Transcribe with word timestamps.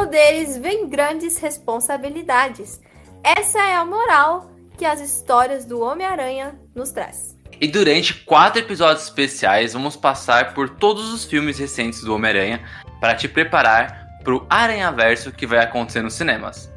poderes 0.00 0.56
vêm 0.56 0.88
grandes 0.88 1.36
responsabilidades. 1.36 2.80
Essa 3.22 3.58
é 3.58 3.76
a 3.76 3.84
moral 3.84 4.50
que 4.78 4.86
as 4.86 4.98
histórias 4.98 5.66
do 5.66 5.78
Homem-Aranha 5.80 6.58
nos 6.74 6.90
traz. 6.90 7.36
E 7.60 7.68
durante 7.68 8.14
quatro 8.24 8.60
episódios 8.60 9.04
especiais, 9.04 9.74
vamos 9.74 9.96
passar 9.96 10.54
por 10.54 10.70
todos 10.70 11.12
os 11.12 11.26
filmes 11.26 11.58
recentes 11.58 12.02
do 12.02 12.14
Homem-Aranha 12.14 12.64
para 12.98 13.14
te 13.14 13.28
preparar 13.28 14.06
para 14.24 14.34
o 14.34 14.46
Aranhaverso 14.48 15.32
que 15.32 15.46
vai 15.46 15.58
acontecer 15.58 16.00
nos 16.00 16.14
cinemas. 16.14 16.72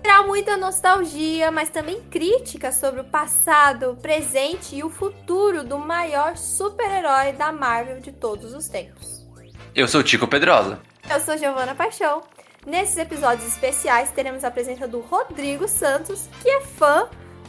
Terá 0.00 0.22
muita 0.22 0.56
nostalgia, 0.56 1.50
mas 1.50 1.70
também 1.70 2.00
críticas 2.02 2.76
sobre 2.76 3.00
o 3.00 3.04
passado, 3.04 3.90
o 3.90 3.96
presente 3.96 4.76
e 4.76 4.84
o 4.84 4.90
futuro 4.90 5.64
do 5.64 5.76
maior 5.76 6.36
super-herói 6.36 7.32
da 7.32 7.50
Marvel 7.50 7.98
de 7.98 8.12
todos 8.12 8.54
os 8.54 8.68
tempos. 8.68 9.26
Eu 9.74 9.88
sou 9.88 10.04
Tico 10.04 10.28
Pedrosa. 10.28 10.80
Eu 11.12 11.18
sou 11.18 11.36
Giovana 11.36 11.74
Paixão. 11.74 12.22
Nesses 12.66 12.98
episódios 12.98 13.46
especiais, 13.48 14.10
teremos 14.10 14.44
a 14.44 14.50
presença 14.50 14.86
do 14.86 15.00
Rodrigo 15.00 15.66
Santos, 15.66 16.28
que 16.42 16.48
é 16.50 16.60
fã 16.60 17.08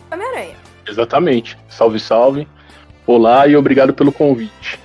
do 0.10 0.14
Homem-Aranha. 0.16 0.56
Exatamente. 0.88 1.58
Salve, 1.68 2.00
salve. 2.00 2.48
Olá 3.06 3.46
e 3.46 3.58
obrigado 3.58 3.94
pelo 3.94 4.14
convite. 4.14 4.80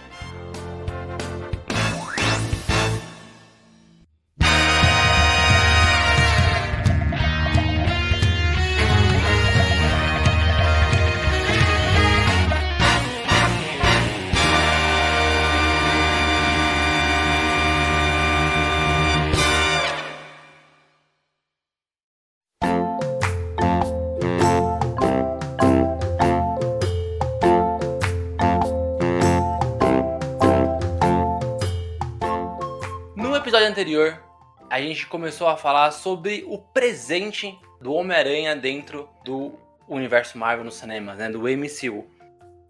Anterior, 33.87 34.21
a 34.69 34.81
gente 34.81 35.07
começou 35.07 35.47
a 35.47 35.57
falar 35.57 35.93
sobre 35.93 36.45
o 36.49 36.59
presente 36.59 37.57
do 37.81 37.93
Homem-Aranha 37.95 38.57
dentro 38.57 39.09
do 39.25 39.55
universo 39.89 40.37
Marvel 40.37 40.65
nos 40.65 40.75
cinemas, 40.75 41.17
né? 41.17 41.31
Do 41.31 41.43
MCU. 41.43 42.05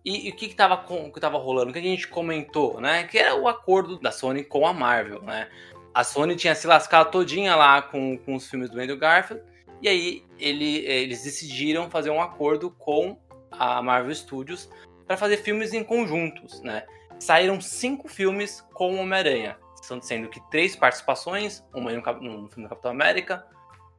E, 0.05 0.28
e 0.28 0.31
o 0.31 0.37
que 0.37 0.44
estava 0.44 0.77
que, 0.77 1.11
que 1.11 1.27
rolando? 1.27 1.70
O 1.70 1.72
que 1.72 1.78
a 1.78 1.83
gente 1.83 2.06
comentou, 2.06 2.83
né? 2.83 3.05
Que 3.05 3.17
era 3.17 3.34
o 3.34 3.48
acordo 3.48 3.98
da 3.98 4.12
Sony 4.12 4.44
com 4.44 4.67
a 4.67 4.75
Marvel, 4.75 5.22
né? 5.22 5.48
A 5.94 6.05
Sony 6.05 6.37
tinha 6.37 6.55
se 6.55 6.67
lascado 6.67 7.11
todinha 7.11 7.56
lá 7.56 7.81
com, 7.81 8.19
com 8.19 8.34
os 8.34 8.47
filmes 8.47 8.69
do 8.69 8.78
Andrew 8.78 8.98
Garfield. 8.98 9.42
E 9.81 9.89
aí 9.89 10.22
ele, 10.39 10.84
eles 10.84 11.25
decidiram 11.25 11.89
fazer 11.89 12.11
um 12.11 12.20
acordo 12.20 12.70
com 12.70 13.19
a 13.50 13.81
Marvel 13.81 14.14
Studios 14.14 14.69
para 15.06 15.17
fazer 15.17 15.39
filmes 15.39 15.72
em 15.72 15.83
conjuntos, 15.83 16.61
né? 16.61 16.84
Saíram 17.19 17.59
cinco 17.59 18.06
filmes 18.06 18.61
com 18.75 19.00
Homem-Aranha 19.00 19.56
sendo 20.00 20.28
que 20.28 20.40
três 20.50 20.74
participações, 20.74 21.64
uma 21.74 21.92
no, 21.92 22.00
no 22.42 22.48
filme 22.48 22.64
do 22.64 22.68
Capitão 22.68 22.90
América 22.90 23.46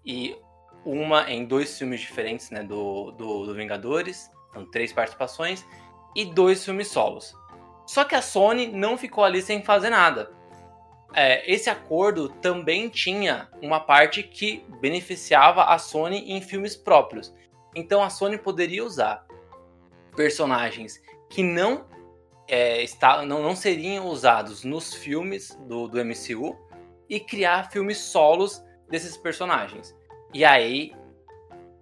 e 0.05 0.37
uma 0.85 1.29
em 1.31 1.45
dois 1.45 1.77
filmes 1.77 1.99
diferentes 1.99 2.49
né, 2.49 2.63
do, 2.63 3.11
do, 3.11 3.45
do 3.45 3.53
Vingadores, 3.53 4.31
então 4.49 4.65
três 4.69 4.93
participações, 4.93 5.65
e 6.15 6.25
dois 6.25 6.63
filmes 6.63 6.87
solos. 6.87 7.35
Só 7.85 8.03
que 8.03 8.15
a 8.15 8.21
Sony 8.21 8.67
não 8.67 8.97
ficou 8.97 9.23
ali 9.23 9.41
sem 9.41 9.63
fazer 9.63 9.89
nada. 9.89 10.31
É, 11.13 11.49
esse 11.51 11.69
acordo 11.69 12.29
também 12.29 12.89
tinha 12.89 13.49
uma 13.61 13.79
parte 13.79 14.23
que 14.23 14.65
beneficiava 14.81 15.63
a 15.63 15.77
Sony 15.77 16.31
em 16.31 16.41
filmes 16.41 16.75
próprios. 16.75 17.33
Então 17.75 18.01
a 18.01 18.09
Sony 18.09 18.37
poderia 18.37 18.83
usar 18.83 19.25
personagens 20.15 21.01
que 21.29 21.43
não 21.43 21.85
é, 22.47 22.81
está, 22.81 23.25
não, 23.25 23.41
não 23.41 23.55
seriam 23.55 24.07
usados 24.07 24.63
nos 24.63 24.93
filmes 24.93 25.55
do, 25.67 25.87
do 25.87 26.03
MCU 26.03 26.57
e 27.09 27.19
criar 27.19 27.71
filmes 27.71 27.97
solos 27.97 28.63
desses 28.89 29.17
personagens. 29.17 29.95
E 30.33 30.45
aí 30.45 30.93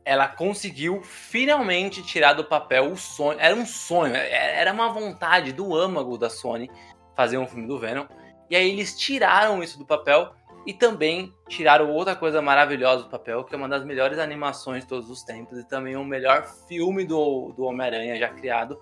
ela 0.03 0.27
conseguiu 0.27 1.01
finalmente 1.01 2.03
tirar 2.03 2.33
do 2.33 2.43
papel 2.43 2.91
o 2.91 2.97
sonho. 2.97 3.39
Era 3.39 3.55
um 3.55 3.65
sonho, 3.65 4.15
é, 4.15 4.59
era 4.59 4.71
uma 4.71 4.89
vontade 4.89 5.51
do 5.51 5.75
âmago 5.75 6.17
da 6.17 6.29
Sony 6.29 6.69
fazer 7.15 7.37
um 7.37 7.47
filme 7.47 7.67
do 7.67 7.79
Venom. 7.79 8.05
E 8.49 8.55
aí 8.55 8.69
eles 8.69 8.97
tiraram 8.97 9.63
isso 9.63 9.79
do 9.79 9.85
papel 9.85 10.31
e 10.65 10.73
também 10.73 11.33
tiraram 11.47 11.91
outra 11.91 12.15
coisa 12.15 12.41
maravilhosa 12.41 13.03
do 13.03 13.09
papel, 13.09 13.43
que 13.43 13.53
é 13.53 13.57
uma 13.57 13.69
das 13.69 13.83
melhores 13.83 14.19
animações 14.19 14.83
de 14.83 14.89
todos 14.89 15.09
os 15.09 15.23
tempos 15.23 15.57
e 15.57 15.67
também 15.67 15.95
o 15.95 16.03
melhor 16.03 16.45
filme 16.67 17.05
do, 17.05 17.51
do 17.53 17.63
Homem-Aranha 17.63 18.17
já 18.17 18.29
criado, 18.29 18.79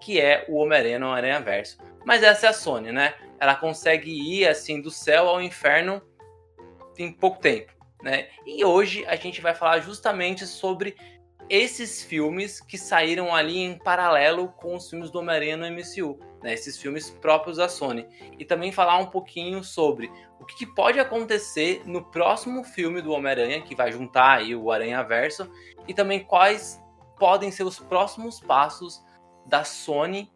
que 0.00 0.20
é 0.20 0.44
o 0.48 0.56
Homem-Aranha 0.56 0.98
no 0.98 1.10
Aranha 1.10 1.40
Verso. 1.40 1.78
Mas 2.04 2.22
essa 2.22 2.46
é 2.46 2.50
a 2.50 2.52
Sony, 2.52 2.92
né? 2.92 3.14
Ela 3.38 3.54
consegue 3.54 4.10
ir 4.10 4.46
assim 4.46 4.80
do 4.80 4.90
céu 4.90 5.28
ao 5.28 5.42
inferno 5.42 6.00
em 6.98 7.12
pouco 7.12 7.40
tempo, 7.40 7.72
né? 8.02 8.28
E 8.46 8.64
hoje 8.64 9.04
a 9.06 9.16
gente 9.16 9.40
vai 9.40 9.54
falar 9.54 9.80
justamente 9.80 10.46
sobre 10.46 10.96
esses 11.48 12.02
filmes 12.02 12.60
que 12.60 12.76
saíram 12.76 13.34
ali 13.34 13.58
em 13.58 13.78
paralelo 13.78 14.48
com 14.48 14.74
os 14.74 14.90
filmes 14.90 15.10
do 15.10 15.20
Homem-Aranha 15.20 15.56
no 15.56 15.66
MCU, 15.66 16.18
né? 16.42 16.52
Esses 16.52 16.80
filmes 16.80 17.10
próprios 17.10 17.56
da 17.58 17.68
Sony. 17.68 18.06
E 18.38 18.44
também 18.44 18.72
falar 18.72 18.98
um 18.98 19.06
pouquinho 19.06 19.62
sobre 19.62 20.10
o 20.40 20.44
que 20.44 20.66
pode 20.66 20.98
acontecer 20.98 21.82
no 21.84 22.04
próximo 22.04 22.64
filme 22.64 23.00
do 23.00 23.12
Homem-Aranha, 23.12 23.62
que 23.62 23.74
vai 23.74 23.92
juntar 23.92 24.38
aí 24.38 24.54
o 24.54 24.70
Aranha 24.70 25.02
Verso, 25.02 25.50
e 25.86 25.94
também 25.94 26.24
quais 26.24 26.82
podem 27.18 27.50
ser 27.50 27.64
os 27.64 27.78
próximos 27.78 28.40
passos 28.40 29.04
da 29.46 29.64
Sony 29.64 30.30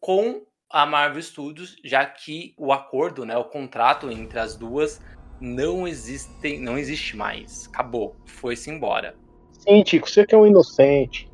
com 0.00 0.42
a 0.70 0.84
Marvel 0.84 1.22
Studios, 1.22 1.76
já 1.84 2.04
que 2.04 2.54
o 2.58 2.72
acordo, 2.72 3.24
né, 3.24 3.36
o 3.36 3.44
contrato 3.44 4.10
entre 4.10 4.38
as 4.38 4.56
duas 4.56 5.00
não 5.40 5.86
existe, 5.86 6.58
não 6.58 6.76
existe 6.76 7.16
mais. 7.16 7.68
Acabou, 7.68 8.16
foi-se 8.26 8.70
embora. 8.70 9.14
Sim, 9.58 9.82
Tico, 9.82 10.08
você 10.08 10.26
que 10.26 10.34
é 10.34 10.38
um 10.38 10.46
inocente. 10.46 11.30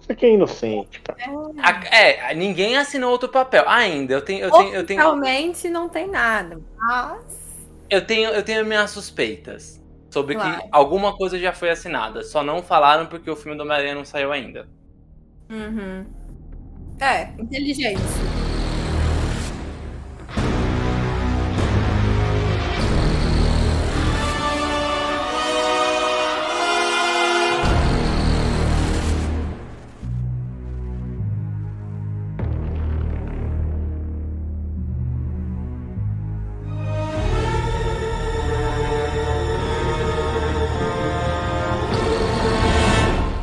Você 0.00 0.14
que 0.14 0.26
é 0.26 0.32
inocente, 0.34 1.00
cara. 1.00 1.18
É, 1.90 2.34
ninguém 2.34 2.76
assinou 2.76 3.10
outro 3.10 3.28
papel 3.28 3.68
ainda. 3.68 4.14
Eu 4.14 4.22
tenho, 4.22 4.44
eu 4.44 4.50
tenho, 4.50 4.74
eu 4.74 4.86
tenho. 4.86 5.00
Realmente 5.00 5.68
não 5.68 5.88
tem 5.88 6.06
nada, 6.08 6.60
mas 6.78 7.46
eu 7.90 8.06
tenho, 8.06 8.30
eu 8.30 8.42
tenho 8.42 8.64
minhas 8.64 8.90
suspeitas 8.90 9.82
sobre 10.10 10.34
claro. 10.34 10.62
que 10.62 10.68
alguma 10.70 11.16
coisa 11.16 11.38
já 11.38 11.52
foi 11.52 11.70
assinada. 11.70 12.22
Só 12.22 12.42
não 12.42 12.62
falaram 12.62 13.06
porque 13.06 13.30
o 13.30 13.36
filme 13.36 13.56
do 13.56 13.62
Homem-Aranha 13.62 13.94
não 13.94 14.04
saiu 14.04 14.32
ainda. 14.32 14.68
Uhum. 15.50 16.06
É, 17.00 17.28
inteligente. 17.38 18.00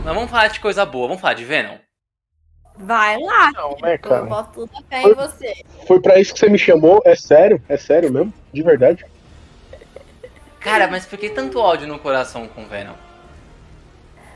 Mas 0.04 0.14
vamos 0.14 0.30
falar 0.30 0.48
de 0.50 0.60
coisa 0.60 0.86
boa, 0.86 1.08
vamos 1.08 1.22
falar 1.22 1.34
de 1.34 1.46
Venom. 1.46 1.78
Vai 2.76 3.20
lá. 3.20 3.52
Não, 3.52 3.78
né, 3.82 3.98
cara? 3.98 4.24
Eu 4.24 4.26
boto 4.28 4.68
tudo 4.68 4.72
a 4.78 4.82
fé 4.90 5.02
foi, 5.02 5.12
em 5.12 5.16
você. 5.16 5.66
Foi 5.88 6.00
pra 6.02 6.20
isso 6.20 6.34
que 6.34 6.40
você 6.40 6.50
me 6.50 6.58
chamou? 6.58 7.02
É 7.06 7.16
sério? 7.16 7.62
É 7.70 7.78
sério 7.78 8.12
mesmo? 8.12 8.34
De 8.52 8.64
verdade? 8.64 9.06
Cara, 10.60 10.88
mas 10.88 11.06
por 11.06 11.20
que 11.20 11.30
tanto 11.30 11.60
ódio 11.60 11.88
no 11.88 12.00
coração 12.00 12.48
com 12.48 12.66
Venom? 12.66 12.96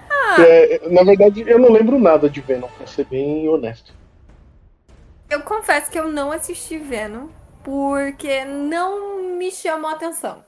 Ah. 0.10 0.36
É, 0.40 0.90
na 0.90 1.04
verdade, 1.04 1.44
eu 1.48 1.58
não 1.58 1.72
lembro 1.72 2.00
nada 2.00 2.30
de 2.30 2.42
Venom, 2.42 2.68
pra 2.78 2.86
ser 2.86 3.06
bem 3.06 3.48
honesto. 3.48 3.94
Eu 5.30 5.42
confesso 5.42 5.90
que 5.92 6.00
eu 6.00 6.12
não 6.12 6.32
assisti 6.32 6.78
Venom 6.78 7.28
porque 7.64 8.46
não 8.46 9.24
me 9.38 9.52
chamou 9.52 9.90
a 9.90 9.94
atenção. 9.94 10.44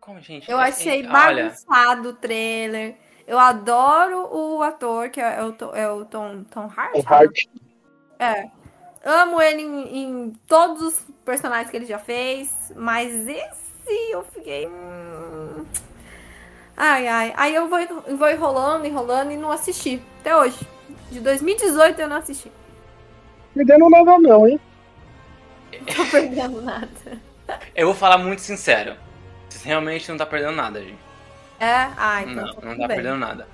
Como, 0.00 0.20
gente? 0.20 0.50
Eu 0.50 0.58
achei 0.58 1.02
bagunçado 1.02 2.10
o 2.10 2.14
trailer. 2.14 2.96
Eu 3.30 3.38
adoro 3.38 4.26
o 4.34 4.60
ator, 4.60 5.08
que 5.08 5.20
é 5.20 5.40
o, 5.40 5.54
é 5.72 5.88
o 5.88 6.04
Tom, 6.04 6.42
Tom 6.50 6.68
Hart. 6.76 6.94
Tom 6.94 7.04
Hart. 7.06 7.44
É. 8.18 8.48
Amo 9.04 9.40
ele 9.40 9.62
em, 9.62 9.98
em, 9.98 10.32
todos 10.48 10.82
os 10.82 11.06
personagens 11.24 11.70
que 11.70 11.76
ele 11.76 11.86
já 11.86 12.00
fez, 12.00 12.72
mas 12.74 13.28
esse 13.28 14.10
eu 14.10 14.24
fiquei. 14.24 14.66
Hum... 14.66 15.64
Ai, 16.76 17.06
ai. 17.06 17.32
Aí 17.36 17.54
eu 17.54 17.68
vou, 17.68 17.78
vou 18.18 18.28
enrolando, 18.28 18.84
enrolando 18.84 19.30
e 19.30 19.36
não 19.36 19.52
assisti. 19.52 20.02
Até 20.22 20.36
hoje. 20.36 20.58
De 21.12 21.20
2018 21.20 22.00
eu 22.00 22.08
não 22.08 22.16
assisti. 22.16 22.50
Perdendo 23.54 23.88
nada, 23.88 24.18
não, 24.18 24.48
hein? 24.48 24.58
Tô 25.94 26.04
perdendo 26.06 26.60
nada. 26.62 26.88
Eu 27.76 27.86
vou 27.86 27.94
falar 27.94 28.18
muito 28.18 28.42
sincero. 28.42 28.96
Você 29.48 29.68
realmente 29.68 30.10
não 30.10 30.18
tá 30.18 30.26
perdendo 30.26 30.56
nada, 30.56 30.82
gente. 30.82 31.09
É? 31.60 31.90
Ah, 31.96 32.22
então. 32.22 32.46
Não, 32.46 32.70
não 32.70 32.78
tá 32.78 32.88
bem. 32.88 32.96
perdendo 32.96 33.18
nada. 33.18 33.46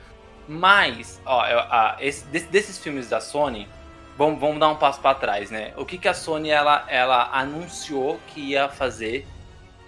Mas, 0.48 1.20
ó, 1.26 1.40
a, 1.40 1.96
esse, 1.98 2.24
desses 2.26 2.78
filmes 2.78 3.08
da 3.08 3.20
Sony, 3.20 3.68
vamos, 4.16 4.38
vamos 4.38 4.60
dar 4.60 4.68
um 4.68 4.76
passo 4.76 5.00
para 5.00 5.14
trás, 5.16 5.50
né? 5.50 5.72
O 5.76 5.84
que, 5.84 5.98
que 5.98 6.06
a 6.06 6.14
Sony 6.14 6.50
ela, 6.50 6.84
ela 6.88 7.28
anunciou 7.32 8.20
que 8.28 8.40
ia 8.40 8.68
fazer 8.68 9.26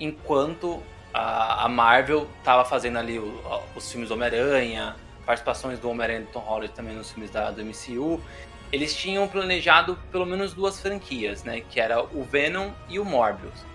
enquanto 0.01 0.83
a, 1.15 1.65
a 1.65 1.69
Marvel 1.69 2.29
tava 2.43 2.65
fazendo 2.65 2.99
ali 2.99 3.21
o, 3.21 3.41
os 3.77 3.91
filmes 3.91 4.09
do 4.09 4.15
Homem-Aranha, 4.15 4.97
participações 5.25 5.79
do 5.79 5.89
Homem-Aranha 5.89 6.23
do 6.23 6.27
Tom 6.27 6.41
Holland 6.41 6.73
também 6.73 6.95
nos 6.95 7.13
filmes 7.13 7.31
da, 7.31 7.53
do 7.53 7.65
MCU. 7.65 8.21
Eles 8.73 8.95
tinham 8.95 9.27
planejado 9.29 9.97
pelo 10.11 10.27
menos 10.27 10.53
duas 10.53 10.81
franquias, 10.81 11.45
né? 11.45 11.63
Que 11.71 11.81
era 11.81 12.03
o 12.03 12.25
Venom 12.25 12.71
e 12.89 12.99
o 12.99 13.05
Morbius. 13.05 13.68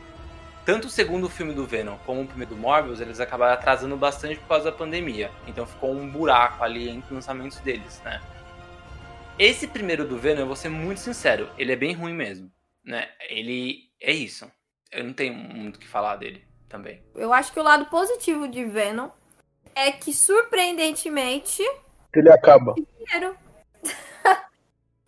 Tanto 0.66 0.88
o 0.88 0.90
segundo 0.90 1.30
filme 1.30 1.54
do 1.54 1.66
Venom 1.66 1.98
como 2.06 2.22
o 2.22 2.28
primeiro 2.28 2.56
do 2.56 2.62
Morbius, 2.62 3.02
eles 3.02 3.20
acabaram 3.20 3.54
atrasando 3.54 3.98
bastante 3.98 4.40
por 4.40 4.48
causa 4.48 4.66
da 4.66 4.72
pandemia. 4.72 5.30
Então 5.46 5.66
ficou 5.66 5.92
um 5.92 6.10
buraco 6.10 6.64
ali 6.64 6.90
entre 6.90 7.08
os 7.08 7.12
lançamentos 7.12 7.60
deles, 7.60 8.02
né? 8.06 8.22
Esse 9.38 9.68
primeiro 9.68 10.08
do 10.08 10.18
Venom, 10.18 10.42
eu 10.42 10.48
vou 10.48 10.56
ser 10.56 10.70
muito 10.70 11.00
sincero, 11.00 11.50
ele 11.58 11.74
é 11.74 11.76
bem 11.76 11.94
ruim 11.94 12.14
mesmo, 12.14 12.52
né? 12.84 13.10
Ele 13.30 13.90
é 14.00 14.12
isso. 14.12 14.50
Eu 14.92 15.04
não 15.04 15.14
tenho 15.14 15.34
muito 15.34 15.78
o 15.78 15.80
que 15.80 15.88
falar 15.88 16.16
dele 16.16 16.46
também. 16.70 17.04
Eu 17.16 17.34
acho 17.34 17.52
que 17.52 17.60
o 17.60 17.64
lado 17.64 17.86
positivo 17.86 18.48
de 18.48 18.64
Venom 18.64 19.10
é 19.76 19.92
que, 19.92 20.14
surpreendentemente. 20.14 21.64
Ele 22.14 22.30
acaba. 22.32 22.74
Dinheiro. 22.76 23.36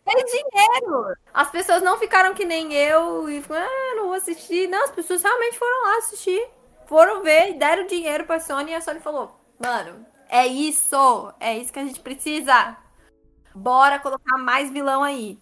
é 0.05 0.23
dinheiro. 0.23 1.15
As 1.33 1.49
pessoas 1.49 1.81
não 1.81 1.97
ficaram 1.97 2.33
que 2.33 2.45
nem 2.45 2.73
eu 2.73 3.29
e 3.29 3.43
ah, 3.49 3.95
não 3.95 4.05
vou 4.05 4.13
assistir. 4.13 4.67
Não, 4.67 4.83
as 4.83 4.91
pessoas 4.91 5.23
realmente 5.23 5.57
foram 5.57 5.83
lá 5.83 5.97
assistir. 5.97 6.47
Foram 6.85 7.23
ver, 7.23 7.53
deram 7.53 7.87
dinheiro 7.87 8.25
pra 8.25 8.39
Sony 8.39 8.71
e 8.71 8.75
a 8.75 8.81
Sony 8.81 8.99
falou: 8.99 9.39
Mano, 9.59 10.05
é 10.29 10.45
isso. 10.45 11.33
É 11.39 11.57
isso 11.57 11.73
que 11.73 11.79
a 11.79 11.85
gente 11.85 11.99
precisa. 11.99 12.77
Bora 13.53 13.99
colocar 13.99 14.37
mais 14.37 14.71
vilão 14.71 15.03
aí. 15.03 15.39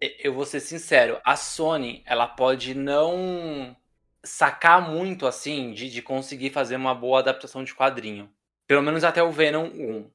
Eu 0.00 0.34
vou 0.34 0.44
ser 0.44 0.60
sincero, 0.60 1.18
a 1.24 1.36
Sony, 1.36 2.02
ela 2.04 2.26
pode 2.26 2.74
não 2.74 3.74
sacar 4.22 4.82
muito 4.82 5.26
assim 5.26 5.72
de, 5.72 5.88
de 5.88 6.02
conseguir 6.02 6.50
fazer 6.50 6.76
uma 6.76 6.94
boa 6.94 7.20
adaptação 7.20 7.64
de 7.64 7.74
quadrinho. 7.74 8.30
Pelo 8.66 8.82
menos 8.82 9.04
até 9.04 9.22
o 9.22 9.30
Venom 9.30 9.66
1. 9.66 10.10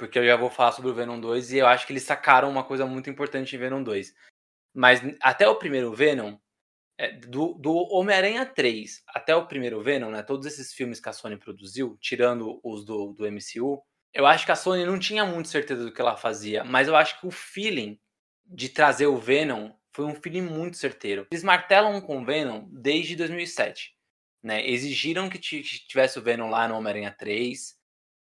Porque 0.00 0.18
eu 0.18 0.24
já 0.24 0.34
vou 0.34 0.48
falar 0.48 0.72
sobre 0.72 0.90
o 0.90 0.94
Venom 0.94 1.20
2 1.20 1.52
e 1.52 1.58
eu 1.58 1.66
acho 1.66 1.86
que 1.86 1.92
eles 1.92 2.04
sacaram 2.04 2.48
uma 2.48 2.64
coisa 2.64 2.86
muito 2.86 3.10
importante 3.10 3.54
em 3.54 3.58
Venom 3.58 3.82
2. 3.82 4.14
Mas 4.74 5.02
até 5.20 5.46
o 5.46 5.56
primeiro 5.56 5.92
Venom, 5.92 6.38
é, 6.96 7.12
do, 7.12 7.52
do 7.52 7.74
Homem-Aranha 7.92 8.46
3 8.46 9.02
até 9.08 9.36
o 9.36 9.46
primeiro 9.46 9.82
Venom, 9.82 10.10
né, 10.10 10.22
todos 10.22 10.46
esses 10.46 10.72
filmes 10.72 10.98
que 10.98 11.10
a 11.10 11.12
Sony 11.12 11.36
produziu, 11.36 11.98
tirando 12.00 12.58
os 12.64 12.82
do, 12.82 13.12
do 13.12 13.30
MCU, 13.30 13.82
eu 14.14 14.26
acho 14.26 14.46
que 14.46 14.52
a 14.52 14.56
Sony 14.56 14.86
não 14.86 14.98
tinha 14.98 15.26
muito 15.26 15.48
certeza 15.48 15.84
do 15.84 15.92
que 15.92 16.00
ela 16.00 16.16
fazia, 16.16 16.64
mas 16.64 16.88
eu 16.88 16.96
acho 16.96 17.20
que 17.20 17.26
o 17.26 17.30
feeling 17.30 18.00
de 18.46 18.70
trazer 18.70 19.06
o 19.06 19.18
Venom 19.18 19.70
foi 19.92 20.06
um 20.06 20.14
feeling 20.14 20.42
muito 20.42 20.78
certeiro. 20.78 21.26
Eles 21.30 21.44
martelam 21.44 22.00
com 22.00 22.22
o 22.22 22.24
Venom 22.24 22.66
desde 22.72 23.14
2007. 23.16 23.94
Né? 24.42 24.66
Exigiram 24.66 25.28
que 25.28 25.38
tivesse 25.38 26.18
o 26.18 26.22
Venom 26.22 26.48
lá 26.48 26.66
no 26.66 26.76
Homem-Aranha 26.76 27.14
3. 27.16 27.78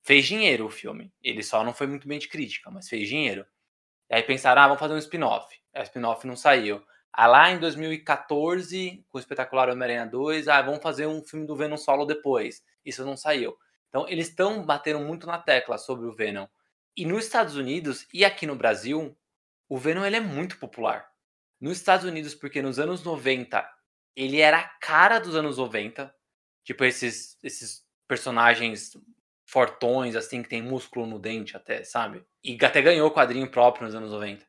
Fez 0.06 0.25
dinheiro 0.25 0.67
o 0.67 0.70
filme. 0.70 1.12
Ele 1.20 1.43
só 1.43 1.64
não 1.64 1.75
foi 1.75 1.88
muito 1.88 2.06
bem 2.06 2.17
de 2.20 2.29
crítica, 2.29 2.70
mas 2.70 2.88
fez 2.88 3.08
dinheiro. 3.08 3.44
E 4.08 4.14
aí 4.14 4.23
pensaram, 4.23 4.62
ah, 4.62 4.69
vamos 4.69 4.79
fazer 4.79 4.94
um 4.94 4.99
spin-off. 4.99 5.53
A 5.75 5.82
spin-off 5.82 6.25
não 6.25 6.37
saiu. 6.37 6.81
Aí 7.12 7.29
lá 7.29 7.50
em 7.50 7.58
2014, 7.58 9.05
com 9.08 9.19
o 9.19 9.20
espetacular 9.20 9.69
Homem-Aranha 9.69 10.06
2, 10.06 10.47
ah, 10.47 10.62
vamos 10.62 10.81
fazer 10.81 11.08
um 11.08 11.25
filme 11.25 11.44
do 11.44 11.56
Venom 11.56 11.76
solo 11.76 12.05
depois. 12.05 12.62
Isso 12.85 13.05
não 13.05 13.17
saiu. 13.17 13.58
Então, 13.88 14.08
eles 14.08 14.29
estão 14.29 14.64
batendo 14.64 15.00
muito 15.00 15.26
na 15.26 15.38
tecla 15.38 15.76
sobre 15.76 16.06
o 16.06 16.14
Venom. 16.14 16.47
E 16.97 17.05
nos 17.05 17.25
Estados 17.25 17.56
Unidos 17.56 18.06
e 18.14 18.25
aqui 18.25 18.47
no 18.47 18.55
Brasil, 18.55 19.19
o 19.69 19.76
Venom 19.76 20.05
ele 20.05 20.19
é 20.19 20.20
muito 20.20 20.56
popular. 20.61 21.11
Nos 21.61 21.79
Estados 21.79 22.06
Unidos, 22.06 22.32
porque 22.32 22.62
nos 22.62 22.79
anos 22.79 23.02
90 23.02 23.69
ele 24.14 24.38
era 24.38 24.59
a 24.61 24.69
cara 24.79 25.19
dos 25.19 25.35
anos 25.35 25.59
90. 25.59 26.14
Tipo, 26.62 26.85
esses, 26.85 27.37
esses 27.43 27.85
personagens 28.06 28.97
fortões, 29.47 30.17
assim, 30.17 30.43
que 30.43 30.49
tem 30.49 30.61
músculo 30.61 31.07
no 31.07 31.19
dente 31.19 31.57
até, 31.57 31.85
sabe? 31.85 32.25
E 32.43 32.59
até 32.65 32.83
ganhou 32.83 33.11
quadrinho 33.11 33.51
próprio 33.51 33.87
nos 33.87 33.95
anos 33.95 34.11
90. 34.11 34.45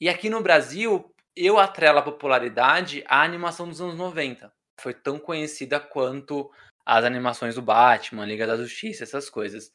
E 0.00 0.08
aqui 0.08 0.28
no 0.28 0.42
Brasil, 0.42 1.14
eu 1.36 1.58
atrelo 1.58 1.98
a 1.98 2.02
popularidade 2.02 3.04
à 3.06 3.22
animação 3.22 3.68
dos 3.68 3.80
anos 3.80 3.96
90. 3.96 4.52
Foi 4.80 4.92
tão 4.92 5.18
conhecida 5.18 5.78
quanto 5.78 6.50
as 6.84 7.04
animações 7.04 7.54
do 7.54 7.62
Batman, 7.62 8.26
Liga 8.26 8.46
da 8.46 8.56
Justiça, 8.56 9.04
essas 9.04 9.30
coisas. 9.30 9.72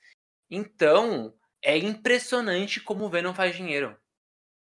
Então, 0.49 1.33
é 1.63 1.77
impressionante 1.77 2.81
como 2.81 3.05
o 3.05 3.09
Venom 3.09 3.33
faz 3.33 3.55
dinheiro. 3.55 3.95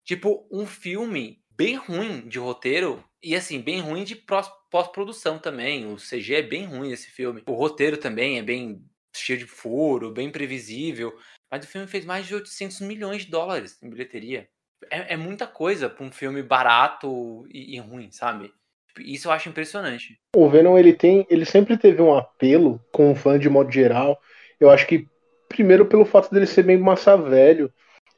Tipo, 0.06 0.48
um 0.52 0.66
filme 0.66 1.44
bem 1.52 1.76
ruim 1.76 2.28
de 2.28 2.40
roteiro 2.40 3.04
e 3.22 3.36
assim, 3.36 3.60
bem 3.60 3.82
ruim 3.82 4.04
de 4.04 4.16
pós-produção 4.16 5.38
também. 5.38 5.92
O 5.92 5.98
CG 5.98 6.36
é 6.36 6.42
bem 6.42 6.66
ruim 6.66 6.92
esse 6.92 7.12
filme. 7.12 7.44
O 7.46 7.54
roteiro 7.54 7.98
também 7.98 8.40
é 8.40 8.42
bem 8.42 8.89
cheio 9.14 9.40
de 9.40 9.46
furo, 9.46 10.12
bem 10.12 10.32
previsível. 10.32 11.14
Mas 11.52 11.66
o 11.66 11.68
filme 11.68 11.88
fez 11.88 12.06
mais 12.06 12.28
de 12.28 12.36
800 12.36 12.82
milhões 12.82 13.26
de 13.26 13.32
dólares 13.32 13.82
em 13.82 13.90
bilheteria. 13.90 14.48
É, 14.90 15.14
é 15.14 15.18
muita 15.18 15.48
coisa 15.48 15.90
para 15.90 16.06
um 16.06 16.12
filme 16.12 16.42
barato 16.42 17.46
e, 17.50 17.76
e 17.76 17.80
ruim, 17.80 18.12
sabe? 18.12 18.52
Isso 19.00 19.28
eu 19.28 19.32
acho 19.32 19.50
impressionante. 19.50 20.20
O 20.36 20.50
Venom, 20.50 20.78
ele 20.78 20.94
tem, 20.94 21.26
ele 21.30 21.46
sempre 21.46 21.78
teve 21.78 22.02
um 22.02 22.16
apelo 22.16 22.84
com 22.92 23.12
o 23.12 23.16
fã 23.16 23.38
de 23.38 23.50
modo 23.50 23.72
geral. 23.72 24.20
Eu 24.60 24.70
acho 24.70 24.86
que 24.88 25.08
primeiro 25.48 25.86
pelo 25.86 26.06
fato 26.06 26.32
dele 26.32 26.46
ser 26.46 26.64
bem 26.64 26.78
massa 26.78 27.18
velho. 27.18 27.72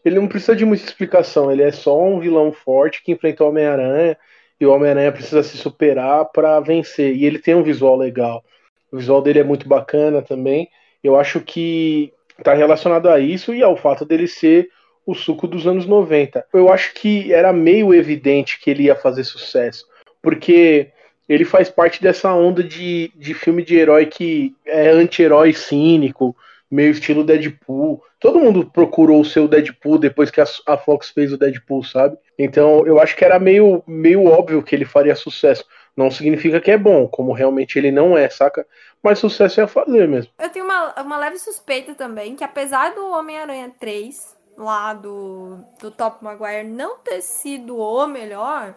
Ele 0.03 0.19
não 0.19 0.27
precisa 0.27 0.55
de 0.55 0.65
muita 0.65 0.83
explicação, 0.83 1.51
ele 1.51 1.61
é 1.61 1.71
só 1.71 1.99
um 2.03 2.19
vilão 2.19 2.51
forte 2.51 3.03
que 3.03 3.11
enfrenta 3.11 3.43
o 3.43 3.49
Homem-Aranha 3.49 4.17
e 4.59 4.65
o 4.65 4.71
Homem-Aranha 4.71 5.11
precisa 5.11 5.43
se 5.43 5.57
superar 5.57 6.25
para 6.25 6.59
vencer. 6.59 7.15
E 7.15 7.25
ele 7.25 7.39
tem 7.39 7.55
um 7.55 7.63
visual 7.63 7.95
legal. 7.95 8.43
O 8.91 8.97
visual 8.97 9.21
dele 9.21 9.39
é 9.39 9.43
muito 9.43 9.67
bacana 9.67 10.21
também. 10.21 10.67
Eu 11.03 11.19
acho 11.19 11.39
que 11.41 12.13
está 12.37 12.53
relacionado 12.53 13.09
a 13.09 13.19
isso 13.19 13.53
e 13.53 13.61
ao 13.61 13.77
fato 13.77 14.05
dele 14.05 14.27
ser 14.27 14.69
o 15.05 15.13
suco 15.13 15.47
dos 15.47 15.65
anos 15.65 15.85
90. 15.85 16.45
Eu 16.53 16.71
acho 16.71 16.93
que 16.93 17.33
era 17.33 17.51
meio 17.51 17.93
evidente 17.93 18.59
que 18.59 18.69
ele 18.69 18.83
ia 18.83 18.95
fazer 18.95 19.23
sucesso 19.23 19.85
porque 20.21 20.91
ele 21.27 21.45
faz 21.45 21.69
parte 21.69 22.01
dessa 22.01 22.33
onda 22.33 22.63
de, 22.63 23.11
de 23.15 23.33
filme 23.33 23.63
de 23.63 23.75
herói 23.75 24.05
que 24.05 24.53
é 24.65 24.89
anti-herói 24.89 25.53
cínico, 25.53 26.35
meio 26.69 26.91
estilo 26.91 27.23
Deadpool. 27.23 28.03
Todo 28.19 28.39
mundo 28.39 28.69
procurou 28.71 29.19
o 29.19 29.25
seu 29.25 29.47
Deadpool 29.47 29.97
depois 29.97 30.29
que 30.29 30.41
a, 30.41 30.45
a, 30.67 30.77
Fox 30.77 31.09
fez 31.09 31.33
o 31.33 31.37
Deadpool, 31.37 31.83
sabe? 31.83 32.17
Então 32.37 32.85
eu 32.85 32.99
acho 32.99 33.15
que 33.15 33.25
era 33.25 33.39
meio, 33.39 33.83
meio 33.87 34.25
óbvio 34.25 34.61
que 34.61 34.75
ele 34.75 34.85
faria 34.85 35.15
sucesso. 35.15 35.65
Não 35.95 36.09
significa 36.09 36.61
que 36.61 36.71
é 36.71 36.77
bom, 36.77 37.07
como 37.07 37.33
realmente 37.33 37.77
ele 37.77 37.91
não 37.91 38.17
é, 38.17 38.29
saca? 38.29 38.65
Mas 39.03 39.19
sucesso 39.19 39.61
é 39.61 39.67
fazer 39.67 40.07
mesmo. 40.07 40.31
Eu 40.39 40.49
tenho 40.49 40.65
uma, 40.65 41.01
uma 41.01 41.17
leve 41.17 41.37
suspeita 41.37 41.93
também 41.93 42.35
que 42.35 42.43
apesar 42.43 42.93
do 42.93 43.09
Homem-Aranha 43.11 43.73
3, 43.79 44.37
lá 44.57 44.93
do, 44.93 45.57
do 45.79 45.91
Top 45.91 46.23
Maguire, 46.23 46.67
não 46.67 46.97
ter 46.99 47.21
sido 47.21 47.77
o 47.77 48.07
melhor, 48.07 48.75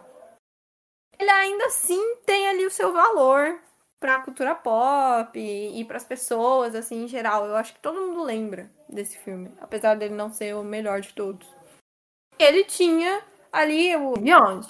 ele 1.19 1.31
ainda 1.31 1.67
assim 1.67 2.17
tem 2.27 2.49
ali 2.49 2.67
o 2.67 2.71
seu 2.71 2.93
valor 2.93 3.59
para 4.01 4.17
a 4.17 4.21
cultura 4.21 4.55
pop 4.55 5.39
e, 5.39 5.81
e 5.81 5.85
para 5.85 5.97
as 5.97 6.05
pessoas 6.05 6.75
assim 6.75 7.05
em 7.05 7.09
geral. 7.09 7.47
Eu 7.47 7.57
acho 7.57 7.75
que 7.75 7.81
todo 7.81 8.01
mundo 8.01 8.23
lembra 8.23 8.69
desse 8.89 9.19
filme, 9.19 9.53
apesar 9.61 9.95
dele 9.95 10.15
não 10.15 10.33
ser 10.33 10.55
o 10.55 10.63
melhor 10.63 11.01
de 11.01 11.13
todos. 11.15 11.47
Ele 12.39 12.65
tinha 12.65 13.23
ali 13.53 13.95
o 13.97 14.15
Beyond. 14.15 14.67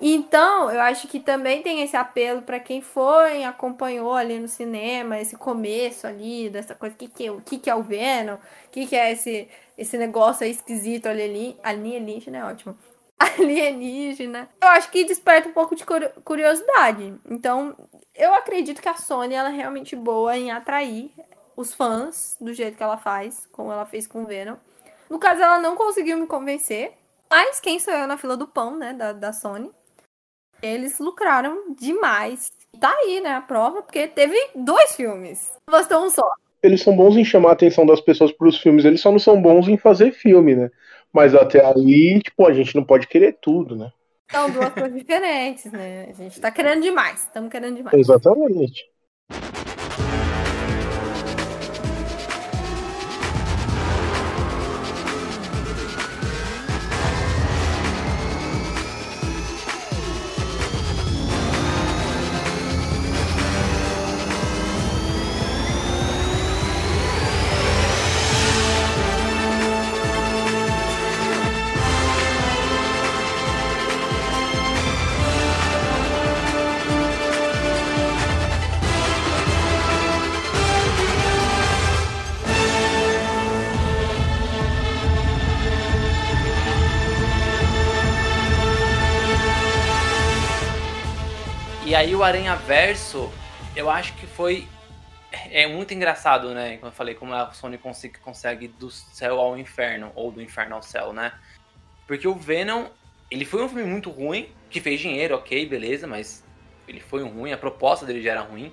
Então, 0.00 0.70
eu 0.70 0.80
acho 0.80 1.06
que 1.08 1.20
também 1.20 1.62
tem 1.62 1.82
esse 1.82 1.94
apelo 1.94 2.40
para 2.40 2.58
quem 2.58 2.80
foi, 2.80 3.44
acompanhou 3.44 4.14
ali 4.14 4.38
no 4.38 4.48
cinema 4.48 5.20
esse 5.20 5.36
começo 5.36 6.06
ali 6.06 6.48
dessa 6.48 6.74
coisa, 6.74 6.96
que 6.96 7.06
que, 7.06 7.28
o 7.28 7.40
que, 7.42 7.58
que 7.58 7.68
é 7.68 7.74
o 7.74 7.82
Venom, 7.82 8.36
o 8.36 8.38
que, 8.72 8.86
que 8.86 8.96
é 8.96 9.12
esse, 9.12 9.46
esse 9.76 9.98
negócio 9.98 10.44
aí 10.44 10.52
esquisito 10.52 11.06
ali, 11.06 11.54
alienígena, 11.62 12.38
é 12.38 12.44
ótimo 12.44 12.78
alienígena. 13.20 14.48
Eu 14.62 14.68
acho 14.68 14.90
que 14.90 15.04
desperta 15.04 15.50
um 15.50 15.52
pouco 15.52 15.76
de 15.76 15.84
curiosidade. 16.24 17.14
Então, 17.28 17.76
eu 18.14 18.32
acredito 18.32 18.80
que 18.80 18.88
a 18.88 18.96
Sony 18.96 19.34
ela 19.34 19.50
é 19.50 19.56
realmente 19.56 19.94
boa 19.94 20.34
em 20.34 20.50
atrair 20.50 21.12
os 21.54 21.74
fãs 21.74 22.38
do 22.40 22.54
jeito 22.54 22.78
que 22.78 22.82
ela 22.82 22.96
faz, 22.96 23.46
como 23.52 23.70
ela 23.70 23.84
fez 23.84 24.06
com 24.06 24.22
o 24.22 24.26
Venom. 24.26 24.56
No 25.10 25.18
caso, 25.18 25.42
ela 25.42 25.58
não 25.58 25.76
conseguiu 25.76 26.16
me 26.16 26.26
convencer. 26.26 26.92
Mas 27.28 27.60
quem 27.60 27.78
sou 27.78 27.92
eu 27.92 28.06
na 28.06 28.16
fila 28.16 28.36
do 28.36 28.48
pão, 28.48 28.76
né, 28.76 28.92
da, 28.92 29.12
da 29.12 29.32
Sony? 29.32 29.70
Eles 30.62 30.98
lucraram 30.98 31.74
demais. 31.74 32.50
Tá 32.78 32.92
aí, 33.02 33.20
né, 33.20 33.30
a 33.34 33.40
prova, 33.40 33.82
porque 33.82 34.06
teve 34.06 34.36
dois 34.54 34.94
filmes. 34.94 35.52
Bastou 35.68 36.04
um 36.04 36.10
só. 36.10 36.28
Eles 36.62 36.82
são 36.82 36.94
bons 36.94 37.16
em 37.16 37.24
chamar 37.24 37.50
a 37.50 37.52
atenção 37.52 37.86
das 37.86 38.00
pessoas 38.00 38.32
para 38.32 38.46
os 38.46 38.58
filmes, 38.58 38.84
eles 38.84 39.00
só 39.00 39.10
não 39.10 39.18
são 39.18 39.40
bons 39.40 39.66
em 39.66 39.78
fazer 39.78 40.12
filme, 40.12 40.54
né? 40.54 40.70
Mas 41.12 41.34
até 41.34 41.64
aí, 41.64 42.20
tipo, 42.22 42.46
a 42.46 42.52
gente 42.52 42.76
não 42.76 42.84
pode 42.84 43.06
querer 43.08 43.38
tudo, 43.40 43.74
né? 43.74 43.90
São 44.30 44.48
duas 44.50 44.72
coisas 44.72 44.94
diferentes, 44.94 45.72
né? 45.72 46.06
A 46.08 46.12
gente 46.12 46.40
tá 46.40 46.50
querendo 46.50 46.82
demais. 46.82 47.22
Estamos 47.22 47.50
querendo 47.50 47.76
demais. 47.76 47.98
Exatamente. 47.98 48.88
O 92.20 92.22
Aranha 92.22 92.54
Verso, 92.54 93.32
eu 93.74 93.88
acho 93.88 94.14
que 94.16 94.26
foi. 94.26 94.68
É 95.50 95.66
muito 95.66 95.94
engraçado, 95.94 96.52
né? 96.52 96.76
Como 96.76 96.88
eu 96.88 96.94
falei, 96.94 97.14
como 97.14 97.32
a 97.32 97.50
Sony 97.52 97.78
consegue, 97.78 98.18
consegue 98.18 98.68
do 98.68 98.90
céu 98.90 99.40
ao 99.40 99.56
inferno, 99.56 100.12
ou 100.14 100.30
do 100.30 100.42
inferno 100.42 100.74
ao 100.74 100.82
céu, 100.82 101.14
né? 101.14 101.32
Porque 102.06 102.28
o 102.28 102.34
Venom, 102.34 102.88
ele 103.30 103.46
foi 103.46 103.64
um 103.64 103.68
filme 103.68 103.84
muito 103.84 104.10
ruim, 104.10 104.50
que 104.68 104.80
fez 104.80 105.00
dinheiro, 105.00 105.34
ok, 105.34 105.64
beleza, 105.66 106.06
mas 106.06 106.44
ele 106.86 107.00
foi 107.00 107.22
um 107.22 107.28
ruim, 107.28 107.52
a 107.52 107.56
proposta 107.56 108.04
dele 108.04 108.20
já 108.20 108.32
era 108.32 108.42
ruim. 108.42 108.70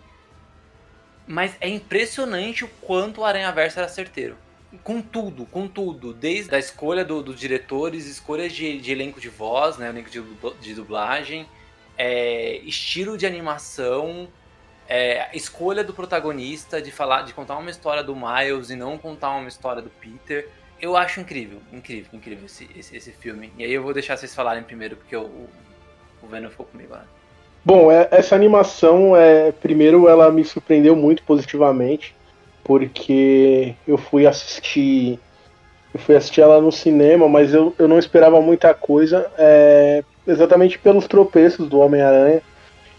Mas 1.26 1.56
é 1.62 1.70
impressionante 1.70 2.66
o 2.66 2.68
quanto 2.82 3.22
o 3.22 3.26
Aranha 3.26 3.52
Verso 3.54 3.80
era 3.80 3.88
certeiro 3.88 4.36
com 4.84 5.02
tudo, 5.02 5.46
com 5.46 5.68
tudo. 5.68 6.14
Desde 6.14 6.54
a 6.54 6.60
escolha 6.60 7.06
do, 7.06 7.24
dos 7.24 7.40
diretores, 7.40 8.06
escolhas 8.06 8.52
de, 8.52 8.78
de, 8.78 8.92
elenco 8.92 9.22
de 9.22 9.30
voz, 9.30 9.78
né? 9.78 9.88
Elenco 9.88 10.10
de, 10.10 10.22
de 10.60 10.74
dublagem, 10.74 11.48
é, 11.98 12.58
estilo 12.58 13.18
de 13.18 13.26
animação, 13.26 14.28
é, 14.88 15.30
escolha 15.34 15.84
do 15.84 15.94
protagonista 15.94 16.82
de 16.82 16.92
falar, 16.92 17.24
de 17.24 17.34
contar 17.34 17.58
uma 17.58 17.70
história 17.70 18.04
do 18.04 18.16
Miles 18.16 18.70
e 18.70 18.76
não 18.76 18.98
contar 18.98 19.32
uma 19.32 19.48
história 19.48 19.82
do 19.82 19.90
Peter. 19.90 20.48
Eu 20.80 20.96
acho 20.96 21.20
incrível, 21.20 21.60
incrível, 21.74 22.10
incrível 22.14 22.46
esse, 22.46 22.70
esse, 22.78 22.96
esse 22.96 23.12
filme. 23.12 23.52
E 23.58 23.64
aí 23.64 23.74
eu 23.74 23.82
vou 23.82 23.94
deixar 23.94 24.16
vocês 24.16 24.34
falarem 24.34 24.64
primeiro, 24.64 24.96
porque 24.96 25.16
o, 25.16 25.48
o 26.22 26.28
Venom 26.28 26.50
ficou 26.50 26.66
comigo 26.66 26.94
né? 26.94 27.04
Bom, 27.66 27.92
é, 27.92 28.08
essa 28.12 28.36
animação, 28.36 29.16
é, 29.16 29.52
primeiro, 29.52 30.08
ela 30.08 30.32
me 30.32 30.46
surpreendeu 30.46 30.96
muito 30.96 31.24
positivamente 31.24 32.16
porque 32.64 33.76
eu 33.88 33.98
fui 33.98 34.28
assistir 34.28 35.20
eu 35.94 36.00
fui 36.00 36.16
assistir 36.16 36.42
ela 36.42 36.62
no 36.62 36.72
cinema, 36.72 37.28
mas 37.28 37.54
eu, 37.54 37.74
eu 37.80 37.88
não 37.88 37.98
esperava 37.98 38.40
muita 38.42 38.74
coisa, 38.74 39.32
é, 39.38 40.04
exatamente 40.28 40.78
pelos 40.78 41.08
tropeços 41.08 41.68
do 41.68 41.80
Homem-Aranha. 41.80 42.42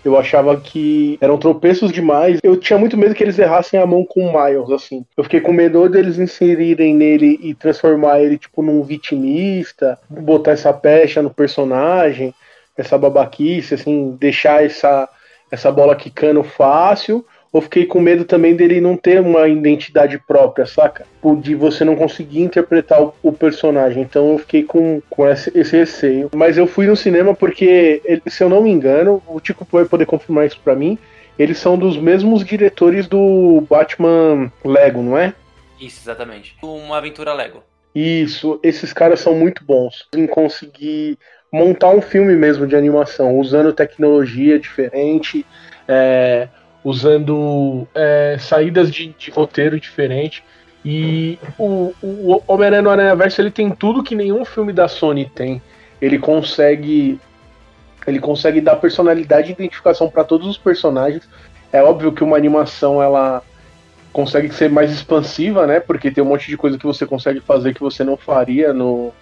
Eu 0.04 0.16
achava 0.16 0.56
que 0.58 1.18
eram 1.20 1.37
tropeços 1.37 1.92
demais. 1.92 2.38
Eu 2.42 2.56
tinha 2.56 2.78
muito 2.78 2.97
medo 2.97 3.14
que 3.14 3.23
eles 3.23 3.38
errassem 3.38 3.78
a 3.78 3.87
mão 3.87 4.04
com 4.04 4.26
o 4.26 4.32
Miles, 4.32 4.70
assim. 4.70 5.04
Eu 5.16 5.25
fiquei 5.25 5.40
com 5.40 5.52
medo 5.52 5.88
deles 5.88 6.18
inserirem 6.18 6.94
nele 6.94 7.38
e 7.42 7.52
transformar 7.52 8.20
ele, 8.20 8.38
tipo, 8.38 8.62
num 8.62 8.82
vitimista, 8.82 9.99
botar 10.08 10.52
essa 10.52 10.73
pecha 10.73 11.20
no 11.20 11.30
personagem, 11.30 12.32
essa 12.76 12.97
babaquice, 12.97 13.75
assim, 13.75 14.16
deixar 14.18 14.64
essa, 14.64 15.08
essa 15.50 15.70
bola 15.70 15.97
quicando 15.97 16.42
fácil 16.44 17.26
ou 17.52 17.61
fiquei 17.62 17.87
com 17.87 18.00
medo 18.00 18.25
também 18.25 18.55
dele 18.55 18.81
não 18.81 18.97
ter 18.97 19.21
uma 19.21 19.49
identidade 19.49 20.19
própria, 20.19 20.67
saca? 20.67 21.07
De 21.40 21.55
você 21.55 21.85
não 21.85 21.97
conseguir 21.97 22.40
interpretar 22.40 23.02
o, 23.02 23.14
o 23.23 23.33
personagem. 23.33 24.02
Então 24.02 24.33
eu 24.33 24.38
fiquei 24.38 24.62
com, 24.62 25.00
com 25.09 25.26
esse, 25.26 25.50
esse, 25.59 25.76
receio. 25.76 26.31
Mas 26.35 26.59
eu 26.59 26.67
fui 26.67 26.87
no 26.87 26.97
cinema 26.97 27.35
porque, 27.35 28.21
se 28.26 28.43
eu 28.43 28.49
não 28.49 28.62
me 28.62 28.71
engano, 28.71 29.23
o 29.26 29.40
Tico 29.40 29.67
vai 29.71 29.85
poder 29.85 30.07
confirmar 30.07 30.47
isso 30.47 30.61
pra 30.62 30.76
mim. 30.76 30.99
Eles 31.38 31.59
são 31.59 31.78
dos 31.78 31.97
mesmos 31.97 32.45
diretores 32.45 33.07
do 33.07 33.62
Batman 33.69 34.52
Lego, 34.64 35.02
não 35.02 35.17
é? 35.17 35.33
Isso, 35.81 36.00
exatamente. 36.02 36.57
Uma 36.62 36.99
aventura 36.99 37.33
Lego. 37.33 37.62
Isso, 37.95 38.61
esses 38.62 38.93
caras 38.93 39.21
são 39.21 39.35
muito 39.35 39.64
bons 39.64 40.07
em 40.14 40.26
conseguir 40.26 41.19
montar 41.52 41.90
um 41.90 42.02
filme 42.02 42.35
mesmo 42.35 42.67
de 42.67 42.76
animação, 42.76 43.38
usando 43.38 43.73
tecnologia 43.73 44.59
diferente, 44.59 45.47
é, 45.87 46.49
usando 46.85 47.87
é, 47.94 48.37
saídas 48.38 48.90
de, 48.90 49.14
de, 49.18 49.30
roteiro 49.30 49.78
diferente. 49.78 50.44
E 50.85 51.38
o, 51.58 51.92
o 52.02 52.42
Homem-Aranha 52.47 52.82
no 52.82 52.90
Aranha 52.90 53.16
Verso 53.16 53.40
ele 53.40 53.50
tem 53.50 53.70
tudo 53.70 54.02
que 54.02 54.14
nenhum 54.14 54.44
filme 54.44 54.73
da 54.73 54.88
Sony 54.88 55.30
tem. 55.35 55.61
Ele 56.00 56.18
consegue 56.18 57.20
ele 58.06 58.20
consegue 58.20 58.61
dar 58.61 58.76
personalidade 58.76 59.50
e 59.50 59.52
identificação 59.52 60.08
para 60.08 60.25
todos 60.25 60.47
os 60.47 60.56
personagens. 60.56 61.28
É 61.70 61.82
óbvio 61.82 62.12
que 62.12 62.25
uma 62.25 62.38
animação 62.38 63.02
ela 63.02 63.42
consegue 64.12 64.50
ser 64.54 64.70
mais 64.70 64.90
expansiva, 64.90 65.66
né? 65.66 65.78
Porque 65.78 66.11
tem 66.11 66.25
um 66.25 66.28
monte 66.28 66.49
de 66.49 66.56
coisa 66.56 66.78
que 66.78 66.87
você 66.87 67.04
consegue 67.04 67.40
fazer 67.40 67.75
que 67.75 67.80
você 67.80 68.02
não 68.02 68.16
faria 68.16 68.73
no 68.73 69.12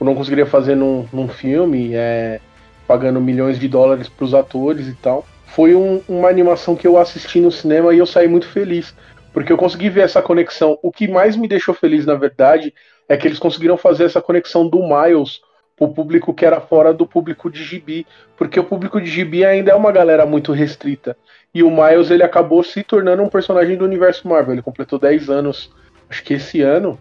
não 0.00 0.16
conseguiria 0.16 0.46
fazer 0.46 0.74
num, 0.74 1.06
num 1.12 1.28
filme, 1.28 1.92
é, 1.94 2.40
pagando 2.88 3.20
milhões 3.20 3.56
de 3.56 3.68
dólares 3.68 4.08
para 4.08 4.24
os 4.24 4.34
atores 4.34 4.88
e 4.88 4.94
tal 4.94 5.24
foi 5.54 5.74
um, 5.74 6.00
uma 6.08 6.28
animação 6.28 6.74
que 6.74 6.86
eu 6.86 6.98
assisti 6.98 7.40
no 7.40 7.50
cinema 7.50 7.94
e 7.94 7.98
eu 7.98 8.06
saí 8.06 8.26
muito 8.26 8.48
feliz, 8.48 8.94
porque 9.32 9.52
eu 9.52 9.56
consegui 9.56 9.90
ver 9.90 10.02
essa 10.02 10.22
conexão. 10.22 10.78
O 10.82 10.90
que 10.90 11.06
mais 11.06 11.36
me 11.36 11.46
deixou 11.46 11.74
feliz, 11.74 12.06
na 12.06 12.14
verdade, 12.14 12.74
é 13.08 13.16
que 13.16 13.28
eles 13.28 13.38
conseguiram 13.38 13.76
fazer 13.76 14.04
essa 14.04 14.20
conexão 14.20 14.68
do 14.68 14.80
Miles 14.80 15.40
o 15.82 15.88
público 15.88 16.32
que 16.32 16.46
era 16.46 16.60
fora 16.60 16.94
do 16.94 17.06
público 17.06 17.50
de 17.50 17.62
gibi, 17.62 18.06
porque 18.36 18.58
o 18.60 18.64
público 18.64 19.00
de 19.00 19.10
gibi 19.10 19.44
ainda 19.44 19.72
é 19.72 19.74
uma 19.74 19.90
galera 19.90 20.24
muito 20.24 20.52
restrita. 20.52 21.16
E 21.52 21.62
o 21.62 21.70
Miles 21.70 22.10
ele 22.10 22.22
acabou 22.22 22.62
se 22.62 22.82
tornando 22.82 23.22
um 23.22 23.28
personagem 23.28 23.76
do 23.76 23.84
universo 23.84 24.28
Marvel. 24.28 24.54
Ele 24.54 24.62
completou 24.62 24.98
10 24.98 25.28
anos, 25.28 25.72
acho 26.08 26.22
que 26.22 26.34
esse 26.34 26.62
ano, 26.62 26.98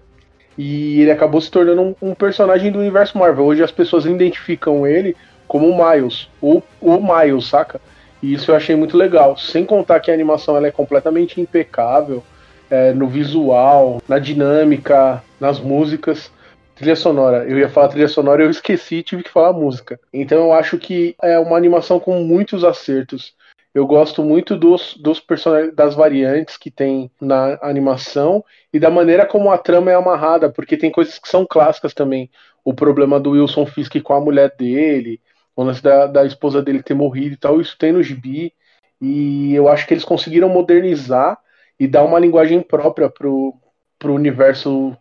e 0.57 0.99
ele 0.99 1.11
acabou 1.11 1.39
se 1.39 1.51
tornando 1.51 1.81
um, 1.81 1.95
um 2.01 2.15
personagem 2.15 2.71
do 2.71 2.79
universo 2.79 3.17
Marvel. 3.17 3.45
Hoje 3.45 3.63
as 3.63 3.71
pessoas 3.71 4.05
identificam 4.05 4.87
ele 4.87 5.15
como 5.47 5.69
o 5.69 5.91
Miles, 5.91 6.29
ou 6.41 6.63
o 6.81 6.97
Miles, 6.97 7.45
saca? 7.45 7.79
E 8.21 8.33
isso 8.33 8.51
eu 8.51 8.55
achei 8.55 8.75
muito 8.75 8.97
legal. 8.97 9.37
Sem 9.37 9.65
contar 9.65 9.99
que 9.99 10.11
a 10.11 10.13
animação 10.13 10.55
ela 10.55 10.67
é 10.67 10.71
completamente 10.71 11.41
impecável 11.41 12.23
é, 12.69 12.93
no 12.93 13.07
visual, 13.07 14.01
na 14.07 14.19
dinâmica, 14.19 15.23
nas 15.39 15.59
músicas. 15.59 16.31
Trilha 16.75 16.95
sonora. 16.95 17.45
Eu 17.45 17.57
ia 17.57 17.69
falar 17.69 17.89
trilha 17.89 18.07
sonora, 18.07 18.43
eu 18.43 18.49
esqueci, 18.49 19.03
tive 19.03 19.23
que 19.23 19.29
falar 19.29 19.53
música. 19.53 19.99
Então 20.13 20.39
eu 20.39 20.53
acho 20.53 20.77
que 20.77 21.15
é 21.21 21.37
uma 21.37 21.57
animação 21.57 21.99
com 21.99 22.23
muitos 22.23 22.63
acertos. 22.63 23.35
Eu 23.73 23.87
gosto 23.87 24.23
muito 24.23 24.57
dos, 24.57 24.97
dos 24.97 25.19
personagens, 25.19 25.73
das 25.73 25.95
variantes 25.95 26.57
que 26.57 26.69
tem 26.69 27.09
na 27.21 27.57
animação 27.61 28.43
e 28.73 28.79
da 28.79 28.89
maneira 28.89 29.25
como 29.25 29.49
a 29.49 29.57
trama 29.57 29.91
é 29.91 29.95
amarrada, 29.95 30.49
porque 30.49 30.75
tem 30.75 30.91
coisas 30.91 31.17
que 31.17 31.29
são 31.29 31.45
clássicas 31.45 31.93
também. 31.93 32.29
O 32.65 32.73
problema 32.73 33.19
do 33.19 33.31
Wilson 33.31 33.65
Fisk 33.65 34.01
com 34.01 34.13
a 34.13 34.19
mulher 34.19 34.53
dele, 34.57 35.21
o 35.55 35.63
lance 35.63 35.81
da, 35.81 36.07
da 36.07 36.25
esposa 36.25 36.61
dele 36.61 36.83
ter 36.83 36.93
morrido 36.93 37.33
e 37.33 37.37
tal, 37.37 37.59
isso 37.59 37.77
tem 37.77 37.91
no 37.91 38.03
gibi. 38.03 38.53
E 38.99 39.53
eu 39.53 39.67
acho 39.67 39.87
que 39.87 39.93
eles 39.93 40.05
conseguiram 40.05 40.49
modernizar 40.49 41.37
e 41.79 41.87
dar 41.87 42.03
uma 42.03 42.19
linguagem 42.19 42.61
própria 42.61 43.09
pro, 43.09 43.55
pro 43.97 44.13
universo 44.13 44.95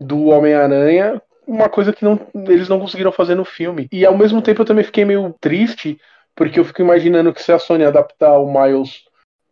do 0.00 0.26
Homem-Aranha, 0.26 1.20
uma 1.46 1.68
coisa 1.68 1.92
que 1.92 2.04
não, 2.04 2.18
eles 2.34 2.68
não 2.68 2.80
conseguiram 2.80 3.12
fazer 3.12 3.34
no 3.34 3.44
filme. 3.44 3.88
E 3.92 4.04
ao 4.06 4.16
mesmo 4.16 4.40
tempo 4.40 4.62
eu 4.62 4.66
também 4.66 4.84
fiquei 4.84 5.04
meio 5.04 5.34
triste, 5.40 6.00
porque 6.34 6.58
eu 6.58 6.64
fico 6.64 6.80
imaginando 6.80 7.32
que 7.32 7.42
se 7.42 7.52
a 7.52 7.58
Sony 7.58 7.84
adaptar 7.84 8.38
o 8.38 8.50
Miles 8.50 9.04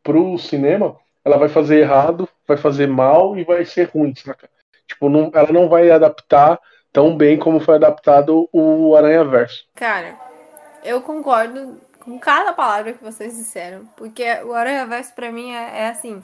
pro 0.02 0.38
cinema, 0.38 0.96
ela 1.24 1.36
vai 1.36 1.48
fazer 1.48 1.80
errado, 1.80 2.28
vai 2.46 2.56
fazer 2.56 2.86
mal 2.86 3.36
e 3.36 3.44
vai 3.44 3.64
ser 3.64 3.90
ruim, 3.92 4.14
saca? 4.14 4.48
Tipo, 4.86 5.08
não, 5.08 5.30
ela 5.34 5.52
não 5.52 5.68
vai 5.68 5.90
adaptar 5.90 6.58
tão 6.92 7.16
bem 7.16 7.38
como 7.38 7.60
foi 7.60 7.76
adaptado 7.76 8.48
o 8.52 8.96
Aranha 8.96 9.24
Verso. 9.24 9.64
Cara, 9.74 10.16
eu 10.82 11.02
concordo 11.02 11.80
com 12.00 12.18
cada 12.18 12.52
palavra 12.52 12.92
que 12.92 13.02
vocês 13.02 13.36
disseram, 13.36 13.86
porque 13.96 14.24
o 14.44 14.54
Aranha 14.54 14.86
Verso 14.86 15.14
pra 15.14 15.30
mim 15.30 15.52
é, 15.52 15.82
é 15.82 15.88
assim 15.88 16.22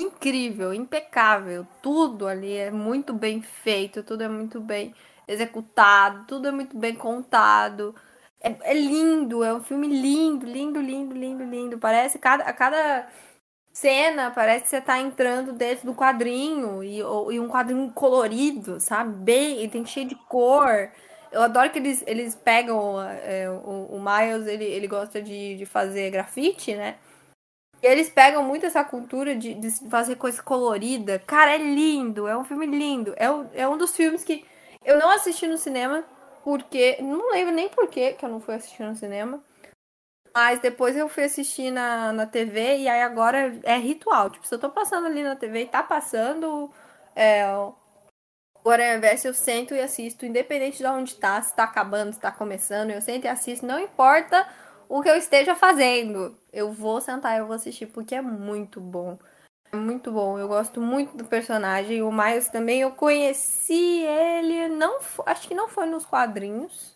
incrível, 0.00 0.72
impecável, 0.72 1.66
tudo 1.82 2.26
ali 2.28 2.54
é 2.54 2.70
muito 2.70 3.12
bem 3.12 3.42
feito, 3.42 4.02
tudo 4.02 4.22
é 4.22 4.28
muito 4.28 4.60
bem 4.60 4.94
executado, 5.26 6.24
tudo 6.26 6.48
é 6.48 6.50
muito 6.52 6.76
bem 6.78 6.94
contado. 6.94 7.94
É, 8.40 8.72
é, 8.72 8.74
lindo, 8.74 9.42
é 9.42 9.52
um 9.52 9.62
filme 9.62 9.88
lindo, 9.88 10.46
lindo, 10.46 10.80
lindo, 10.80 11.14
lindo, 11.14 11.44
lindo. 11.44 11.78
Parece 11.78 12.18
cada, 12.18 12.44
a 12.44 12.52
cada 12.52 13.08
cena 13.72 14.30
parece 14.30 14.64
que 14.64 14.70
você 14.70 14.80
tá 14.80 14.98
entrando 15.00 15.52
dentro 15.52 15.86
do 15.86 15.94
quadrinho 15.94 16.82
e, 16.82 17.02
ou, 17.02 17.32
e 17.32 17.40
um 17.40 17.48
quadrinho 17.48 17.92
colorido, 17.92 18.80
sabe? 18.80 19.14
Bem, 19.16 19.64
e 19.64 19.68
tem 19.68 19.84
cheio 19.86 20.08
de 20.08 20.14
cor. 20.14 20.90
Eu 21.30 21.42
adoro 21.42 21.70
que 21.70 21.78
eles, 21.78 22.02
eles 22.06 22.34
pegam 22.34 23.00
é, 23.00 23.48
o, 23.50 23.96
o, 23.96 24.00
Miles, 24.00 24.46
ele, 24.46 24.64
ele 24.64 24.86
gosta 24.86 25.20
de, 25.20 25.56
de 25.56 25.66
fazer 25.66 26.10
grafite, 26.10 26.74
né? 26.74 26.96
E 27.82 27.86
eles 27.86 28.08
pegam 28.08 28.42
muito 28.42 28.66
essa 28.66 28.82
cultura 28.82 29.36
de, 29.36 29.54
de 29.54 29.70
fazer 29.88 30.16
coisa 30.16 30.42
colorida. 30.42 31.18
Cara, 31.20 31.54
é 31.54 31.58
lindo, 31.58 32.26
é 32.26 32.36
um 32.36 32.44
filme 32.44 32.66
lindo. 32.66 33.14
É, 33.16 33.26
é 33.62 33.68
um 33.68 33.78
dos 33.78 33.94
filmes 33.94 34.24
que 34.24 34.44
eu 34.84 34.98
não 34.98 35.10
assisti 35.10 35.46
no 35.46 35.58
cinema, 35.58 36.04
porque. 36.42 36.96
Não 37.00 37.30
lembro 37.30 37.54
nem 37.54 37.68
por 37.68 37.88
que 37.88 38.16
eu 38.20 38.28
não 38.28 38.40
fui 38.40 38.54
assistir 38.54 38.82
no 38.82 38.96
cinema. 38.96 39.42
Mas 40.34 40.60
depois 40.60 40.96
eu 40.96 41.08
fui 41.08 41.24
assistir 41.24 41.70
na, 41.70 42.12
na 42.12 42.26
TV 42.26 42.78
e 42.78 42.88
aí 42.88 43.02
agora 43.02 43.58
é 43.64 43.76
ritual. 43.76 44.30
Tipo, 44.30 44.46
se 44.46 44.54
eu 44.54 44.58
tô 44.58 44.70
passando 44.70 45.06
ali 45.06 45.22
na 45.22 45.36
TV 45.36 45.62
e 45.62 45.66
tá 45.66 45.82
passando 45.82 46.70
é, 47.14 47.44
o 48.68 48.70
Aranha 48.70 49.00
Verso 49.00 49.26
eu 49.26 49.32
sento 49.32 49.74
e 49.74 49.80
assisto, 49.80 50.26
independente 50.26 50.76
de 50.76 50.86
onde 50.86 51.14
tá, 51.14 51.40
se 51.40 51.56
tá 51.56 51.64
acabando, 51.64 52.12
se 52.12 52.20
tá 52.20 52.30
começando, 52.30 52.90
eu 52.90 53.00
sento 53.00 53.24
e 53.24 53.28
assisto, 53.28 53.64
não 53.64 53.80
importa 53.80 54.46
o 54.86 55.00
que 55.00 55.08
eu 55.08 55.16
esteja 55.16 55.54
fazendo. 55.54 56.38
Eu 56.52 56.70
vou 56.70 57.00
sentar 57.00 57.34
e 57.34 57.38
eu 57.38 57.46
vou 57.46 57.56
assistir, 57.56 57.86
porque 57.86 58.14
é 58.14 58.20
muito 58.20 58.78
bom. 58.78 59.18
É 59.72 59.76
muito 59.76 60.12
bom, 60.12 60.38
eu 60.38 60.46
gosto 60.46 60.82
muito 60.82 61.16
do 61.16 61.24
personagem. 61.24 62.02
O 62.02 62.12
Miles 62.12 62.48
também, 62.48 62.82
eu 62.82 62.90
conheci 62.90 64.02
ele, 64.02 64.68
não, 64.68 64.98
acho 65.24 65.48
que 65.48 65.54
não 65.54 65.68
foi 65.68 65.86
nos 65.86 66.04
quadrinhos. 66.04 66.94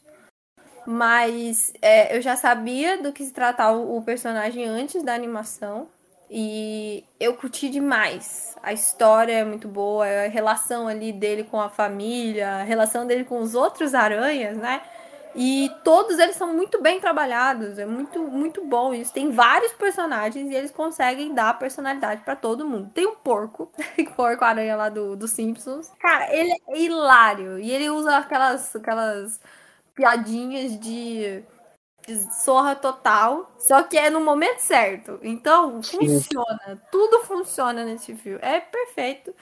Mas 0.87 1.73
é, 1.81 2.15
eu 2.15 2.21
já 2.21 2.37
sabia 2.37 3.01
do 3.01 3.15
que 3.15 3.25
se 3.25 3.33
tratava 3.33 3.79
o 3.79 4.03
personagem 4.03 4.67
antes 4.67 5.03
da 5.03 5.15
animação. 5.15 5.89
E 6.35 7.05
eu 7.21 7.35
curti 7.35 7.69
demais. 7.69 8.57
A 8.63 8.73
história 8.73 9.35
é 9.35 9.45
muito 9.45 9.69
boa, 9.69 10.07
a 10.07 10.29
relação 10.29 10.89
ali 10.89 11.13
dele 11.13 11.45
com 11.45 11.61
a 11.61 11.69
família, 11.69 12.49
a 12.55 12.63
relação 12.63 13.07
dele 13.07 13.23
com 13.23 13.39
os 13.41 13.55
outros 13.55 13.93
aranhas, 13.95 14.57
né? 14.57 14.81
E 15.35 15.71
todos 15.85 16.19
eles 16.19 16.37
são 16.37 16.55
muito 16.55 16.81
bem 16.81 17.01
trabalhados, 17.01 17.79
é 17.79 17.85
muito 17.85 18.23
muito 18.23 18.65
bom 18.65 18.95
isso. 18.95 19.13
Tem 19.13 19.31
vários 19.31 19.73
personagens 19.73 20.51
e 20.51 20.55
eles 20.55 20.71
conseguem 20.71 21.35
dar 21.35 21.59
personalidade 21.59 22.23
para 22.23 22.35
todo 22.35 22.67
mundo. 22.67 22.91
Tem 22.95 23.07
um 23.07 23.15
porco, 23.15 23.71
porco 24.17 24.43
aranha 24.43 24.75
lá 24.75 24.89
do, 24.89 25.15
do 25.15 25.29
Simpsons. 25.29 25.93
Cara, 26.01 26.35
ele 26.35 26.51
é 26.51 26.79
hilário 26.79 27.59
e 27.59 27.71
ele 27.71 27.91
usa 27.91 28.17
aquelas 28.17 28.75
aquelas 28.75 29.39
piadinhas 29.95 30.81
de 30.81 31.45
zorra 32.45 32.75
total, 32.75 33.51
só 33.59 33.83
que 33.83 33.97
é 33.97 34.11
no 34.11 34.21
momento 34.21 34.59
certo. 34.59 35.19
Então, 35.23 35.83
funciona. 35.83 36.83
Tudo 36.91 37.21
funciona 37.25 37.85
nesse 37.85 38.15
filme. 38.15 38.39
É 38.43 38.61
perfeito. 38.61 39.35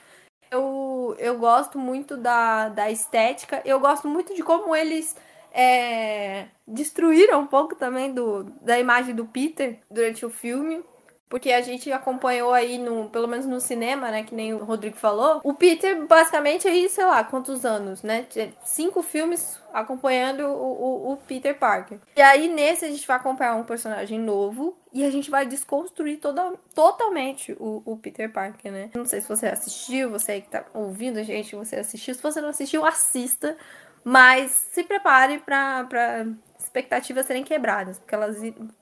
Eu, 0.51 1.15
eu 1.19 1.39
gosto 1.39 1.79
muito 1.79 2.17
da, 2.17 2.69
da 2.69 2.91
estética. 2.91 3.63
Eu 3.65 3.79
gosto 3.79 4.09
muito 4.09 4.35
de 4.35 4.43
como 4.43 4.75
eles 4.75 5.17
é, 5.53 6.47
destruíram 6.67 7.41
um 7.41 7.47
pouco 7.47 7.75
também 7.75 8.13
do, 8.13 8.45
da 8.61 8.79
imagem 8.79 9.15
do 9.15 9.27
Peter 9.27 9.79
durante 9.91 10.27
o 10.27 10.31
filme. 10.31 10.83
Porque 11.31 11.53
a 11.53 11.63
gente 11.63 11.93
acompanhou 11.93 12.53
aí, 12.53 12.77
no, 12.77 13.09
pelo 13.09 13.29
menos 13.29 13.47
no 13.47 13.61
cinema, 13.61 14.11
né? 14.11 14.25
Que 14.25 14.35
nem 14.35 14.53
o 14.53 14.65
Rodrigo 14.65 14.97
falou. 14.97 15.41
O 15.45 15.55
Peter, 15.55 16.05
basicamente, 16.05 16.67
aí, 16.67 16.89
sei 16.89 17.07
lá, 17.07 17.23
quantos 17.23 17.65
anos, 17.65 18.03
né? 18.03 18.27
Cinco 18.65 19.01
filmes 19.01 19.57
acompanhando 19.73 20.41
o, 20.41 20.51
o, 20.51 21.13
o, 21.13 21.17
Peter 21.19 21.57
Parker. 21.57 22.01
E 22.17 22.21
aí, 22.21 22.49
nesse, 22.49 22.85
a 22.85 22.89
gente 22.89 23.07
vai 23.07 23.17
acompanhar 23.17 23.55
um 23.55 23.63
personagem 23.63 24.19
novo. 24.19 24.77
E 24.93 25.05
a 25.05 25.11
gente 25.11 25.31
vai 25.31 25.47
desconstruir 25.47 26.19
toda, 26.19 26.53
totalmente 26.75 27.53
o, 27.61 27.81
o 27.87 27.97
Peter 27.97 28.29
Parker, 28.33 28.73
né? 28.73 28.91
Não 28.93 29.05
sei 29.05 29.21
se 29.21 29.29
você 29.29 29.47
assistiu, 29.47 30.11
você 30.11 30.33
aí 30.33 30.43
que 30.43 30.51
tá 30.51 30.65
ouvindo 30.75 31.21
a 31.21 31.23
gente, 31.23 31.55
você 31.55 31.77
assistiu. 31.77 32.13
Se 32.13 32.21
você 32.21 32.41
não 32.41 32.49
assistiu, 32.49 32.85
assista. 32.85 33.57
Mas 34.03 34.51
se 34.51 34.83
prepare 34.83 35.39
para 35.39 36.27
expectativas 36.71 37.27
serem 37.27 37.43
quebradas, 37.43 37.99
porque 37.99 38.15
elas 38.15 38.37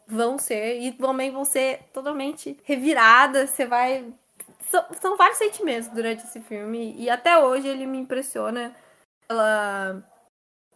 vão 0.07 0.39
ser 0.39 0.79
e 0.81 0.93
também 0.93 1.31
vão 1.31 1.45
ser 1.45 1.81
totalmente 1.93 2.59
reviradas. 2.65 3.51
Você 3.51 3.67
vai. 3.67 4.13
São, 4.67 4.85
são 5.01 5.17
vários 5.17 5.39
sentimentos 5.39 5.89
durante 5.89 6.25
esse 6.25 6.41
filme 6.43 6.95
e 6.99 7.09
até 7.09 7.39
hoje 7.39 7.67
ele 7.67 7.87
me 7.87 7.97
impressiona 7.97 8.77
pela, 9.27 10.03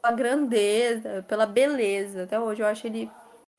pela 0.00 0.16
grandeza, 0.16 1.22
pela 1.28 1.44
beleza. 1.44 2.24
Até 2.24 2.40
hoje 2.40 2.62
eu 2.62 2.66
acho 2.66 2.86
ele 2.86 3.10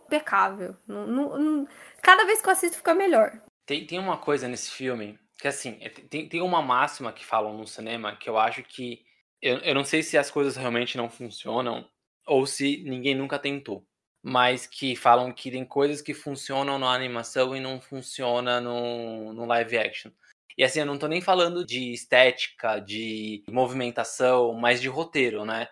impecável. 0.03 0.75
Não, 0.87 1.05
não, 1.05 1.37
não, 1.37 1.67
cada 2.01 2.25
vez 2.25 2.41
que 2.41 2.47
eu 2.47 2.53
assisto 2.53 2.77
fica 2.77 2.95
melhor. 2.95 3.39
Tem, 3.65 3.85
tem 3.85 3.99
uma 3.99 4.17
coisa 4.17 4.47
nesse 4.47 4.71
filme 4.71 5.19
que 5.37 5.47
assim, 5.47 5.77
é, 5.81 5.89
tem, 5.89 6.27
tem 6.27 6.41
uma 6.41 6.61
máxima 6.61 7.13
que 7.13 7.25
falam 7.25 7.55
no 7.55 7.67
cinema 7.67 8.15
que 8.15 8.29
eu 8.29 8.37
acho 8.37 8.63
que 8.63 9.05
eu, 9.41 9.57
eu 9.57 9.75
não 9.75 9.83
sei 9.83 10.01
se 10.01 10.17
as 10.17 10.31
coisas 10.31 10.55
realmente 10.55 10.97
não 10.97 11.09
funcionam 11.09 11.87
ou 12.27 12.45
se 12.45 12.83
ninguém 12.83 13.15
nunca 13.15 13.39
tentou. 13.39 13.85
Mas 14.21 14.65
que 14.65 14.95
falam 14.95 15.33
que 15.33 15.51
tem 15.51 15.65
coisas 15.65 16.01
que 16.01 16.13
funcionam 16.13 16.79
na 16.79 16.93
animação 16.93 17.55
e 17.55 17.59
não 17.59 17.81
funciona 17.81 18.61
no, 18.61 19.33
no 19.33 19.45
live 19.45 19.77
action. 19.77 20.11
E 20.57 20.63
assim, 20.63 20.79
eu 20.79 20.85
não 20.85 20.97
tô 20.97 21.07
nem 21.07 21.21
falando 21.21 21.65
de 21.65 21.91
estética, 21.93 22.79
de 22.79 23.43
movimentação, 23.49 24.53
mas 24.53 24.81
de 24.81 24.87
roteiro, 24.87 25.43
né? 25.45 25.67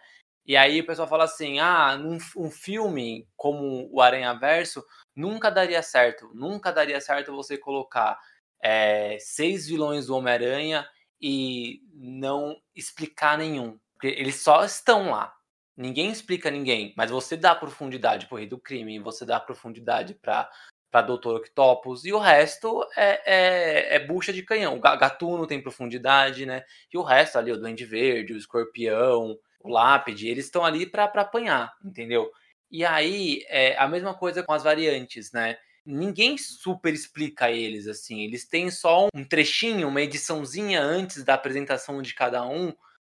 E 0.45 0.57
aí 0.57 0.81
o 0.81 0.85
pessoal 0.85 1.07
fala 1.07 1.25
assim: 1.25 1.59
ah, 1.59 1.95
num, 1.97 2.17
um 2.35 2.49
filme 2.49 3.27
como 3.37 3.87
o 3.91 4.01
Aranha 4.01 4.33
Verso 4.33 4.83
nunca 5.15 5.49
daria 5.49 5.81
certo. 5.83 6.31
Nunca 6.33 6.71
daria 6.71 6.99
certo 6.99 7.35
você 7.35 7.57
colocar 7.57 8.19
é, 8.61 9.17
seis 9.19 9.67
vilões 9.67 10.07
do 10.07 10.15
Homem-Aranha 10.15 10.87
e 11.21 11.81
não 11.93 12.57
explicar 12.75 13.37
nenhum. 13.37 13.79
Porque 13.93 14.07
eles 14.07 14.41
só 14.41 14.65
estão 14.65 15.11
lá. 15.11 15.33
Ninguém 15.75 16.11
explica 16.11 16.51
ninguém, 16.51 16.93
mas 16.97 17.09
você 17.09 17.37
dá 17.37 17.55
profundidade 17.55 18.27
pro 18.27 18.37
Rei 18.37 18.47
do 18.47 18.59
Crime, 18.59 18.99
você 18.99 19.25
dá 19.25 19.39
profundidade 19.39 20.13
pra, 20.15 20.49
pra 20.91 21.01
Doutor 21.01 21.37
Octopus, 21.37 22.05
e 22.05 22.11
o 22.11 22.19
resto 22.19 22.85
é, 22.95 23.21
é, 23.25 23.95
é 23.95 23.99
bucha 23.99 24.33
de 24.33 24.43
canhão. 24.43 24.75
O 24.75 24.79
Gatuno 24.79 25.47
tem 25.47 25.61
profundidade, 25.61 26.45
né? 26.45 26.63
E 26.93 26.97
o 26.97 27.03
resto 27.03 27.37
ali, 27.37 27.51
o 27.51 27.57
Duende 27.57 27.85
Verde, 27.85 28.33
o 28.33 28.37
Escorpião, 28.37 29.37
o 29.61 29.69
Lápide, 29.69 30.27
eles 30.27 30.45
estão 30.45 30.65
ali 30.65 30.85
pra, 30.85 31.07
pra 31.07 31.21
apanhar, 31.21 31.73
entendeu? 31.83 32.29
E 32.69 32.85
aí, 32.85 33.43
é 33.47 33.77
a 33.77 33.87
mesma 33.87 34.13
coisa 34.13 34.43
com 34.43 34.53
as 34.53 34.63
variantes, 34.63 35.31
né? 35.31 35.57
ninguém 35.85 36.37
super 36.37 36.93
explica 36.93 37.51
eles 37.51 37.87
assim. 37.87 38.21
Eles 38.21 38.47
têm 38.47 38.69
só 38.69 39.07
um 39.13 39.23
trechinho, 39.23 39.87
uma 39.87 40.01
ediçãozinha 40.01 40.81
antes 40.81 41.23
da 41.23 41.33
apresentação 41.33 42.01
de 42.01 42.13
cada 42.13 42.45
um 42.45 42.73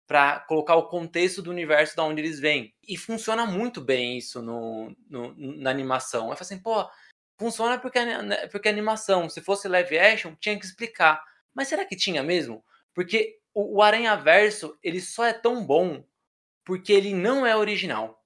para 0.07 0.39
colocar 0.41 0.75
o 0.75 0.87
contexto 0.87 1.41
do 1.41 1.49
universo 1.49 1.95
da 1.95 2.03
onde 2.03 2.21
eles 2.21 2.39
vêm. 2.39 2.73
E 2.87 2.97
funciona 2.97 3.45
muito 3.45 3.81
bem 3.81 4.17
isso 4.17 4.41
no, 4.41 4.95
no 5.09 5.33
na 5.35 5.69
animação. 5.69 6.29
Eu 6.29 6.35
falo 6.35 6.41
assim, 6.41 6.59
pô, 6.59 6.87
funciona 7.39 7.79
porque, 7.79 8.03
né, 8.03 8.47
porque 8.47 8.69
animação. 8.69 9.29
Se 9.29 9.41
fosse 9.41 9.67
live 9.67 9.97
action, 9.97 10.35
tinha 10.39 10.57
que 10.57 10.65
explicar. 10.65 11.23
Mas 11.53 11.67
será 11.67 11.85
que 11.85 11.95
tinha 11.95 12.21
mesmo? 12.21 12.63
Porque 12.93 13.39
o, 13.53 13.77
o 13.77 13.81
Aranha 13.81 14.15
Verso, 14.15 14.77
ele 14.83 15.01
só 15.01 15.25
é 15.25 15.33
tão 15.33 15.65
bom 15.65 16.03
porque 16.63 16.91
ele 16.93 17.13
não 17.13 17.45
é 17.45 17.55
original. 17.55 18.23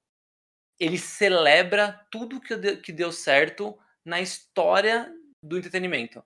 Ele 0.80 0.98
celebra 0.98 2.06
tudo 2.10 2.40
que, 2.40 2.78
que 2.78 2.92
deu 2.92 3.12
certo 3.12 3.78
na 4.04 4.22
história 4.22 5.14
do 5.44 5.58
entretenimento, 5.58 6.24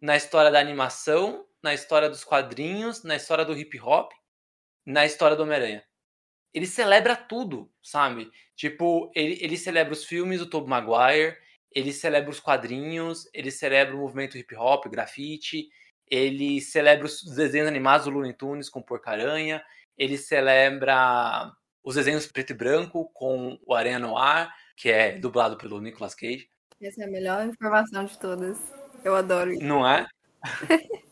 na 0.00 0.16
história 0.16 0.50
da 0.50 0.60
animação, 0.60 1.46
na 1.62 1.72
história 1.72 2.10
dos 2.10 2.24
quadrinhos, 2.24 3.04
na 3.04 3.14
história 3.14 3.44
do 3.44 3.56
hip 3.56 3.80
hop, 3.80 4.12
na 4.84 5.04
história 5.04 5.36
do 5.36 5.42
Homem-Aranha. 5.42 5.82
Ele 6.52 6.66
celebra 6.66 7.16
tudo, 7.16 7.70
sabe? 7.82 8.30
Tipo, 8.54 9.10
ele, 9.14 9.38
ele 9.40 9.56
celebra 9.56 9.92
os 9.92 10.04
filmes 10.04 10.38
do 10.38 10.48
Tobey 10.48 10.68
Maguire, 10.68 11.36
ele 11.70 11.92
celebra 11.92 12.30
os 12.30 12.40
quadrinhos, 12.40 13.28
ele 13.32 13.50
celebra 13.50 13.94
o 13.94 13.98
movimento 13.98 14.36
hip 14.36 14.54
hop, 14.54 14.86
grafite, 14.86 15.68
ele 16.06 16.60
celebra 16.60 17.06
os 17.06 17.22
desenhos 17.22 17.68
animados 17.68 18.04
do 18.04 18.12
Looney 18.12 18.34
Tunes 18.34 18.68
com 18.68 18.82
Porcaranha, 18.82 19.64
ele 19.96 20.18
celebra 20.18 21.50
os 21.82 21.94
desenhos 21.94 22.26
preto 22.26 22.50
e 22.50 22.54
branco 22.54 23.10
com 23.14 23.58
o 23.66 23.74
Aranha 23.74 23.98
Noir, 23.98 24.50
que 24.76 24.90
é 24.90 25.18
dublado 25.18 25.56
pelo 25.56 25.80
Nicolas 25.80 26.14
Cage. 26.14 26.48
Essa 26.80 27.02
é 27.02 27.06
a 27.06 27.10
melhor 27.10 27.46
informação 27.46 28.04
de 28.04 28.18
todas. 28.18 28.58
Eu 29.04 29.14
adoro 29.14 29.52
isso. 29.52 29.62
Não 29.62 29.88
é? 29.88 30.06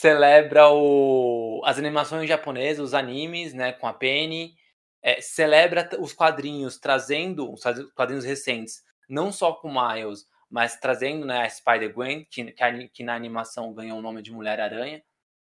celebra 0.00 0.70
o, 0.70 1.60
as 1.64 1.78
animações 1.78 2.26
japonesas, 2.26 2.82
os 2.82 2.94
animes, 2.94 3.52
né, 3.52 3.70
com 3.72 3.86
a 3.86 3.92
Penny. 3.92 4.54
É, 5.02 5.20
celebra 5.20 5.88
os 5.98 6.12
quadrinhos, 6.12 6.78
trazendo 6.78 7.52
os 7.52 7.62
quadrinhos 7.94 8.24
recentes, 8.24 8.82
não 9.08 9.30
só 9.30 9.52
com 9.52 9.70
Miles, 9.70 10.26
mas 10.50 10.76
trazendo 10.76 11.26
né, 11.26 11.42
a 11.42 11.48
Spider-Gwen, 11.48 12.26
que, 12.30 12.54
que, 12.92 13.04
na 13.04 13.14
animação 13.14 13.72
ganhou 13.74 13.98
o 13.98 14.02
nome 14.02 14.22
de 14.22 14.32
Mulher-Aranha. 14.32 15.02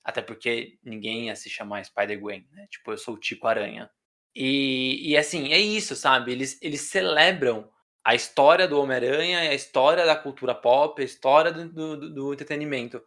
Até 0.04 0.22
porque 0.22 0.78
ninguém 0.82 1.28
ia 1.28 1.36
se 1.36 1.50
chamar 1.50 1.84
Spider-Gwen, 1.84 2.48
né? 2.52 2.68
Tipo, 2.70 2.92
eu 2.92 2.98
sou 2.98 3.16
o 3.16 3.20
Tico 3.20 3.48
Aranha. 3.48 3.90
E, 4.34 5.12
e 5.12 5.18
assim, 5.18 5.52
é 5.52 5.60
isso, 5.60 5.96
sabe? 5.96 6.32
Eles, 6.32 6.58
eles 6.62 6.82
celebram 6.82 7.70
a 8.04 8.16
história 8.16 8.68
do 8.68 8.80
Homem-Aranha, 8.80 9.40
a 9.40 9.54
história 9.54 10.06
da 10.06 10.16
cultura 10.16 10.56
pop, 10.56 11.02
a 11.02 11.06
história 11.06 11.52
do, 11.52 11.98
do, 11.98 12.14
do, 12.14 12.34
entretenimento. 12.34 13.02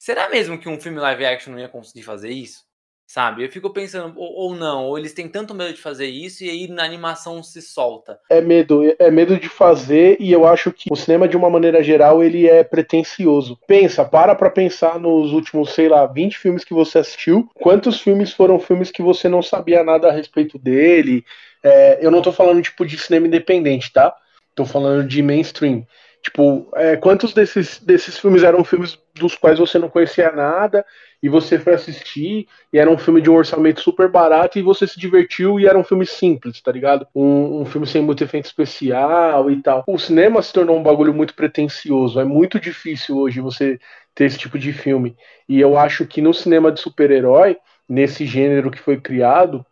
Será 0.00 0.30
mesmo 0.30 0.56
que 0.56 0.66
um 0.66 0.80
filme 0.80 0.98
live 0.98 1.26
action 1.26 1.52
não 1.52 1.60
ia 1.60 1.68
conseguir 1.68 2.02
fazer 2.02 2.30
isso? 2.30 2.64
Sabe? 3.06 3.44
Eu 3.44 3.50
fico 3.50 3.68
pensando, 3.68 4.18
ou, 4.18 4.32
ou, 4.32 4.54
não, 4.54 4.86
ou 4.86 4.96
eles 4.96 5.12
têm 5.12 5.28
tanto 5.28 5.54
medo 5.54 5.74
de 5.74 5.80
fazer 5.82 6.06
isso 6.06 6.42
e 6.42 6.48
aí 6.48 6.68
na 6.68 6.82
animação 6.84 7.42
se 7.42 7.60
solta. 7.60 8.18
É 8.30 8.40
medo, 8.40 8.80
é 8.98 9.10
medo 9.10 9.38
de 9.38 9.50
fazer 9.50 10.16
e 10.18 10.32
eu 10.32 10.46
acho 10.46 10.72
que 10.72 10.90
o 10.90 10.96
cinema, 10.96 11.28
de 11.28 11.36
uma 11.36 11.50
maneira 11.50 11.82
geral, 11.82 12.22
ele 12.24 12.48
é 12.48 12.64
pretencioso. 12.64 13.58
Pensa, 13.66 14.02
para 14.02 14.34
pra 14.34 14.48
pensar 14.48 14.98
nos 14.98 15.32
últimos, 15.32 15.74
sei 15.74 15.86
lá, 15.86 16.06
20 16.06 16.38
filmes 16.38 16.64
que 16.64 16.72
você 16.72 17.00
assistiu, 17.00 17.50
quantos 17.56 18.00
filmes 18.00 18.32
foram 18.32 18.58
filmes 18.58 18.90
que 18.90 19.02
você 19.02 19.28
não 19.28 19.42
sabia 19.42 19.84
nada 19.84 20.08
a 20.08 20.12
respeito 20.12 20.58
dele? 20.58 21.26
É, 21.62 21.98
eu 22.00 22.10
não 22.10 22.22
tô 22.22 22.32
falando, 22.32 22.62
tipo, 22.62 22.86
de 22.86 22.96
cinema 22.96 23.26
independente, 23.26 23.92
tá? 23.92 24.16
Tô 24.54 24.64
falando 24.64 25.06
de 25.06 25.22
mainstream. 25.22 25.86
Tipo, 26.22 26.68
é, 26.74 26.96
quantos 26.96 27.32
desses, 27.32 27.80
desses 27.80 28.18
filmes 28.18 28.42
eram 28.42 28.62
filmes 28.62 28.98
dos 29.14 29.34
quais 29.34 29.58
você 29.58 29.78
não 29.78 29.88
conhecia 29.88 30.30
nada 30.30 30.84
e 31.22 31.28
você 31.30 31.58
foi 31.58 31.74
assistir 31.74 32.46
e 32.72 32.78
era 32.78 32.90
um 32.90 32.98
filme 32.98 33.22
de 33.22 33.30
um 33.30 33.36
orçamento 33.36 33.80
super 33.80 34.08
barato 34.08 34.58
e 34.58 34.62
você 34.62 34.86
se 34.86 35.00
divertiu 35.00 35.58
e 35.58 35.66
era 35.66 35.78
um 35.78 35.84
filme 35.84 36.04
simples, 36.04 36.60
tá 36.60 36.70
ligado? 36.70 37.06
Um, 37.14 37.62
um 37.62 37.64
filme 37.64 37.86
sem 37.86 38.02
muito 38.02 38.22
efeito 38.22 38.46
especial 38.46 39.50
e 39.50 39.62
tal. 39.62 39.82
O 39.86 39.98
cinema 39.98 40.42
se 40.42 40.52
tornou 40.52 40.78
um 40.78 40.82
bagulho 40.82 41.14
muito 41.14 41.34
pretencioso. 41.34 42.20
É 42.20 42.24
muito 42.24 42.60
difícil 42.60 43.16
hoje 43.16 43.40
você 43.40 43.78
ter 44.14 44.26
esse 44.26 44.38
tipo 44.38 44.58
de 44.58 44.74
filme. 44.74 45.16
E 45.48 45.58
eu 45.58 45.78
acho 45.78 46.06
que 46.06 46.20
no 46.20 46.34
cinema 46.34 46.70
de 46.70 46.80
super-herói, 46.80 47.56
nesse 47.88 48.26
gênero 48.26 48.70
que 48.70 48.78
foi 48.78 49.00
criado, 49.00 49.64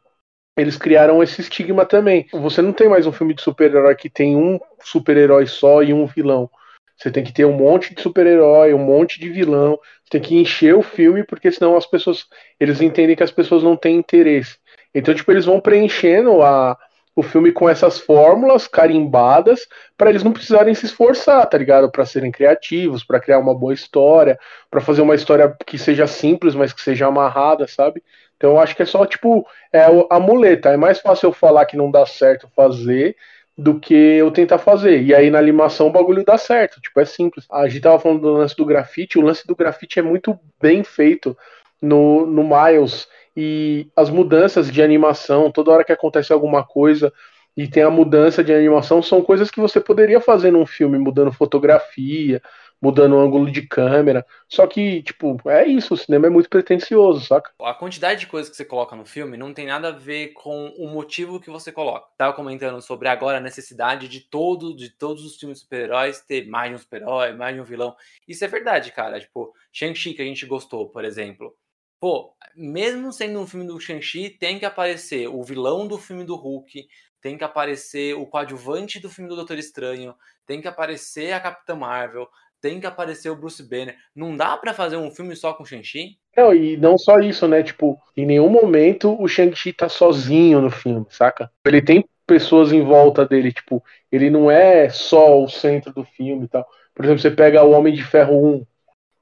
eles 0.58 0.76
criaram 0.76 1.22
esse 1.22 1.40
estigma 1.40 1.86
também. 1.86 2.26
Você 2.32 2.60
não 2.60 2.72
tem 2.72 2.88
mais 2.88 3.06
um 3.06 3.12
filme 3.12 3.32
de 3.32 3.42
super-herói 3.42 3.94
que 3.94 4.10
tem 4.10 4.36
um 4.36 4.58
super-herói 4.82 5.46
só 5.46 5.82
e 5.82 5.92
um 5.92 6.04
vilão. 6.04 6.50
Você 6.96 7.12
tem 7.12 7.22
que 7.22 7.32
ter 7.32 7.44
um 7.44 7.52
monte 7.52 7.94
de 7.94 8.02
super-herói, 8.02 8.74
um 8.74 8.78
monte 8.78 9.20
de 9.20 9.28
vilão. 9.28 9.78
Você 10.02 10.10
tem 10.10 10.20
que 10.20 10.36
encher 10.36 10.74
o 10.74 10.82
filme, 10.82 11.22
porque 11.22 11.50
senão 11.52 11.76
as 11.76 11.86
pessoas. 11.86 12.26
Eles 12.58 12.80
entendem 12.80 13.14
que 13.14 13.22
as 13.22 13.30
pessoas 13.30 13.62
não 13.62 13.76
têm 13.76 13.96
interesse. 13.96 14.56
Então, 14.92 15.14
tipo, 15.14 15.30
eles 15.30 15.44
vão 15.44 15.60
preenchendo 15.60 16.42
a, 16.42 16.76
o 17.14 17.22
filme 17.22 17.52
com 17.52 17.68
essas 17.68 18.00
fórmulas 18.00 18.66
carimbadas 18.66 19.66
para 19.96 20.10
eles 20.10 20.24
não 20.24 20.32
precisarem 20.32 20.74
se 20.74 20.86
esforçar, 20.86 21.46
tá 21.46 21.56
ligado? 21.56 21.90
Para 21.90 22.04
serem 22.04 22.32
criativos, 22.32 23.04
para 23.04 23.20
criar 23.20 23.38
uma 23.38 23.54
boa 23.54 23.74
história, 23.74 24.36
para 24.68 24.80
fazer 24.80 25.02
uma 25.02 25.14
história 25.14 25.54
que 25.66 25.78
seja 25.78 26.06
simples, 26.06 26.56
mas 26.56 26.72
que 26.72 26.80
seja 26.80 27.06
amarrada, 27.06 27.68
sabe? 27.68 28.02
Então 28.38 28.50
eu 28.50 28.60
acho 28.60 28.74
que 28.74 28.82
é 28.82 28.86
só, 28.86 29.04
tipo, 29.04 29.46
é 29.72 29.82
a 30.08 30.18
muleta. 30.18 30.70
É 30.70 30.76
mais 30.76 31.00
fácil 31.00 31.26
eu 31.26 31.32
falar 31.32 31.66
que 31.66 31.76
não 31.76 31.90
dá 31.90 32.06
certo 32.06 32.48
fazer 32.56 33.16
do 33.56 33.78
que 33.80 33.94
eu 33.94 34.30
tentar 34.30 34.58
fazer. 34.58 35.02
E 35.02 35.12
aí 35.12 35.28
na 35.28 35.38
animação 35.38 35.88
o 35.88 35.92
bagulho 35.92 36.24
dá 36.24 36.38
certo. 36.38 36.80
Tipo, 36.80 37.00
é 37.00 37.04
simples. 37.04 37.44
A 37.50 37.68
gente 37.68 37.82
tava 37.82 37.98
falando 37.98 38.20
do 38.20 38.32
lance 38.34 38.56
do 38.56 38.64
grafite. 38.64 39.18
O 39.18 39.22
lance 39.22 39.44
do 39.44 39.56
grafite 39.56 39.98
é 39.98 40.02
muito 40.02 40.38
bem 40.62 40.84
feito 40.84 41.36
no, 41.82 42.24
no 42.24 42.44
Miles. 42.44 43.08
E 43.36 43.88
as 43.96 44.08
mudanças 44.08 44.70
de 44.70 44.80
animação, 44.80 45.50
toda 45.50 45.72
hora 45.72 45.84
que 45.84 45.92
acontece 45.92 46.32
alguma 46.32 46.64
coisa 46.64 47.12
e 47.56 47.66
tem 47.66 47.82
a 47.82 47.90
mudança 47.90 48.44
de 48.44 48.54
animação, 48.54 49.02
são 49.02 49.20
coisas 49.20 49.50
que 49.50 49.60
você 49.60 49.80
poderia 49.80 50.20
fazer 50.20 50.52
num 50.52 50.64
filme, 50.64 50.96
mudando 50.96 51.32
fotografia, 51.32 52.40
mudando 52.80 53.14
o 53.14 53.20
ângulo 53.20 53.50
de 53.50 53.66
câmera. 53.66 54.24
Só 54.48 54.66
que, 54.66 55.02
tipo, 55.02 55.36
é 55.48 55.66
isso, 55.66 55.94
o 55.94 55.96
cinema 55.96 56.26
é 56.26 56.30
muito 56.30 56.48
pretencioso, 56.48 57.26
saca? 57.26 57.52
A 57.60 57.74
quantidade 57.74 58.20
de 58.20 58.26
coisas 58.26 58.50
que 58.50 58.56
você 58.56 58.64
coloca 58.64 58.94
no 58.94 59.04
filme 59.04 59.36
não 59.36 59.52
tem 59.52 59.66
nada 59.66 59.88
a 59.88 59.92
ver 59.92 60.28
com 60.28 60.68
o 60.78 60.88
motivo 60.88 61.40
que 61.40 61.50
você 61.50 61.72
coloca. 61.72 62.08
Tava 62.16 62.32
comentando 62.32 62.80
sobre 62.80 63.08
agora 63.08 63.38
a 63.38 63.42
necessidade 63.42 64.08
de 64.08 64.20
todo, 64.20 64.74
de 64.74 64.90
todos 64.90 65.24
os 65.24 65.36
filmes 65.36 65.60
super-heróis 65.60 66.20
ter 66.20 66.46
mais 66.46 66.70
de 66.70 66.76
um 66.76 66.78
super-herói, 66.78 67.32
mais 67.32 67.54
de 67.54 67.60
um 67.60 67.64
vilão. 67.64 67.94
Isso 68.26 68.44
é 68.44 68.48
verdade, 68.48 68.92
cara. 68.92 69.20
Tipo, 69.20 69.52
Shang-Chi 69.72 70.14
que 70.14 70.22
a 70.22 70.24
gente 70.24 70.46
gostou, 70.46 70.88
por 70.88 71.04
exemplo. 71.04 71.54
Pô, 72.00 72.32
mesmo 72.54 73.12
sendo 73.12 73.40
um 73.40 73.46
filme 73.46 73.66
do 73.66 73.80
Shang-Chi, 73.80 74.30
tem 74.30 74.56
que 74.58 74.64
aparecer 74.64 75.26
o 75.28 75.42
vilão 75.42 75.86
do 75.88 75.98
filme 75.98 76.22
do 76.22 76.36
Hulk, 76.36 76.86
tem 77.20 77.36
que 77.36 77.42
aparecer 77.42 78.14
o 78.14 78.24
coadjuvante 78.24 79.00
do 79.00 79.10
filme 79.10 79.28
do 79.28 79.34
Doutor 79.34 79.58
Estranho, 79.58 80.14
tem 80.46 80.60
que 80.60 80.68
aparecer 80.68 81.32
a 81.32 81.40
Capitã 81.40 81.74
Marvel, 81.74 82.28
tem 82.60 82.80
que 82.80 82.86
aparecer 82.86 83.30
o 83.30 83.36
Bruce 83.36 83.62
Banner. 83.62 83.96
Não 84.14 84.36
dá 84.36 84.56
para 84.56 84.74
fazer 84.74 84.96
um 84.96 85.10
filme 85.10 85.34
só 85.36 85.52
com 85.52 85.62
o 85.62 85.66
Shang-Chi? 85.66 86.18
Não, 86.36 86.54
e 86.54 86.76
não 86.76 86.96
só 86.96 87.18
isso, 87.18 87.46
né? 87.48 87.62
Tipo, 87.62 87.98
em 88.16 88.26
nenhum 88.26 88.48
momento 88.48 89.20
o 89.20 89.28
Shang-Chi 89.28 89.72
tá 89.72 89.88
sozinho 89.88 90.60
no 90.60 90.70
filme, 90.70 91.06
saca? 91.10 91.50
Ele 91.64 91.82
tem 91.82 92.04
pessoas 92.26 92.72
em 92.72 92.82
volta 92.82 93.24
dele, 93.24 93.52
tipo, 93.52 93.82
ele 94.12 94.28
não 94.28 94.50
é 94.50 94.90
só 94.90 95.42
o 95.42 95.48
centro 95.48 95.92
do 95.92 96.04
filme 96.04 96.44
e 96.44 96.48
tal. 96.48 96.66
Por 96.94 97.04
exemplo, 97.04 97.20
você 97.20 97.30
pega 97.30 97.64
o 97.64 97.70
Homem 97.70 97.94
de 97.94 98.04
Ferro 98.04 98.56
1, 98.56 98.66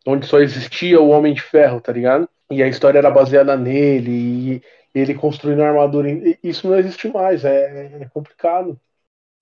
onde 0.07 0.27
só 0.27 0.41
existia 0.41 1.01
o 1.01 1.11
Homem 1.11 1.33
de 1.33 1.41
Ferro, 1.41 1.81
tá 1.81 1.93
ligado? 1.93 2.29
E 2.51 2.63
a 2.63 2.69
história 2.69 2.99
era 2.99 3.11
baseada 3.11 3.57
nele, 3.57 4.11
e 4.57 4.63
ele 4.95 5.15
construindo 5.15 5.63
a 5.63 5.69
armadura. 5.69 6.09
Isso 6.43 6.69
não 6.69 6.79
existe 6.79 7.09
mais, 7.09 7.45
é, 7.45 8.01
é 8.01 8.09
complicado. 8.13 8.81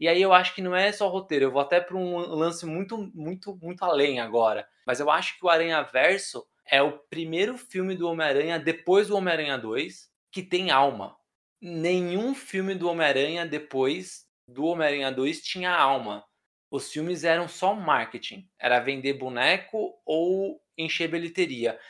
E 0.04 0.08
aí 0.08 0.20
eu 0.20 0.34
acho 0.34 0.54
que 0.54 0.60
não 0.60 0.76
é 0.76 0.92
só 0.92 1.08
roteiro, 1.08 1.46
eu 1.46 1.50
vou 1.50 1.62
até 1.62 1.80
para 1.80 1.96
um 1.96 2.18
lance 2.18 2.66
muito, 2.66 3.10
muito, 3.14 3.56
muito 3.56 3.82
além 3.82 4.20
agora. 4.20 4.68
Mas 4.86 5.00
eu 5.00 5.10
acho 5.10 5.38
que 5.38 5.46
o 5.46 5.48
Aranha 5.48 5.80
Verso 5.80 6.46
é 6.66 6.82
o 6.82 6.98
primeiro 7.08 7.56
filme 7.56 7.96
do 7.96 8.06
Homem-Aranha 8.06 8.58
depois 8.58 9.08
do 9.08 9.16
Homem-Aranha 9.16 9.56
2 9.56 10.10
que 10.30 10.42
tem 10.42 10.70
alma. 10.70 11.16
Nenhum 11.58 12.34
filme 12.34 12.74
do 12.74 12.86
Homem-Aranha 12.86 13.46
depois 13.46 14.26
do 14.46 14.66
Homem-Aranha 14.66 15.10
2 15.10 15.40
tinha 15.40 15.74
alma. 15.74 16.22
Os 16.70 16.92
filmes 16.92 17.24
eram 17.24 17.48
só 17.48 17.72
marketing. 17.74 18.46
Era 18.58 18.80
vender 18.80 19.14
boneco 19.14 19.98
ou 20.04 20.60
encher 20.76 21.08
bilheteria. 21.08 21.80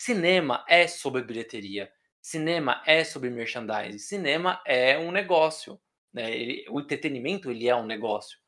Cinema 0.00 0.64
é 0.68 0.86
sobre 0.86 1.24
bilheteria. 1.24 1.90
Cinema 2.22 2.80
é 2.86 3.02
sobre 3.02 3.30
merchandising. 3.30 3.98
Cinema 3.98 4.62
é 4.64 4.96
um 4.96 5.10
negócio. 5.10 5.76
Né? 6.14 6.30
Ele, 6.34 6.64
o 6.70 6.80
entretenimento 6.80 7.50
ele 7.50 7.68
é 7.68 7.74
um 7.74 7.84
negócio. 7.84 8.38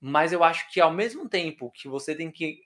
Mas 0.00 0.32
eu 0.32 0.44
acho 0.44 0.70
que 0.70 0.80
ao 0.80 0.92
mesmo 0.92 1.28
tempo 1.28 1.70
que 1.70 1.88
você 1.88 2.14
tem 2.14 2.30
que 2.30 2.60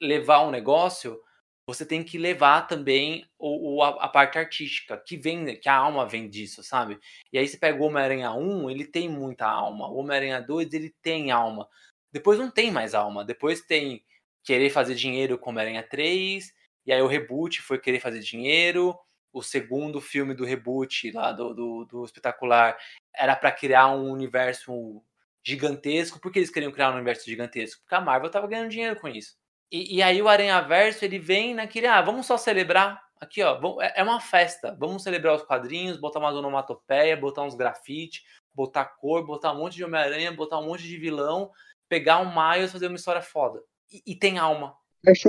levar 0.00 0.46
um 0.46 0.50
negócio, 0.50 1.20
você 1.66 1.84
tem 1.84 2.04
que 2.04 2.18
levar 2.18 2.68
também 2.68 3.26
o, 3.38 3.78
o 3.78 3.82
a, 3.82 4.04
a, 4.04 4.08
parte 4.08 4.38
artística, 4.38 4.96
que 4.96 5.16
vem, 5.16 5.58
que 5.58 5.68
a 5.68 5.74
alma 5.74 6.06
vem 6.06 6.28
disso, 6.28 6.62
sabe? 6.62 6.98
E 7.32 7.38
aí 7.38 7.48
você 7.48 7.56
pega 7.56 7.82
o 7.82 7.86
Homem-Aranha 7.86 8.32
1, 8.32 8.70
ele 8.70 8.84
tem 8.84 9.08
muita 9.08 9.46
alma. 9.46 9.88
O 9.88 9.96
Homem-Aranha 9.96 10.40
2, 10.40 10.72
ele 10.74 10.94
tem 11.02 11.32
alma. 11.32 11.68
Depois 12.12 12.38
não 12.38 12.50
tem 12.50 12.70
mais 12.70 12.94
alma. 12.94 13.24
Depois 13.24 13.62
tem 13.62 14.04
querer 14.44 14.70
fazer 14.70 14.94
dinheiro 14.94 15.36
com 15.36 15.50
Homem-Aranha 15.50 15.82
3, 15.82 16.54
e 16.86 16.92
aí 16.92 17.02
o 17.02 17.08
reboot 17.08 17.60
foi 17.60 17.80
querer 17.80 17.98
fazer 17.98 18.20
dinheiro. 18.20 18.96
O 19.36 19.42
segundo 19.42 20.00
filme 20.00 20.32
do 20.32 20.46
reboot 20.46 21.10
lá 21.10 21.30
do, 21.30 21.52
do, 21.52 21.84
do 21.84 22.04
espetacular 22.06 22.74
era 23.14 23.36
para 23.36 23.52
criar 23.52 23.88
um 23.88 24.10
universo 24.10 25.02
gigantesco. 25.44 26.18
Por 26.18 26.32
que 26.32 26.38
eles 26.38 26.48
queriam 26.48 26.72
criar 26.72 26.90
um 26.90 26.94
universo 26.94 27.26
gigantesco? 27.26 27.82
Porque 27.82 27.94
a 27.94 28.00
Marvel 28.00 28.30
tava 28.30 28.46
ganhando 28.46 28.70
dinheiro 28.70 28.98
com 28.98 29.06
isso. 29.08 29.36
E, 29.70 29.96
e 29.96 30.02
aí 30.02 30.22
o 30.22 30.28
Aranha 30.28 30.58
Verso 30.62 31.04
ele 31.04 31.18
vem 31.18 31.54
naquele, 31.54 31.86
ah, 31.86 32.00
vamos 32.00 32.24
só 32.24 32.38
celebrar. 32.38 32.98
Aqui, 33.20 33.42
ó, 33.42 33.60
é, 33.82 34.00
é 34.00 34.02
uma 34.02 34.20
festa. 34.20 34.74
Vamos 34.80 35.02
celebrar 35.02 35.34
os 35.34 35.42
quadrinhos, 35.42 36.00
botar 36.00 36.18
uma 36.18 36.30
onomatopeia, 36.30 37.14
botar 37.14 37.42
uns 37.42 37.54
grafite, 37.54 38.24
botar 38.54 38.86
cor, 38.86 39.26
botar 39.26 39.52
um 39.52 39.58
monte 39.58 39.76
de 39.76 39.84
Homem-Aranha, 39.84 40.32
botar 40.32 40.58
um 40.60 40.64
monte 40.64 40.84
de 40.84 40.96
vilão, 40.96 41.50
pegar 41.90 42.20
um 42.20 42.32
Miles, 42.34 42.72
fazer 42.72 42.86
uma 42.86 42.96
história 42.96 43.20
foda. 43.20 43.62
E, 43.92 44.02
e 44.06 44.14
tem 44.14 44.38
alma. 44.38 44.74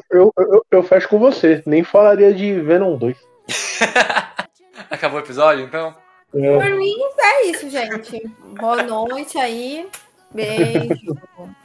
Eu, 0.09 0.31
eu, 0.37 0.65
eu, 0.71 0.83
fecho 0.83 1.09
com 1.09 1.19
você. 1.19 1.61
Nem 1.65 1.83
falaria 1.83 2.33
de 2.33 2.53
Venom 2.61 2.97
2. 2.97 3.36
Acabou 4.89 5.19
o 5.19 5.23
episódio, 5.23 5.63
então? 5.63 5.95
É. 6.33 6.57
Por 6.57 6.69
mim, 6.71 6.95
é 7.19 7.45
isso, 7.47 7.69
gente. 7.69 8.21
Boa 8.59 8.83
noite 8.83 9.37
aí. 9.37 9.87
Beijo. 10.33 11.15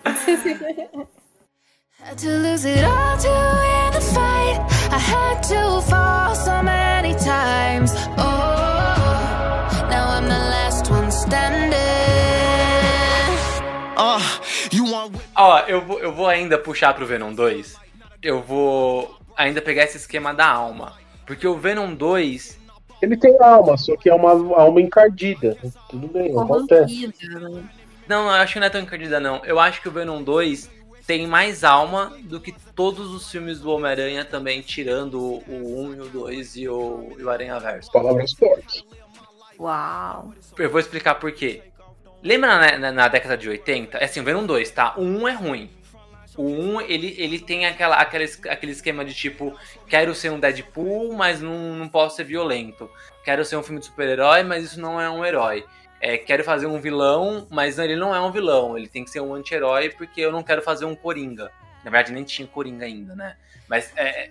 Had 2.05 2.18
to 2.18 2.29
lose 2.29 2.64
it 2.64 2.85
all 2.85 3.16
to 3.16 3.29
win 3.29 3.92
the 3.92 4.01
fight. 4.01 4.59
I 4.90 4.99
had 4.99 5.40
to 5.45 5.81
fall 5.83 6.35
so 6.35 6.61
many 6.61 7.14
times. 7.14 7.95
Oh, 8.18 9.87
now 9.88 10.16
I'm 10.16 10.25
the 10.25 10.37
last 10.51 10.90
one 10.90 11.12
standing. 11.12 11.73
You 14.73 14.85
want... 14.90 15.14
Ó, 15.37 15.59
eu 15.68 15.81
vou, 15.83 15.99
eu 16.01 16.12
vou 16.12 16.27
ainda 16.27 16.57
puxar 16.57 16.95
pro 16.95 17.05
Venom 17.07 17.35
2. 17.35 17.77
Eu 18.23 18.40
vou 18.40 19.14
ainda 19.37 19.61
pegar 19.61 19.85
esse 19.85 19.99
esquema 19.99 20.33
da 20.33 20.47
alma. 20.47 20.95
Porque 21.33 21.49
o 21.49 21.57
Venom 21.57 21.95
2 21.95 22.61
ele 23.01 23.16
tem 23.16 23.35
alma, 23.40 23.79
só 23.79 23.97
que 23.97 24.11
é 24.11 24.14
uma 24.14 24.33
alma 24.55 24.83
encardida. 24.83 25.57
Tudo 25.88 26.07
bem, 26.09 26.38
acontece. 26.38 27.07
Né? 27.07 27.64
Não, 28.07 28.27
eu 28.27 28.33
acho 28.33 28.53
que 28.53 28.61
não 28.61 28.66
é 28.66 28.71
tão 28.71 28.83
encardida, 28.83 29.18
não. 29.18 29.42
Eu 29.42 29.59
acho 29.59 29.81
que 29.81 29.88
o 29.88 29.90
Venom 29.90 30.23
2 30.23 30.71
tem 31.07 31.27
mais 31.27 31.64
alma 31.64 32.12
do 32.25 32.38
que 32.38 32.55
todos 32.75 33.11
os 33.14 33.31
filmes 33.31 33.61
do 33.61 33.71
Homem-Aranha 33.71 34.27
também, 34.27 34.61
tirando 34.61 35.18
o 35.18 35.87
1 35.88 35.95
e 35.95 36.01
o 36.01 36.09
2 36.11 36.57
e 36.57 36.68
o, 36.68 37.16
e 37.18 37.25
o 37.25 37.31
Aranha 37.31 37.59
Verso. 37.59 37.90
Palavras 37.90 38.35
fortes. 38.35 38.85
Uau. 39.59 40.35
Eu 40.59 40.71
vou 40.71 40.81
explicar 40.81 41.14
por 41.14 41.33
quê. 41.33 41.62
Lembra 42.23 42.59
na, 42.59 42.79
na, 42.79 42.92
na 42.92 43.09
década 43.09 43.38
de 43.38 43.49
80? 43.49 43.97
É 43.97 44.05
assim, 44.05 44.21
o 44.21 44.25
Venom 44.25 44.45
2, 44.45 44.71
tá? 44.71 44.95
O 44.99 45.03
1 45.03 45.29
é 45.29 45.33
ruim. 45.33 45.71
O 46.37 46.45
1, 46.45 46.81
ele, 46.83 47.14
ele 47.18 47.38
tem 47.38 47.66
aquela, 47.66 47.97
aquela, 47.97 48.25
aquele 48.49 48.73
esquema 48.73 49.05
de 49.05 49.14
tipo, 49.14 49.55
quero 49.87 50.14
ser 50.14 50.31
um 50.31 50.40
Deadpool, 50.40 51.12
mas 51.12 51.42
não, 51.42 51.75
não 51.75 51.88
posso 51.88 52.16
ser 52.16 52.25
violento. 52.25 52.90
Quero 53.25 53.45
ser 53.45 53.57
um 53.57 53.62
filme 53.62 53.81
de 53.81 53.87
super-herói, 53.87 54.42
mas 54.42 54.64
isso 54.64 54.81
não 54.81 55.01
é 55.01 55.11
um 55.11 55.25
herói. 55.25 55.64
É, 56.01 56.16
quero 56.16 56.42
fazer 56.42 56.66
um 56.66 56.81
vilão, 56.81 57.47
mas 57.51 57.79
ele 57.79 57.97
não 57.97 58.14
é 58.14 58.21
um 58.21 58.33
vilão. 58.33 58.77
Ele 58.77 58.88
tem 58.88 59.05
que 59.05 59.11
ser 59.11 59.21
um 59.21 59.35
anti-herói 59.35 59.90
porque 59.90 60.21
eu 60.21 60.33
não 60.33 60.42
quero 60.42 60.62
fazer 60.62 60.85
um 60.85 60.97
Coringa. 60.97 61.53
Na 61.85 61.90
verdade, 61.90 62.12
nem 62.12 62.25
tinha 62.25 62.49
Coringa 62.49 62.87
ainda, 62.87 63.14
né? 63.14 63.37
Mas 63.68 63.92
é, 63.97 64.31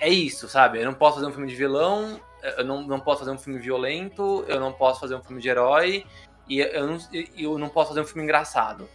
é 0.00 0.08
isso, 0.08 0.48
sabe? 0.48 0.80
Eu 0.80 0.84
não 0.84 0.94
posso 0.94 1.16
fazer 1.16 1.26
um 1.26 1.32
filme 1.32 1.48
de 1.48 1.54
vilão, 1.54 2.20
eu 2.58 2.64
não, 2.64 2.82
não 2.82 3.00
posso 3.00 3.20
fazer 3.20 3.30
um 3.30 3.38
filme 3.38 3.58
violento, 3.58 4.44
eu 4.48 4.60
não 4.60 4.72
posso 4.72 5.00
fazer 5.00 5.14
um 5.14 5.22
filme 5.22 5.40
de 5.40 5.48
herói, 5.48 6.04
e 6.48 6.60
eu 6.60 6.86
não, 6.86 6.98
eu 7.36 7.58
não 7.58 7.68
posso 7.68 7.88
fazer 7.88 8.00
um 8.00 8.06
filme 8.06 8.22
engraçado, 8.22 8.88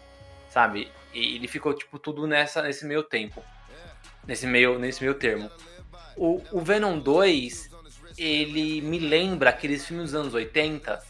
sabe? 0.50 0.92
E 1.14 1.36
ele 1.36 1.48
ficou, 1.48 1.74
tipo, 1.74 2.00
tudo 2.00 2.26
nessa, 2.26 2.62
nesse 2.62 2.86
meio 2.86 3.04
tempo. 3.04 3.44
Nesse 4.26 4.48
meio, 4.48 4.80
nesse 4.80 5.02
meio 5.02 5.16
termo. 5.16 5.50
O, 6.16 6.42
o 6.52 6.62
Venom 6.62 7.00
2, 7.00 7.70
ele 8.18 8.82
me 8.82 9.00
lembra 9.00 9.50
aqueles 9.50 9.86
filmes 9.86 10.12
dos 10.12 10.16
anos 10.16 10.34
80 10.34 11.02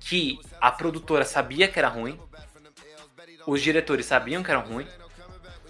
que 0.00 0.40
a 0.60 0.70
produtora 0.72 1.24
sabia 1.24 1.68
que 1.68 1.78
era 1.78 1.88
ruim, 1.88 2.18
os 3.46 3.60
diretores 3.62 4.06
sabiam 4.06 4.42
que 4.42 4.50
era 4.50 4.60
ruim, 4.60 4.86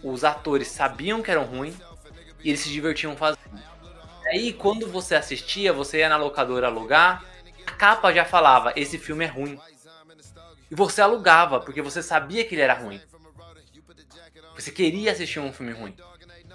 os 0.02 0.24
atores 0.24 0.68
sabiam 0.68 1.22
que 1.22 1.30
eram 1.30 1.44
ruim 1.44 1.76
e 2.42 2.48
eles 2.48 2.60
se 2.60 2.70
divertiam 2.70 3.16
fazendo. 3.16 3.40
Aí 4.26 4.52
quando 4.52 4.86
você 4.86 5.14
assistia, 5.14 5.72
você 5.72 5.98
ia 5.98 6.08
na 6.08 6.16
locadora 6.16 6.68
alugar, 6.68 7.24
capa 7.76 8.12
já 8.12 8.24
falava: 8.24 8.72
esse 8.76 8.98
filme 8.98 9.24
é 9.24 9.28
ruim. 9.28 9.58
E 10.70 10.74
você 10.74 11.02
alugava, 11.02 11.60
porque 11.60 11.82
você 11.82 12.02
sabia 12.02 12.44
que 12.44 12.54
ele 12.54 12.62
era 12.62 12.74
ruim. 12.74 13.00
Você 14.60 14.70
queria 14.70 15.12
assistir 15.12 15.40
um 15.40 15.52
filme 15.52 15.72
ruim. 15.72 15.96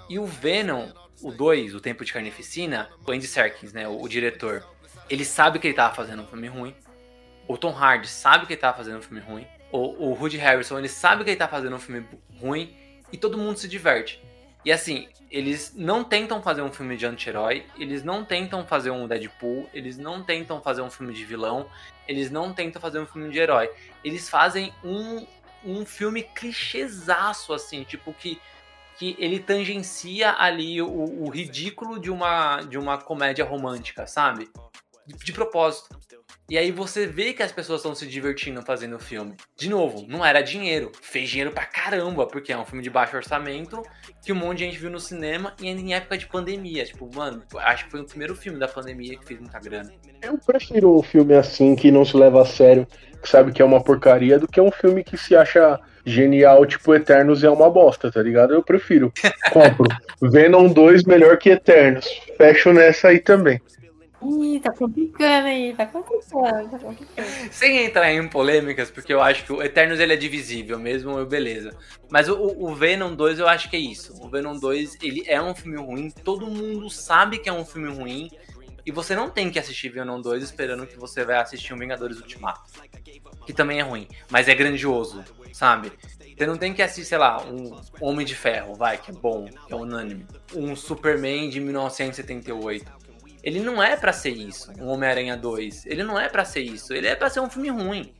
E 0.08 0.16
o 0.16 0.26
Venom, 0.26 0.88
o 1.20 1.32
2, 1.32 1.74
O 1.74 1.80
Tempo 1.80 2.04
de 2.04 2.12
Carnificina, 2.12 2.88
o 3.04 3.10
Andy 3.10 3.26
Serkins, 3.26 3.72
né, 3.72 3.88
o, 3.88 4.00
o 4.00 4.08
diretor, 4.08 4.64
ele 5.10 5.24
sabe 5.24 5.58
que 5.58 5.66
ele 5.66 5.74
tava 5.74 5.92
fazendo 5.92 6.22
um 6.22 6.26
filme 6.26 6.46
ruim. 6.46 6.74
O 7.48 7.58
Tom 7.58 7.76
Hardy 7.76 8.06
sabe 8.06 8.46
que 8.46 8.52
ele 8.52 8.60
tava 8.60 8.76
fazendo 8.76 8.98
um 8.98 9.02
filme 9.02 9.20
ruim. 9.20 9.46
O, 9.72 10.12
o 10.12 10.14
Harrison, 10.14 10.78
ele 10.78 10.88
sabe 10.88 11.24
que 11.24 11.30
ele 11.30 11.36
tá 11.36 11.48
fazendo 11.48 11.74
um 11.74 11.80
filme 11.80 12.06
ruim. 12.40 12.76
E 13.12 13.16
todo 13.16 13.36
mundo 13.36 13.58
se 13.58 13.66
diverte. 13.66 14.20
E 14.64 14.70
assim, 14.70 15.08
eles 15.30 15.72
não 15.76 16.04
tentam 16.04 16.42
fazer 16.42 16.62
um 16.62 16.72
filme 16.72 16.96
de 16.96 17.06
anti-herói, 17.06 17.64
eles 17.78 18.02
não 18.02 18.24
tentam 18.24 18.66
fazer 18.66 18.90
um 18.90 19.06
Deadpool, 19.06 19.68
eles 19.72 19.96
não 19.98 20.22
tentam 20.22 20.60
fazer 20.60 20.82
um 20.82 20.90
filme 20.90 21.12
de 21.12 21.24
vilão, 21.24 21.68
eles 22.06 22.30
não 22.30 22.52
tentam 22.52 22.80
fazer 22.80 22.98
um 22.98 23.06
filme 23.06 23.30
de 23.30 23.38
herói. 23.38 23.70
Eles 24.04 24.28
fazem 24.28 24.72
um, 24.84 25.26
um 25.66 25.84
filme 25.84 26.22
clichêzaço, 26.22 27.52
assim, 27.52 27.82
tipo 27.84 28.14
que, 28.14 28.40
que 28.98 29.16
ele 29.18 29.40
tangencia 29.40 30.32
ali 30.38 30.80
o, 30.80 31.24
o 31.24 31.28
ridículo 31.28 31.98
de 31.98 32.10
uma, 32.10 32.60
de 32.62 32.78
uma 32.78 32.98
comédia 32.98 33.44
romântica, 33.44 34.06
sabe? 34.06 34.48
De, 35.06 35.14
de 35.16 35.32
propósito. 35.32 35.96
E 36.48 36.56
aí 36.56 36.70
você 36.70 37.08
vê 37.08 37.32
que 37.32 37.42
as 37.42 37.50
pessoas 37.50 37.80
estão 37.80 37.92
se 37.92 38.06
divertindo 38.06 38.62
fazendo 38.62 38.94
o 38.94 39.00
filme. 39.00 39.34
De 39.56 39.68
novo, 39.68 40.06
não 40.08 40.24
era 40.24 40.40
dinheiro. 40.40 40.92
Fez 41.02 41.28
dinheiro 41.28 41.50
pra 41.50 41.66
caramba, 41.66 42.24
porque 42.24 42.52
é 42.52 42.58
um 42.58 42.64
filme 42.64 42.84
de 42.84 42.90
baixo 42.90 43.16
orçamento 43.16 43.82
que 44.24 44.32
um 44.32 44.36
monte 44.36 44.58
de 44.58 44.64
gente 44.66 44.78
viu 44.78 44.88
no 44.88 45.00
cinema 45.00 45.54
e 45.60 45.66
ainda 45.66 45.80
em 45.80 45.94
época 45.94 46.16
de 46.16 46.26
pandemia. 46.26 46.84
Tipo, 46.84 47.10
mano, 47.12 47.42
acho 47.56 47.86
que 47.86 47.90
foi 47.90 48.00
o 48.00 48.06
primeiro 48.06 48.36
filme 48.36 48.60
da 48.60 48.68
pandemia 48.68 49.18
que 49.18 49.26
fez 49.26 49.40
muita 49.40 49.58
grana. 49.58 49.92
Eu 50.22 50.38
prefiro 50.38 50.96
um 50.96 51.02
filme 51.02 51.34
assim, 51.34 51.74
que 51.74 51.90
não 51.90 52.04
se 52.04 52.16
leva 52.16 52.42
a 52.42 52.46
sério, 52.46 52.86
que 53.26 53.30
sabe 53.30 53.52
que 53.52 53.60
é 53.60 53.64
uma 53.64 53.82
porcaria, 53.82 54.38
do 54.38 54.46
que 54.46 54.60
um 54.60 54.70
filme 54.70 55.02
que 55.02 55.18
se 55.18 55.34
acha 55.34 55.78
genial, 56.04 56.64
tipo 56.64 56.94
Eternos 56.94 57.42
é 57.42 57.50
uma 57.50 57.68
bosta, 57.68 58.10
tá 58.10 58.22
ligado? 58.22 58.54
Eu 58.54 58.62
prefiro. 58.62 59.12
Compro. 59.52 59.88
Venom 60.22 60.68
2 60.68 61.02
melhor 61.02 61.36
que 61.36 61.50
Eternos. 61.50 62.06
Fecho 62.38 62.72
nessa 62.72 63.08
aí 63.08 63.18
também. 63.18 63.60
Ih, 64.22 64.60
tá 64.60 64.72
complicando 64.72 65.48
aí, 65.48 65.74
tá 65.74 65.86
complicando, 65.86 66.70
tá 66.70 66.78
complicando. 66.78 67.28
Sem 67.50 67.84
entrar 67.84 68.12
em 68.12 68.26
polêmicas, 68.28 68.90
porque 68.90 69.12
eu 69.12 69.20
acho 69.20 69.44
que 69.44 69.52
o 69.52 69.62
Eternos 69.62 70.00
ele 70.00 70.14
é 70.14 70.16
divisível 70.16 70.78
mesmo, 70.78 71.24
beleza. 71.26 71.76
Mas 72.08 72.28
o, 72.28 72.36
o 72.36 72.74
Venom 72.74 73.14
2 73.14 73.40
eu 73.40 73.48
acho 73.48 73.68
que 73.68 73.76
é 73.76 73.80
isso. 73.80 74.14
O 74.22 74.28
Venom 74.28 74.56
2 74.56 74.98
ele 75.02 75.24
é 75.26 75.42
um 75.42 75.54
filme 75.54 75.76
ruim, 75.76 76.10
todo 76.24 76.46
mundo 76.46 76.88
sabe 76.88 77.38
que 77.38 77.48
é 77.48 77.52
um 77.52 77.64
filme 77.64 77.92
ruim. 77.92 78.30
E 78.86 78.92
você 78.92 79.16
não 79.16 79.28
tem 79.28 79.50
que 79.50 79.58
assistir 79.58 79.88
Venom 79.88 80.20
2 80.20 80.42
esperando 80.42 80.86
que 80.86 80.96
você 80.96 81.24
vai 81.24 81.36
assistir 81.36 81.74
um 81.74 81.78
Vingadores 81.78 82.20
Ultimato. 82.20 82.62
Que 83.44 83.52
também 83.52 83.80
é 83.80 83.82
ruim, 83.82 84.06
mas 84.30 84.48
é 84.48 84.54
grandioso, 84.54 85.24
sabe? 85.52 85.92
Você 86.36 86.46
não 86.46 86.56
tem 86.56 86.72
que 86.72 86.80
assistir, 86.80 87.04
sei 87.04 87.18
lá, 87.18 87.42
um 87.42 87.76
Homem 88.00 88.24
de 88.24 88.34
Ferro, 88.34 88.74
vai, 88.74 88.96
que 88.96 89.10
é 89.10 89.14
bom, 89.14 89.46
que 89.66 89.72
é 89.72 89.76
unânime. 89.76 90.24
Um 90.54 90.76
Superman 90.76 91.50
de 91.50 91.60
1978 91.60 93.06
ele 93.46 93.60
não 93.60 93.80
é 93.80 93.96
para 93.96 94.12
ser 94.12 94.30
isso, 94.30 94.72
um 94.80 94.88
Homem-Aranha 94.88 95.36
2. 95.36 95.86
Ele 95.86 96.02
não 96.02 96.18
é 96.18 96.28
para 96.28 96.44
ser 96.44 96.62
isso. 96.62 96.92
Ele 96.92 97.06
é 97.06 97.14
para 97.14 97.30
ser 97.30 97.38
um 97.38 97.48
filme 97.48 97.68
ruim. 97.68 98.12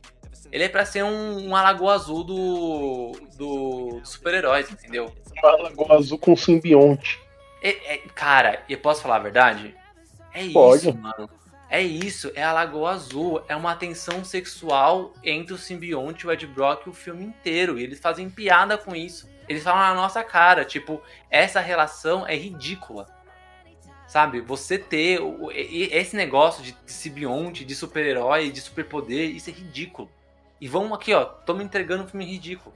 Ele 0.49 0.63
é 0.63 0.69
para 0.69 0.85
ser 0.85 1.03
um, 1.03 1.49
um 1.49 1.53
Alagoa 1.53 1.95
Azul 1.95 2.23
do, 2.23 3.11
do, 3.37 3.99
do 3.99 4.05
super-heróis, 4.05 4.71
entendeu? 4.71 5.13
Um 5.43 5.47
Alagoa 5.47 5.97
Azul 5.97 6.17
com 6.17 6.33
simbionte. 6.33 7.19
É, 7.61 7.95
é, 7.95 7.97
cara, 8.15 8.63
eu 8.69 8.77
posso 8.77 9.01
falar 9.01 9.17
a 9.17 9.19
verdade? 9.19 9.75
É 10.33 10.47
Pode. 10.49 10.89
isso, 10.89 10.97
mano. 10.97 11.29
É 11.69 11.81
isso, 11.81 12.31
é 12.33 12.43
a 12.43 12.53
Lagoa 12.53 12.91
Azul. 12.91 13.41
É 13.47 13.55
uma 13.55 13.75
tensão 13.75 14.23
sexual 14.23 15.13
entre 15.23 15.53
o 15.53 15.57
simbionte 15.57 16.23
e 16.23 16.27
o 16.27 16.31
Ed 16.31 16.47
Brock 16.47 16.87
o 16.87 16.93
filme 16.93 17.25
inteiro. 17.25 17.77
E 17.77 17.83
eles 17.83 17.99
fazem 17.99 18.29
piada 18.29 18.77
com 18.77 18.95
isso. 18.95 19.29
Eles 19.49 19.63
falam 19.63 19.81
na 19.81 19.93
nossa 19.93 20.23
cara, 20.23 20.63
tipo, 20.65 21.01
essa 21.29 21.59
relação 21.59 22.25
é 22.27 22.35
ridícula. 22.35 23.07
Sabe? 24.07 24.39
Você 24.39 24.77
ter 24.77 25.19
esse 25.51 26.15
negócio 26.15 26.63
de 26.63 26.75
simbionte, 26.85 27.65
de 27.65 27.75
super-herói, 27.75 28.49
de 28.49 28.61
superpoder, 28.61 29.29
isso 29.29 29.49
é 29.49 29.53
ridículo. 29.53 30.09
E 30.61 30.67
vão 30.67 30.93
aqui, 30.93 31.13
ó, 31.13 31.25
tô 31.25 31.53
me 31.53 31.63
entregando 31.63 32.03
um 32.03 32.07
filme 32.07 32.25
ridículo. 32.25 32.73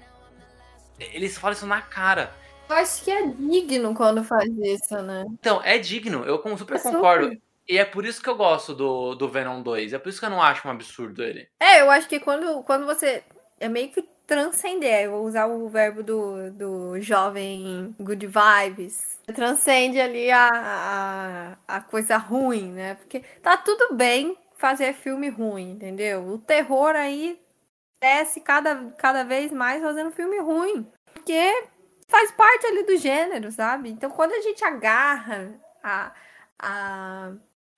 Eles 0.99 1.37
falam 1.37 1.55
isso 1.55 1.65
na 1.65 1.81
cara. 1.81 2.33
Eu 2.71 2.77
acho 2.77 3.03
que 3.03 3.12
é 3.12 3.27
digno 3.27 3.93
quando 3.93 4.23
faz 4.23 4.49
isso, 4.57 5.01
né? 5.01 5.25
Então, 5.34 5.62
é 5.62 5.77
digno, 5.77 6.23
eu 6.23 6.38
super 6.57 6.75
É 6.75 6.77
super. 6.77 6.93
concordo. 6.93 7.41
E 7.67 7.77
é 7.77 7.84
por 7.84 8.05
isso 8.05 8.21
que 8.21 8.29
eu 8.29 8.36
gosto 8.36 8.73
do, 8.73 9.13
do 9.13 9.27
Venom 9.27 9.62
2. 9.62 9.91
É 9.91 9.99
por 9.99 10.07
isso 10.07 10.19
que 10.19 10.25
eu 10.25 10.29
não 10.29 10.41
acho 10.41 10.67
um 10.67 10.71
absurdo 10.71 11.21
ele. 11.21 11.47
É, 11.60 11.81
eu 11.81 11.91
acho 11.91 12.07
que 12.07 12.19
quando, 12.19 12.63
quando 12.63 12.86
você. 12.86 13.23
É 13.60 13.67
meio 13.67 13.89
que 13.89 14.01
transcender. 14.25 15.03
Eu 15.03 15.12
vou 15.12 15.25
usar 15.25 15.47
o 15.47 15.67
verbo 15.67 16.01
do, 16.01 16.51
do 16.51 17.01
jovem 17.01 17.93
good 17.99 18.25
vibes. 18.25 19.19
Transcende 19.36 19.99
ali 19.99 20.31
a, 20.31 20.49
a, 21.67 21.75
a 21.77 21.81
coisa 21.81 22.15
ruim, 22.15 22.71
né? 22.71 22.95
Porque 22.95 23.19
tá 23.41 23.57
tudo 23.57 23.93
bem 23.93 24.38
fazer 24.57 24.93
filme 24.93 25.27
ruim, 25.29 25.71
entendeu? 25.71 26.25
O 26.25 26.38
terror 26.38 26.95
aí 26.95 27.38
desce 28.01 28.39
cada, 28.39 28.91
cada 28.97 29.23
vez 29.23 29.51
mais 29.51 29.81
fazendo 29.81 30.12
filme 30.12 30.39
ruim. 30.39 30.88
Porque 31.13 31.67
faz 32.12 32.32
parte 32.32 32.67
ali 32.67 32.84
do 32.84 32.97
gênero, 32.97 33.52
sabe? 33.52 33.89
Então 33.89 34.12
quando 34.12 34.34
a 34.34 34.41
gente 34.41 34.63
agarra 34.63 35.52
a. 35.84 36.12
a... 36.60 37.32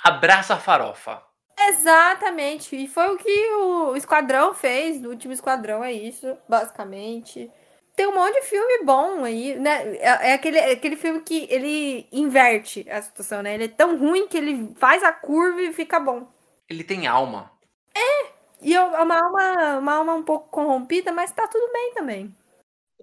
Abraça 0.04 0.56
a 0.56 0.60
farofa. 0.60 1.22
Exatamente. 1.58 2.76
E 2.76 2.88
foi 2.88 3.13
o 3.13 3.17
que 3.17 3.52
o 3.54 3.96
Esquadrão 3.96 4.54
fez. 4.54 5.00
No 5.00 5.12
último 5.12 5.32
Esquadrão 5.32 5.82
é 5.82 5.93
isso, 5.93 6.38
basicamente. 6.50 7.50
Tem 7.96 8.08
um 8.08 8.15
monte 8.15 8.41
de 8.41 8.48
filme 8.48 8.84
bom 8.84 9.24
aí, 9.24 9.56
né? 9.58 9.96
É, 9.98 10.32
é 10.32 10.34
aquele, 10.34 10.58
é 10.58 10.72
aquele 10.72 10.98
filme 10.98 11.22
que 11.22 11.48
ele 11.50 12.08
inverte 12.12 12.86
a 12.89 13.02
situação, 13.02 13.43
né? 13.43 13.54
Ele 13.54 13.65
é 13.65 13.69
tão 13.69 13.98
ruim 13.98 14.28
que 14.28 14.36
ele 14.36 14.74
faz 14.78 15.04
a 15.04 15.13
curva 15.13 15.62
e 15.62 15.72
fica 15.72 16.00
bom. 16.00 16.28
Ele 16.67 16.84
tem 16.84 17.06
alma. 17.06 17.54
E 18.63 18.74
é 18.74 18.82
uma 18.82 19.22
alma, 19.22 19.78
uma 19.80 19.93
alma 19.96 20.13
um 20.15 20.24
pouco 20.24 20.48
corrompida, 20.50 21.12
mas 21.12 21.34
tá 21.34 21.46
tudo 21.48 21.72
bem 21.74 21.93
também. 21.93 22.34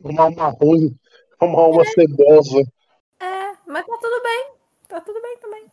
Uma 0.02 0.22
alma 0.22 0.48
ruim, 0.48 0.98
uma 1.44 1.60
alma 1.60 1.84
cebosa. 1.84 2.60
É, 3.20 3.52
mas 3.66 3.86
tá 3.86 3.98
tudo 4.00 4.22
bem. 4.22 4.46
Tá 4.88 5.00
tudo 5.00 5.20
bem 5.20 5.36
também. 5.38 5.64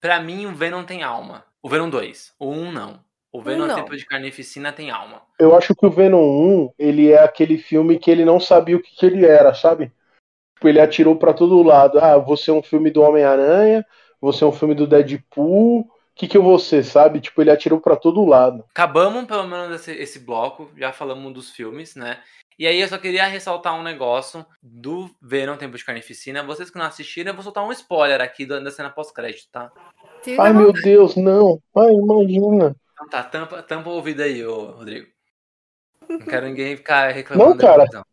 Pra 0.00 0.20
mim, 0.20 0.46
o 0.46 0.54
Venom 0.54 0.84
tem 0.84 1.02
alma. 1.02 1.44
O 1.62 1.68
Venom 1.68 1.88
2. 1.88 2.34
O 2.38 2.50
1 2.50 2.72
não. 2.72 3.00
O 3.32 3.40
Venom 3.40 3.66
não. 3.66 3.74
Tempo 3.74 3.96
de 3.96 4.06
Carnificina 4.06 4.72
tem 4.72 4.90
alma. 4.90 5.22
Eu 5.38 5.56
acho 5.56 5.74
que 5.74 5.86
o 5.86 5.90
Venom 5.90 6.22
1, 6.22 6.74
ele 6.78 7.10
é 7.10 7.22
aquele 7.22 7.58
filme 7.58 7.98
que 7.98 8.10
ele 8.10 8.24
não 8.24 8.38
sabia 8.38 8.76
o 8.76 8.82
que, 8.82 8.94
que 8.94 9.06
ele 9.06 9.24
era, 9.24 9.54
sabe? 9.54 9.92
Tipo, 10.54 10.68
ele 10.68 10.80
atirou 10.80 11.16
pra 11.16 11.32
todo 11.32 11.62
lado. 11.62 11.98
Ah, 11.98 12.18
você 12.18 12.50
é 12.50 12.54
um 12.54 12.62
filme 12.62 12.90
do 12.90 13.02
Homem-Aranha, 13.02 13.84
você 14.20 14.44
é 14.44 14.46
um 14.46 14.52
filme 14.52 14.74
do 14.74 14.86
Deadpool, 14.86 15.90
que, 16.14 16.28
que 16.28 16.36
eu 16.36 16.42
vou 16.42 16.58
ser, 16.58 16.84
sabe? 16.84 17.20
Tipo, 17.20 17.42
ele 17.42 17.50
atirou 17.50 17.80
pra 17.80 17.96
todo 17.96 18.24
lado. 18.24 18.64
Acabamos 18.70 19.24
pelo 19.24 19.46
menos 19.46 19.80
esse, 19.80 19.92
esse 19.92 20.18
bloco, 20.20 20.70
já 20.76 20.92
falamos 20.92 21.32
dos 21.32 21.50
filmes, 21.50 21.94
né? 21.96 22.18
E 22.56 22.66
aí 22.68 22.80
eu 22.80 22.86
só 22.88 22.96
queria 22.98 23.26
ressaltar 23.26 23.74
um 23.74 23.82
negócio 23.82 24.46
do 24.62 25.10
Venom 25.20 25.56
Tempo 25.56 25.76
de 25.76 25.84
Carnificina. 25.84 26.42
Vocês 26.44 26.70
que 26.70 26.78
não 26.78 26.86
assistiram, 26.86 27.30
eu 27.30 27.34
vou 27.34 27.42
soltar 27.42 27.64
um 27.64 27.72
spoiler 27.72 28.20
aqui 28.20 28.46
da 28.46 28.70
cena 28.70 28.90
pós-crédito, 28.90 29.48
tá? 29.50 29.72
Fica 30.22 30.40
Ai, 30.40 30.52
meu. 30.52 30.72
Deus, 30.72 31.16
não. 31.16 31.60
Ai, 31.76 31.90
imagina. 31.90 32.76
Então 32.92 33.08
tá, 33.08 33.24
tampa, 33.24 33.60
tampa 33.62 33.90
o 33.90 33.94
ouvido 33.94 34.22
aí, 34.22 34.46
ô, 34.46 34.66
Rodrigo. 34.70 35.08
Não 36.08 36.18
quero 36.20 36.46
ninguém 36.46 36.76
ficar 36.76 37.08
reclamando. 37.10 37.50
Não, 37.50 37.58
cara. 37.58 37.84
não. 37.92 38.04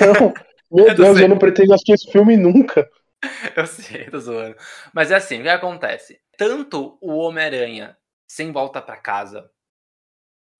Não. 0.00 0.34
Meu 0.70 0.86
Eu 0.88 0.94
Deus, 0.94 1.16
sei. 1.16 1.24
eu 1.24 1.28
não 1.28 1.38
pretendo 1.38 1.74
assistir 1.74 1.92
esse 1.92 2.10
filme 2.10 2.36
nunca. 2.36 2.88
Eu 3.56 3.66
sei, 3.66 4.10
tô 4.10 4.18
zoando. 4.18 4.56
Mas 4.92 5.10
é 5.10 5.16
assim, 5.16 5.40
o 5.40 5.42
que 5.42 5.48
acontece? 5.48 6.20
Tanto 6.36 6.98
o 7.00 7.16
Homem-Aranha 7.18 7.96
sem 8.26 8.50
volta 8.52 8.80
pra 8.80 8.96
casa, 8.96 9.50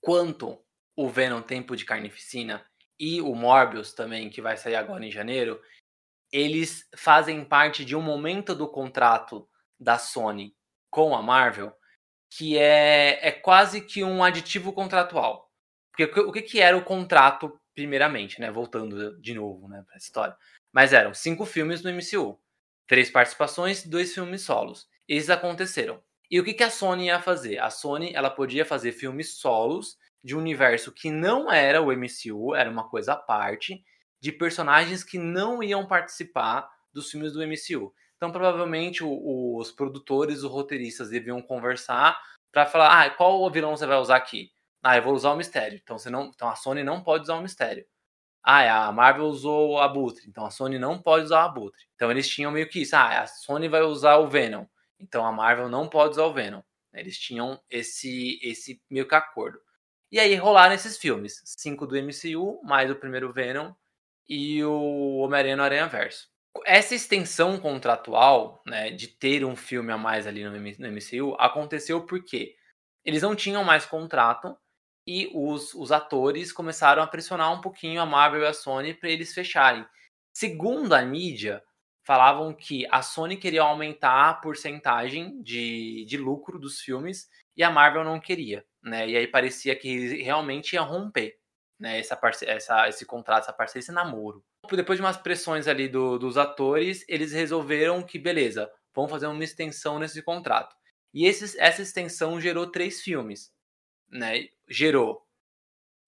quanto 0.00 0.58
o 0.96 1.08
Venom 1.08 1.40
Tempo 1.42 1.76
de 1.76 1.84
Carnificina 1.84 2.64
e 2.98 3.20
o 3.20 3.34
Morbius 3.34 3.92
também, 3.92 4.28
que 4.30 4.42
vai 4.42 4.56
sair 4.56 4.76
agora 4.76 5.04
em 5.04 5.10
janeiro, 5.10 5.60
eles 6.32 6.88
fazem 6.96 7.44
parte 7.44 7.84
de 7.84 7.96
um 7.96 8.02
momento 8.02 8.54
do 8.54 8.68
contrato 8.68 9.48
da 9.80 9.98
Sony 9.98 10.54
com 10.90 11.14
a 11.16 11.22
Marvel 11.22 11.74
que 12.32 12.58
é, 12.58 13.28
é 13.28 13.32
quase 13.32 13.80
que 13.82 14.04
um 14.04 14.24
aditivo 14.24 14.72
contratual. 14.72 15.50
Porque 15.92 16.20
o 16.20 16.32
que- 16.32 16.42
que, 16.42 16.60
era 16.60 16.76
o 16.76 16.84
contrato, 16.84 17.60
primeiramente, 17.74 18.40
né? 18.40 18.50
Voltando 18.52 19.20
de 19.22 19.34
novo 19.34 19.68
né, 19.68 19.84
pra 19.88 19.98
história. 19.98 20.36
Mas 20.72 20.92
eram 20.92 21.14
cinco 21.14 21.46
filmes 21.46 21.82
no 21.82 21.90
MCU. 21.90 22.40
Três 22.92 23.10
participações, 23.10 23.84
dois 23.86 24.12
filmes 24.12 24.42
solos. 24.42 24.86
Eles 25.08 25.30
aconteceram. 25.30 26.02
E 26.30 26.38
o 26.38 26.44
que, 26.44 26.62
a 26.62 26.68
Sony 26.68 27.06
ia 27.06 27.20
fazer? 27.22 27.58
A 27.58 27.70
Sony 27.70 28.12
ela 28.14 28.28
podia 28.30 28.66
fazer 28.66 28.92
filmes 28.92 29.38
solos 29.38 29.96
de 30.22 30.36
um 30.36 30.38
universo 30.38 30.92
que 30.92 31.10
não 31.10 31.50
era 31.50 31.80
o 31.80 31.90
MCU, 31.90 32.54
era 32.54 32.70
uma 32.70 32.86
coisa 32.88 33.14
à 33.14 33.16
parte, 33.16 33.82
de 34.20 34.30
personagens 34.30 35.02
que 35.02 35.16
não 35.18 35.62
iam 35.62 35.86
participar 35.86 36.68
dos 36.92 37.10
filmes 37.10 37.32
do 37.32 37.42
MCU. 37.42 37.94
Então, 38.16 38.30
provavelmente, 38.30 39.02
o- 39.02 39.56
os 39.58 39.72
produtores, 39.72 40.42
os 40.42 40.50
roteiristas 40.50 41.08
deviam 41.08 41.40
conversar 41.40 42.20
Pra 42.52 42.66
falar, 42.66 43.06
ah, 43.06 43.08
qual 43.08 43.50
vilão 43.50 43.74
você 43.74 43.86
vai 43.86 43.96
usar 43.96 44.16
aqui? 44.16 44.50
Ah, 44.82 44.98
eu 44.98 45.02
vou 45.02 45.14
usar 45.14 45.30
o 45.32 45.36
mistério. 45.36 45.80
Então, 45.82 45.96
você 45.96 46.10
não, 46.10 46.26
então 46.26 46.50
a 46.50 46.54
Sony 46.54 46.84
não 46.84 47.02
pode 47.02 47.22
usar 47.24 47.36
o 47.36 47.40
mistério. 47.42 47.86
Ah, 48.42 48.86
a 48.88 48.92
Marvel 48.92 49.26
usou 49.26 49.72
o 49.72 49.78
Abutre, 49.78 50.24
então 50.28 50.44
a 50.44 50.50
Sony 50.50 50.78
não 50.78 51.00
pode 51.00 51.26
usar 51.26 51.42
o 51.42 51.46
Abutre. 51.46 51.86
Então 51.94 52.10
eles 52.10 52.28
tinham 52.28 52.50
meio 52.50 52.68
que 52.68 52.82
isso. 52.82 52.96
Ah, 52.96 53.20
a 53.20 53.26
Sony 53.26 53.68
vai 53.68 53.82
usar 53.82 54.16
o 54.16 54.28
Venom, 54.28 54.64
então 54.98 55.24
a 55.24 55.32
Marvel 55.32 55.68
não 55.68 55.88
pode 55.88 56.12
usar 56.12 56.24
o 56.24 56.32
Venom. 56.32 56.62
Eles 56.92 57.18
tinham 57.18 57.60
esse, 57.70 58.38
esse 58.42 58.82
meio 58.90 59.06
que 59.06 59.14
acordo. 59.14 59.58
E 60.10 60.20
aí 60.20 60.34
rolaram 60.34 60.74
esses 60.74 60.98
filmes: 60.98 61.40
cinco 61.44 61.86
do 61.86 61.96
MCU, 61.96 62.60
mais 62.62 62.90
o 62.90 62.96
primeiro 62.96 63.32
Venom 63.32 63.72
e 64.28 64.62
o 64.64 65.18
Homem-Aranha 65.18 65.56
no 65.56 65.62
Aranha 65.62 65.86
Verso. 65.86 66.28
Essa 66.66 66.94
extensão 66.94 67.58
contratual, 67.58 68.62
né, 68.66 68.90
de 68.90 69.08
ter 69.08 69.44
um 69.44 69.56
filme 69.56 69.90
a 69.90 69.96
mais 69.96 70.26
ali 70.26 70.44
no 70.44 70.56
MCU, 70.56 71.34
aconteceu 71.38 72.04
porque 72.04 72.54
eles 73.04 73.22
não 73.22 73.34
tinham 73.34 73.64
mais 73.64 73.86
contrato 73.86 74.56
e 75.06 75.30
os, 75.34 75.74
os 75.74 75.90
atores 75.90 76.52
começaram 76.52 77.02
a 77.02 77.06
pressionar 77.06 77.52
um 77.52 77.60
pouquinho 77.60 78.00
a 78.00 78.06
Marvel 78.06 78.42
e 78.42 78.46
a 78.46 78.52
Sony 78.52 78.94
para 78.94 79.10
eles 79.10 79.34
fecharem. 79.34 79.84
Segundo 80.32 80.92
a 80.92 81.02
mídia, 81.02 81.62
falavam 82.04 82.54
que 82.54 82.86
a 82.90 83.02
Sony 83.02 83.36
queria 83.36 83.62
aumentar 83.62 84.30
a 84.30 84.34
porcentagem 84.34 85.42
de, 85.42 86.04
de 86.06 86.16
lucro 86.16 86.58
dos 86.58 86.80
filmes 86.80 87.28
e 87.56 87.62
a 87.62 87.70
Marvel 87.70 88.04
não 88.04 88.18
queria, 88.18 88.64
né? 88.82 89.08
E 89.08 89.16
aí 89.16 89.26
parecia 89.26 89.76
que 89.76 90.22
realmente 90.22 90.74
ia 90.74 90.82
romper, 90.82 91.36
né? 91.78 91.98
Essa, 91.98 92.18
essa 92.46 92.88
esse 92.88 93.04
contrato, 93.04 93.42
essa 93.42 93.52
parceria, 93.52 93.80
esse 93.80 93.92
namoro. 93.92 94.44
Depois 94.70 94.98
de 94.98 95.04
umas 95.04 95.16
pressões 95.16 95.68
ali 95.68 95.88
do, 95.88 96.18
dos 96.18 96.38
atores, 96.38 97.04
eles 97.08 97.32
resolveram 97.32 98.02
que, 98.02 98.18
beleza, 98.18 98.70
vamos 98.94 99.10
fazer 99.10 99.26
uma 99.26 99.44
extensão 99.44 99.98
nesse 99.98 100.22
contrato. 100.22 100.74
E 101.12 101.26
esse, 101.26 101.58
essa 101.60 101.82
extensão 101.82 102.40
gerou 102.40 102.70
três 102.70 103.02
filmes 103.02 103.52
né, 104.12 104.48
gerou 104.68 105.26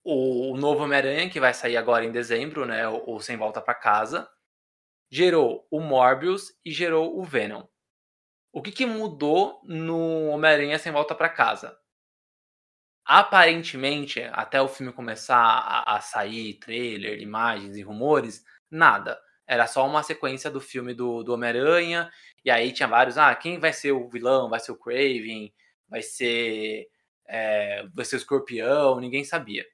o, 0.05 0.57
novo 0.57 0.85
Homem-Aranha, 0.85 1.31
que 1.31 1.41
vai 1.41 1.55
sair 1.55 1.77
agora 1.77 2.05
em 2.05 2.13
dezembro, 2.13 2.67
né, 2.67 2.87
o, 2.87 3.15
o 3.15 3.21
Sem 3.21 3.37
Volta 3.37 3.61
para 3.61 3.75
Casa, 3.75 4.29
gerou 5.11 5.67
o 5.71 5.81
Morbius 5.81 6.53
e 6.65 6.71
gerou 6.71 7.19
o 7.19 7.25
Venom. 7.25 7.65
O 8.53 8.63
que, 8.63 8.71
que 8.71 8.87
mudou 8.87 9.61
no 9.65 10.29
Homem-Aranha 10.29 10.79
Sem 10.79 10.93
Volta 10.93 11.15
para 11.15 11.29
Casa? 11.29 11.77
Aparentemente, 13.05 14.23
até 14.33 14.61
o 14.61 14.69
filme 14.69 14.93
começar 14.93 15.37
a, 15.37 15.97
a 15.97 16.01
sair, 16.01 16.55
trailer, 16.55 17.21
imagens 17.21 17.77
e 17.77 17.83
rumores, 17.83 18.45
nada. 18.71 19.21
Era 19.47 19.67
só 19.67 19.87
uma 19.87 20.03
sequência 20.03 20.51
do 20.51 20.61
filme 20.61 20.95
do, 20.95 21.23
do 21.23 21.35
Homem-Aranha, 21.35 22.11
e 22.45 22.51
aí 22.51 22.73
tinha 22.73 22.89
vários, 22.89 23.19
ah, 23.19 23.35
quem 23.35 23.59
vai 23.59 23.73
ser 23.73 23.93
o 23.93 24.09
vilão? 24.09 24.49
Vai 24.49 24.61
ser 24.61 24.73
o 24.73 24.79
Craven? 24.79 25.53
Vai 25.89 26.03
ser 26.03 26.89
é, 27.27 27.87
vai 27.95 28.05
ser 28.05 28.17
escorpião, 28.17 29.01
ninguém 29.01 29.25
sabia. 29.25 29.65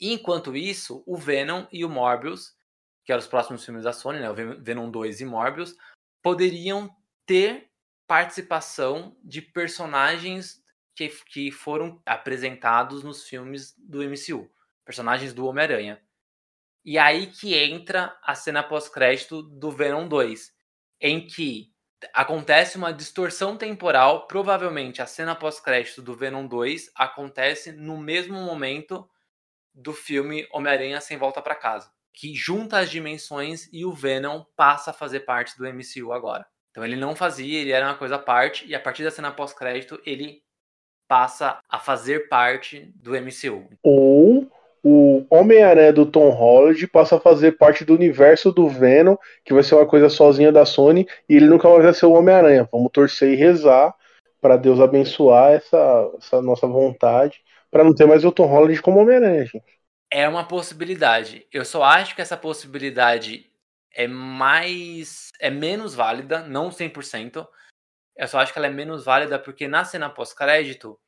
Enquanto 0.00 0.56
isso, 0.56 1.02
o 1.06 1.16
Venom 1.16 1.66
e 1.70 1.84
o 1.84 1.88
Morbius, 1.88 2.56
que 3.04 3.12
eram 3.12 3.20
os 3.20 3.28
próximos 3.28 3.64
filmes 3.64 3.84
da 3.84 3.92
Sony, 3.92 4.20
né, 4.20 4.30
o 4.30 4.34
Venom 4.34 4.90
2 4.90 5.20
e 5.20 5.24
Morbius, 5.24 5.76
poderiam 6.22 6.94
ter 7.26 7.70
participação 8.06 9.16
de 9.22 9.40
personagens 9.40 10.62
que, 10.94 11.08
que 11.08 11.50
foram 11.50 12.00
apresentados 12.04 13.02
nos 13.02 13.24
filmes 13.24 13.74
do 13.78 14.02
MCU, 14.02 14.50
personagens 14.84 15.32
do 15.32 15.46
Homem-Aranha. 15.46 16.00
E 16.84 16.98
aí 16.98 17.28
que 17.28 17.54
entra 17.54 18.18
a 18.22 18.34
cena 18.34 18.62
pós-crédito 18.62 19.42
do 19.42 19.70
Venom 19.70 20.08
2, 20.08 20.52
em 21.00 21.26
que 21.26 21.71
acontece 22.12 22.76
uma 22.76 22.92
distorção 22.92 23.56
temporal. 23.56 24.26
Provavelmente 24.26 25.00
a 25.02 25.06
cena 25.06 25.34
pós-crédito 25.34 26.02
do 26.02 26.14
Venom 26.14 26.46
2 26.46 26.90
acontece 26.94 27.72
no 27.72 27.96
mesmo 27.96 28.40
momento 28.40 29.08
do 29.74 29.92
filme 29.92 30.46
Homem-Aranha 30.52 31.00
Sem 31.00 31.16
Volta 31.16 31.40
para 31.40 31.54
Casa, 31.54 31.90
que 32.12 32.34
junta 32.34 32.78
as 32.78 32.90
dimensões 32.90 33.68
e 33.72 33.84
o 33.84 33.92
Venom 33.92 34.44
passa 34.54 34.90
a 34.90 34.94
fazer 34.94 35.20
parte 35.20 35.56
do 35.56 35.66
MCU 35.66 36.12
agora. 36.12 36.46
Então 36.70 36.84
ele 36.84 36.96
não 36.96 37.16
fazia, 37.16 37.60
ele 37.60 37.72
era 37.72 37.86
uma 37.86 37.96
coisa 37.96 38.16
à 38.16 38.18
parte, 38.18 38.66
e 38.66 38.74
a 38.74 38.80
partir 38.80 39.04
da 39.04 39.10
cena 39.10 39.30
pós-crédito 39.30 40.00
ele 40.04 40.42
passa 41.08 41.58
a 41.68 41.78
fazer 41.78 42.28
parte 42.28 42.92
do 42.96 43.12
MCU. 43.12 43.68
Ou 43.82 44.50
o 44.82 45.24
Homem-Aranha 45.30 45.92
do 45.92 46.04
Tom 46.04 46.30
Holland 46.30 46.86
passa 46.88 47.16
a 47.16 47.20
fazer 47.20 47.52
parte 47.52 47.84
do 47.84 47.94
universo 47.94 48.50
do 48.50 48.68
Venom, 48.68 49.16
que 49.44 49.54
vai 49.54 49.62
ser 49.62 49.76
uma 49.76 49.86
coisa 49.86 50.08
sozinha 50.08 50.50
da 50.50 50.66
Sony, 50.66 51.06
e 51.28 51.36
ele 51.36 51.46
nunca 51.46 51.68
mais 51.68 51.84
vai 51.84 51.94
ser 51.94 52.06
o 52.06 52.12
Homem-Aranha. 52.12 52.68
Vamos 52.72 52.90
torcer 52.90 53.32
e 53.32 53.36
rezar 53.36 53.94
para 54.40 54.56
Deus 54.56 54.80
abençoar 54.80 55.52
essa, 55.52 56.10
essa 56.18 56.42
nossa 56.42 56.66
vontade, 56.66 57.40
para 57.70 57.84
não 57.84 57.94
ter 57.94 58.06
mais 58.06 58.24
o 58.24 58.32
Tom 58.32 58.46
Holland 58.46 58.82
como 58.82 58.98
Homem-Aranha, 58.98 59.46
gente. 59.46 59.62
É 60.10 60.28
uma 60.28 60.44
possibilidade. 60.44 61.46
Eu 61.52 61.64
só 61.64 61.84
acho 61.84 62.16
que 62.16 62.20
essa 62.20 62.36
possibilidade 62.36 63.46
é 63.94 64.08
mais. 64.08 65.30
é 65.40 65.48
menos 65.48 65.94
válida, 65.94 66.40
não 66.40 66.70
100%. 66.70 67.46
Eu 68.16 68.28
só 68.28 68.40
acho 68.40 68.52
que 68.52 68.58
ela 68.58 68.66
é 68.66 68.70
menos 68.70 69.04
válida 69.04 69.38
porque 69.38 69.68
na 69.68 69.84
cena 69.84 70.10
pós-crédito, 70.10 70.98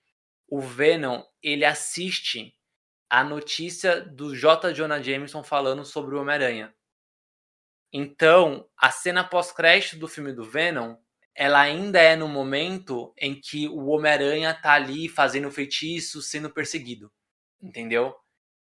o 0.49 0.61
Venom 0.61 1.23
ele 1.43 1.65
assiste 1.65 2.55
a 3.14 3.22
notícia 3.22 4.00
do 4.00 4.35
J. 4.35 4.72
Jonah 4.74 5.00
Jameson 5.00 5.44
falando 5.44 5.85
sobre 5.85 6.16
o 6.16 6.20
Homem-Aranha. 6.20 6.74
Então, 7.92 8.68
a 8.77 8.90
cena 8.90 9.22
pós-crédito 9.22 9.96
do 9.96 10.09
filme 10.09 10.33
do 10.33 10.42
Venom, 10.42 10.96
ela 11.33 11.61
ainda 11.61 12.00
é 12.00 12.16
no 12.16 12.27
momento 12.27 13.14
em 13.16 13.40
que 13.40 13.68
o 13.68 13.87
Homem-Aranha 13.87 14.53
tá 14.53 14.72
ali 14.72 15.09
fazendo 15.09 15.48
feitiço, 15.48 16.20
sendo 16.20 16.50
perseguido. 16.50 17.09
Entendeu? 17.62 18.16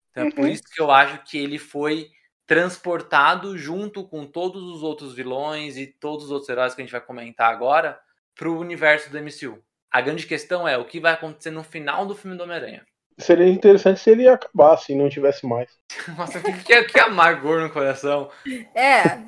Então 0.09 0.25
é 0.25 0.31
por 0.31 0.45
uhum. 0.45 0.47
isso 0.47 0.63
que 0.63 0.81
eu 0.81 0.89
acho 0.89 1.23
que 1.25 1.37
ele 1.37 1.59
foi 1.59 2.09
transportado 2.47 3.55
junto 3.55 4.07
com 4.07 4.25
todos 4.25 4.63
os 4.63 4.81
outros 4.81 5.13
vilões 5.13 5.77
e 5.77 5.85
todos 5.85 6.25
os 6.25 6.31
outros 6.31 6.49
heróis 6.49 6.73
que 6.73 6.81
a 6.81 6.83
gente 6.83 6.91
vai 6.91 7.01
comentar 7.01 7.53
agora 7.53 8.01
pro 8.33 8.57
universo 8.57 9.11
do 9.11 9.19
MCU. 9.19 9.63
A 9.91 10.01
grande 10.01 10.25
questão 10.25 10.67
é 10.67 10.75
o 10.75 10.87
que 10.87 10.99
vai 10.99 11.13
acontecer 11.13 11.51
no 11.51 11.63
final 11.63 12.07
do 12.07 12.15
filme 12.15 12.35
do 12.35 12.41
Homem-Aranha 12.41 12.83
seria 13.19 13.47
interessante 13.47 13.99
se 13.99 14.09
ele 14.09 14.27
acabasse 14.27 14.93
e 14.93 14.95
não 14.95 15.09
tivesse 15.09 15.45
mais. 15.45 15.69
Nossa, 16.17 16.39
que, 16.39 16.51
que, 16.63 16.83
que 16.83 16.99
amargor 16.99 17.61
no 17.61 17.69
coração. 17.69 18.29
É, 18.73 19.19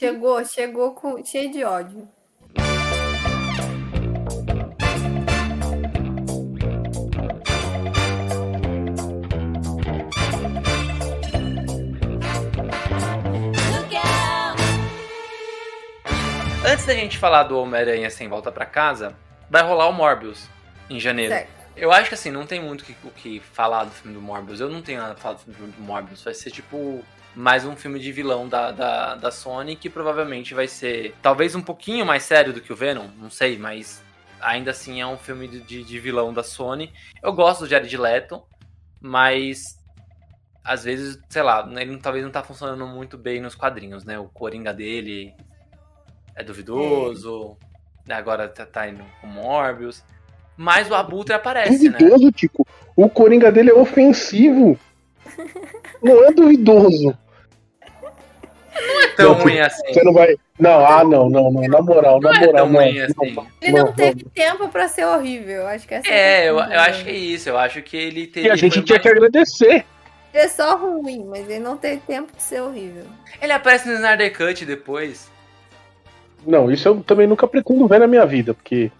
chegou, 0.00 0.44
chegou 0.44 0.94
com, 0.94 1.24
cheio 1.24 1.52
de 1.52 1.62
ódio. 1.62 2.08
Antes 16.64 16.86
da 16.86 16.94
gente 16.94 17.18
falar 17.18 17.42
do 17.42 17.58
Homem-Aranha 17.58 18.08
sem 18.08 18.28
volta 18.28 18.50
para 18.50 18.64
casa, 18.64 19.14
vai 19.50 19.62
rolar 19.62 19.88
o 19.88 19.92
Morbius 19.92 20.48
em 20.88 20.98
janeiro. 20.98 21.34
Certo. 21.34 21.61
Eu 21.76 21.90
acho 21.90 22.08
que 22.08 22.14
assim, 22.14 22.30
não 22.30 22.46
tem 22.46 22.60
muito 22.60 22.84
o 23.04 23.10
que 23.10 23.40
falar 23.40 23.84
do 23.84 23.90
filme 23.90 24.14
do 24.14 24.20
Morbius. 24.20 24.60
Eu 24.60 24.68
não 24.68 24.82
tenho 24.82 25.00
nada 25.00 25.14
pra 25.14 25.22
falar 25.22 25.34
do 25.34 25.40
filme 25.40 25.72
do 25.72 25.82
Morbius. 25.82 26.22
Vai 26.22 26.34
ser 26.34 26.50
tipo 26.50 27.04
mais 27.34 27.64
um 27.64 27.74
filme 27.74 27.98
de 27.98 28.12
vilão 28.12 28.46
da, 28.46 28.70
da, 28.70 29.14
da 29.14 29.30
Sony 29.30 29.74
que 29.74 29.88
provavelmente 29.88 30.52
vai 30.52 30.68
ser 30.68 31.14
talvez 31.22 31.54
um 31.54 31.62
pouquinho 31.62 32.04
mais 32.04 32.24
sério 32.24 32.52
do 32.52 32.60
que 32.60 32.72
o 32.72 32.76
Venom, 32.76 33.08
não 33.16 33.30
sei, 33.30 33.56
mas 33.56 34.02
ainda 34.38 34.70
assim 34.70 35.00
é 35.00 35.06
um 35.06 35.16
filme 35.16 35.48
de, 35.48 35.82
de, 35.82 35.98
vilão 35.98 36.32
da 36.32 36.42
Sony. 36.42 36.92
Eu 37.22 37.32
gosto 37.32 37.60
do 37.60 37.68
Jared 37.68 37.96
Leto, 37.96 38.42
mas 39.00 39.78
às 40.62 40.84
vezes, 40.84 41.18
sei 41.28 41.42
lá, 41.42 41.66
ele 41.80 41.96
talvez 41.98 42.24
não 42.24 42.30
tá 42.30 42.42
funcionando 42.42 42.86
muito 42.86 43.16
bem 43.16 43.40
nos 43.40 43.54
quadrinhos, 43.54 44.04
né? 44.04 44.18
O 44.18 44.28
Coringa 44.28 44.74
dele 44.74 45.34
é 46.34 46.44
duvidoso, 46.44 47.56
agora 48.08 48.48
tá, 48.48 48.66
tá 48.66 48.88
indo 48.88 49.04
com 49.20 49.26
Morbius. 49.26 50.04
Mas 50.56 50.90
o 50.90 50.94
Abutre 50.94 51.34
aparece, 51.34 51.88
né? 51.88 51.96
duvidoso, 51.98 52.26
né? 52.26 52.32
Tico. 52.34 52.66
O 52.96 53.08
Coringa 53.08 53.50
dele 53.50 53.70
é 53.70 53.74
ofensivo. 53.74 54.78
não 56.02 56.24
é 56.24 56.32
duvidoso. 56.32 57.16
Não 58.74 59.00
é 59.02 59.08
tão 59.08 59.34
não, 59.34 59.42
ruim 59.42 59.60
assim. 59.60 59.92
Você 59.92 60.02
não 60.02 60.12
vai. 60.12 60.36
Não, 60.58 60.86
ah, 60.86 61.04
não, 61.04 61.28
não, 61.28 61.50
não. 61.50 61.62
Na 61.62 61.82
moral, 61.82 62.20
não 62.20 62.30
na 62.30 62.42
é 62.42 62.46
moral. 62.46 62.66
É 62.66 62.68
não, 62.68 63.04
assim. 63.04 63.34
não, 63.34 63.46
ele 63.60 63.72
não, 63.72 63.92
teve 63.92 64.24
tempo 64.34 64.68
pra 64.68 64.88
ser 64.88 65.04
horrível. 65.04 65.66
Acho 65.66 65.86
que 65.86 65.94
é, 65.94 66.02
é 66.06 66.48
eu, 66.48 66.58
eu 66.58 66.80
acho 66.80 67.04
que 67.04 67.10
é 67.10 67.14
isso. 67.14 67.48
Eu 67.48 67.58
acho 67.58 67.82
que 67.82 67.96
ele 67.96 68.26
teve. 68.26 68.48
E 68.48 68.50
a 68.50 68.56
gente 68.56 68.82
tinha 68.82 68.96
mais... 68.96 69.02
que 69.02 69.08
agradecer. 69.08 69.84
Ele 70.32 70.44
é 70.44 70.48
só 70.48 70.76
ruim, 70.76 71.26
mas 71.28 71.48
ele 71.48 71.58
não 71.58 71.76
teve 71.76 72.00
tempo 72.06 72.32
de 72.34 72.42
ser 72.42 72.62
horrível. 72.62 73.04
Ele 73.40 73.52
aparece 73.52 73.86
no 73.86 73.94
Snyder 73.94 74.34
Cut 74.36 74.64
depois. 74.64 75.30
Não, 76.46 76.70
isso 76.70 76.88
eu 76.88 77.02
também 77.02 77.26
nunca 77.26 77.46
pretendo 77.46 77.86
ver 77.86 78.00
na 78.00 78.06
minha 78.06 78.24
vida, 78.24 78.54
porque 78.54 78.90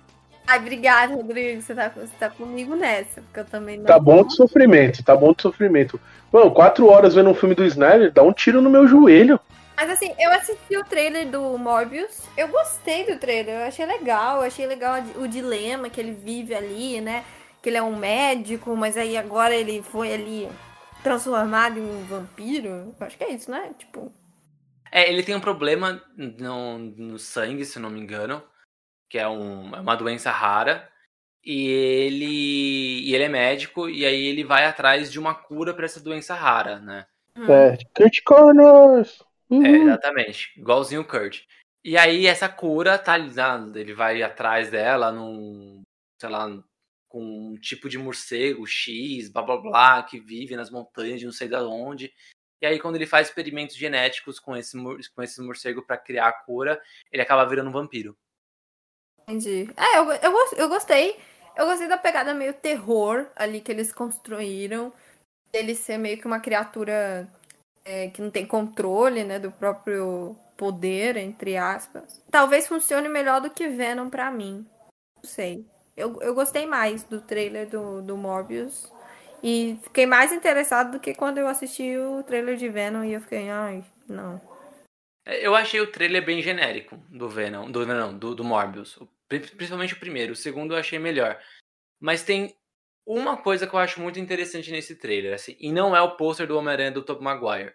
Ai, 0.47 0.59
obrigada, 0.59 1.14
Rodrigo. 1.14 1.62
Você 1.62 1.74
tá, 1.74 1.88
você 1.88 2.12
tá 2.18 2.28
comigo 2.30 2.74
nessa, 2.74 3.22
porque 3.22 3.40
eu 3.40 3.45
também 3.45 3.78
não. 3.78 3.86
Tá 3.86 3.99
bom 3.99 4.24
de 4.24 4.34
sofrimento, 4.34 5.03
tá 5.03 5.16
bom 5.16 5.32
de 5.32 5.43
sofrimento. 5.43 6.01
Mano, 6.32 6.51
quatro 6.51 6.88
horas 6.88 7.14
vendo 7.14 7.30
um 7.30 7.34
filme 7.34 7.55
do 7.55 7.64
Snyder, 7.64 8.12
dá 8.12 8.22
um 8.22 8.32
tiro 8.32 8.61
no 8.61 8.70
meu 8.70 8.86
joelho. 8.86 9.38
Mas 9.76 9.90
assim, 9.90 10.12
eu 10.18 10.30
assisti 10.32 10.76
o 10.76 10.84
trailer 10.84 11.28
do 11.28 11.57
Morbius, 11.59 12.22
eu 12.36 12.49
gostei 12.49 13.05
do 13.07 13.18
trailer, 13.18 13.61
eu 13.61 13.66
achei 13.66 13.86
legal, 13.86 14.36
eu 14.36 14.43
achei 14.43 14.66
legal 14.66 15.03
o 15.16 15.26
dilema 15.26 15.88
que 15.88 16.01
ele 16.01 16.12
vive 16.12 16.55
ali, 16.55 17.01
né? 17.01 17.24
Que 17.61 17.68
ele 17.68 17.78
é 17.78 17.82
um 17.82 17.97
médico, 17.97 18.76
mas 18.76 18.97
aí 18.97 19.16
agora 19.16 19.55
ele 19.55 19.82
foi 19.82 20.12
ali 20.12 20.49
transformado 21.03 21.78
em 21.78 21.82
um 21.82 22.05
vampiro. 22.05 22.68
Eu 22.68 22.95
acho 23.01 23.16
que 23.16 23.24
é 23.24 23.32
isso, 23.32 23.51
né? 23.51 23.70
Tipo. 23.78 24.12
É, 24.90 25.11
ele 25.11 25.22
tem 25.22 25.34
um 25.34 25.40
problema 25.40 26.03
no, 26.16 26.78
no 26.78 27.18
sangue, 27.18 27.64
se 27.64 27.78
não 27.78 27.88
me 27.88 28.01
engano, 28.01 28.43
que 29.12 29.18
é, 29.18 29.28
um, 29.28 29.76
é 29.76 29.80
uma 29.80 29.94
doença 29.94 30.30
rara. 30.30 30.88
E 31.44 31.68
ele, 31.68 33.02
e 33.02 33.14
ele 33.14 33.24
é 33.24 33.28
médico, 33.28 33.90
e 33.90 34.06
aí 34.06 34.24
ele 34.26 34.42
vai 34.42 34.64
atrás 34.64 35.12
de 35.12 35.18
uma 35.18 35.34
cura 35.34 35.74
para 35.74 35.84
essa 35.84 36.00
doença 36.00 36.34
rara, 36.34 36.78
né? 36.78 37.04
Hum. 37.36 37.52
É, 37.52 37.76
Kurt 37.94 38.22
Connors! 38.24 39.22
Uhum. 39.50 39.66
É, 39.66 39.70
exatamente. 39.70 40.58
Igualzinho 40.58 41.02
o 41.02 41.04
Kurt. 41.04 41.42
E 41.84 41.98
aí 41.98 42.26
essa 42.26 42.48
cura 42.48 42.96
tá 42.96 43.18
ele 43.18 43.92
vai 43.92 44.22
atrás 44.22 44.70
dela 44.70 45.12
num, 45.12 45.82
sei 46.18 46.30
lá, 46.30 46.48
com 47.08 47.22
um 47.22 47.56
tipo 47.56 47.88
de 47.88 47.98
morcego 47.98 48.66
X, 48.66 49.28
blá 49.28 49.42
blá 49.42 49.56
blá, 49.58 50.02
que 50.04 50.18
vive 50.20 50.56
nas 50.56 50.70
montanhas 50.70 51.20
de 51.20 51.26
não 51.26 51.32
sei 51.32 51.48
de 51.48 51.56
onde. 51.56 52.10
E 52.62 52.66
aí 52.66 52.78
quando 52.78 52.94
ele 52.94 53.06
faz 53.06 53.28
experimentos 53.28 53.76
genéticos 53.76 54.38
com 54.38 54.56
esse, 54.56 54.78
com 55.14 55.22
esse 55.22 55.42
morcego 55.42 55.82
para 55.82 55.98
criar 55.98 56.28
a 56.28 56.32
cura, 56.32 56.80
ele 57.10 57.20
acaba 57.20 57.44
virando 57.44 57.68
um 57.68 57.72
vampiro. 57.72 58.16
Entendi. 59.26 59.68
É, 59.76 59.98
eu, 59.98 60.10
eu, 60.12 60.48
eu 60.56 60.68
gostei. 60.68 61.16
Eu 61.56 61.66
gostei 61.66 61.86
da 61.86 61.98
pegada 61.98 62.32
meio 62.34 62.54
terror 62.54 63.26
ali 63.36 63.60
que 63.60 63.70
eles 63.70 63.92
construíram. 63.92 64.92
Ele 65.52 65.74
ser 65.74 65.98
meio 65.98 66.18
que 66.18 66.26
uma 66.26 66.40
criatura 66.40 67.28
é, 67.84 68.08
que 68.08 68.22
não 68.22 68.30
tem 68.30 68.46
controle, 68.46 69.22
né, 69.24 69.38
do 69.38 69.52
próprio 69.52 70.34
poder, 70.56 71.16
entre 71.16 71.56
aspas. 71.56 72.22
Talvez 72.30 72.66
funcione 72.66 73.08
melhor 73.08 73.40
do 73.40 73.50
que 73.50 73.68
Venom 73.68 74.08
para 74.08 74.30
mim. 74.30 74.66
Não 75.22 75.28
sei. 75.28 75.66
Eu, 75.96 76.20
eu 76.22 76.34
gostei 76.34 76.64
mais 76.66 77.02
do 77.02 77.20
trailer 77.20 77.68
do, 77.68 78.00
do 78.00 78.16
Morbius. 78.16 78.90
E 79.42 79.78
fiquei 79.82 80.06
mais 80.06 80.32
interessado 80.32 80.92
do 80.92 81.00
que 81.00 81.14
quando 81.14 81.38
eu 81.38 81.48
assisti 81.48 81.96
o 81.96 82.22
trailer 82.22 82.56
de 82.56 82.68
Venom 82.68 83.02
e 83.02 83.12
eu 83.12 83.20
fiquei, 83.20 83.50
ai, 83.50 83.84
não. 84.08 84.40
É, 85.24 85.46
eu 85.46 85.54
achei 85.54 85.80
o 85.80 85.90
trailer 85.90 86.24
bem 86.24 86.42
genérico 86.42 86.96
do 87.08 87.28
Venom, 87.28 87.70
do 87.70 87.86
Venom, 87.86 88.16
do, 88.18 88.34
do 88.34 88.44
Morbius. 88.44 88.98
Principalmente 89.28 89.94
o 89.94 90.00
primeiro. 90.00 90.32
O 90.32 90.36
segundo 90.36 90.74
eu 90.74 90.78
achei 90.78 90.98
melhor. 90.98 91.40
Mas 92.00 92.22
tem 92.22 92.54
uma 93.06 93.36
coisa 93.36 93.66
que 93.66 93.74
eu 93.74 93.78
acho 93.78 94.00
muito 94.00 94.18
interessante 94.18 94.70
nesse 94.70 94.96
trailer, 94.96 95.34
assim, 95.34 95.56
e 95.58 95.72
não 95.72 95.94
é 95.96 96.00
o 96.00 96.16
pôster 96.16 96.46
do 96.46 96.56
Homem-Aranha 96.56 96.92
do 96.92 97.02
Tobey 97.02 97.24
Maguire. 97.24 97.74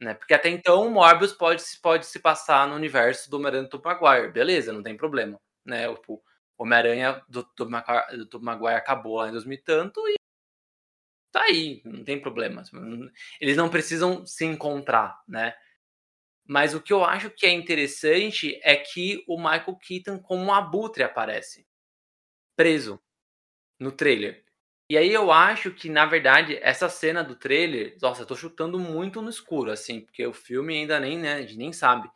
Né? 0.00 0.14
Porque 0.14 0.34
até 0.34 0.48
então 0.48 0.86
o 0.86 0.90
Morbius 0.90 1.32
pode, 1.32 1.62
pode 1.82 2.06
se 2.06 2.20
passar 2.20 2.68
no 2.68 2.74
universo 2.74 3.28
do 3.30 3.36
Homem-Aranha 3.36 3.64
do 3.64 3.70
Tobey 3.70 3.92
Maguire, 3.92 4.32
beleza, 4.32 4.72
não 4.72 4.82
tem 4.82 4.96
problema. 4.96 5.40
Né? 5.64 5.88
O 5.88 6.22
Homem-Aranha 6.56 7.22
do 7.28 7.42
Tobey 7.42 7.72
Maguire, 7.72 8.24
do 8.26 8.40
Maguire 8.40 8.74
acabou 8.74 9.16
lá 9.16 9.28
em 9.28 9.32
2000 9.32 9.58
e 9.58 9.62
tanto 9.62 10.08
e 10.08 10.14
tá 11.32 11.42
aí, 11.42 11.82
não 11.84 12.04
tem 12.04 12.20
problema. 12.20 12.62
Eles 13.40 13.56
não 13.56 13.68
precisam 13.68 14.24
se 14.24 14.44
encontrar, 14.44 15.20
né? 15.26 15.54
Mas 16.48 16.74
o 16.74 16.80
que 16.80 16.94
eu 16.94 17.04
acho 17.04 17.28
que 17.30 17.46
é 17.46 17.52
interessante 17.52 18.58
é 18.64 18.74
que 18.74 19.22
o 19.28 19.36
Michael 19.36 19.76
Keaton 19.76 20.18
como 20.18 20.42
um 20.42 20.52
abutre 20.52 21.02
aparece. 21.02 21.66
Preso 22.56 22.98
no 23.78 23.92
trailer. 23.92 24.44
E 24.90 24.96
aí 24.96 25.12
eu 25.12 25.30
acho 25.30 25.70
que, 25.70 25.90
na 25.90 26.06
verdade, 26.06 26.58
essa 26.62 26.88
cena 26.88 27.22
do 27.22 27.36
trailer, 27.36 27.98
nossa, 28.00 28.22
eu 28.22 28.26
tô 28.26 28.34
chutando 28.34 28.78
muito 28.78 29.20
no 29.20 29.28
escuro, 29.28 29.70
assim, 29.70 30.00
porque 30.00 30.26
o 30.26 30.32
filme 30.32 30.74
ainda 30.74 30.98
nem, 30.98 31.18
né, 31.18 31.34
a 31.34 31.40
gente 31.42 31.58
nem 31.58 31.70
sabe. 31.70 32.10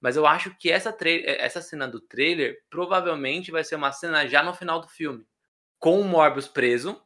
Mas 0.00 0.16
eu 0.16 0.26
acho 0.26 0.56
que 0.56 0.70
essa, 0.70 0.96
essa 1.26 1.60
cena 1.60 1.86
do 1.86 2.00
trailer 2.00 2.62
provavelmente 2.70 3.50
vai 3.50 3.62
ser 3.62 3.76
uma 3.76 3.92
cena 3.92 4.26
já 4.26 4.42
no 4.42 4.54
final 4.54 4.80
do 4.80 4.88
filme. 4.88 5.26
Com 5.78 6.00
o 6.00 6.04
Morbius 6.04 6.48
preso 6.48 6.98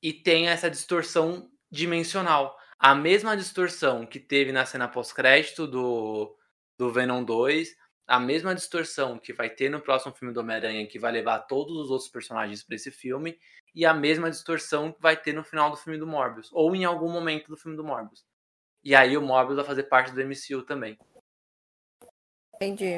e 0.00 0.12
tem 0.12 0.48
essa 0.48 0.70
distorção 0.70 1.50
dimensional. 1.68 2.56
A 2.82 2.96
mesma 2.96 3.36
distorção 3.36 4.04
que 4.04 4.18
teve 4.18 4.50
na 4.50 4.66
cena 4.66 4.88
pós-crédito 4.88 5.68
do, 5.68 6.36
do 6.76 6.92
Venom 6.92 7.22
2, 7.22 7.76
a 8.08 8.18
mesma 8.18 8.56
distorção 8.56 9.20
que 9.20 9.32
vai 9.32 9.48
ter 9.48 9.70
no 9.70 9.80
próximo 9.80 10.12
filme 10.12 10.34
do 10.34 10.40
Homem-Aranha, 10.40 10.88
que 10.88 10.98
vai 10.98 11.12
levar 11.12 11.38
todos 11.42 11.76
os 11.76 11.90
outros 11.90 12.10
personagens 12.10 12.64
para 12.64 12.74
esse 12.74 12.90
filme, 12.90 13.38
e 13.72 13.86
a 13.86 13.94
mesma 13.94 14.28
distorção 14.28 14.90
que 14.90 15.00
vai 15.00 15.16
ter 15.16 15.32
no 15.32 15.44
final 15.44 15.70
do 15.70 15.76
filme 15.76 15.96
do 15.96 16.08
Morbius, 16.08 16.50
ou 16.52 16.74
em 16.74 16.84
algum 16.84 17.08
momento 17.08 17.46
do 17.46 17.56
filme 17.56 17.76
do 17.76 17.84
Morbius. 17.84 18.24
E 18.82 18.96
aí 18.96 19.16
o 19.16 19.22
Morbius 19.22 19.58
vai 19.58 19.64
fazer 19.64 19.84
parte 19.84 20.10
do 20.10 20.20
MCU 20.20 20.64
também. 20.64 20.98
Entendi. 22.56 22.94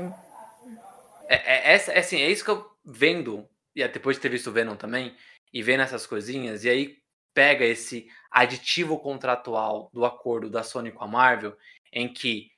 É, 1.29 1.73
é, 1.73 1.75
é, 1.75 1.99
assim, 1.99 2.23
é 2.23 2.31
isso 2.31 2.43
que 2.43 2.51
eu 2.51 2.75
vendo, 2.83 3.47
e 3.77 3.87
depois 3.87 4.17
de 4.17 4.23
ter 4.23 4.31
visto 4.31 4.49
o 4.49 4.53
Venom 4.53 4.77
também, 4.77 5.15
e 5.53 5.63
vendo 5.63 5.83
essas 5.83 6.07
coisinhas, 6.07 6.65
e 6.65 6.71
aí 6.71 7.04
pega 7.35 7.65
esse 7.65 8.09
aditivo 8.31 8.99
contratual 8.99 9.91
do 9.93 10.05
acordo 10.05 10.49
da 10.49 10.63
Sony 10.63 10.93
com 10.93 11.05
a 11.05 11.09
Marvel, 11.09 11.57
em 11.93 12.13
que 12.13 12.51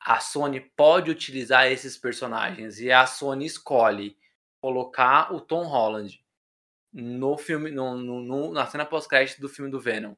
a 0.00 0.20
Sony 0.20 0.60
pode 0.60 1.10
utilizar 1.10 1.66
esses 1.66 1.96
personagens 1.96 2.78
e 2.78 2.92
a 2.92 3.06
Sony 3.06 3.46
escolhe 3.46 4.16
colocar 4.60 5.34
o 5.34 5.40
Tom 5.40 5.64
Holland 5.64 6.22
no 6.92 7.36
filme, 7.36 7.70
no, 7.70 7.96
no, 7.96 8.52
na 8.52 8.66
cena 8.66 8.86
pós-crédito 8.86 9.40
do 9.40 9.48
filme 9.48 9.70
do 9.70 9.80
Venom 9.80 10.14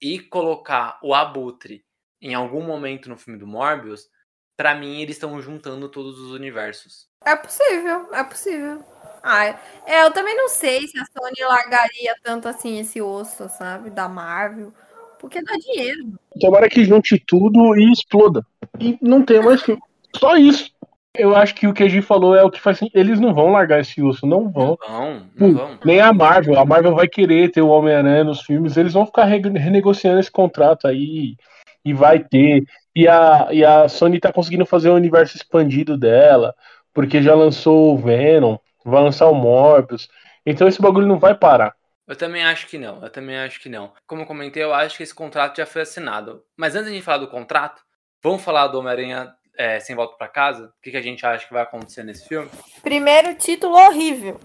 e 0.00 0.18
colocar 0.18 0.98
o 1.02 1.14
Abutre 1.14 1.84
em 2.20 2.34
algum 2.34 2.62
momento 2.62 3.08
no 3.08 3.16
filme 3.16 3.38
do 3.38 3.46
Morbius, 3.46 4.08
para 4.56 4.74
mim 4.74 5.00
eles 5.00 5.16
estão 5.16 5.40
juntando 5.40 5.88
todos 5.88 6.18
os 6.18 6.32
universos. 6.32 7.08
É 7.24 7.36
possível, 7.36 8.12
é 8.14 8.24
possível. 8.24 8.84
Ah, 9.22 9.46
é, 9.86 10.04
eu 10.04 10.10
também 10.12 10.36
não 10.36 10.48
sei 10.48 10.86
se 10.86 10.98
a 10.98 11.04
Sony 11.04 11.40
largaria 11.46 12.14
tanto 12.22 12.48
assim 12.48 12.78
esse 12.78 13.00
osso, 13.02 13.48
sabe, 13.48 13.90
da 13.90 14.08
Marvel. 14.08 14.72
Porque 15.18 15.42
dá 15.42 15.52
dinheiro. 15.56 16.14
Tomara 16.40 16.68
que 16.68 16.84
junte 16.84 17.22
tudo 17.26 17.76
e 17.76 17.92
exploda. 17.92 18.44
E 18.78 18.98
não 19.02 19.22
tem 19.22 19.42
mais 19.42 19.62
filme. 19.62 19.82
Só 20.16 20.36
isso. 20.36 20.70
Eu 21.14 21.36
acho 21.36 21.54
que 21.54 21.66
o 21.66 21.74
que 21.74 21.82
a 21.82 21.88
gente 21.88 22.06
falou 22.06 22.36
é 22.36 22.42
o 22.42 22.50
que 22.50 22.60
faz 22.60 22.76
assim, 22.76 22.88
eles 22.94 23.18
não 23.18 23.34
vão 23.34 23.50
largar 23.50 23.80
esse 23.80 24.00
urso, 24.00 24.26
não 24.26 24.48
vão. 24.48 24.78
Não, 24.80 25.26
não 25.36 25.54
vão. 25.54 25.78
Nem 25.84 26.00
a 26.00 26.12
Marvel. 26.12 26.58
A 26.58 26.64
Marvel 26.64 26.94
vai 26.94 27.08
querer 27.08 27.50
ter 27.50 27.60
o 27.60 27.68
Homem-Aranha 27.68 28.24
nos 28.24 28.42
filmes, 28.42 28.76
eles 28.76 28.92
vão 28.92 29.04
ficar 29.04 29.24
renegociando 29.24 30.20
esse 30.20 30.30
contrato 30.30 30.86
aí 30.86 31.36
e 31.84 31.92
vai 31.92 32.20
ter. 32.20 32.64
E 32.94 33.08
a, 33.08 33.48
e 33.50 33.64
a 33.64 33.88
Sony 33.88 34.20
tá 34.20 34.32
conseguindo 34.32 34.64
fazer 34.64 34.88
o 34.88 34.94
universo 34.94 35.36
expandido 35.36 35.98
dela, 35.98 36.54
porque 36.94 37.20
já 37.20 37.34
lançou 37.34 37.94
o 37.94 37.98
Venom, 37.98 38.56
vai 38.90 39.02
lançar 39.02 39.28
o 39.28 39.34
Morbius. 39.34 40.08
Então 40.44 40.68
esse 40.68 40.80
bagulho 40.80 41.06
não 41.06 41.18
vai 41.18 41.34
parar. 41.34 41.74
Eu 42.06 42.16
também 42.16 42.42
acho 42.42 42.66
que 42.66 42.76
não, 42.76 43.02
eu 43.02 43.10
também 43.10 43.38
acho 43.38 43.60
que 43.60 43.68
não. 43.68 43.92
Como 44.06 44.22
eu 44.22 44.26
comentei, 44.26 44.62
eu 44.62 44.74
acho 44.74 44.96
que 44.96 45.02
esse 45.02 45.14
contrato 45.14 45.58
já 45.58 45.66
foi 45.66 45.82
assinado. 45.82 46.42
Mas 46.56 46.74
antes 46.74 46.92
de 46.92 47.00
falar 47.00 47.18
do 47.18 47.28
contrato, 47.28 47.80
vamos 48.20 48.42
falar 48.42 48.66
do 48.66 48.78
Homem-Aranha 48.80 49.32
é, 49.56 49.78
Sem 49.78 49.94
Volta 49.94 50.16
para 50.16 50.26
Casa? 50.26 50.66
O 50.66 50.82
que, 50.82 50.90
que 50.90 50.96
a 50.96 51.02
gente 51.02 51.24
acha 51.24 51.46
que 51.46 51.52
vai 51.52 51.62
acontecer 51.62 52.02
nesse 52.02 52.26
filme? 52.26 52.50
Primeiro 52.82 53.34
título 53.36 53.76
horrível. 53.76 54.40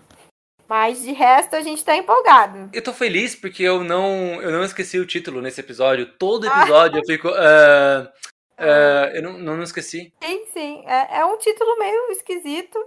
Mas 0.67 1.03
de 1.03 1.11
resto 1.11 1.55
a 1.55 1.61
gente 1.61 1.83
tá 1.83 1.95
empolgado. 1.95 2.69
Eu 2.73 2.83
tô 2.83 2.91
feliz 2.91 3.35
porque 3.35 3.63
eu 3.63 3.83
não, 3.83 4.41
eu 4.41 4.51
não 4.51 4.63
esqueci 4.63 4.99
o 4.99 5.05
título 5.05 5.41
nesse 5.41 5.61
episódio. 5.61 6.05
Todo 6.17 6.47
episódio 6.47 6.97
ah. 6.97 7.01
eu 7.01 7.05
fico. 7.05 7.29
Uh, 7.29 8.03
uh, 8.59 9.15
eu 9.15 9.21
não, 9.21 9.33
não, 9.37 9.57
não, 9.57 9.63
esqueci. 9.63 10.11
Sim, 10.23 10.45
sim. 10.53 10.83
É, 10.87 11.19
é 11.19 11.25
um 11.25 11.37
título 11.37 11.77
meio 11.77 12.11
esquisito 12.11 12.77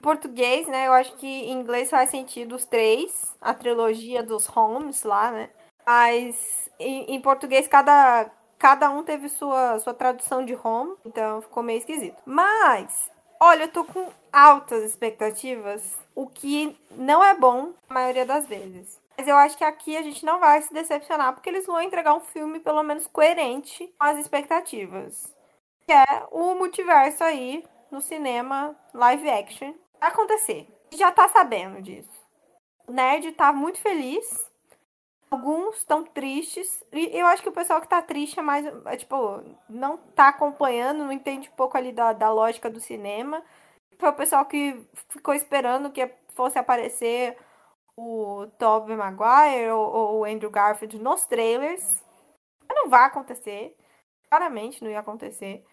português, 0.00 0.66
né? 0.66 0.86
Eu 0.86 0.92
acho 0.92 1.14
que 1.16 1.26
em 1.26 1.52
inglês 1.52 1.90
faz 1.90 2.10
sentido 2.10 2.54
os 2.54 2.64
três, 2.64 3.34
a 3.40 3.54
trilogia 3.54 4.22
dos 4.22 4.46
Holmes 4.46 5.02
lá, 5.02 5.30
né? 5.30 5.50
Mas 5.86 6.70
em, 6.78 7.14
em, 7.14 7.20
português 7.20 7.66
cada, 7.66 8.30
cada 8.58 8.90
um 8.90 9.02
teve 9.02 9.28
sua, 9.28 9.78
sua 9.78 9.94
tradução 9.94 10.44
de 10.44 10.54
home, 10.62 10.96
então 11.04 11.40
ficou 11.40 11.62
meio 11.62 11.78
esquisito. 11.78 12.20
Mas, 12.24 13.10
olha, 13.40 13.64
eu 13.64 13.72
tô 13.72 13.84
com 13.84 14.08
altas 14.32 14.84
expectativas, 14.84 15.98
o 16.14 16.26
que 16.26 16.76
não 16.92 17.24
é 17.24 17.34
bom 17.34 17.72
a 17.88 17.94
maioria 17.94 18.26
das 18.26 18.46
vezes. 18.46 19.00
Mas 19.16 19.26
eu 19.26 19.36
acho 19.36 19.58
que 19.58 19.64
aqui 19.64 19.96
a 19.96 20.02
gente 20.02 20.24
não 20.24 20.38
vai 20.38 20.62
se 20.62 20.72
decepcionar, 20.72 21.32
porque 21.32 21.48
eles 21.48 21.66
vão 21.66 21.80
entregar 21.80 22.14
um 22.14 22.20
filme 22.20 22.60
pelo 22.60 22.82
menos 22.84 23.06
coerente 23.06 23.92
com 23.98 24.04
as 24.04 24.18
expectativas. 24.18 25.34
Que 25.86 25.92
é 25.92 26.26
o 26.30 26.54
multiverso 26.54 27.24
aí 27.24 27.64
no 27.90 28.00
cinema 28.00 28.76
live 28.94 29.28
action 29.28 29.72
acontecer. 30.00 30.68
Já 30.92 31.12
tá 31.12 31.28
sabendo 31.28 31.82
disso. 31.82 32.10
O 32.86 32.92
nerd 32.92 33.32
tá 33.32 33.52
muito 33.52 33.80
feliz. 33.80 34.48
Alguns 35.30 35.76
estão 35.76 36.04
tristes. 36.04 36.82
E 36.92 37.18
eu 37.18 37.26
acho 37.26 37.42
que 37.42 37.48
o 37.48 37.52
pessoal 37.52 37.80
que 37.80 37.88
tá 37.88 38.00
triste 38.00 38.38
é 38.38 38.42
mais. 38.42 38.64
É, 38.86 38.96
tipo, 38.96 39.42
não 39.68 39.98
tá 39.98 40.28
acompanhando, 40.28 41.04
não 41.04 41.12
entende 41.12 41.48
um 41.48 41.56
pouco 41.56 41.76
ali 41.76 41.92
da, 41.92 42.12
da 42.12 42.32
lógica 42.32 42.70
do 42.70 42.80
cinema. 42.80 43.42
Foi 43.98 44.08
o 44.08 44.14
pessoal 44.14 44.46
que 44.46 44.86
ficou 45.10 45.34
esperando 45.34 45.90
que 45.90 46.08
fosse 46.34 46.58
aparecer 46.58 47.36
o 47.96 48.46
Tobey 48.58 48.96
Maguire 48.96 49.70
ou, 49.70 49.92
ou 49.92 50.20
o 50.20 50.24
Andrew 50.24 50.50
Garfield 50.50 50.98
nos 50.98 51.26
trailers. 51.26 52.02
Não 52.70 52.88
vai 52.88 53.04
acontecer. 53.04 53.76
claramente 54.30 54.82
não 54.82 54.90
ia 54.90 55.00
acontecer. 55.00 55.64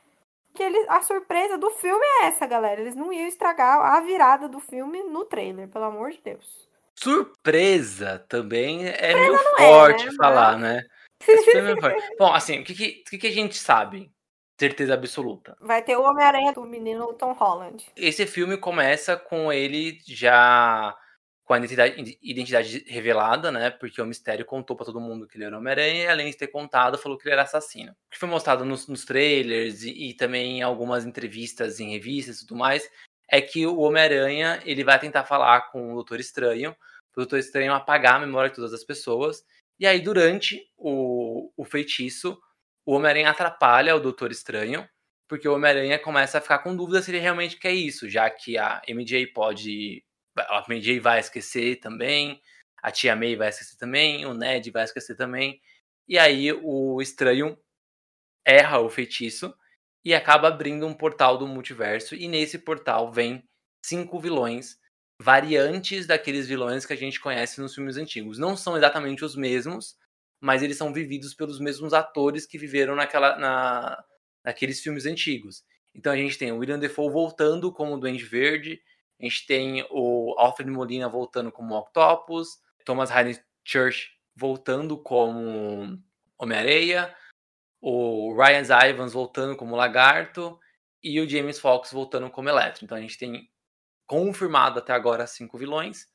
Que 0.56 0.64
ele, 0.64 0.86
a 0.88 1.02
surpresa 1.02 1.58
do 1.58 1.70
filme 1.72 2.06
é 2.06 2.28
essa, 2.28 2.46
galera. 2.46 2.82
Eles 2.82 2.96
não 2.96 3.12
iam 3.12 3.28
estragar 3.28 3.80
a 3.80 4.02
virada 4.02 4.48
do 4.48 4.60
filme 4.60 5.04
no 5.04 5.26
trailer, 5.26 5.68
pelo 5.68 5.86
amor 5.86 6.12
de 6.12 6.22
Deus. 6.24 6.70
Surpresa 6.96 8.26
também 8.30 8.88
é 8.88 9.14
meio 9.20 9.38
forte 9.58 10.04
é, 10.08 10.12
né? 10.12 10.16
falar, 10.18 10.58
né? 10.58 10.84
É 11.28 12.16
Bom, 12.18 12.34
assim, 12.34 12.60
o 12.60 12.64
que, 12.64 12.74
que, 12.74 13.18
que 13.18 13.28
a 13.28 13.32
gente 13.32 13.58
sabe? 13.58 14.12
Certeza 14.58 14.94
absoluta. 14.94 15.58
Vai 15.60 15.82
ter 15.82 15.98
o 15.98 16.04
Homem-Aranha 16.04 16.54
do 16.54 16.64
menino 16.64 17.12
Tom 17.14 17.34
Holland. 17.34 17.86
Esse 17.96 18.26
filme 18.26 18.58
começa 18.58 19.18
com 19.18 19.52
ele 19.52 19.98
já 20.06 20.96
com 21.46 21.54
a 21.54 21.60
identidade, 21.60 22.18
identidade 22.24 22.84
revelada, 22.88 23.52
né? 23.52 23.70
Porque 23.70 24.02
o 24.02 24.06
mistério 24.06 24.44
contou 24.44 24.76
para 24.76 24.88
todo 24.88 25.00
mundo 25.00 25.28
que 25.28 25.38
ele 25.38 25.46
era 25.46 25.58
Homem-Aranha 25.58 26.04
e, 26.04 26.08
além 26.08 26.32
de 26.32 26.38
ter 26.38 26.48
contado, 26.48 26.98
falou 26.98 27.18
que 27.20 27.28
ele 27.28 27.34
era 27.34 27.44
assassino. 27.44 27.92
O 27.92 28.12
que 28.12 28.18
foi 28.18 28.28
mostrado 28.28 28.66
nos, 28.66 28.88
nos 28.88 29.06
trailers 29.06 29.84
e, 29.84 30.10
e, 30.10 30.14
também 30.16 30.58
em 30.58 30.62
algumas 30.64 31.06
entrevistas 31.06 31.80
em 31.80 31.92
revistas 31.92 32.42
e 32.42 32.48
tudo 32.48 32.58
mais 32.58 32.90
é 33.30 33.40
que 33.40 33.66
o 33.68 33.78
Homem-Aranha 33.78 34.60
ele 34.66 34.84
vai 34.84 35.00
tentar 35.00 35.24
falar 35.24 35.72
com 35.72 35.92
o 35.92 35.96
Doutor 35.96 36.20
Estranho, 36.20 36.72
o 36.72 37.16
Doutor 37.16 37.38
Estranho 37.38 37.74
apagar 37.74 38.16
a 38.16 38.20
memória 38.20 38.50
de 38.50 38.56
todas 38.56 38.74
as 38.74 38.84
pessoas. 38.84 39.44
E 39.80 39.86
aí, 39.86 40.02
durante 40.02 40.68
o, 40.76 41.52
o 41.56 41.64
feitiço, 41.64 42.40
o 42.84 42.94
Homem-Aranha 42.94 43.30
atrapalha 43.30 43.96
o 43.96 44.00
Doutor 44.00 44.32
Estranho, 44.32 44.88
porque 45.28 45.48
o 45.48 45.54
Homem-Aranha 45.54 46.00
começa 46.00 46.40
a 46.40 46.42
ficar 46.42 46.60
com 46.60 46.76
dúvida 46.76 47.04
se 47.04 47.12
ele 47.12 47.20
realmente 47.20 47.58
quer 47.58 47.74
isso, 47.74 48.10
já 48.10 48.30
que 48.32 48.58
a 48.58 48.82
MJ 48.88 49.28
pode 49.28 50.04
a 50.38 50.64
MJ 50.68 51.00
vai 51.00 51.20
esquecer 51.20 51.78
também, 51.78 52.42
a 52.82 52.92
tia 52.92 53.16
May 53.16 53.36
vai 53.36 53.50
esquecer 53.50 53.78
também, 53.78 54.26
o 54.26 54.34
Ned 54.34 54.70
vai 54.72 54.84
esquecer 54.84 55.16
também. 55.16 55.60
E 56.08 56.18
aí 56.18 56.52
o 56.52 57.02
estranho 57.02 57.58
erra 58.46 58.80
o 58.80 58.90
feitiço 58.90 59.54
e 60.04 60.14
acaba 60.14 60.50
abrindo 60.50 60.86
um 60.86 60.94
portal 60.94 61.38
do 61.38 61.48
multiverso. 61.48 62.14
E 62.14 62.28
nesse 62.28 62.60
portal 62.60 63.12
vem 63.12 63.44
cinco 63.84 64.20
vilões 64.20 64.78
variantes 65.20 66.06
daqueles 66.06 66.48
vilões 66.48 66.86
que 66.86 66.94
a 66.94 66.98
gente 66.98 67.20
conhece 67.20 67.60
nos 67.60 67.74
filmes 67.74 67.98
antigos. 67.98 68.38
Não 68.38 68.56
são 68.56 68.78
exatamente 68.78 69.24
os 69.24 69.36
mesmos, 69.36 69.96
mas 70.42 70.62
eles 70.62 70.78
são 70.78 70.94
vividos 70.94 71.34
pelos 71.34 71.60
mesmos 71.60 71.94
atores 71.94 72.46
que 72.46 72.58
viveram 72.58 72.96
naquela, 72.96 73.38
na, 73.38 74.04
naqueles 74.44 74.82
filmes 74.82 75.06
antigos. 75.06 75.64
Então 75.94 76.12
a 76.12 76.18
gente 76.18 76.38
tem 76.38 76.52
o 76.52 76.58
William 76.58 76.78
Defoe 76.78 77.10
voltando 77.10 77.72
como 77.72 77.98
Duende 77.98 78.26
Verde, 78.26 78.82
a 79.20 79.24
gente 79.24 79.46
tem 79.46 79.86
o 79.90 80.36
Alfred 80.38 80.70
Molina 80.70 81.08
voltando 81.08 81.52
como 81.52 81.76
Octopus, 81.76 82.60
Thomas 82.84 83.10
Hayden 83.10 83.40
Church 83.64 84.12
voltando 84.36 84.98
como 84.98 85.98
Homem-Areia, 86.38 87.16
o 87.82 88.36
Ryan 88.36 88.64
Ivans 88.90 89.14
voltando 89.14 89.56
como 89.56 89.76
Lagarto 89.76 90.60
e 91.02 91.20
o 91.20 91.30
James 91.30 91.60
Fox 91.60 91.92
voltando 91.92 92.30
como 92.30 92.50
Eletro. 92.50 92.84
Então 92.84 92.98
a 92.98 93.02
gente 93.02 93.18
tem 93.18 93.50
confirmado 94.06 94.80
até 94.80 94.94
agora 94.94 95.26
cinco 95.26 95.58
vilões, 95.58 96.08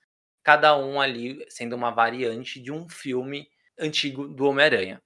cada 0.42 0.76
um 0.76 1.00
ali 1.00 1.44
sendo 1.48 1.74
uma 1.74 1.90
variante 1.90 2.60
de 2.60 2.70
um 2.70 2.88
filme 2.88 3.48
antigo 3.78 4.28
do 4.28 4.44
Homem-Aranha. 4.46 5.02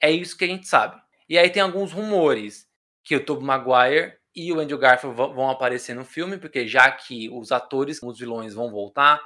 É 0.00 0.10
isso 0.10 0.36
que 0.36 0.44
a 0.44 0.48
gente 0.48 0.66
sabe. 0.66 1.00
E 1.28 1.38
aí 1.38 1.48
tem 1.48 1.62
alguns 1.62 1.92
rumores 1.92 2.68
que 3.02 3.14
o 3.14 3.24
Tobey 3.24 3.44
Maguire 3.44 4.18
e 4.34 4.52
o 4.52 4.58
Andrew 4.58 4.78
Garfield 4.78 5.16
vão 5.16 5.48
aparecer 5.48 5.94
no 5.94 6.04
filme, 6.04 6.38
porque 6.38 6.66
já 6.66 6.90
que 6.90 7.28
os 7.30 7.52
atores, 7.52 8.02
os 8.02 8.18
vilões 8.18 8.54
vão 8.54 8.70
voltar, 8.70 9.20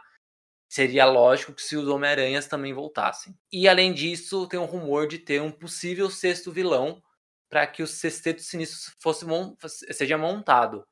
seria 0.68 1.06
lógico 1.06 1.54
que 1.54 1.62
se 1.62 1.76
os 1.76 1.88
Homem-Aranhas 1.88 2.46
também 2.46 2.74
voltassem. 2.74 3.34
E 3.50 3.66
além 3.66 3.92
disso, 3.92 4.46
tem 4.46 4.60
um 4.60 4.66
rumor 4.66 5.06
de 5.08 5.18
ter 5.18 5.40
um 5.40 5.50
possível 5.50 6.10
sexto 6.10 6.52
vilão 6.52 7.02
para 7.48 7.66
que 7.66 7.82
o 7.82 7.86
Sexteto 7.86 8.42
Sinistro 8.42 8.92
fosse 9.00 9.24
seja 9.66 10.18
montado. 10.18 10.86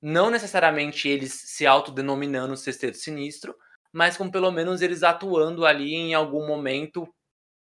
Não 0.00 0.30
necessariamente 0.30 1.08
eles 1.08 1.32
se 1.32 1.66
autodenominando 1.66 2.56
Sexteto 2.56 2.96
Sinistro, 2.96 3.54
mas 3.92 4.16
com 4.16 4.30
pelo 4.30 4.50
menos 4.50 4.80
eles 4.80 5.02
atuando 5.02 5.66
ali 5.66 5.94
em 5.94 6.14
algum 6.14 6.46
momento 6.46 7.06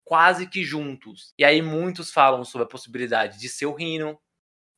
quase 0.03 0.47
que 0.47 0.63
juntos. 0.63 1.33
E 1.37 1.45
aí 1.45 1.61
muitos 1.61 2.11
falam 2.11 2.43
sobre 2.43 2.65
a 2.65 2.69
possibilidade 2.69 3.39
de 3.39 3.47
ser 3.47 3.67
o 3.67 3.73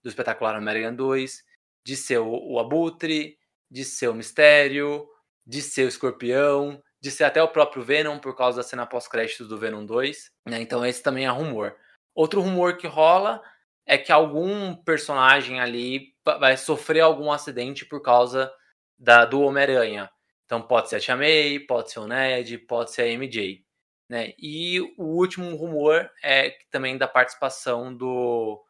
do 0.06 0.10
espetacular 0.10 0.56
Homem-Aranha 0.56 0.92
2, 0.92 1.44
de 1.84 1.98
ser 1.98 2.20
o, 2.20 2.30
o 2.30 2.60
Abutre, 2.60 3.40
de 3.72 3.84
ser 3.84 4.08
o 4.08 4.14
Mistério, 4.14 5.08
de 5.46 5.64
ser 5.64 5.86
o 5.86 5.88
Escorpião, 5.88 6.80
de 7.02 7.10
ser 7.10 7.24
até 7.24 7.42
o 7.42 7.48
próprio 7.48 7.82
Venom 7.82 8.20
por 8.20 8.36
causa 8.36 8.58
da 8.58 8.64
cena 8.64 8.86
pós-créditos 8.86 9.48
do 9.48 9.58
Venom 9.58 9.84
2. 9.84 10.30
Né? 10.46 10.62
Então 10.62 10.86
esse 10.86 11.02
também 11.02 11.26
é 11.26 11.30
rumor. 11.30 11.76
Outro 12.14 12.40
rumor 12.40 12.78
que 12.78 12.86
rola 12.86 13.42
é 13.84 13.98
que 13.98 14.12
algum 14.12 14.76
personagem 14.76 15.60
ali 15.60 16.14
vai 16.24 16.56
sofrer 16.56 17.00
algum 17.00 17.32
acidente 17.32 17.84
por 17.84 18.04
causa 18.04 18.54
da, 19.00 19.26
do 19.26 19.42
Homem-Aranha. 19.42 20.08
Então 20.46 20.62
pode 20.62 20.90
ser 20.90 20.98
a 20.98 21.00
Tia 21.00 21.18
May, 21.18 21.60
pode 21.62 21.90
ser 21.90 22.00
o 22.00 22.08
Ned, 22.08 22.60
pode 22.60 22.92
ser 22.92 23.02
a 23.02 23.18
MJ. 23.18 23.66
Né? 24.08 24.34
E 24.38 24.80
o 25.00 25.04
último 25.18 25.56
rumor 25.56 26.08
é 26.24 26.56
também 26.70 26.96
da 26.96 27.08
participação 27.08 27.96
do 27.96 28.64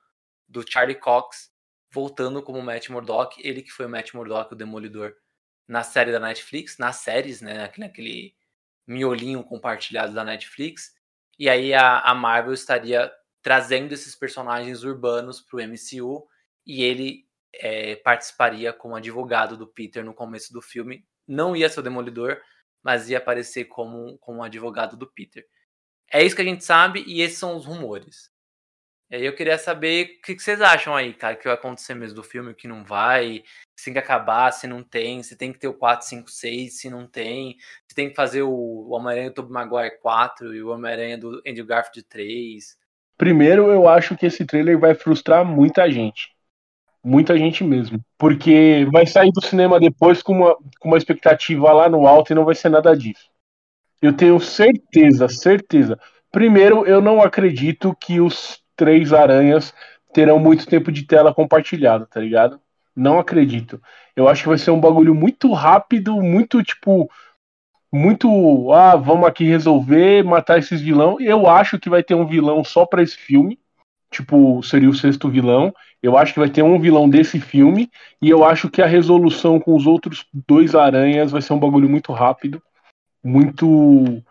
do 0.47 0.63
Charlie 0.69 0.99
Cox 0.99 1.53
voltando 1.91 2.43
como 2.43 2.61
Matt 2.61 2.89
Murdock, 2.89 3.39
ele 3.41 3.61
que 3.61 3.71
foi 3.71 3.85
o 3.85 3.89
Matt 3.89 4.13
Murdock, 4.13 4.53
o 4.53 4.57
Demolidor, 4.57 5.13
na 5.67 5.81
série 5.81 6.11
da 6.11 6.19
Netflix, 6.19 6.77
nas 6.77 6.97
séries, 6.97 7.41
né, 7.41 7.71
naquele 7.77 8.35
miolinho 8.85 9.43
compartilhado 9.43 10.13
da 10.13 10.23
Netflix. 10.23 10.93
E 11.39 11.49
aí 11.49 11.73
a, 11.73 11.99
a 11.99 12.13
Marvel 12.13 12.53
estaria 12.53 13.11
trazendo 13.41 13.93
esses 13.93 14.15
personagens 14.15 14.83
urbanos 14.83 15.41
para 15.41 15.57
o 15.57 15.61
MCU 15.61 16.27
e 16.65 16.83
ele 16.83 17.25
é, 17.53 17.95
participaria 17.95 18.73
como 18.73 18.95
advogado 18.95 19.55
do 19.55 19.67
Peter 19.67 20.03
no 20.03 20.13
começo 20.13 20.51
do 20.51 20.61
filme. 20.61 21.05
Não 21.27 21.55
ia 21.55 21.69
ser 21.69 21.79
o 21.79 21.83
Demolidor, 21.83 22.41
mas 22.83 23.09
ia 23.09 23.17
aparecer 23.17 23.65
como, 23.65 24.17
como 24.19 24.43
advogado 24.43 24.97
do 24.97 25.07
Peter. 25.07 25.45
É 26.11 26.23
isso 26.23 26.35
que 26.35 26.41
a 26.41 26.45
gente 26.45 26.63
sabe 26.63 27.03
e 27.07 27.21
esses 27.21 27.37
são 27.37 27.55
os 27.55 27.65
rumores. 27.65 28.31
E 29.09 29.15
aí 29.15 29.25
eu 29.25 29.35
queria 29.35 29.57
saber 29.57 30.17
o 30.17 30.21
que, 30.21 30.39
vocês 30.39 30.59
acham 30.61 30.95
aí, 30.95 31.13
cara, 31.13 31.35
que 31.35 31.45
vai 31.45 31.53
acontecer 31.53 31.93
mesmo 31.93 32.15
do 32.15 32.23
filme, 32.23 32.51
o 32.51 32.55
que 32.55 32.67
não 32.67 32.83
vai, 32.83 33.43
se 33.75 33.85
tem 33.85 33.93
que 33.93 33.99
acabar, 33.99 34.51
se 34.51 34.65
não 34.65 34.81
tem, 34.81 35.21
se 35.21 35.35
tem 35.35 35.53
que 35.53 35.59
ter 35.59 35.67
o 35.67 35.73
4, 35.75 36.07
5, 36.07 36.31
6, 36.31 36.79
se 36.79 36.89
não 36.89 37.05
tem, 37.05 37.55
se 37.87 37.95
tem 37.95 38.09
que 38.09 38.15
fazer 38.15 38.41
o 38.41 38.89
Homem-Aranha 38.89 39.29
do 39.29 39.47
Maguire 39.47 39.99
4 40.01 40.55
e 40.55 40.63
o 40.63 40.69
Homem-Aranha 40.69 41.17
do 41.19 41.41
Andrew 41.47 41.65
Garfield 41.65 42.03
3. 42.03 42.77
Primeiro, 43.17 43.71
eu 43.71 43.87
acho 43.87 44.17
que 44.17 44.25
esse 44.25 44.43
trailer 44.43 44.79
vai 44.79 44.95
frustrar 44.95 45.45
muita 45.45 45.89
gente. 45.91 46.33
Muita 47.03 47.37
gente 47.37 47.63
mesmo. 47.63 48.03
Porque 48.17 48.87
vai 48.91 49.05
sair 49.05 49.31
do 49.31 49.45
cinema 49.45 49.79
depois 49.79 50.23
com 50.23 50.33
uma, 50.33 50.55
com 50.79 50.87
uma 50.87 50.97
expectativa 50.97 51.71
lá 51.71 51.87
no 51.87 52.07
alto 52.07 52.31
e 52.31 52.35
não 52.35 52.43
vai 52.43 52.55
ser 52.55 52.69
nada 52.69 52.97
disso. 52.97 53.29
Eu 54.01 54.11
tenho 54.11 54.39
certeza, 54.39 55.29
certeza. 55.29 55.99
Primeiro, 56.31 56.85
eu 56.85 57.01
não 57.01 57.21
acredito 57.21 57.95
que 57.95 58.19
os 58.19 58.64
três 58.75 59.13
aranhas 59.13 59.73
terão 60.13 60.39
muito 60.39 60.65
tempo 60.65 60.91
de 60.91 61.03
tela 61.03 61.33
compartilhado, 61.33 62.07
tá 62.07 62.19
ligado? 62.19 62.59
Não 62.95 63.19
acredito. 63.19 63.81
Eu 64.15 64.29
acho 64.29 64.43
que 64.43 64.49
vai 64.49 64.57
ser 64.57 64.71
um 64.71 64.79
bagulho 64.79 65.13
muito 65.13 65.51
rápido, 65.51 66.21
muito 66.21 66.63
tipo. 66.63 67.09
Muito. 67.91 68.71
Ah, 68.71 68.95
vamos 68.95 69.27
aqui 69.27 69.45
resolver, 69.45 70.23
matar 70.23 70.57
esses 70.57 70.81
vilão. 70.81 71.19
Eu 71.19 71.47
acho 71.47 71.77
que 71.77 71.89
vai 71.89 72.01
ter 72.01 72.15
um 72.15 72.25
vilão 72.25 72.63
só 72.63 72.85
para 72.85 73.03
esse 73.03 73.17
filme. 73.17 73.59
Tipo, 74.09 74.63
seria 74.63 74.89
o 74.89 74.93
sexto 74.93 75.29
vilão. 75.29 75.73
Eu 76.01 76.17
acho 76.17 76.33
que 76.33 76.39
vai 76.39 76.49
ter 76.49 76.63
um 76.63 76.79
vilão 76.79 77.09
desse 77.09 77.39
filme. 77.39 77.89
E 78.21 78.29
eu 78.29 78.45
acho 78.45 78.69
que 78.69 78.81
a 78.81 78.87
resolução 78.87 79.59
com 79.59 79.75
os 79.75 79.85
outros 79.85 80.25
dois 80.33 80.75
aranhas 80.75 81.31
vai 81.31 81.41
ser 81.41 81.53
um 81.53 81.59
bagulho 81.59 81.89
muito 81.89 82.13
rápido. 82.13 82.61
Muito 83.23 84.23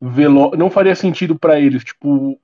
veloz. 0.00 0.58
Não 0.58 0.70
faria 0.70 0.94
sentido 0.94 1.38
para 1.38 1.58
eles. 1.58 1.84
Tipo, 1.84 2.38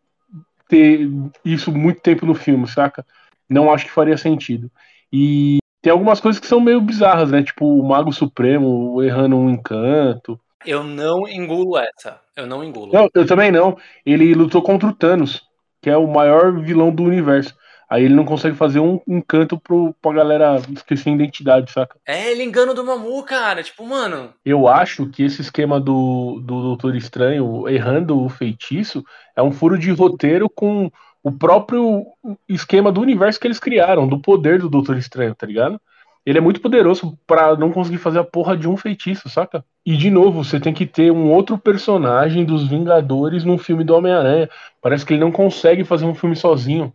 ter 0.69 1.09
isso 1.45 1.73
muito 1.73 2.01
tempo 2.01 2.27
no 2.27 2.35
filme, 2.35 2.67
saca? 2.67 3.05
Não 3.49 3.73
acho 3.73 3.87
que 3.87 3.93
faria 3.93 4.17
sentido. 4.17 4.71
E 5.13 5.59
tem 5.81 5.93
algumas 5.93 6.21
coisas 6.21 6.41
que 6.41 6.47
são 6.47 6.61
meio 6.61 6.81
bizarras, 6.81 7.31
né? 7.31 7.43
Tipo 7.43 7.67
o 7.67 7.87
Mago 7.87 8.13
Supremo 8.13 9.03
errando 9.03 9.37
um 9.37 9.51
encanto. 9.51 10.39
Eu 10.65 10.83
não 10.83 11.29
engulo 11.29 11.79
essa. 11.79 12.21
Eu 12.35 12.47
não 12.47 12.65
engulo. 12.65 12.93
Não, 12.93 13.09
eu 13.15 13.27
também 13.27 13.53
não. 13.53 13.77
Ele 14.05 14.35
lutou 14.35 14.61
contra 14.63 14.89
o 14.89 14.95
Thanos, 14.95 15.43
que 15.81 15.89
é 15.89 15.97
o 15.97 16.09
maior 16.09 16.61
vilão 16.61 16.93
do 16.93 17.05
universo. 17.05 17.55
Aí 17.89 18.05
ele 18.05 18.15
não 18.15 18.25
consegue 18.25 18.57
fazer 18.57 18.81
um 18.81 19.01
encanto 19.07 19.59
pro, 19.59 19.95
pra 20.03 20.13
galera 20.13 20.61
esquecer 20.73 21.11
a 21.11 21.13
identidade, 21.13 21.71
saca? 21.71 21.97
É, 22.05 22.33
ele 22.33 22.43
engana 22.43 22.75
do 22.75 22.85
Mamu, 22.85 23.23
cara. 23.23 23.63
Tipo, 23.63 23.87
mano. 23.87 24.35
Eu 24.45 24.67
acho 24.67 25.07
que 25.07 25.23
esse 25.23 25.41
esquema 25.41 25.79
do, 25.79 26.41
do 26.45 26.63
Doutor 26.63 26.97
Estranho 26.97 27.69
errando 27.69 28.21
o 28.21 28.29
feitiço 28.29 29.05
é 29.37 29.43
um 29.43 29.53
furo 29.53 29.79
de 29.79 29.93
roteiro 29.93 30.51
com 30.51 30.91
o 31.23 31.31
próprio 31.31 32.07
esquema 32.49 32.91
do 32.91 33.01
universo 33.01 33.39
que 33.39 33.47
eles 33.47 33.59
criaram, 33.59 34.07
do 34.07 34.21
poder 34.21 34.61
do 34.61 34.69
Doutor 34.69 34.97
Estranho, 34.97 35.35
tá 35.35 35.47
ligado? 35.47 35.81
Ele 36.25 36.39
é 36.39 36.41
muito 36.41 36.61
poderoso 36.61 37.17
para 37.25 37.57
não 37.57 37.71
conseguir 37.71 37.99
fazer 37.99 38.19
a 38.19 38.25
porra 38.25 38.57
de 38.57 38.69
um 38.69 38.77
feitiço, 38.77 39.29
saca? 39.29 39.65
E 39.85 39.97
de 39.97 40.11
novo, 40.11 40.43
você 40.43 40.59
tem 40.59 40.75
que 40.75 40.85
ter 40.85 41.13
um 41.13 41.31
outro 41.31 41.57
personagem 41.57 42.45
dos 42.45 42.69
Vingadores 42.69 43.45
num 43.45 43.57
filme 43.57 43.85
do 43.85 43.95
Homem-Aranha. 43.95 44.51
Parece 44.83 45.07
que 45.07 45.15
ele 45.15 45.21
não 45.21 45.31
consegue 45.31 45.85
fazer 45.85 46.05
um 46.05 46.17
filme 46.17 46.35
sozinho. 46.35 46.93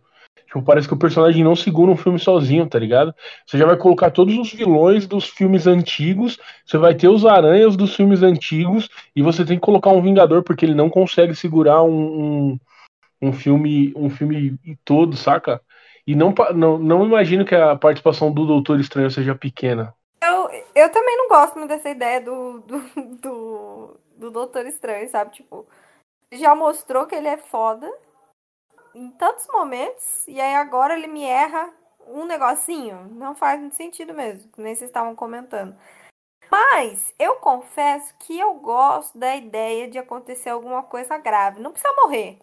Tipo, 0.52 0.62
parece 0.62 0.86
que 0.86 0.92
o 0.92 0.98
personagem 0.98 1.42
não 1.42 1.56
segura 1.56 1.90
um 1.90 1.96
filme 1.96 2.18
sozinho, 2.18 2.68
tá 2.68 2.78
ligado? 2.78 3.14
Você 3.46 3.56
já 3.56 3.64
vai 3.64 3.78
colocar 3.78 4.10
todos 4.10 4.36
os 4.36 4.52
vilões 4.52 5.06
dos 5.06 5.26
filmes 5.26 5.66
antigos, 5.66 6.38
você 6.66 6.76
vai 6.76 6.94
ter 6.94 7.08
os 7.08 7.24
aranhas 7.24 7.74
dos 7.74 7.96
filmes 7.96 8.22
antigos, 8.22 8.90
e 9.16 9.22
você 9.22 9.46
tem 9.46 9.56
que 9.56 9.64
colocar 9.64 9.88
um 9.88 10.02
Vingador, 10.02 10.42
porque 10.42 10.66
ele 10.66 10.74
não 10.74 10.90
consegue 10.90 11.34
segurar 11.34 11.82
um, 11.82 11.88
um, 12.52 12.60
um 13.22 13.32
filme 13.32 13.94
um 13.96 14.10
filme 14.10 14.58
todo, 14.84 15.16
saca? 15.16 15.58
E 16.06 16.14
não, 16.14 16.34
não, 16.54 16.76
não 16.76 17.06
imagino 17.06 17.46
que 17.46 17.54
a 17.54 17.74
participação 17.74 18.30
do 18.30 18.44
Doutor 18.44 18.78
Estranho 18.78 19.10
seja 19.10 19.34
pequena. 19.34 19.94
Eu, 20.22 20.50
eu 20.74 20.92
também 20.92 21.16
não 21.16 21.28
gosto 21.28 21.58
muito 21.58 21.70
dessa 21.70 21.88
ideia 21.88 22.20
do, 22.20 22.60
do, 22.60 22.82
do, 23.22 24.00
do 24.18 24.30
Doutor 24.30 24.66
Estranho, 24.66 25.08
sabe? 25.08 25.32
Tipo, 25.32 25.66
já 26.30 26.54
mostrou 26.54 27.06
que 27.06 27.14
ele 27.14 27.28
é 27.28 27.38
foda 27.38 27.90
em 28.94 29.10
tantos 29.12 29.46
momentos, 29.48 30.26
e 30.28 30.40
aí 30.40 30.54
agora 30.54 30.94
ele 30.96 31.06
me 31.06 31.24
erra 31.24 31.72
um 32.06 32.24
negocinho. 32.24 33.08
Não 33.12 33.34
faz 33.34 33.60
muito 33.60 33.76
sentido 33.76 34.14
mesmo, 34.14 34.50
nem 34.56 34.74
vocês 34.74 34.90
estavam 34.90 35.14
comentando. 35.14 35.76
Mas 36.50 37.14
eu 37.18 37.36
confesso 37.36 38.14
que 38.18 38.38
eu 38.38 38.54
gosto 38.54 39.18
da 39.18 39.34
ideia 39.36 39.88
de 39.88 39.98
acontecer 39.98 40.50
alguma 40.50 40.82
coisa 40.82 41.16
grave. 41.18 41.60
Não 41.60 41.72
precisa 41.72 41.94
morrer. 41.96 42.38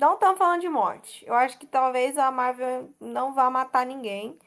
Não 0.00 0.14
estamos 0.14 0.38
falando 0.38 0.62
de 0.62 0.68
morte. 0.68 1.24
Eu 1.26 1.34
acho 1.34 1.58
que 1.58 1.66
talvez 1.66 2.16
a 2.18 2.30
Marvel 2.30 2.90
não 2.98 3.34
vá 3.34 3.50
matar 3.50 3.84
ninguém. 3.86 4.38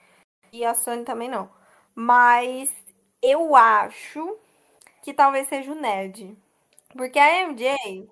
E 0.51 0.65
a 0.65 0.73
Sony 0.73 1.03
também 1.05 1.29
não. 1.29 1.49
Mas 1.93 2.73
eu 3.21 3.55
acho 3.55 4.37
que 5.03 5.13
talvez 5.13 5.47
seja 5.47 5.71
o 5.71 5.75
Ned. 5.75 6.35
Porque 6.95 7.19
a 7.19 7.43
MJ 7.43 8.09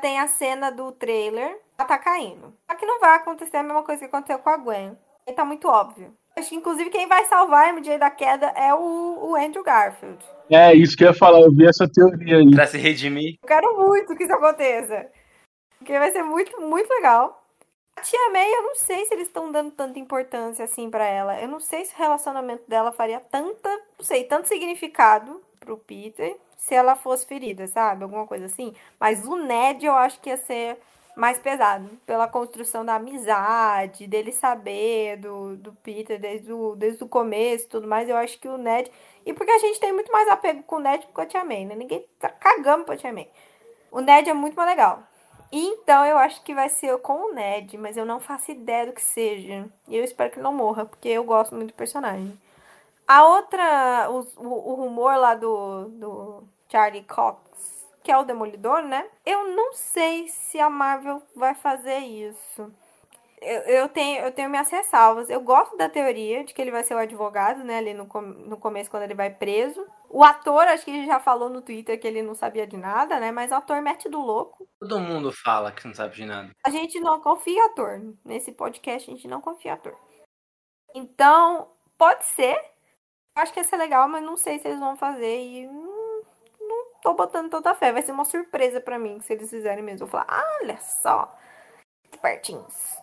tem 0.00 0.18
a 0.18 0.26
cena 0.26 0.70
do 0.70 0.92
trailer, 0.92 1.60
ela 1.78 1.88
tá 1.88 1.98
caindo. 1.98 2.54
Só 2.70 2.76
que 2.76 2.86
não 2.86 3.00
vai 3.00 3.16
acontecer 3.16 3.56
a 3.58 3.62
mesma 3.62 3.82
coisa 3.82 4.00
que 4.00 4.06
aconteceu 4.06 4.38
com 4.38 4.50
a 4.50 4.56
Gwen. 4.56 4.96
E 5.26 5.32
tá 5.32 5.44
muito 5.44 5.68
óbvio. 5.68 6.14
Acho 6.36 6.50
que, 6.50 6.54
inclusive, 6.54 6.90
quem 6.90 7.08
vai 7.08 7.24
salvar 7.24 7.68
a 7.68 7.72
MJ 7.72 7.98
da 7.98 8.10
queda 8.10 8.46
é 8.48 8.72
o, 8.74 9.30
o 9.30 9.36
Andrew 9.36 9.64
Garfield. 9.64 10.22
É, 10.50 10.74
isso 10.74 10.96
que 10.96 11.02
eu 11.02 11.08
ia 11.08 11.14
falar, 11.14 11.40
eu 11.40 11.50
vi 11.50 11.66
essa 11.66 11.88
teoria 11.88 12.36
aí. 12.36 12.50
Pra 12.50 12.66
se 12.66 12.78
redimir. 12.78 13.38
Eu 13.42 13.48
quero 13.48 13.76
muito 13.76 14.14
que 14.14 14.24
isso 14.24 14.32
aconteça. 14.32 15.06
Porque 15.78 15.98
vai 15.98 16.12
ser 16.12 16.22
muito, 16.22 16.60
muito 16.60 16.88
legal. 16.90 17.42
A 17.96 18.02
Tia 18.02 18.30
May, 18.30 18.52
eu 18.52 18.62
não 18.62 18.74
sei 18.74 19.06
se 19.06 19.14
eles 19.14 19.28
estão 19.28 19.50
dando 19.50 19.70
tanta 19.70 19.98
importância 19.98 20.64
assim 20.64 20.90
para 20.90 21.06
ela. 21.06 21.40
Eu 21.40 21.48
não 21.48 21.58
sei 21.58 21.86
se 21.86 21.94
o 21.94 21.98
relacionamento 21.98 22.68
dela 22.68 22.92
faria 22.92 23.18
tanta, 23.18 23.70
não 23.98 24.04
sei, 24.04 24.24
tanto 24.24 24.48
significado 24.48 25.40
pro 25.58 25.78
Peter 25.78 26.36
se 26.58 26.74
ela 26.74 26.94
fosse 26.94 27.26
ferida, 27.26 27.66
sabe? 27.66 28.02
Alguma 28.02 28.26
coisa 28.26 28.46
assim. 28.46 28.74
Mas 29.00 29.26
o 29.26 29.36
Ned 29.36 29.86
eu 29.86 29.94
acho 29.94 30.20
que 30.20 30.28
ia 30.28 30.36
ser 30.36 30.78
mais 31.16 31.38
pesado. 31.38 31.88
Pela 32.04 32.28
construção 32.28 32.84
da 32.84 32.96
amizade, 32.96 34.06
dele 34.06 34.30
saber 34.30 35.16
do, 35.16 35.56
do 35.56 35.72
Peter 35.72 36.20
desde 36.20 36.52
o, 36.52 36.76
desde 36.76 37.02
o 37.02 37.08
começo 37.08 37.64
e 37.64 37.68
tudo 37.68 37.88
mais. 37.88 38.08
Eu 38.08 38.16
acho 38.16 38.38
que 38.38 38.46
o 38.46 38.58
Ned. 38.58 38.92
E 39.24 39.32
porque 39.32 39.50
a 39.50 39.58
gente 39.58 39.80
tem 39.80 39.92
muito 39.92 40.12
mais 40.12 40.28
apego 40.28 40.62
com 40.62 40.76
o 40.76 40.80
Ned 40.80 41.06
que 41.06 41.12
com 41.12 41.20
a 41.22 41.26
Tia 41.26 41.44
May, 41.44 41.64
né? 41.64 41.74
Ninguém 41.74 42.06
tá 42.20 42.28
cagando 42.28 42.84
pra 42.84 42.96
Tia 42.96 43.12
May. 43.12 43.28
O 43.90 44.00
Ned 44.00 44.28
é 44.28 44.34
muito 44.34 44.54
mais 44.54 44.68
legal. 44.68 45.02
Então 45.50 46.04
eu 46.04 46.18
acho 46.18 46.42
que 46.42 46.54
vai 46.54 46.68
ser 46.68 46.96
com 46.98 47.30
o 47.30 47.32
Ned, 47.32 47.78
mas 47.78 47.96
eu 47.96 48.04
não 48.04 48.20
faço 48.20 48.50
ideia 48.50 48.86
do 48.86 48.92
que 48.92 49.02
seja. 49.02 49.66
E 49.88 49.96
eu 49.96 50.04
espero 50.04 50.30
que 50.30 50.40
não 50.40 50.52
morra, 50.52 50.84
porque 50.84 51.08
eu 51.08 51.24
gosto 51.24 51.54
muito 51.54 51.72
do 51.72 51.76
personagem. 51.76 52.38
A 53.08 53.24
outra, 53.24 54.10
o, 54.10 54.20
o, 54.36 54.72
o 54.72 54.74
rumor 54.74 55.16
lá 55.16 55.34
do, 55.34 55.84
do 55.90 56.44
Charlie 56.68 57.04
Cox, 57.04 57.40
que 58.06 58.12
é 58.12 58.16
o 58.16 58.22
Demolidor, 58.22 58.82
né? 58.82 59.04
Eu 59.24 59.48
não 59.48 59.72
sei 59.72 60.28
se 60.28 60.60
a 60.60 60.70
Marvel 60.70 61.20
vai 61.34 61.56
fazer 61.56 61.98
isso. 61.98 62.72
Eu, 63.42 63.60
eu, 63.62 63.88
tenho, 63.88 64.24
eu 64.24 64.30
tenho 64.30 64.48
minhas 64.48 64.70
ressalvas. 64.70 65.28
Eu 65.28 65.40
gosto 65.40 65.76
da 65.76 65.88
teoria 65.88 66.44
de 66.44 66.54
que 66.54 66.62
ele 66.62 66.70
vai 66.70 66.84
ser 66.84 66.94
o 66.94 66.98
advogado, 66.98 67.64
né? 67.64 67.78
Ali 67.78 67.92
no, 67.94 68.04
no 68.04 68.56
começo, 68.58 68.88
quando 68.88 69.02
ele 69.02 69.14
vai 69.16 69.28
preso. 69.28 69.84
O 70.08 70.22
ator, 70.22 70.68
acho 70.68 70.84
que 70.84 70.92
ele 70.92 71.04
já 71.04 71.18
falou 71.18 71.50
no 71.50 71.60
Twitter 71.60 72.00
que 72.00 72.06
ele 72.06 72.22
não 72.22 72.36
sabia 72.36 72.64
de 72.64 72.76
nada, 72.76 73.18
né? 73.18 73.32
Mas 73.32 73.50
o 73.50 73.56
ator 73.56 73.82
mete 73.82 74.08
do 74.08 74.20
louco. 74.20 74.68
Todo 74.78 75.00
mundo 75.00 75.32
fala 75.32 75.72
que 75.72 75.84
não 75.84 75.92
sabe 75.92 76.14
de 76.14 76.24
nada. 76.24 76.50
A 76.64 76.70
gente 76.70 77.00
não 77.00 77.20
confia 77.20 77.58
em 77.58 77.62
ator. 77.62 78.00
Nesse 78.24 78.52
podcast, 78.52 79.10
a 79.10 79.14
gente 79.14 79.26
não 79.26 79.40
confia 79.40 79.72
em 79.72 79.74
ator. 79.74 79.98
Então, 80.94 81.72
pode 81.98 82.24
ser. 82.24 82.56
Acho 83.34 83.52
que 83.52 83.58
ia 83.58 83.64
ser 83.64 83.76
legal, 83.76 84.08
mas 84.08 84.22
não 84.22 84.36
sei 84.36 84.60
se 84.60 84.68
eles 84.68 84.78
vão 84.78 84.96
fazer. 84.96 85.40
E 85.40 85.66
tô 87.06 87.14
botando 87.14 87.48
tanta 87.48 87.72
fé. 87.72 87.92
Vai 87.92 88.02
ser 88.02 88.10
uma 88.10 88.24
surpresa 88.24 88.80
para 88.80 88.98
mim 88.98 89.20
se 89.20 89.32
eles 89.32 89.48
fizerem 89.48 89.84
mesmo. 89.84 90.04
Eu 90.04 90.08
vou 90.08 90.20
falar, 90.20 90.44
olha 90.60 90.76
só. 90.80 91.32
Espertinhos. 92.12 92.96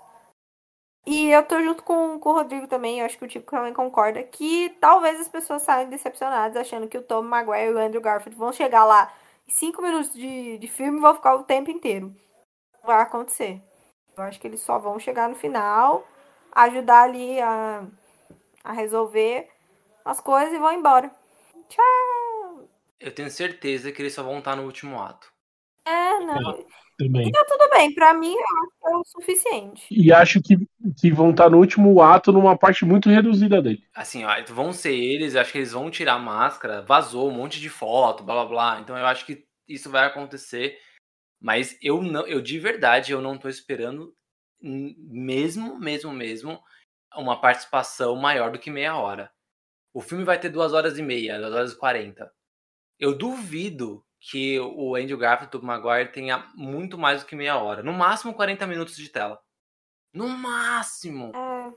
E 1.06 1.30
eu 1.32 1.44
tô 1.44 1.62
junto 1.62 1.84
com, 1.84 2.20
com 2.20 2.30
o 2.30 2.34
Rodrigo 2.34 2.68
também, 2.68 3.00
eu 3.00 3.06
acho 3.06 3.18
que 3.18 3.26
o 3.26 3.28
Tico 3.28 3.52
também 3.52 3.74
concorda, 3.74 4.24
que 4.24 4.70
talvez 4.80 5.20
as 5.20 5.28
pessoas 5.28 5.62
saiam 5.62 5.90
decepcionadas 5.90 6.56
achando 6.56 6.88
que 6.88 6.98
o 6.98 7.02
Tom 7.02 7.24
Maguire 7.24 7.72
e 7.72 7.74
o 7.74 7.78
Andrew 7.78 8.02
Garfield 8.02 8.40
vão 8.40 8.54
chegar 8.54 8.86
lá 8.86 9.14
em 9.46 9.52
cinco 9.52 9.82
minutos 9.82 10.14
de, 10.14 10.58
de 10.58 10.68
filme 10.70 10.98
e 11.00 11.02
vão 11.02 11.14
ficar 11.14 11.36
o 11.36 11.44
tempo 11.44 11.70
inteiro. 11.70 12.16
Vai 12.86 13.02
acontecer. 13.02 13.62
Eu 14.16 14.24
acho 14.24 14.40
que 14.40 14.48
eles 14.48 14.62
só 14.62 14.80
vão 14.80 14.98
chegar 14.98 15.28
no 15.28 15.36
final, 15.36 16.08
ajudar 16.54 17.04
ali 17.04 17.42
a, 17.42 17.86
a 18.64 18.72
resolver 18.72 19.50
as 20.06 20.22
coisas 20.22 20.54
e 20.54 20.58
vão 20.58 20.72
embora. 20.72 21.12
Tchau! 21.68 22.13
Eu 23.04 23.12
tenho 23.14 23.30
certeza 23.30 23.92
que 23.92 24.02
eles 24.02 24.14
só 24.14 24.24
vão 24.24 24.40
estar 24.40 24.56
no 24.56 24.64
último 24.64 25.00
ato. 25.02 25.28
É, 25.86 26.20
não. 26.20 26.66
Também. 26.98 27.28
E 27.28 27.32
tá 27.32 27.46
tudo 27.46 27.70
bem, 27.72 27.94
pra 27.94 28.14
mim 28.14 28.34
eu 28.34 28.40
acho 28.40 28.72
que 28.80 28.88
é 28.88 28.96
o 28.96 29.04
suficiente. 29.04 29.88
E 29.92 30.14
acho 30.14 30.42
que, 30.42 30.56
que 30.98 31.12
vão 31.12 31.32
estar 31.32 31.50
no 31.50 31.58
último 31.58 32.02
ato 32.02 32.32
numa 32.32 32.58
parte 32.58 32.86
muito 32.86 33.10
reduzida 33.10 33.62
dele. 33.62 33.84
Assim, 33.94 34.24
ó, 34.24 34.30
vão 34.48 34.72
ser 34.72 34.94
eles, 34.94 35.36
acho 35.36 35.52
que 35.52 35.58
eles 35.58 35.74
vão 35.74 35.92
tirar 35.92 36.14
a 36.14 36.20
máscara, 36.20 36.82
vazou 36.82 37.30
um 37.30 37.34
monte 37.34 37.60
de 37.60 37.70
foto, 37.70 38.24
blá 38.24 38.36
blá 38.36 38.46
blá. 38.46 38.80
Então 38.80 38.98
eu 38.98 39.06
acho 39.06 39.26
que 39.26 39.46
isso 39.68 39.90
vai 39.90 40.06
acontecer. 40.06 40.80
Mas 41.42 41.78
eu 41.82 42.02
não, 42.02 42.26
eu 42.26 42.42
de 42.42 42.58
verdade, 42.58 43.12
eu 43.12 43.22
não 43.22 43.38
tô 43.38 43.50
esperando 43.50 44.16
mesmo, 44.62 45.78
mesmo, 45.78 46.14
mesmo 46.14 46.62
uma 47.18 47.42
participação 47.42 48.16
maior 48.16 48.52
do 48.52 48.60
que 48.60 48.72
meia 48.72 48.96
hora. 48.96 49.30
O 49.94 50.00
filme 50.00 50.24
vai 50.24 50.40
ter 50.40 50.50
duas 50.50 50.74
horas 50.74 50.98
e 50.98 51.02
meia, 51.02 51.38
duas 51.38 51.54
horas 51.54 51.74
e 51.74 51.78
quarenta. 51.78 52.32
Eu 53.00 53.18
duvido 53.18 54.04
que 54.20 54.60
o 54.60 54.96
Andrew 54.96 55.18
Garfield 55.18 55.52
do 55.52 55.66
Maguire 55.66 56.12
tenha 56.12 56.50
muito 56.56 56.98
mais 56.98 57.22
do 57.22 57.28
que 57.28 57.36
meia 57.36 57.58
hora. 57.58 57.84
No 57.84 57.92
máximo 57.92 58.34
40 58.34 58.66
minutos 58.66 58.96
de 58.96 59.10
tela. 59.10 59.40
No 60.14 60.30
máximo. 60.30 61.32
É, 61.36 61.74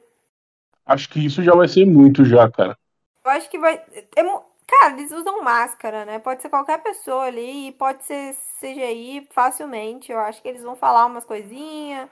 Acho 0.86 1.08
que 1.08 1.24
isso 1.24 1.42
já 1.42 1.52
vai 1.54 1.66
ser 1.66 1.84
muito 1.84 2.24
já, 2.24 2.48
cara. 2.50 2.78
eu 3.24 3.30
acho 3.32 3.50
que 3.50 3.58
vai. 3.58 3.74
é 4.14 4.22
Cara, 4.68 4.94
eles 4.94 5.12
usam 5.12 5.42
máscara, 5.42 6.04
né? 6.04 6.18
Pode 6.18 6.42
ser 6.42 6.48
qualquer 6.48 6.82
pessoa 6.82 7.24
ali, 7.24 7.70
pode 7.72 8.04
ser 8.04 8.34
CGI 8.60 9.28
facilmente. 9.30 10.10
Eu 10.10 10.18
acho 10.18 10.42
que 10.42 10.48
eles 10.48 10.62
vão 10.62 10.74
falar 10.74 11.06
umas 11.06 11.24
coisinhas 11.24 12.08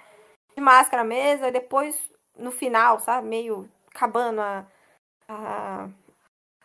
de 0.57 0.63
máscara 0.63 1.03
mesmo, 1.03 1.47
e 1.47 1.51
depois, 1.51 1.97
no 2.39 2.53
final, 2.53 3.01
sabe? 3.01 3.27
Meio 3.27 3.69
acabando 3.93 4.41
a, 4.41 4.65
a 5.29 5.89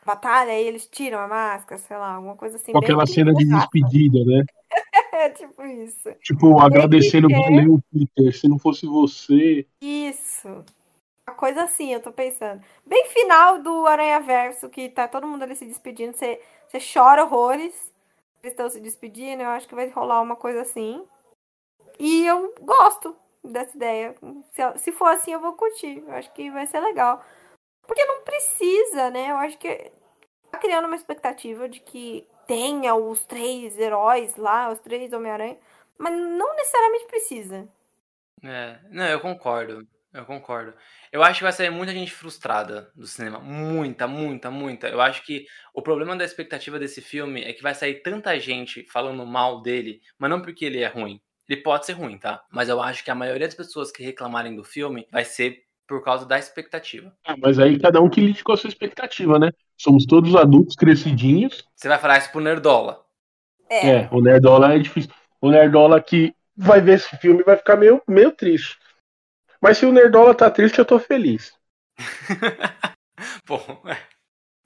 batalha, 0.10 0.52
aí 0.52 0.66
eles 0.66 0.88
tiram 0.88 1.20
a 1.20 1.28
máscara, 1.28 1.80
sei 1.80 1.98
lá, 1.98 2.14
alguma 2.14 2.36
coisa 2.36 2.56
assim. 2.56 2.72
Com 2.72 2.80
aquela 2.80 3.06
cena 3.06 3.34
de 3.34 3.46
despedida, 3.46 4.20
né? 4.26 4.44
É 5.12 5.30
tipo 5.32 5.62
isso. 5.66 6.10
Tipo, 6.22 6.62
agradecendo 6.62 7.28
que 7.28 7.34
é. 7.34 7.42
valeu, 7.42 7.80
Peter. 7.92 8.34
Se 8.34 8.48
não 8.48 8.58
fosse 8.58 8.86
você. 8.86 9.68
Isso. 9.82 10.48
Uma 11.28 11.36
coisa 11.36 11.64
assim, 11.64 11.92
eu 11.94 12.00
tô 12.02 12.10
pensando. 12.10 12.62
Bem 12.86 13.06
final 13.08 13.62
do 13.62 13.86
Aranha 13.86 14.22
Verso, 14.22 14.70
que 14.70 14.88
tá 14.88 15.10
todo 15.10 15.28
mundo 15.28 15.44
ali 15.44 15.58
se 15.58 15.66
despedindo, 15.66 16.16
você, 16.16 16.40
você 16.66 16.80
chora 16.80 17.26
horrores. 17.26 17.92
Eles 18.42 18.54
estão 18.54 18.70
se 18.70 18.80
despedindo, 18.80 19.44
eu 19.44 19.50
acho 19.50 19.68
que 19.68 19.76
vai 19.76 19.90
rolar 19.90 20.22
uma 20.22 20.38
coisa 20.38 20.62
assim. 20.62 21.04
E 22.00 22.26
eu 22.26 22.56
gosto 22.62 23.14
dessa 23.44 23.76
ideia. 23.76 24.16
Se, 24.52 24.78
se 24.78 24.92
for 24.94 25.10
assim, 25.10 25.34
eu 25.34 25.42
vou 25.42 25.54
curtir. 25.54 26.02
Eu 26.08 26.14
acho 26.14 26.32
que 26.32 26.50
vai 26.50 26.66
ser 26.66 26.80
legal. 26.80 27.22
Porque 27.86 28.06
não 28.06 28.22
precisa, 28.22 29.10
né? 29.10 29.32
Eu 29.32 29.38
acho 29.38 29.58
que 29.58 29.92
criando 30.60 30.86
uma 30.86 30.96
expectativa 30.96 31.68
de 31.68 31.80
que 31.80 32.28
tenha 32.46 32.96
os 32.96 33.26
três 33.26 33.78
heróis 33.78 34.36
lá, 34.36 34.72
os 34.72 34.80
três 34.80 35.14
Homem-Aranha. 35.14 35.58
Mas 35.98 36.14
não 36.14 36.56
necessariamente 36.56 37.06
precisa. 37.06 37.68
É, 38.44 38.80
não, 38.90 39.06
eu 39.06 39.20
concordo. 39.20 39.88
Eu 40.12 40.26
concordo. 40.26 40.74
Eu 41.12 41.22
acho 41.22 41.40
que 41.40 41.44
vai 41.44 41.54
sair 41.54 41.70
muita 41.70 41.94
gente 41.94 42.12
frustrada 42.12 42.92
do 42.96 43.06
cinema. 43.06 43.40
Muita, 43.40 44.08
muita, 44.08 44.50
muita. 44.50 44.88
Eu 44.88 45.00
acho 45.02 45.24
que 45.24 45.46
o 45.74 45.84
problema 45.84 46.16
da 46.16 46.26
expectativa 46.26 46.80
desse 46.80 47.00
filme 47.00 47.44
é 47.44 47.54
que 47.54 47.62
vai 47.62 47.76
sair 47.76 48.02
tanta 48.02 48.40
gente 48.40 48.84
falando 48.90 49.24
mal 49.26 49.62
dele, 49.62 50.02
mas 50.18 50.30
não 50.30 50.42
porque 50.42 50.66
ele 50.66 50.82
é 50.82 50.88
ruim. 50.88 51.22
Ele 51.48 51.62
pode 51.62 51.86
ser 51.86 51.94
ruim, 51.94 52.18
tá? 52.18 52.44
Mas 52.52 52.70
eu 52.70 52.82
acho 52.82 53.04
que 53.04 53.12
a 53.12 53.16
maioria 53.16 53.48
das 53.48 53.56
pessoas 53.56 53.92
que 53.92 54.04
reclamarem 54.04 54.56
do 54.56 54.64
filme 54.64 55.08
vai 55.12 55.26
ser 55.26 55.64
por 55.90 56.04
causa 56.04 56.24
da 56.24 56.38
expectativa. 56.38 57.12
Ah, 57.26 57.36
mas 57.36 57.58
aí 57.58 57.80
cada 57.80 58.00
um 58.00 58.08
que 58.08 58.22
lide 58.22 58.44
com 58.44 58.52
a 58.52 58.58
sua 58.58 58.68
expectativa, 58.68 59.40
né? 59.40 59.52
Somos 59.76 60.06
todos 60.06 60.36
adultos 60.36 60.76
crescidinhos. 60.76 61.68
Você 61.76 61.88
vai 61.88 61.98
falar 61.98 62.20
isso 62.20 62.32
pro 62.32 62.40
Nerdola. 62.40 63.04
É, 63.68 64.08
o 64.12 64.22
Nerdola 64.22 64.76
é 64.76 64.78
difícil. 64.78 65.12
O 65.42 65.50
Nerdola 65.50 66.00
que 66.00 66.32
vai 66.56 66.80
ver 66.80 66.94
esse 66.94 67.18
filme 67.18 67.42
vai 67.42 67.58
ficar 67.58 67.76
meio, 67.76 68.00
meio 68.08 68.32
triste. 68.32 68.78
Mas 69.60 69.80
se 69.80 69.86
o 69.88 69.92
Nerdola 69.92 70.36
tá 70.36 70.50
triste, 70.52 70.78
eu 70.78 70.86
tô 70.86 71.00
feliz. 71.00 71.54
bom, 73.48 73.82
é, 73.88 73.98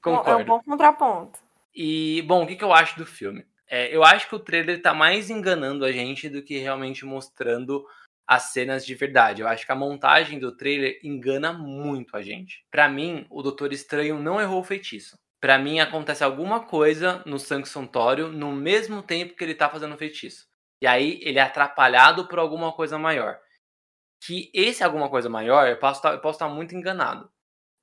concordo. 0.01 0.29
É 0.29 0.35
um 0.35 0.45
bom 0.45 0.59
contraponto. 0.61 1.39
E, 1.73 2.21
bom, 2.23 2.43
o 2.43 2.47
que, 2.47 2.57
que 2.57 2.63
eu 2.63 2.73
acho 2.73 2.97
do 2.97 3.05
filme? 3.05 3.45
É, 3.65 3.95
eu 3.95 4.03
acho 4.03 4.27
que 4.27 4.35
o 4.35 4.39
trailer 4.39 4.81
tá 4.81 4.93
mais 4.93 5.29
enganando 5.29 5.85
a 5.85 5.91
gente 5.91 6.27
do 6.27 6.43
que 6.43 6.57
realmente 6.57 7.05
mostrando 7.05 7.85
as 8.27 8.51
cenas 8.53 8.85
de 8.85 8.95
verdade. 8.95 9.41
Eu 9.41 9.47
acho 9.47 9.65
que 9.65 9.71
a 9.71 9.75
montagem 9.75 10.39
do 10.39 10.55
trailer 10.55 10.99
engana 11.03 11.53
muito 11.53 12.15
a 12.15 12.21
gente. 12.21 12.65
Para 12.71 12.89
mim, 12.89 13.25
o 13.29 13.41
Doutor 13.41 13.73
Estranho 13.73 14.19
não 14.19 14.39
errou 14.39 14.61
o 14.61 14.63
feitiço. 14.63 15.17
Para 15.41 15.57
mim, 15.57 15.79
acontece 15.79 16.23
alguma 16.23 16.65
coisa 16.65 17.21
no 17.25 17.37
Santório 17.37 18.29
no 18.29 18.51
mesmo 18.53 19.03
tempo 19.03 19.35
que 19.35 19.43
ele 19.43 19.55
tá 19.55 19.69
fazendo 19.69 19.93
o 19.93 19.97
feitiço. 19.97 20.47
E 20.81 20.87
aí, 20.87 21.19
ele 21.21 21.39
é 21.39 21.41
atrapalhado 21.41 22.27
por 22.27 22.39
alguma 22.39 22.71
coisa 22.71 22.97
maior. 22.97 23.37
Que 24.25 24.49
esse 24.53 24.83
alguma 24.83 25.09
coisa 25.09 25.29
maior, 25.29 25.67
eu 25.67 25.77
posso 25.77 26.01
tá, 26.01 26.15
estar 26.15 26.33
tá 26.33 26.49
muito 26.49 26.75
enganado. 26.75 27.29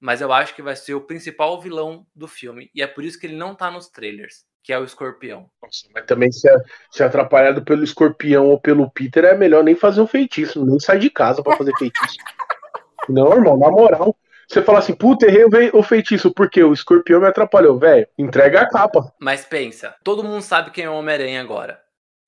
Mas 0.01 0.23
eu 0.23 0.33
acho 0.33 0.55
que 0.55 0.63
vai 0.63 0.75
ser 0.75 0.95
o 0.95 1.07
principal 1.07 1.61
vilão 1.61 2.07
do 2.15 2.27
filme. 2.27 2.71
E 2.75 2.83
é 2.83 2.87
por 2.87 3.05
isso 3.05 3.19
que 3.21 3.27
ele 3.27 3.37
não 3.37 3.55
tá 3.55 3.71
nos 3.71 3.89
trailers 3.91 4.50
que 4.63 4.73
é 4.73 4.79
o 4.79 4.85
escorpião. 4.85 5.49
Nossa, 5.63 5.89
mas 5.95 6.05
também 6.05 6.31
se, 6.31 6.49
se 6.91 7.03
é 7.03 7.07
atrapalhado 7.07 7.63
pelo 7.63 7.83
escorpião 7.85 8.49
ou 8.49 8.61
pelo 8.61 8.91
Peter, 8.91 9.25
é 9.25 9.35
melhor 9.35 9.65
nem 9.65 9.75
fazer 9.75 10.01
um 10.01 10.07
feitiço, 10.07 10.65
nem 10.65 10.79
sair 10.79 10.99
de 10.99 11.11
casa 11.11 11.43
para 11.43 11.57
fazer 11.57 11.73
feitiço. 11.79 12.17
Não, 13.09 13.33
irmão, 13.33 13.57
na 13.57 13.71
moral. 13.71 14.15
Você 14.47 14.63
fala 14.63 14.81
assim, 14.81 14.95
puta, 14.95 15.27
errei 15.27 15.71
o 15.73 15.83
feitiço, 15.83 16.33
porque 16.33 16.63
o 16.63 16.73
escorpião 16.73 17.21
me 17.21 17.27
atrapalhou, 17.27 17.79
velho. 17.79 18.07
Entrega 18.19 18.63
a 18.63 18.69
capa. 18.69 19.13
Mas 19.21 19.45
pensa, 19.45 19.95
todo 20.03 20.25
mundo 20.25 20.43
sabe 20.43 20.71
quem 20.73 20.85
é 20.85 20.91
o 20.91 20.95
Homem-Aranha 20.95 21.41
agora. 21.41 21.81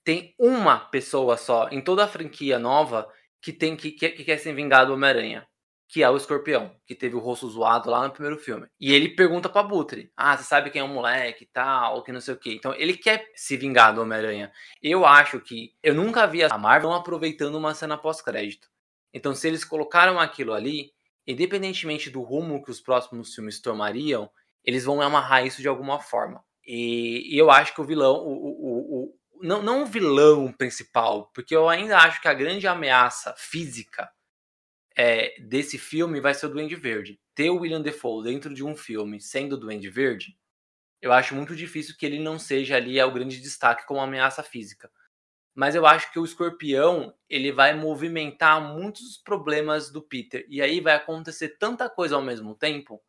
Tem 0.04 0.34
uma 0.38 0.78
pessoa 0.78 1.36
só 1.36 1.68
em 1.70 1.80
toda 1.80 2.04
a 2.04 2.08
franquia 2.08 2.58
nova 2.58 3.08
que 3.40 3.52
tem 3.52 3.76
que, 3.76 3.90
que, 3.90 4.08
que 4.10 4.24
quer 4.24 4.38
ser 4.38 4.52
vingado 4.52 4.88
do 4.88 4.94
Homem-Aranha 4.94 5.44
que 5.92 6.02
é 6.02 6.08
o 6.08 6.16
escorpião, 6.16 6.74
que 6.86 6.94
teve 6.94 7.14
o 7.14 7.18
rosto 7.18 7.46
zoado 7.50 7.90
lá 7.90 8.02
no 8.02 8.14
primeiro 8.14 8.38
filme. 8.38 8.66
E 8.80 8.94
ele 8.94 9.10
pergunta 9.10 9.46
pra 9.46 9.62
Butre: 9.62 10.10
Ah, 10.16 10.34
você 10.34 10.42
sabe 10.42 10.70
quem 10.70 10.80
é 10.80 10.84
o 10.84 10.88
moleque 10.88 11.44
e 11.44 11.46
tal, 11.46 12.02
que 12.02 12.10
não 12.10 12.20
sei 12.20 12.32
o 12.32 12.38
que. 12.38 12.54
Então 12.54 12.72
ele 12.72 12.96
quer 12.96 13.30
se 13.36 13.58
vingar 13.58 13.94
do 13.94 14.00
Homem-Aranha. 14.00 14.50
Eu 14.82 15.04
acho 15.04 15.38
que. 15.38 15.74
Eu 15.82 15.94
nunca 15.94 16.26
vi 16.26 16.44
a 16.44 16.56
Marvel 16.56 16.88
não 16.88 16.96
aproveitando 16.96 17.56
uma 17.56 17.74
cena 17.74 17.98
pós-crédito. 17.98 18.68
Então, 19.12 19.34
se 19.34 19.46
eles 19.46 19.66
colocaram 19.66 20.18
aquilo 20.18 20.54
ali, 20.54 20.92
independentemente 21.26 22.08
do 22.08 22.22
rumo 22.22 22.64
que 22.64 22.70
os 22.70 22.80
próximos 22.80 23.34
filmes 23.34 23.60
tomariam, 23.60 24.30
eles 24.64 24.86
vão 24.86 25.02
amarrar 25.02 25.46
isso 25.46 25.60
de 25.60 25.68
alguma 25.68 26.00
forma. 26.00 26.42
E, 26.66 27.34
e 27.34 27.38
eu 27.38 27.50
acho 27.50 27.74
que 27.74 27.82
o 27.82 27.84
vilão, 27.84 28.14
o, 28.14 28.32
o, 28.32 29.02
o, 29.02 29.14
não, 29.42 29.62
não 29.62 29.82
o 29.82 29.86
vilão 29.86 30.50
principal, 30.50 31.30
porque 31.34 31.54
eu 31.54 31.68
ainda 31.68 31.98
acho 31.98 32.22
que 32.22 32.28
a 32.28 32.34
grande 32.34 32.66
ameaça 32.66 33.34
física 33.36 34.10
é, 34.96 35.34
desse 35.40 35.78
filme 35.78 36.20
vai 36.20 36.34
ser 36.34 36.46
o 36.46 36.48
Duende 36.48 36.76
Verde. 36.76 37.20
Ter 37.34 37.50
o 37.50 37.60
William 37.60 37.80
Defoe 37.80 38.24
dentro 38.24 38.52
de 38.52 38.64
um 38.64 38.76
filme 38.76 39.20
sendo 39.20 39.54
o 39.54 39.56
Duende 39.56 39.88
Verde, 39.88 40.36
eu 41.00 41.12
acho 41.12 41.34
muito 41.34 41.56
difícil 41.56 41.96
que 41.98 42.06
ele 42.06 42.20
não 42.20 42.38
seja 42.38 42.76
ali 42.76 42.98
é 42.98 43.04
o 43.04 43.12
grande 43.12 43.40
destaque 43.40 43.86
como 43.86 44.00
ameaça 44.00 44.42
física. 44.42 44.90
Mas 45.54 45.74
eu 45.74 45.84
acho 45.84 46.10
que 46.12 46.18
o 46.18 46.24
escorpião 46.24 47.12
ele 47.28 47.52
vai 47.52 47.74
movimentar 47.74 48.60
muitos 48.60 49.18
problemas 49.18 49.90
do 49.90 50.00
Peter. 50.00 50.46
E 50.48 50.62
aí 50.62 50.80
vai 50.80 50.94
acontecer 50.94 51.56
tanta 51.58 51.90
coisa 51.90 52.14
ao 52.14 52.22
mesmo 52.22 52.54
tempo 52.54 53.02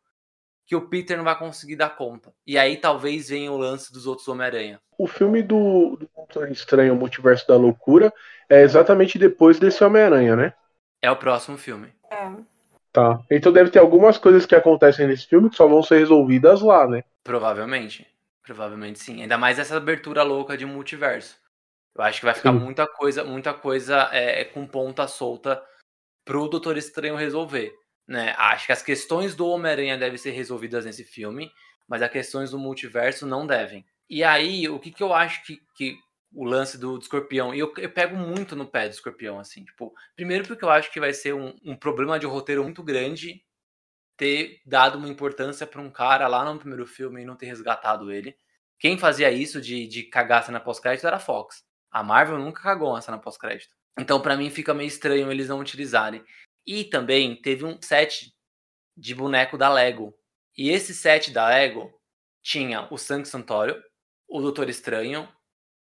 que 0.66 0.74
o 0.74 0.88
Peter 0.88 1.16
não 1.16 1.24
vai 1.24 1.38
conseguir 1.38 1.76
dar 1.76 1.90
conta. 1.90 2.34
E 2.46 2.58
aí 2.58 2.76
talvez 2.76 3.28
venha 3.28 3.52
o 3.52 3.58
lance 3.58 3.92
dos 3.92 4.06
outros 4.06 4.26
Homem-Aranha. 4.28 4.80
O 4.98 5.06
filme 5.06 5.42
do, 5.42 5.96
do 5.96 6.46
Estranho, 6.46 6.94
o 6.94 6.96
Multiverso 6.96 7.46
da 7.46 7.56
Loucura, 7.56 8.12
é 8.48 8.62
exatamente 8.62 9.18
depois 9.18 9.58
desse 9.58 9.84
Homem-Aranha, 9.84 10.36
né? 10.36 10.54
É 11.04 11.10
o 11.10 11.16
próximo 11.16 11.58
filme. 11.58 11.92
É. 12.10 12.32
Tá. 12.90 13.20
Então 13.30 13.52
deve 13.52 13.68
ter 13.68 13.78
algumas 13.78 14.16
coisas 14.16 14.46
que 14.46 14.54
acontecem 14.54 15.06
nesse 15.06 15.26
filme 15.26 15.50
que 15.50 15.56
só 15.56 15.68
vão 15.68 15.82
ser 15.82 15.98
resolvidas 15.98 16.62
lá, 16.62 16.88
né? 16.88 17.04
Provavelmente. 17.22 18.06
Provavelmente 18.42 18.98
sim. 19.00 19.20
Ainda 19.20 19.36
mais 19.36 19.58
essa 19.58 19.76
abertura 19.76 20.22
louca 20.22 20.56
de 20.56 20.64
multiverso. 20.64 21.36
Eu 21.94 22.02
acho 22.02 22.20
que 22.20 22.24
vai 22.24 22.32
ficar 22.32 22.54
sim. 22.54 22.58
muita 22.58 22.86
coisa, 22.86 23.22
muita 23.22 23.52
coisa 23.52 24.08
é, 24.12 24.44
com 24.44 24.66
ponta 24.66 25.06
solta 25.06 25.62
pro 26.24 26.48
Doutor 26.48 26.78
Estranho 26.78 27.16
resolver. 27.16 27.70
Né? 28.08 28.34
Acho 28.38 28.64
que 28.64 28.72
as 28.72 28.80
questões 28.80 29.34
do 29.34 29.46
Homem-Aranha 29.46 29.98
devem 29.98 30.16
ser 30.16 30.30
resolvidas 30.30 30.86
nesse 30.86 31.04
filme, 31.04 31.52
mas 31.86 32.00
as 32.00 32.10
questões 32.10 32.50
do 32.50 32.58
multiverso 32.58 33.26
não 33.26 33.46
devem. 33.46 33.84
E 34.08 34.24
aí, 34.24 34.70
o 34.70 34.78
que, 34.78 34.90
que 34.90 35.02
eu 35.02 35.12
acho 35.12 35.44
que, 35.44 35.60
que 35.76 35.98
o 36.34 36.44
lance 36.44 36.76
do, 36.76 36.98
do 36.98 37.02
escorpião. 37.02 37.54
E 37.54 37.58
eu, 37.58 37.72
eu, 37.78 37.90
pego 37.90 38.16
muito 38.16 38.56
no 38.56 38.66
pé 38.66 38.88
do 38.88 38.92
escorpião, 38.92 39.38
assim. 39.38 39.64
Tipo, 39.64 39.94
primeiro 40.16 40.46
porque 40.46 40.64
eu 40.64 40.70
acho 40.70 40.92
que 40.92 41.00
vai 41.00 41.12
ser 41.12 41.34
um, 41.34 41.56
um 41.64 41.76
problema 41.76 42.18
de 42.18 42.26
roteiro 42.26 42.62
muito 42.64 42.82
grande 42.82 43.42
ter 44.16 44.60
dado 44.64 44.98
uma 44.98 45.08
importância 45.08 45.66
para 45.66 45.80
um 45.80 45.90
cara 45.90 46.26
lá 46.28 46.44
no 46.44 46.58
primeiro 46.58 46.86
filme 46.86 47.22
e 47.22 47.24
não 47.24 47.36
ter 47.36 47.46
resgatado 47.46 48.12
ele. 48.12 48.36
Quem 48.78 48.98
fazia 48.98 49.30
isso 49.30 49.60
de, 49.60 49.86
de 49.86 50.04
cagar 50.04 50.44
cena 50.44 50.60
pós-crédito 50.60 51.06
era 51.06 51.16
a 51.16 51.20
Fox. 51.20 51.64
A 51.90 52.02
Marvel 52.02 52.38
nunca 52.38 52.62
cagou 52.62 52.90
uma 52.90 53.00
cena 53.00 53.18
pós-crédito. 53.18 53.74
Então, 53.98 54.20
para 54.20 54.36
mim, 54.36 54.50
fica 54.50 54.74
meio 54.74 54.88
estranho 54.88 55.30
eles 55.30 55.48
não 55.48 55.60
utilizarem. 55.60 56.24
E 56.66 56.84
também 56.84 57.40
teve 57.40 57.64
um 57.64 57.80
set 57.80 58.32
de 58.96 59.14
boneco 59.14 59.56
da 59.56 59.72
Lego. 59.72 60.14
E 60.56 60.70
esse 60.70 60.94
set 60.94 61.32
da 61.32 61.48
Lego 61.48 61.92
tinha 62.42 62.88
o 62.92 62.98
Sangue 62.98 63.28
Santório, 63.28 63.82
o 64.28 64.40
Doutor 64.40 64.68
Estranho, 64.68 65.28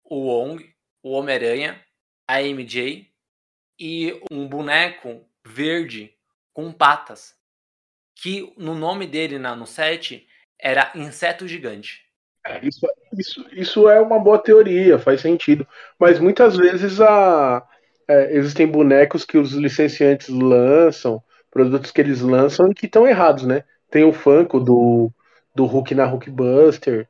o 0.04 0.26
Wong, 0.26 0.74
o 1.02 1.12
Homem-Aranha, 1.12 1.80
a 2.26 2.42
MJ 2.42 3.10
e 3.78 4.20
um 4.30 4.48
boneco 4.48 5.24
verde 5.44 6.14
com 6.52 6.72
patas. 6.72 7.34
Que 8.14 8.52
no 8.56 8.74
nome 8.74 9.06
dele 9.06 9.38
na, 9.38 9.56
no 9.56 9.66
set 9.66 10.26
era 10.60 10.92
Inseto 10.94 11.48
Gigante. 11.48 12.02
É, 12.46 12.64
isso, 12.64 12.86
isso, 13.16 13.46
isso 13.52 13.88
é 13.88 14.00
uma 14.00 14.18
boa 14.18 14.38
teoria, 14.38 14.98
faz 14.98 15.20
sentido. 15.20 15.66
Mas 15.98 16.18
muitas 16.18 16.56
vezes 16.56 17.00
a, 17.00 17.66
é, 18.08 18.36
existem 18.36 18.66
bonecos 18.66 19.24
que 19.24 19.38
os 19.38 19.52
licenciantes 19.52 20.28
lançam, 20.28 21.22
produtos 21.50 21.90
que 21.90 22.00
eles 22.00 22.20
lançam 22.20 22.70
e 22.70 22.74
que 22.74 22.86
estão 22.86 23.06
errados, 23.06 23.44
né? 23.44 23.64
Tem 23.90 24.04
o 24.04 24.12
Funko 24.12 24.58
do, 24.58 25.10
do 25.54 25.66
Hulk 25.66 25.94
na 25.94 26.06
Hulkbuster, 26.06 27.08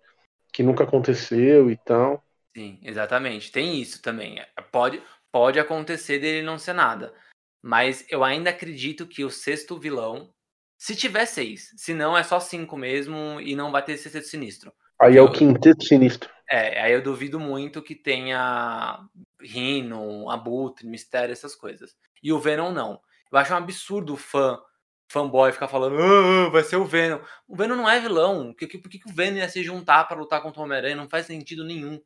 que 0.52 0.62
nunca 0.62 0.84
aconteceu 0.84 1.70
e 1.70 1.76
tal. 1.76 2.22
Sim, 2.54 2.78
exatamente. 2.82 3.50
Tem 3.50 3.80
isso 3.80 4.02
também. 4.02 4.38
É, 4.38 4.46
pode, 4.70 5.02
pode 5.30 5.58
acontecer 5.58 6.18
dele 6.18 6.42
não 6.44 6.58
ser 6.58 6.74
nada. 6.74 7.14
Mas 7.62 8.04
eu 8.08 8.22
ainda 8.24 8.50
acredito 8.50 9.06
que 9.06 9.24
o 9.24 9.30
sexto 9.30 9.78
vilão, 9.78 10.32
se 10.76 10.96
tiver 10.96 11.26
seis, 11.26 11.70
se 11.76 11.94
não 11.94 12.16
é 12.16 12.22
só 12.22 12.40
cinco 12.40 12.76
mesmo 12.76 13.40
e 13.40 13.54
não 13.54 13.70
vai 13.70 13.84
ter 13.84 13.96
sexto 13.96 14.28
sinistro. 14.28 14.72
Aí 15.00 15.16
é 15.16 15.22
o 15.22 15.30
quinteto 15.30 15.84
sinistro. 15.84 16.30
É, 16.50 16.80
aí 16.82 16.92
eu 16.92 17.02
duvido 17.02 17.40
muito 17.40 17.82
que 17.82 17.94
tenha 17.94 19.00
Rhino, 19.40 20.30
Abutre, 20.30 20.86
Mistério, 20.86 21.32
essas 21.32 21.54
coisas. 21.54 21.96
E 22.22 22.32
o 22.32 22.38
Venom 22.38 22.70
não. 22.72 23.00
Eu 23.32 23.38
acho 23.38 23.52
um 23.52 23.56
absurdo 23.56 24.14
o 24.14 24.16
fã, 24.16 24.60
fanboy 25.08 25.50
ficar 25.50 25.68
falando, 25.68 25.96
ah, 25.98 26.50
vai 26.50 26.62
ser 26.62 26.76
o 26.76 26.84
Venom. 26.84 27.20
O 27.48 27.56
Venom 27.56 27.74
não 27.74 27.88
é 27.88 27.98
vilão. 27.98 28.52
Por 28.52 28.68
que, 28.68 28.78
por 28.78 28.90
que 28.90 29.00
o 29.06 29.14
Venom 29.14 29.38
ia 29.38 29.48
se 29.48 29.62
juntar 29.62 30.04
para 30.04 30.18
lutar 30.18 30.42
contra 30.42 30.60
o 30.60 30.64
Homem-Aranha? 30.64 30.96
Não 30.96 31.08
faz 31.08 31.26
sentido 31.26 31.64
nenhum. 31.64 32.00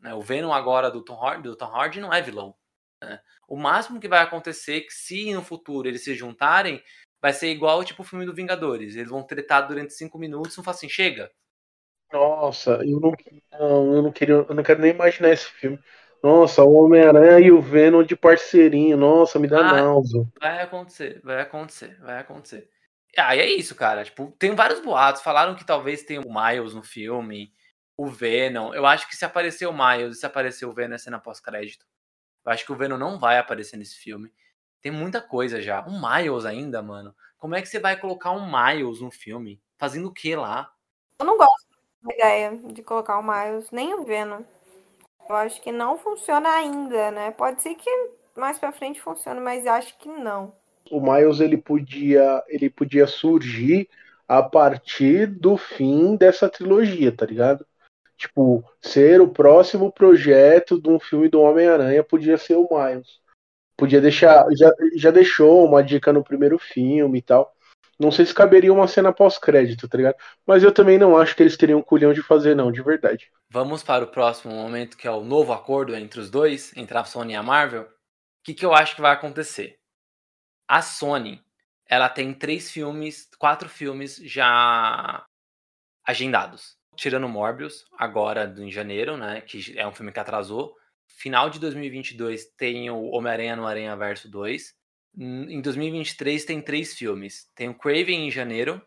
Né? 0.00 0.14
O 0.14 0.20
Venom 0.20 0.52
agora 0.52 0.90
do 0.90 1.02
Tom 1.02 1.22
Hardy, 1.22 1.42
do 1.48 1.56
Tom 1.56 1.74
Hardy 1.74 2.00
não 2.00 2.12
é 2.12 2.22
vilão. 2.22 2.54
Né? 3.02 3.20
O 3.48 3.56
máximo 3.56 4.00
que 4.00 4.08
vai 4.08 4.20
acontecer 4.20 4.78
é 4.78 4.80
que 4.80 4.92
se 4.92 5.32
no 5.32 5.42
futuro 5.42 5.88
eles 5.88 6.04
se 6.04 6.14
juntarem, 6.14 6.82
vai 7.20 7.32
ser 7.32 7.48
igual 7.48 7.84
tipo 7.84 8.02
o 8.02 8.04
filme 8.04 8.24
do 8.24 8.34
Vingadores. 8.34 8.96
Eles 8.96 9.10
vão 9.10 9.22
tretar 9.22 9.66
durante 9.66 9.94
cinco 9.94 10.18
minutos 10.18 10.52
e 10.52 10.56
vão 10.56 10.64
falar 10.64 10.76
assim, 10.76 10.88
chega. 10.88 11.30
Nossa, 12.12 12.80
eu 12.84 13.00
não, 13.00 13.12
não, 13.52 13.96
eu 13.96 14.02
não 14.02 14.12
queria, 14.12 14.34
eu 14.34 14.54
não 14.54 14.62
quero 14.62 14.80
nem 14.80 14.92
imaginar 14.92 15.30
esse 15.30 15.46
filme. 15.46 15.78
Nossa, 16.22 16.64
o 16.64 16.72
Homem-Aranha 16.72 17.38
e 17.38 17.52
o 17.52 17.60
Venom 17.60 18.02
de 18.02 18.16
parceirinho. 18.16 18.96
Nossa, 18.96 19.38
me 19.38 19.46
dá 19.46 19.60
ah, 19.60 19.72
náusea. 19.74 20.24
Vai 20.40 20.62
acontecer, 20.62 21.20
vai 21.22 21.40
acontecer, 21.40 21.96
vai 22.00 22.18
acontecer. 22.18 22.68
Ah, 23.16 23.36
e 23.36 23.40
é 23.40 23.46
isso, 23.46 23.74
cara. 23.74 24.04
Tipo, 24.04 24.34
tem 24.38 24.54
vários 24.54 24.80
boatos. 24.80 25.22
Falaram 25.22 25.54
que 25.54 25.64
talvez 25.64 26.02
tenha 26.02 26.20
o 26.20 26.32
Miles 26.32 26.74
no 26.74 26.82
filme 26.82 27.52
o 27.98 28.06
Venom. 28.06 28.72
Eu 28.72 28.86
acho 28.86 29.08
que 29.08 29.16
se 29.16 29.24
aparecer 29.24 29.66
o 29.66 29.72
Miles 29.72 30.16
e 30.16 30.20
se 30.20 30.24
aparecer 30.24 30.64
o 30.64 30.72
Venom 30.72 30.94
é 30.94 30.98
cena 30.98 31.18
pós-crédito. 31.18 31.84
Eu 32.46 32.52
acho 32.52 32.64
que 32.64 32.72
o 32.72 32.76
Venom 32.76 32.96
não 32.96 33.18
vai 33.18 33.38
aparecer 33.38 33.76
nesse 33.76 33.96
filme. 33.96 34.32
Tem 34.80 34.92
muita 34.92 35.20
coisa 35.20 35.60
já. 35.60 35.84
O 35.84 36.00
Miles 36.00 36.44
ainda, 36.44 36.80
mano. 36.80 37.14
Como 37.36 37.56
é 37.56 37.60
que 37.60 37.68
você 37.68 37.80
vai 37.80 37.96
colocar 37.96 38.30
um 38.30 38.46
Miles 38.46 39.00
no 39.00 39.10
filme? 39.10 39.60
Fazendo 39.76 40.08
o 40.08 40.12
que 40.12 40.36
lá? 40.36 40.72
Eu 41.18 41.26
não 41.26 41.36
gosto 41.36 41.66
da 42.00 42.14
ideia 42.14 42.56
de 42.72 42.82
colocar 42.84 43.18
o 43.18 43.22
Miles, 43.22 43.68
nem 43.72 43.92
o 43.92 44.04
Venom. 44.04 44.42
Eu 45.28 45.34
acho 45.34 45.60
que 45.60 45.72
não 45.72 45.98
funciona 45.98 46.48
ainda, 46.48 47.10
né? 47.10 47.32
Pode 47.32 47.60
ser 47.60 47.74
que 47.74 47.90
mais 48.36 48.60
pra 48.60 48.70
frente 48.70 49.00
funcione, 49.00 49.40
mas 49.40 49.66
acho 49.66 49.98
que 49.98 50.08
não. 50.08 50.54
O 50.88 51.00
Miles 51.00 51.40
ele 51.40 51.58
podia, 51.58 52.44
ele 52.46 52.70
podia 52.70 53.08
surgir 53.08 53.90
a 54.28 54.40
partir 54.40 55.26
do 55.26 55.56
fim 55.56 56.14
dessa 56.14 56.48
trilogia, 56.48 57.14
tá 57.14 57.26
ligado? 57.26 57.66
Tipo, 58.18 58.64
ser 58.82 59.20
o 59.20 59.28
próximo 59.28 59.92
projeto 59.92 60.82
de 60.82 60.88
um 60.90 60.98
filme 60.98 61.28
do 61.28 61.40
Homem-Aranha 61.40 62.02
podia 62.02 62.36
ser 62.36 62.56
o 62.56 62.68
Miles. 62.68 63.20
Podia 63.76 64.00
deixar. 64.00 64.44
Já, 64.56 64.72
já 64.96 65.10
deixou 65.12 65.64
uma 65.64 65.84
dica 65.84 66.12
no 66.12 66.24
primeiro 66.24 66.58
filme 66.58 67.20
e 67.20 67.22
tal. 67.22 67.54
Não 67.98 68.10
sei 68.10 68.26
se 68.26 68.34
caberia 68.34 68.72
uma 68.72 68.88
cena 68.88 69.12
pós-crédito, 69.12 69.88
tá 69.88 69.96
ligado? 69.96 70.16
Mas 70.44 70.64
eu 70.64 70.72
também 70.72 70.98
não 70.98 71.16
acho 71.16 71.34
que 71.34 71.42
eles 71.44 71.56
teriam 71.56 71.80
culhão 71.80 72.12
de 72.12 72.22
fazer, 72.22 72.56
não, 72.56 72.72
de 72.72 72.82
verdade. 72.82 73.30
Vamos 73.50 73.84
para 73.84 74.04
o 74.04 74.08
próximo 74.08 74.52
momento, 74.52 74.96
que 74.96 75.06
é 75.06 75.10
o 75.10 75.24
novo 75.24 75.52
acordo 75.52 75.94
entre 75.96 76.20
os 76.20 76.28
dois, 76.28 76.76
entre 76.76 76.98
a 76.98 77.04
Sony 77.04 77.34
e 77.34 77.36
a 77.36 77.42
Marvel. 77.42 77.82
O 77.82 77.88
que, 78.44 78.54
que 78.54 78.66
eu 78.66 78.72
acho 78.72 78.96
que 78.96 79.00
vai 79.00 79.12
acontecer? 79.12 79.78
A 80.66 80.82
Sony, 80.82 81.40
ela 81.88 82.08
tem 82.08 82.32
três 82.32 82.70
filmes, 82.70 83.28
quatro 83.38 83.68
filmes 83.68 84.16
já 84.16 85.24
agendados. 86.04 86.77
Tirando 86.98 87.28
Morbius, 87.28 87.86
agora 87.96 88.52
em 88.58 88.72
janeiro, 88.72 89.16
né? 89.16 89.40
Que 89.40 89.78
é 89.78 89.86
um 89.86 89.92
filme 89.92 90.10
que 90.10 90.18
atrasou. 90.18 90.74
Final 91.06 91.48
de 91.48 91.60
2022 91.60 92.46
tem 92.56 92.90
o 92.90 93.10
Homem-Aranha 93.10 93.54
no 93.54 93.68
Aranha 93.68 93.96
Verso 93.96 94.28
2. 94.28 94.74
Em 95.16 95.60
2023 95.60 96.44
tem 96.44 96.60
três 96.60 96.94
filmes. 96.94 97.48
Tem 97.54 97.68
o 97.68 97.74
Craven 97.74 98.26
em 98.26 98.32
janeiro. 98.32 98.82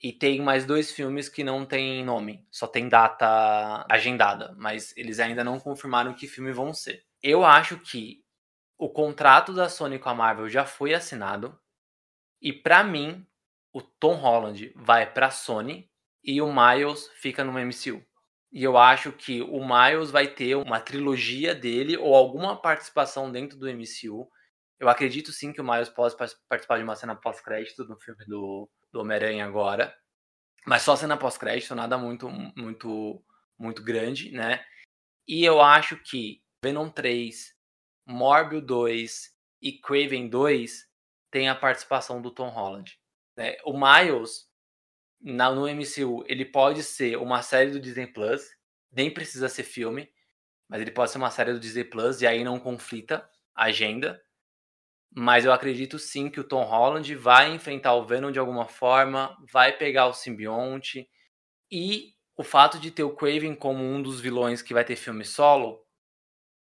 E 0.00 0.12
tem 0.12 0.40
mais 0.40 0.64
dois 0.64 0.92
filmes 0.92 1.28
que 1.28 1.42
não 1.42 1.66
tem 1.66 2.04
nome, 2.04 2.46
só 2.48 2.68
tem 2.68 2.88
data 2.88 3.84
agendada, 3.90 4.54
mas 4.56 4.96
eles 4.96 5.18
ainda 5.18 5.42
não 5.42 5.58
confirmaram 5.58 6.14
que 6.14 6.28
filme 6.28 6.52
vão 6.52 6.72
ser. 6.72 7.04
Eu 7.20 7.44
acho 7.44 7.76
que 7.80 8.22
o 8.78 8.88
contrato 8.88 9.52
da 9.52 9.68
Sony 9.68 9.98
com 9.98 10.08
a 10.08 10.14
Marvel 10.14 10.48
já 10.48 10.64
foi 10.64 10.94
assinado. 10.94 11.58
E 12.40 12.52
para 12.52 12.84
mim, 12.84 13.26
o 13.72 13.82
Tom 13.82 14.14
Holland 14.14 14.72
vai 14.76 15.12
para 15.12 15.32
Sony 15.32 15.90
e 16.28 16.42
o 16.42 16.52
Miles 16.52 17.08
fica 17.14 17.42
no 17.42 17.52
MCU. 17.52 18.04
E 18.52 18.62
eu 18.62 18.76
acho 18.76 19.10
que 19.12 19.40
o 19.40 19.66
Miles 19.66 20.10
vai 20.10 20.28
ter 20.28 20.56
uma 20.56 20.78
trilogia 20.78 21.54
dele 21.54 21.96
ou 21.96 22.14
alguma 22.14 22.60
participação 22.60 23.32
dentro 23.32 23.58
do 23.58 23.66
MCU. 23.66 24.28
Eu 24.78 24.90
acredito 24.90 25.32
sim 25.32 25.54
que 25.54 25.60
o 25.60 25.64
Miles 25.64 25.88
possa 25.88 26.14
participar 26.46 26.76
de 26.76 26.84
uma 26.84 26.94
cena 26.94 27.16
pós-crédito 27.16 27.82
no 27.84 27.98
filme 27.98 28.26
do, 28.26 28.68
do 28.92 29.00
Homem-Aranha 29.00 29.46
agora. 29.46 29.96
Mas 30.66 30.82
só 30.82 30.94
cena 30.96 31.16
pós-crédito, 31.16 31.74
nada 31.74 31.96
muito, 31.96 32.28
muito, 32.28 33.24
muito 33.58 33.82
grande, 33.82 34.30
né? 34.30 34.62
E 35.26 35.42
eu 35.46 35.62
acho 35.62 35.96
que 35.96 36.42
Venom 36.62 36.90
3, 36.90 37.54
Morbius 38.06 38.66
2 38.66 39.30
e 39.62 39.80
Craven 39.80 40.28
2 40.28 40.86
tem 41.30 41.48
a 41.48 41.54
participação 41.54 42.20
do 42.20 42.30
Tom 42.30 42.50
Holland. 42.50 43.00
Né? 43.34 43.56
O 43.64 43.72
Miles, 43.72 44.47
na, 45.20 45.50
no 45.50 45.66
MCU, 45.68 46.24
ele 46.26 46.44
pode 46.44 46.82
ser 46.82 47.16
uma 47.18 47.42
série 47.42 47.70
do 47.70 47.80
Disney 47.80 48.06
Plus, 48.06 48.42
nem 48.92 49.12
precisa 49.12 49.48
ser 49.48 49.64
filme, 49.64 50.08
mas 50.68 50.80
ele 50.80 50.90
pode 50.90 51.10
ser 51.10 51.18
uma 51.18 51.30
série 51.30 51.52
do 51.52 51.60
Disney 51.60 51.84
Plus 51.84 52.20
e 52.20 52.26
aí 52.26 52.44
não 52.44 52.58
conflita 52.58 53.28
a 53.54 53.64
agenda. 53.64 54.22
Mas 55.10 55.44
eu 55.44 55.52
acredito 55.52 55.98
sim 55.98 56.30
que 56.30 56.38
o 56.38 56.44
Tom 56.44 56.62
Holland 56.62 57.14
vai 57.14 57.52
enfrentar 57.52 57.94
o 57.94 58.04
Venom 58.04 58.30
de 58.30 58.38
alguma 58.38 58.66
forma, 58.66 59.36
vai 59.50 59.76
pegar 59.76 60.06
o 60.06 60.12
simbionte. 60.12 61.08
E 61.70 62.14
o 62.36 62.44
fato 62.44 62.78
de 62.78 62.90
ter 62.90 63.02
o 63.02 63.14
Craven 63.14 63.54
como 63.54 63.82
um 63.82 64.02
dos 64.02 64.20
vilões 64.20 64.62
que 64.62 64.74
vai 64.74 64.84
ter 64.84 64.96
filme 64.96 65.24
solo 65.24 65.84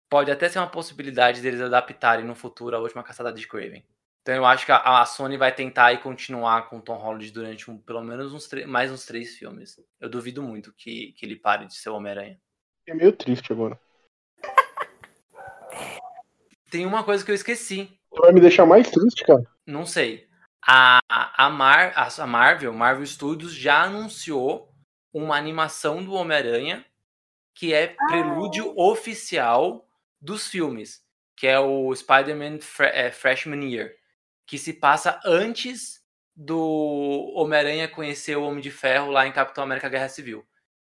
pode 0.09 0.31
até 0.31 0.47
ser 0.49 0.59
uma 0.59 0.69
possibilidade 0.69 1.41
deles 1.41 1.61
adaptarem 1.61 2.25
no 2.25 2.35
futuro 2.35 2.75
a 2.75 2.79
última 2.79 3.03
caçada 3.03 3.33
de 3.33 3.47
Craven. 3.47 3.85
Então 4.22 4.36
eu 4.36 4.45
acho 4.45 4.65
que 4.65 4.72
a, 4.72 5.01
a 5.01 5.05
Sony 5.05 5.38
vai 5.38 5.53
tentar 5.53 5.93
e 5.93 5.97
continuar 5.97 6.70
com 6.70 6.78
o 6.78 6.82
Tom 6.82 6.97
Holland 6.97 7.32
durante 7.32 7.72
um, 7.72 7.78
pelo 7.78 8.03
menos 8.03 8.34
uns 8.34 8.49
mais 8.67 8.91
uns 8.91 9.05
três 9.05 9.38
filmes. 9.38 9.80
Eu 9.99 10.09
duvido 10.09 10.43
muito 10.43 10.74
que, 10.74 11.13
que 11.13 11.26
ele 11.26 11.36
pare 11.36 11.65
de 11.65 11.76
ser 11.76 11.89
o 11.89 11.95
Homem-Aranha. 11.95 12.39
É 12.88 12.93
meio 12.93 13.11
triste 13.11 13.51
agora. 13.51 13.80
Tem 16.70 16.86
uma 16.86 17.03
coisa 17.03 17.24
que 17.24 17.32
eu 17.32 17.36
esqueci. 17.36 17.97
Vai 18.11 18.32
me 18.32 18.41
deixar 18.41 18.65
mais 18.65 18.89
triste, 18.89 19.24
cara? 19.24 19.43
Não 19.65 19.86
sei. 19.86 20.28
A, 20.61 20.99
a, 21.09 21.49
Mar, 21.49 21.93
a 21.95 22.28
Marvel, 22.28 22.74
Marvel 22.74 23.05
Studios, 23.05 23.53
já 23.53 23.84
anunciou 23.84 24.74
uma 25.13 25.38
animação 25.38 26.03
do 26.03 26.13
Homem-Aranha 26.13 26.86
que 27.53 27.74
é 27.74 27.95
prelúdio 28.07 28.70
ah. 28.70 28.91
oficial 28.91 29.88
dos 30.22 30.47
filmes, 30.47 31.03
que 31.36 31.47
é 31.47 31.59
o 31.59 31.93
Spider-Man 31.93 32.59
é, 32.80 33.11
Freshman 33.11 33.70
Year, 33.70 33.93
que 34.49 34.57
se 34.57 34.73
passa 34.73 35.19
antes 35.23 36.03
do 36.35 37.31
Homem-Aranha 37.35 37.87
conhecer 37.87 38.35
o 38.35 38.41
Homem 38.41 38.61
de 38.61 38.71
Ferro 38.71 39.11
lá 39.11 39.27
em 39.27 39.31
Capitão 39.31 39.63
América 39.63 39.87
Guerra 39.87 40.09
Civil. 40.09 40.43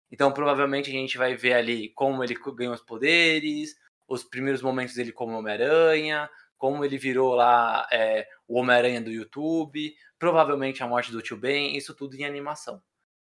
Então, 0.09 0.31
provavelmente 0.31 0.89
a 0.89 0.93
gente 0.93 1.17
vai 1.17 1.35
ver 1.35 1.55
ali 1.55 1.89
como 1.89 2.23
ele 2.23 2.35
ganhou 2.55 2.73
os 2.73 2.81
poderes, 2.81 3.75
os 4.07 4.23
primeiros 4.23 4.61
momentos 4.61 4.95
dele 4.95 5.11
como 5.11 5.37
Homem-Aranha, 5.37 6.29
como 6.57 6.85
ele 6.85 6.97
virou 6.97 7.35
lá 7.35 7.85
é, 7.91 8.25
o 8.47 8.57
Homem-Aranha 8.57 9.01
do 9.01 9.11
YouTube, 9.11 9.93
provavelmente 10.17 10.81
a 10.81 10.87
morte 10.87 11.11
do 11.11 11.21
Tio 11.21 11.35
Ben, 11.35 11.75
isso 11.75 11.93
tudo 11.93 12.15
em 12.15 12.23
animação. 12.23 12.81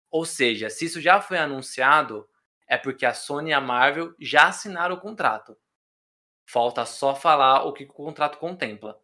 Ou 0.10 0.24
seja, 0.24 0.70
se 0.70 0.86
isso 0.86 1.02
já 1.02 1.20
foi 1.20 1.38
anunciado, 1.38 2.30
é 2.66 2.78
porque 2.78 3.06
a 3.06 3.14
Sony 3.14 3.50
e 3.50 3.54
a 3.54 3.60
Marvel 3.60 4.16
já 4.18 4.48
assinaram 4.48 4.96
o 4.96 5.02
contrato. 5.02 5.58
Falta 6.46 6.86
só 6.86 7.14
falar 7.14 7.66
o 7.66 7.74
que 7.74 7.84
o 7.84 7.88
contrato 7.88 8.38
contempla. 8.38 9.03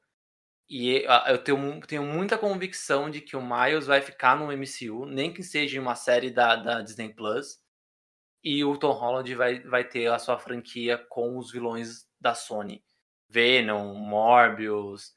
E 0.70 1.04
eu 1.28 1.44
tenho, 1.44 1.82
tenho 1.82 2.04
muita 2.04 2.38
convicção 2.38 3.10
de 3.10 3.22
que 3.22 3.36
o 3.36 3.42
Miles 3.42 3.88
vai 3.88 4.02
ficar 4.02 4.38
no 4.38 4.52
MCU, 4.56 5.06
nem 5.06 5.34
que 5.34 5.42
seja 5.42 5.82
uma 5.82 5.96
série 5.96 6.30
da, 6.30 6.56
da 6.56 6.82
Disney 6.82 7.14
Plus. 7.14 7.60
E 8.44 8.64
o 8.64 8.78
Tom 8.78 8.92
Holland 8.92 9.34
vai, 9.36 9.60
vai 9.62 9.84
ter 9.84 10.08
a 10.12 10.20
sua 10.20 10.38
franquia 10.38 10.98
com 11.10 11.38
os 11.38 11.52
vilões 11.52 12.08
da 12.20 12.36
Sony. 12.36 12.84
Venom, 13.28 13.96
Morbius, 13.96 15.16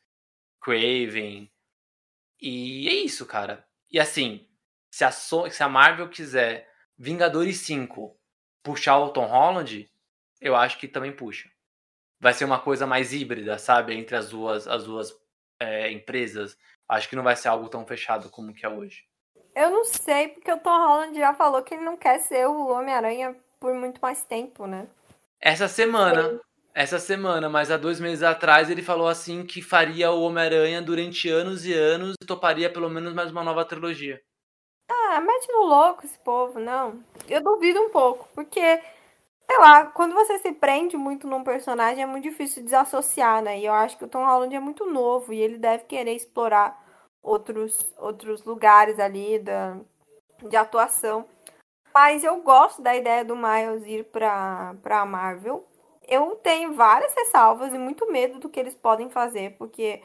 Craven. 0.60 1.52
E 2.40 2.88
é 2.88 2.94
isso, 2.94 3.26
cara. 3.26 3.66
E 3.90 4.00
assim, 4.00 4.48
se 4.90 5.04
a, 5.04 5.12
so 5.12 5.48
se 5.50 5.62
a 5.62 5.68
Marvel 5.68 6.08
quiser 6.08 6.68
Vingadores 6.98 7.58
5 7.58 8.18
puxar 8.62 8.98
o 8.98 9.10
Tom 9.10 9.26
Holland, 9.26 9.90
eu 10.40 10.56
acho 10.56 10.78
que 10.78 10.88
também 10.88 11.12
puxa 11.14 11.52
vai 12.22 12.32
ser 12.32 12.44
uma 12.44 12.60
coisa 12.60 12.86
mais 12.86 13.12
híbrida, 13.12 13.58
sabe? 13.58 13.94
Entre 13.94 14.14
as 14.14 14.30
duas, 14.30 14.68
as 14.68 14.84
duas 14.84 15.12
é, 15.62 15.90
empresas. 15.90 16.56
Acho 16.88 17.08
que 17.08 17.16
não 17.16 17.22
vai 17.22 17.36
ser 17.36 17.48
algo 17.48 17.68
tão 17.68 17.86
fechado 17.86 18.28
como 18.28 18.52
que 18.52 18.66
é 18.66 18.68
hoje. 18.68 19.04
Eu 19.54 19.70
não 19.70 19.84
sei, 19.84 20.28
porque 20.28 20.50
o 20.50 20.58
Tom 20.58 20.70
Holland 20.70 21.18
já 21.18 21.34
falou 21.34 21.62
que 21.62 21.74
ele 21.74 21.84
não 21.84 21.96
quer 21.96 22.18
ser 22.20 22.46
o 22.46 22.68
Homem-Aranha 22.68 23.36
por 23.60 23.74
muito 23.74 24.00
mais 24.00 24.24
tempo, 24.24 24.66
né? 24.66 24.88
Essa 25.40 25.68
semana. 25.68 26.30
Sim. 26.30 26.40
Essa 26.74 26.98
semana, 26.98 27.50
mas 27.50 27.70
há 27.70 27.76
dois 27.76 28.00
meses 28.00 28.22
atrás 28.22 28.70
ele 28.70 28.80
falou 28.80 29.06
assim 29.06 29.44
que 29.44 29.60
faria 29.60 30.10
o 30.10 30.22
Homem-Aranha 30.22 30.80
durante 30.80 31.28
anos 31.28 31.66
e 31.66 31.74
anos 31.74 32.14
e 32.22 32.26
toparia 32.26 32.72
pelo 32.72 32.88
menos 32.88 33.12
mais 33.12 33.30
uma 33.30 33.44
nova 33.44 33.62
trilogia. 33.62 34.18
Ah, 34.90 35.20
mete 35.20 35.52
no 35.52 35.66
louco 35.66 36.06
esse 36.06 36.18
povo, 36.20 36.58
não. 36.58 37.04
Eu 37.28 37.42
duvido 37.42 37.78
um 37.78 37.90
pouco, 37.90 38.26
porque 38.34 38.80
sei 39.52 39.58
lá, 39.58 39.84
quando 39.86 40.14
você 40.14 40.38
se 40.38 40.50
prende 40.52 40.96
muito 40.96 41.26
num 41.26 41.44
personagem 41.44 42.02
é 42.02 42.06
muito 42.06 42.24
difícil 42.24 42.64
desassociar, 42.64 43.42
né? 43.42 43.58
E 43.58 43.66
eu 43.66 43.72
acho 43.74 43.98
que 43.98 44.04
o 44.04 44.08
Tom 44.08 44.24
Holland 44.24 44.54
é 44.54 44.60
muito 44.60 44.86
novo 44.90 45.30
e 45.32 45.40
ele 45.40 45.58
deve 45.58 45.84
querer 45.84 46.14
explorar 46.14 46.82
outros, 47.22 47.92
outros 47.98 48.42
lugares 48.44 48.98
ali 48.98 49.38
da, 49.38 49.76
de 50.48 50.56
atuação. 50.56 51.26
Mas 51.92 52.24
eu 52.24 52.40
gosto 52.40 52.80
da 52.80 52.96
ideia 52.96 53.22
do 53.24 53.36
Miles 53.36 53.86
ir 53.86 54.04
para 54.04 54.74
a 54.84 55.04
Marvel. 55.04 55.66
Eu 56.08 56.36
tenho 56.36 56.72
várias 56.72 57.14
ressalvas 57.14 57.74
e 57.74 57.78
muito 57.78 58.10
medo 58.10 58.38
do 58.38 58.48
que 58.48 58.58
eles 58.58 58.74
podem 58.74 59.10
fazer, 59.10 59.56
porque 59.58 60.02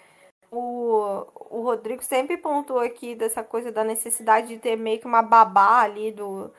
o, 0.52 1.26
o 1.50 1.62
Rodrigo 1.62 2.04
sempre 2.04 2.38
pontuou 2.38 2.82
aqui 2.82 3.16
dessa 3.16 3.44
coisa 3.44 3.72
da 3.72 3.84
necessidade 3.86 4.50
de 4.50 4.60
ter 4.60 4.76
meio 4.76 5.00
que 5.00 5.08
uma 5.08 5.22
babá 5.22 5.82
ali 5.82 6.12
do, 6.12 6.52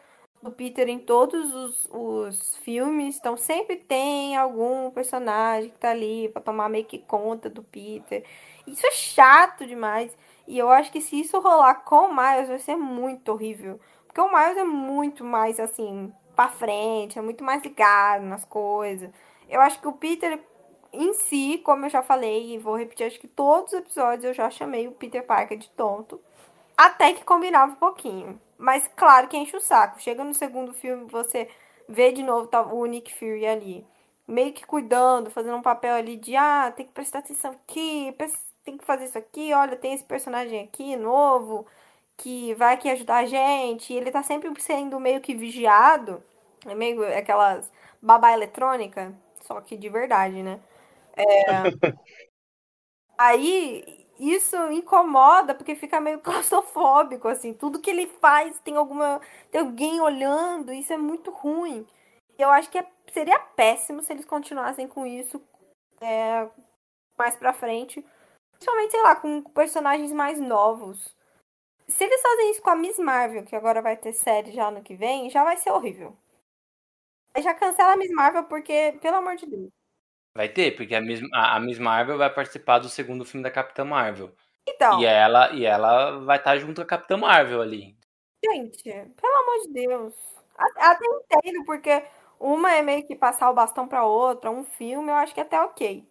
do 0.42 0.52
Peter 0.52 0.88
em 0.88 0.98
todos 0.98 1.54
os, 1.54 1.88
os 1.90 2.56
filmes, 2.58 3.18
então 3.18 3.36
sempre 3.36 3.76
tem 3.76 4.36
algum 4.36 4.90
personagem 4.90 5.70
que 5.70 5.78
tá 5.78 5.90
ali 5.90 6.28
para 6.28 6.42
tomar 6.42 6.68
meio 6.68 6.84
que 6.84 6.98
conta 6.98 7.50
do 7.50 7.62
Peter. 7.62 8.24
Isso 8.66 8.86
é 8.86 8.90
chato 8.92 9.66
demais. 9.66 10.16
E 10.46 10.58
eu 10.58 10.70
acho 10.70 10.90
que 10.92 11.00
se 11.00 11.20
isso 11.20 11.38
rolar 11.40 11.84
com 11.84 12.06
o 12.06 12.14
Miles 12.14 12.48
vai 12.48 12.58
ser 12.58 12.76
muito 12.76 13.32
horrível. 13.32 13.80
Porque 14.06 14.20
o 14.20 14.32
Miles 14.32 14.56
é 14.56 14.64
muito 14.64 15.24
mais 15.24 15.60
assim, 15.60 16.12
para 16.34 16.48
frente, 16.48 17.18
é 17.18 17.22
muito 17.22 17.44
mais 17.44 17.62
ligado 17.62 18.24
nas 18.24 18.44
coisas. 18.44 19.10
Eu 19.48 19.60
acho 19.60 19.80
que 19.80 19.88
o 19.88 19.92
Peter 19.92 20.40
em 20.92 21.12
si, 21.14 21.60
como 21.64 21.84
eu 21.86 21.90
já 21.90 22.02
falei 22.02 22.54
e 22.54 22.58
vou 22.58 22.76
repetir, 22.76 23.06
acho 23.06 23.20
que 23.20 23.28
todos 23.28 23.72
os 23.72 23.78
episódios 23.78 24.24
eu 24.24 24.34
já 24.34 24.50
chamei 24.50 24.88
o 24.88 24.92
Peter 24.92 25.24
Parker 25.24 25.58
de 25.58 25.68
tonto. 25.70 26.20
Até 26.76 27.12
que 27.12 27.24
combinava 27.24 27.72
um 27.72 27.76
pouquinho. 27.76 28.40
Mas 28.58 28.88
claro 28.96 29.28
que 29.28 29.36
enche 29.36 29.56
o 29.56 29.60
saco. 29.60 30.00
Chega 30.00 30.24
no 30.24 30.34
segundo 30.34 30.74
filme, 30.74 31.06
você 31.10 31.48
vê 31.88 32.12
de 32.12 32.22
novo 32.22 32.48
tá, 32.48 32.62
o 32.62 32.84
Nick 32.86 33.14
Fury 33.14 33.46
ali. 33.46 33.86
Meio 34.26 34.52
que 34.52 34.66
cuidando, 34.66 35.30
fazendo 35.30 35.56
um 35.56 35.62
papel 35.62 35.94
ali 35.94 36.16
de 36.16 36.36
ah, 36.36 36.72
tem 36.76 36.86
que 36.86 36.92
prestar 36.92 37.20
atenção 37.20 37.52
aqui, 37.52 38.14
tem 38.64 38.76
que 38.76 38.84
fazer 38.84 39.06
isso 39.06 39.16
aqui, 39.16 39.54
olha, 39.54 39.76
tem 39.76 39.94
esse 39.94 40.04
personagem 40.04 40.62
aqui 40.64 40.96
novo 40.96 41.66
que 42.18 42.52
vai 42.54 42.74
aqui 42.74 42.90
ajudar 42.90 43.18
a 43.18 43.26
gente. 43.26 43.92
E 43.92 43.96
ele 43.96 44.10
tá 44.10 44.22
sempre 44.22 44.50
sendo 44.60 45.00
meio 45.00 45.20
que 45.20 45.34
vigiado. 45.34 46.22
É 46.66 46.74
meio 46.74 47.02
aquelas 47.16 47.70
babá 48.02 48.32
eletrônica, 48.32 49.14
só 49.42 49.60
que 49.60 49.76
de 49.76 49.88
verdade, 49.88 50.42
né? 50.42 50.60
É... 51.16 51.24
Aí 53.18 53.97
isso 54.18 54.56
incomoda 54.72 55.54
porque 55.54 55.74
fica 55.74 56.00
meio 56.00 56.20
claustrofóbico, 56.22 57.28
assim. 57.28 57.54
Tudo 57.54 57.80
que 57.80 57.90
ele 57.90 58.06
faz 58.06 58.58
tem 58.60 58.76
alguma. 58.76 59.20
tem 59.50 59.60
alguém 59.60 60.00
olhando, 60.00 60.72
isso 60.72 60.92
é 60.92 60.96
muito 60.96 61.30
ruim. 61.30 61.86
Eu 62.38 62.50
acho 62.50 62.70
que 62.70 62.78
é, 62.78 62.86
seria 63.12 63.38
péssimo 63.38 64.02
se 64.02 64.12
eles 64.12 64.24
continuassem 64.24 64.88
com 64.88 65.06
isso 65.06 65.40
é, 66.00 66.48
mais 67.16 67.36
pra 67.36 67.52
frente. 67.52 68.04
Principalmente, 68.52 68.90
sei 68.92 69.02
lá, 69.02 69.16
com 69.16 69.42
personagens 69.42 70.12
mais 70.12 70.40
novos. 70.40 71.14
Se 71.86 72.04
eles 72.04 72.20
fazem 72.20 72.50
isso 72.50 72.62
com 72.62 72.70
a 72.70 72.76
Miss 72.76 72.98
Marvel, 72.98 73.44
que 73.44 73.56
agora 73.56 73.80
vai 73.80 73.96
ter 73.96 74.12
série 74.12 74.52
já 74.52 74.70
no 74.70 74.82
que 74.82 74.94
vem, 74.94 75.30
já 75.30 75.44
vai 75.44 75.56
ser 75.56 75.70
horrível. 75.70 76.16
Já 77.38 77.54
cancela 77.54 77.92
a 77.92 77.96
Miss 77.96 78.10
Marvel 78.10 78.44
porque, 78.44 78.98
pelo 79.00 79.16
amor 79.16 79.36
de 79.36 79.46
Deus. 79.46 79.77
Vai 80.38 80.48
ter, 80.48 80.76
porque 80.76 80.94
a 80.94 81.00
Miss, 81.00 81.20
a 81.34 81.58
Miss 81.58 81.80
Marvel 81.80 82.16
vai 82.16 82.32
participar 82.32 82.78
do 82.78 82.88
segundo 82.88 83.24
filme 83.24 83.42
da 83.42 83.50
Capitã 83.50 83.84
Marvel. 83.84 84.30
Então. 84.68 85.00
E 85.00 85.04
ela, 85.04 85.52
e 85.52 85.66
ela 85.66 86.20
vai 86.20 86.38
estar 86.38 86.56
junto 86.58 86.76
com 86.76 86.82
a 86.82 86.86
Capitã 86.86 87.16
Marvel 87.16 87.60
ali. 87.60 87.98
Gente, 88.44 88.84
pelo 88.84 89.34
amor 89.34 89.66
de 89.66 89.72
Deus. 89.72 90.14
Até 90.56 91.04
entendo, 91.04 91.64
porque 91.64 92.04
uma 92.38 92.72
é 92.72 92.82
meio 92.82 93.04
que 93.04 93.16
passar 93.16 93.50
o 93.50 93.54
bastão 93.54 93.88
para 93.88 94.04
outra, 94.04 94.48
um 94.48 94.62
filme, 94.62 95.10
eu 95.10 95.16
acho 95.16 95.34
que 95.34 95.40
é 95.40 95.42
até 95.42 95.60
ok. 95.60 96.08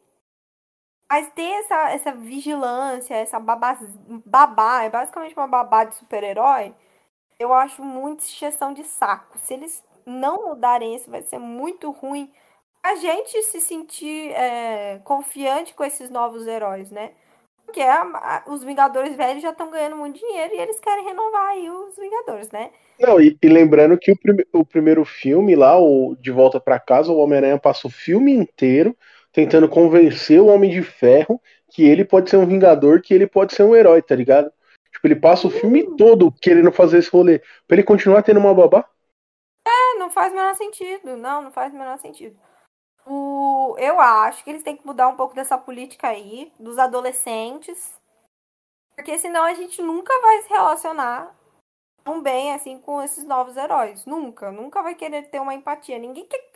Mas 1.09 1.29
ter 1.29 1.49
essa, 1.61 1.91
essa 1.91 2.11
vigilância, 2.11 3.15
essa 3.15 3.39
babá, 3.39 3.79
babá, 4.25 4.83
é 4.83 4.89
basicamente 4.89 5.37
uma 5.37 5.47
babá 5.47 5.85
de 5.85 5.95
super-herói, 5.95 6.75
eu 7.39 7.53
acho 7.53 7.81
muito 7.81 8.25
exceção 8.25 8.73
de 8.73 8.83
saco. 8.83 9.37
Se 9.37 9.53
eles 9.53 9.81
não 10.05 10.49
mudarem 10.49 10.93
isso, 10.97 11.09
vai 11.09 11.21
ser 11.21 11.39
muito 11.39 11.91
ruim 11.91 12.29
a 12.87 12.95
gente 12.95 13.43
se 13.43 13.59
sentir 13.59 14.31
é, 14.31 14.99
confiante 15.03 15.73
com 15.73 15.83
esses 15.83 16.09
novos 16.09 16.47
heróis, 16.47 16.89
né? 16.89 17.11
Porque 17.65 17.81
a, 17.81 18.01
a, 18.01 18.43
os 18.47 18.63
Vingadores 18.63 19.15
velhos 19.17 19.43
já 19.43 19.49
estão 19.49 19.69
ganhando 19.69 19.97
muito 19.97 20.17
dinheiro 20.17 20.55
e 20.55 20.57
eles 20.57 20.79
querem 20.79 21.03
renovar 21.03 21.49
aí 21.49 21.69
os 21.69 21.97
Vingadores, 21.97 22.49
né? 22.49 22.71
Não, 22.97 23.19
e, 23.19 23.37
e 23.41 23.49
lembrando 23.49 23.97
que 23.97 24.11
o, 24.11 24.17
prime, 24.17 24.45
o, 24.53 24.65
primeiro 24.65 25.03
filme 25.03 25.53
lá, 25.53 25.77
o 25.77 26.15
De 26.15 26.31
Volta 26.31 26.61
para 26.61 26.79
Casa, 26.79 27.11
o 27.11 27.17
Homem-Aranha 27.17 27.59
passa 27.59 27.87
o 27.87 27.91
filme 27.91 28.31
inteiro 28.31 28.95
tentando 29.33 29.67
convencer 29.67 30.39
o 30.39 30.47
Homem 30.47 30.71
de 30.71 30.81
Ferro 30.81 31.41
que 31.69 31.83
ele 31.83 32.05
pode 32.05 32.29
ser 32.29 32.37
um 32.37 32.45
Vingador, 32.45 33.01
que 33.01 33.13
ele 33.13 33.27
pode 33.27 33.53
ser 33.53 33.63
um 33.63 33.75
herói, 33.75 34.01
tá 34.01 34.15
ligado? 34.15 34.49
Tipo, 34.93 35.07
ele 35.07 35.17
passa 35.17 35.45
o 35.45 35.51
filme 35.51 35.95
todo 35.97 36.31
querendo 36.31 36.71
fazer 36.71 36.99
esse 36.99 37.09
rolê. 37.09 37.39
Pra 37.67 37.75
ele 37.75 37.83
continuar 37.83 38.23
tendo 38.23 38.39
uma 38.39 38.53
babá? 38.53 38.89
É, 39.67 39.99
não 39.99 40.09
faz 40.09 40.31
o 40.31 40.35
menor 40.35 40.55
sentido. 40.55 41.17
Não, 41.17 41.41
não 41.41 41.51
faz 41.51 41.73
o 41.73 41.77
menor 41.77 41.97
sentido. 41.97 42.35
O, 43.09 43.75
eu 43.77 43.99
acho 43.99 44.43
que 44.43 44.49
eles 44.49 44.63
têm 44.63 44.75
que 44.75 44.85
mudar 44.85 45.07
um 45.07 45.15
pouco 45.15 45.33
dessa 45.33 45.57
política 45.57 46.09
aí, 46.09 46.51
dos 46.59 46.77
adolescentes. 46.77 47.93
Porque 48.95 49.17
senão 49.17 49.43
a 49.43 49.53
gente 49.53 49.81
nunca 49.81 50.13
vai 50.19 50.41
se 50.41 50.49
relacionar 50.49 51.33
tão 52.03 52.21
bem 52.21 52.53
assim 52.53 52.79
com 52.79 53.01
esses 53.01 53.23
novos 53.23 53.55
heróis. 53.55 54.05
Nunca. 54.05 54.51
Nunca 54.51 54.81
vai 54.81 54.95
querer 54.95 55.29
ter 55.29 55.39
uma 55.39 55.53
empatia. 55.53 55.97
Ninguém 55.97 56.25
quer. 56.25 56.51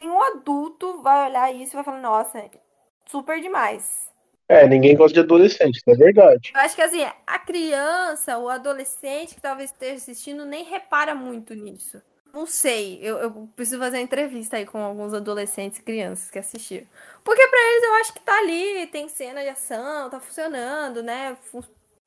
Nenhum 0.00 0.22
adulto 0.22 1.02
vai 1.02 1.28
olhar 1.28 1.52
isso 1.52 1.72
e 1.72 1.76
vai 1.76 1.84
falar, 1.84 2.00
nossa, 2.00 2.48
super 3.06 3.40
demais. 3.40 4.08
É, 4.48 4.66
ninguém 4.66 4.96
gosta 4.96 5.14
de 5.14 5.20
adolescente, 5.20 5.82
é 5.86 5.94
verdade. 5.94 6.52
Eu 6.54 6.60
acho 6.60 6.74
que 6.74 6.80
assim, 6.80 7.02
a 7.26 7.38
criança, 7.38 8.38
o 8.38 8.48
adolescente 8.48 9.34
que 9.34 9.42
talvez 9.42 9.70
esteja 9.70 9.96
assistindo, 9.96 10.46
nem 10.46 10.64
repara 10.64 11.14
muito 11.14 11.54
nisso. 11.54 12.00
Não 12.32 12.46
sei, 12.46 12.98
eu, 13.02 13.18
eu, 13.18 13.48
preciso 13.56 13.78
fazer 13.78 13.96
uma 13.96 14.02
entrevista 14.02 14.56
aí 14.56 14.66
com 14.66 14.78
alguns 14.78 15.14
adolescentes 15.14 15.78
e 15.78 15.82
crianças 15.82 16.30
que 16.30 16.38
assistiram. 16.38 16.86
Porque 17.24 17.46
para 17.46 17.58
eles 17.58 17.84
eu 17.84 17.94
acho 17.94 18.12
que 18.12 18.20
tá 18.20 18.38
ali, 18.38 18.86
tem 18.88 19.08
cena 19.08 19.42
de 19.42 19.48
ação, 19.48 20.10
tá 20.10 20.20
funcionando, 20.20 21.02
né? 21.02 21.36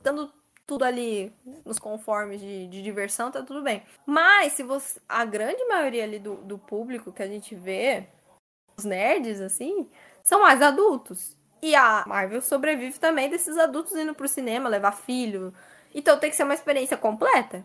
Dando 0.02 0.32
tudo 0.68 0.84
ali 0.84 1.34
nos 1.66 1.80
conformes 1.80 2.40
de, 2.40 2.68
de, 2.68 2.82
diversão, 2.82 3.32
tá 3.32 3.42
tudo 3.42 3.62
bem. 3.62 3.84
Mas 4.06 4.54
se 4.54 4.64
você. 4.64 5.00
A 5.10 5.26
grande 5.26 5.64
maioria 5.66 6.04
ali 6.04 6.20
do, 6.20 6.36
do 6.38 6.58
público 6.58 7.12
que 7.12 7.24
a 7.24 7.28
gente 7.28 7.56
vê, 7.56 8.08
os 8.78 8.86
nerds, 8.86 9.42
assim, 9.42 9.90
são 10.24 10.42
mais 10.42 10.62
adultos. 10.62 11.36
E 11.62 11.76
a 11.76 12.04
Marvel 12.08 12.42
sobrevive 12.42 13.00
também 13.00 13.30
desses 13.30 13.58
adultos 13.58 13.96
indo 13.96 14.16
pro 14.16 14.28
cinema, 14.28 14.70
levar 14.70 14.94
filho. 14.94 15.54
Então 15.94 16.18
tem 16.18 16.30
que 16.30 16.36
ser 16.36 16.44
uma 16.44 16.54
experiência 16.54 16.98
completa 16.98 17.64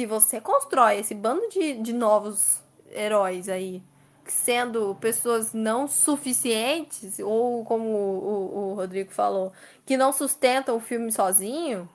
se 0.00 0.06
você 0.06 0.40
constrói 0.40 1.00
esse 1.00 1.14
bando 1.14 1.46
de, 1.50 1.74
de 1.74 1.92
novos 1.92 2.58
heróis 2.90 3.50
aí, 3.50 3.82
sendo 4.24 4.96
pessoas 4.98 5.52
não 5.52 5.86
suficientes, 5.86 7.18
ou 7.18 7.62
como 7.66 7.84
o, 7.86 8.70
o, 8.70 8.74
Rodrigo 8.74 9.12
falou, 9.12 9.52
que 9.84 9.98
não 9.98 10.10
sustentam 10.10 10.74
o 10.74 10.80
filme 10.80 11.12
sozinho, 11.12 11.86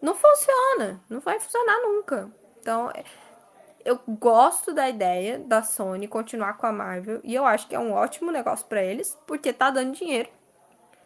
não 0.00 0.12
funciona. 0.12 1.00
Não 1.08 1.20
vai 1.20 1.38
funcionar 1.38 1.78
nunca. 1.82 2.28
Então, 2.60 2.90
é, 2.90 3.04
eu 3.84 4.00
gosto 4.08 4.74
da 4.74 4.88
ideia 4.88 5.38
da 5.38 5.62
Sony 5.62 6.08
continuar 6.08 6.54
com 6.54 6.66
a 6.66 6.72
Marvel 6.72 7.20
e 7.22 7.32
eu 7.32 7.46
acho 7.46 7.68
que 7.68 7.76
é 7.76 7.78
um 7.78 7.92
ótimo 7.92 8.32
negócio 8.32 8.66
para 8.66 8.82
eles, 8.82 9.16
porque 9.24 9.52
tá 9.52 9.70
dando 9.70 9.94
dinheiro. 9.94 10.28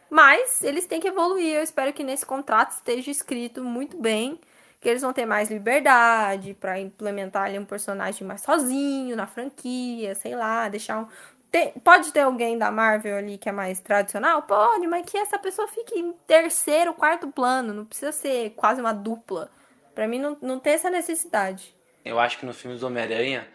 Mas 0.09 0.63
eles 0.63 0.87
têm 0.87 0.99
que 0.99 1.07
evoluir. 1.07 1.53
Eu 1.53 1.61
espero 1.61 1.93
que 1.93 2.03
nesse 2.03 2.25
contrato 2.25 2.71
esteja 2.71 3.11
escrito 3.11 3.63
muito 3.63 3.95
bem 3.95 4.39
que 4.79 4.87
eles 4.87 5.01
vão 5.01 5.13
ter 5.13 5.25
mais 5.25 5.49
liberdade 5.49 6.53
para 6.53 6.79
implementar 6.79 7.45
ali 7.45 7.57
um 7.57 7.65
personagem 7.65 8.25
mais 8.25 8.41
sozinho 8.41 9.15
na 9.15 9.27
franquia, 9.27 10.13
sei 10.15 10.35
lá, 10.35 10.69
deixar 10.69 10.99
um. 11.01 11.07
Tem, 11.49 11.71
pode 11.79 12.11
ter 12.11 12.21
alguém 12.21 12.57
da 12.57 12.69
Marvel 12.69 13.17
ali 13.17 13.37
que 13.37 13.49
é 13.49 13.51
mais 13.51 13.79
tradicional? 13.79 14.43
Pode, 14.43 14.85
mas 14.85 15.09
que 15.09 15.17
essa 15.17 15.39
pessoa 15.39 15.67
fique 15.67 15.97
em 15.97 16.13
terceiro, 16.27 16.93
quarto 16.93 17.31
plano. 17.31 17.73
Não 17.73 17.85
precisa 17.85 18.11
ser 18.11 18.51
quase 18.51 18.81
uma 18.81 18.93
dupla. 18.93 19.49
Para 19.95 20.07
mim, 20.07 20.19
não, 20.19 20.37
não 20.41 20.59
tem 20.59 20.73
essa 20.73 20.89
necessidade. 20.89 21.73
Eu 22.03 22.19
acho 22.19 22.37
que 22.37 22.45
nos 22.45 22.59
filmes 22.59 22.81
do 22.81 22.87
Homem-Aranha, 22.87 23.47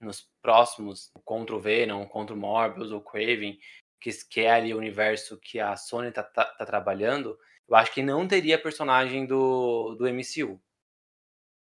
nos 0.00 0.28
próximos, 0.40 1.10
contra 1.24 1.56
o 1.56 1.60
Venom, 1.60 2.06
contra 2.06 2.34
o 2.34 2.38
Morbius 2.38 2.92
ou 2.92 3.00
Craven, 3.00 3.58
que, 4.00 4.10
que 4.28 4.40
é 4.42 4.52
ali 4.52 4.74
o 4.74 4.78
universo 4.78 5.38
que 5.38 5.58
a 5.58 5.74
Sony 5.76 6.12
tá, 6.12 6.22
tá, 6.22 6.44
tá 6.44 6.66
trabalhando, 6.66 7.38
eu 7.68 7.76
acho 7.76 7.92
que 7.92 8.02
não 8.02 8.26
teria 8.28 8.58
personagem 8.58 9.26
do, 9.26 9.94
do 9.94 10.04
MCU. 10.08 10.60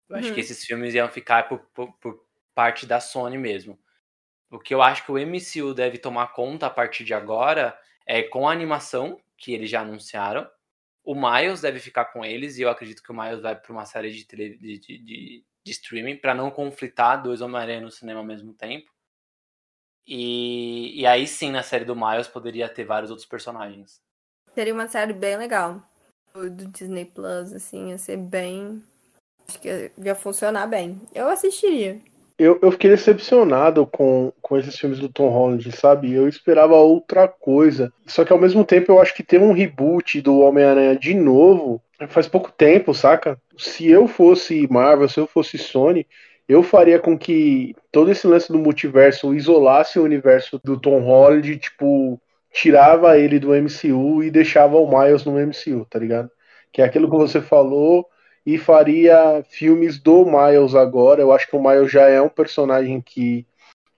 Eu 0.10 0.16
acho 0.18 0.28
que 0.28 0.34
uhum. 0.34 0.40
esses 0.40 0.66
filmes 0.66 0.94
iam 0.94 1.10
ficar 1.10 1.48
por, 1.48 1.60
por, 1.74 1.92
por, 1.94 2.24
parte 2.54 2.86
da 2.86 3.00
Sony 3.00 3.38
mesmo. 3.38 3.80
O 4.52 4.60
que 4.60 4.76
eu 4.76 4.82
acho 4.82 5.04
que 5.04 5.12
o 5.12 5.18
MCU 5.18 5.74
deve 5.74 5.98
tomar 5.98 6.28
conta 6.34 6.68
a 6.68 6.70
partir 6.70 7.04
de 7.04 7.14
agora 7.14 7.76
é 8.06 8.22
com 8.22 8.48
a 8.48 8.52
animação, 8.52 9.20
que 9.36 9.54
eles 9.54 9.72
já 9.72 9.82
anunciaram. 9.82 10.48
O 11.04 11.16
Miles 11.16 11.62
deve 11.62 11.80
ficar 11.80 12.06
com 12.06 12.24
eles, 12.24 12.58
e 12.58 12.62
eu 12.62 12.70
acredito 12.70 13.02
que 13.02 13.12
o 13.12 13.16
Miles 13.16 13.42
vai 13.42 13.56
para 13.56 13.72
uma 13.72 13.86
série 13.86 14.12
de, 14.12 14.24
de, 14.24 14.80
de, 14.80 15.44
de 15.64 15.72
streaming, 15.72 16.18
para 16.18 16.36
não 16.36 16.52
conflitar 16.52 17.24
dois 17.24 17.42
Homem-Aranha 17.42 17.82
no 17.82 17.90
cinema 17.90 18.20
ao 18.20 18.26
mesmo 18.26 18.54
tempo. 18.54 18.92
E, 20.06 21.02
e 21.02 21.08
aí 21.08 21.26
sim, 21.26 21.50
na 21.50 21.64
série 21.64 21.86
do 21.86 21.96
Miles, 21.96 22.28
poderia 22.28 22.70
ter 22.70 22.84
vários 22.84 23.10
outros 23.10 23.28
personagens. 23.28 24.00
Seria 24.54 24.74
uma 24.74 24.88
série 24.88 25.14
bem 25.14 25.38
legal 25.38 25.84
do 26.34 26.66
Disney 26.66 27.06
Plus, 27.06 27.54
assim, 27.54 27.90
ia 27.90 27.98
ser 27.98 28.18
bem. 28.18 28.82
Acho 29.48 29.60
que 29.60 29.92
ia 29.98 30.16
funcionar 30.16 30.66
bem. 30.68 31.00
Eu 31.14 31.30
assistiria. 31.30 32.00
Eu, 32.40 32.58
eu 32.62 32.72
fiquei 32.72 32.90
decepcionado 32.90 33.86
com, 33.86 34.34
com 34.42 34.58
esses 34.58 34.76
filmes 34.76 34.98
do 34.98 35.08
Tom 35.08 35.30
Holland, 35.30 35.72
sabe? 35.74 36.12
Eu 36.12 36.28
esperava 36.28 36.76
outra 36.76 37.28
coisa. 37.28 37.94
Só 38.08 38.26
que 38.26 38.34
ao 38.34 38.40
mesmo 38.40 38.66
tempo 38.66 38.92
eu 38.92 39.00
acho 39.00 39.14
que 39.14 39.22
ter 39.22 39.40
um 39.40 39.54
reboot 39.54 40.20
do 40.22 40.40
Homem-Aranha 40.40 40.96
de 40.98 41.14
novo 41.14 41.80
faz 42.10 42.28
pouco 42.28 42.52
tempo, 42.52 42.94
saca? 42.94 43.40
Se 43.56 43.88
eu 43.88 44.08
fosse 44.08 44.68
Marvel, 44.70 45.08
se 45.08 45.20
eu 45.20 45.28
fosse 45.28 45.58
Sony, 45.58 46.08
eu 46.50 46.64
faria 46.64 47.00
com 47.00 47.18
que 47.18 47.76
todo 47.92 48.12
esse 48.12 48.26
lance 48.28 48.52
do 48.52 48.58
multiverso 48.58 49.34
isolasse 49.34 50.00
o 50.00 50.04
universo 50.04 50.60
do 50.64 50.80
Tom 50.80 51.00
Holland, 51.00 51.58
tipo, 51.58 52.20
tirava 52.54 53.18
ele 53.18 53.40
do 53.40 53.54
MCU 53.54 54.24
e 54.24 54.30
deixava 54.30 54.78
o 54.78 54.88
Miles 54.88 55.26
no 55.26 55.40
MCU, 55.40 55.86
tá 55.90 55.98
ligado? 55.98 56.30
Que 56.72 56.82
é 56.82 56.86
aquilo 56.86 57.10
que 57.10 57.18
você 57.18 57.42
falou 57.42 58.08
e 58.46 58.58
faria 58.58 59.44
filmes 59.50 60.00
do 60.00 60.24
Miles 60.24 60.76
agora. 60.76 61.22
Eu 61.22 61.32
acho 61.32 61.50
que 61.50 61.56
o 61.56 61.62
Miles 61.62 61.92
já 61.92 62.08
é 62.08 62.22
um 62.22 62.30
personagem 62.30 63.02
que 63.02 63.46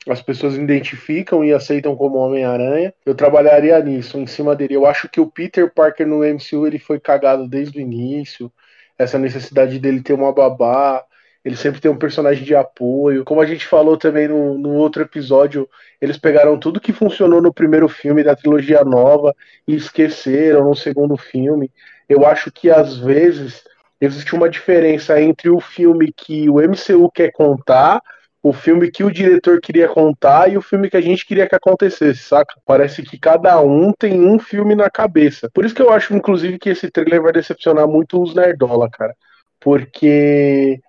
as 0.07 0.21
pessoas 0.21 0.55
identificam 0.55 1.43
e 1.43 1.51
aceitam 1.51 1.95
como 1.95 2.17
Homem-Aranha. 2.17 2.93
Eu 3.05 3.15
trabalharia 3.15 3.79
nisso, 3.79 4.17
em 4.19 4.27
cima 4.27 4.55
dele. 4.55 4.75
Eu 4.75 4.85
acho 4.85 5.09
que 5.09 5.19
o 5.19 5.29
Peter 5.29 5.71
Parker 5.73 6.07
no 6.07 6.23
MCU 6.23 6.65
ele 6.65 6.79
foi 6.79 6.99
cagado 6.99 7.47
desde 7.47 7.77
o 7.77 7.81
início. 7.81 8.51
Essa 8.97 9.19
necessidade 9.19 9.77
dele 9.79 10.01
ter 10.01 10.13
uma 10.13 10.31
babá, 10.31 11.03
ele 11.45 11.55
sempre 11.55 11.79
tem 11.79 11.91
um 11.91 11.97
personagem 11.97 12.43
de 12.43 12.55
apoio. 12.55 13.23
Como 13.23 13.39
a 13.39 13.45
gente 13.45 13.67
falou 13.67 13.95
também 13.95 14.27
no, 14.27 14.57
no 14.57 14.73
outro 14.73 15.03
episódio, 15.03 15.69
eles 16.01 16.17
pegaram 16.17 16.57
tudo 16.57 16.81
que 16.81 16.91
funcionou 16.91 17.39
no 17.39 17.53
primeiro 17.53 17.87
filme 17.87 18.23
da 18.23 18.35
trilogia 18.35 18.83
nova 18.83 19.31
e 19.67 19.75
esqueceram 19.75 20.65
no 20.65 20.75
segundo 20.75 21.15
filme. 21.15 21.71
Eu 22.09 22.25
acho 22.25 22.51
que 22.51 22.71
às 22.71 22.97
vezes 22.97 23.63
existe 24.01 24.33
uma 24.33 24.49
diferença 24.49 25.21
entre 25.21 25.47
o 25.51 25.59
filme 25.59 26.11
que 26.11 26.49
o 26.49 26.59
MCU 26.59 27.11
quer 27.13 27.31
contar, 27.31 28.01
o 28.41 28.51
filme 28.51 28.89
que 28.89 29.03
o 29.03 29.11
diretor 29.11 29.61
queria 29.61 29.87
contar 29.87 30.51
e 30.51 30.57
o 30.57 30.61
filme 30.63 30.89
que 30.89 30.97
a 30.97 31.01
gente 31.01 31.27
queria 31.27 31.47
que 31.47 31.55
acontecesse, 31.55 32.23
saca? 32.23 32.55
Parece 32.65 33.03
que 33.03 33.19
cada 33.19 33.61
um 33.61 33.91
tem 33.91 34.19
um 34.19 34.39
filme 34.39 34.73
na 34.73 34.89
cabeça. 34.89 35.47
Por 35.53 35.63
isso 35.63 35.75
que 35.75 35.81
eu 35.81 35.91
acho, 35.91 36.15
inclusive, 36.15 36.57
que 36.57 36.69
esse 36.69 36.89
trailer 36.89 37.21
vai 37.21 37.31
decepcionar 37.31 37.87
muito 37.87 38.19
os 38.19 38.33
Nerdola, 38.33 38.89
cara. 38.89 39.15
Porque 39.59 40.79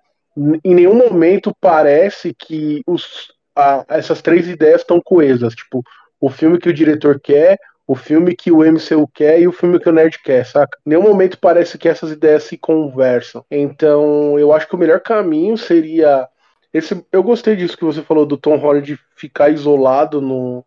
em 0.63 0.75
nenhum 0.75 0.93
momento 0.93 1.55
parece 1.59 2.33
que 2.33 2.81
os, 2.85 3.33
a, 3.55 3.83
essas 3.89 4.21
três 4.21 4.47
ideias 4.47 4.81
estão 4.81 5.01
coesas. 5.01 5.55
Tipo, 5.55 5.83
o 6.21 6.29
filme 6.29 6.59
que 6.59 6.69
o 6.69 6.73
diretor 6.73 7.19
quer, 7.19 7.57
o 7.87 7.95
filme 7.95 8.35
que 8.35 8.51
o 8.51 8.63
MCU 8.63 9.07
quer 9.13 9.39
e 9.41 9.47
o 9.47 9.51
filme 9.51 9.79
que 9.79 9.89
o 9.89 9.91
Nerd 9.91 10.19
quer, 10.23 10.45
saca? 10.45 10.77
Em 10.85 10.91
nenhum 10.91 11.03
momento 11.03 11.39
parece 11.39 11.77
que 11.77 11.89
essas 11.89 12.11
ideias 12.11 12.43
se 12.43 12.57
conversam. 12.57 13.43
Então, 13.49 14.37
eu 14.37 14.53
acho 14.53 14.67
que 14.67 14.75
o 14.75 14.79
melhor 14.79 14.99
caminho 14.99 15.57
seria. 15.57 16.27
Esse, 16.73 17.03
eu 17.11 17.23
gostei 17.23 17.55
disso 17.55 17.77
que 17.77 17.85
você 17.85 18.03
falou 18.03 18.25
do 18.25 18.37
Tom 18.37 18.57
Holland 18.57 18.99
ficar 19.15 19.49
isolado 19.49 20.21
no, 20.21 20.63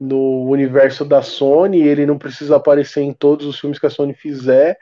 no 0.00 0.48
universo 0.48 1.04
da 1.04 1.20
Sony, 1.20 1.82
ele 1.82 2.06
não 2.06 2.16
precisa 2.16 2.56
aparecer 2.56 3.02
em 3.02 3.12
todos 3.12 3.46
os 3.46 3.58
filmes 3.58 3.78
que 3.78 3.86
a 3.86 3.90
Sony 3.90 4.14
fizer. 4.14 4.78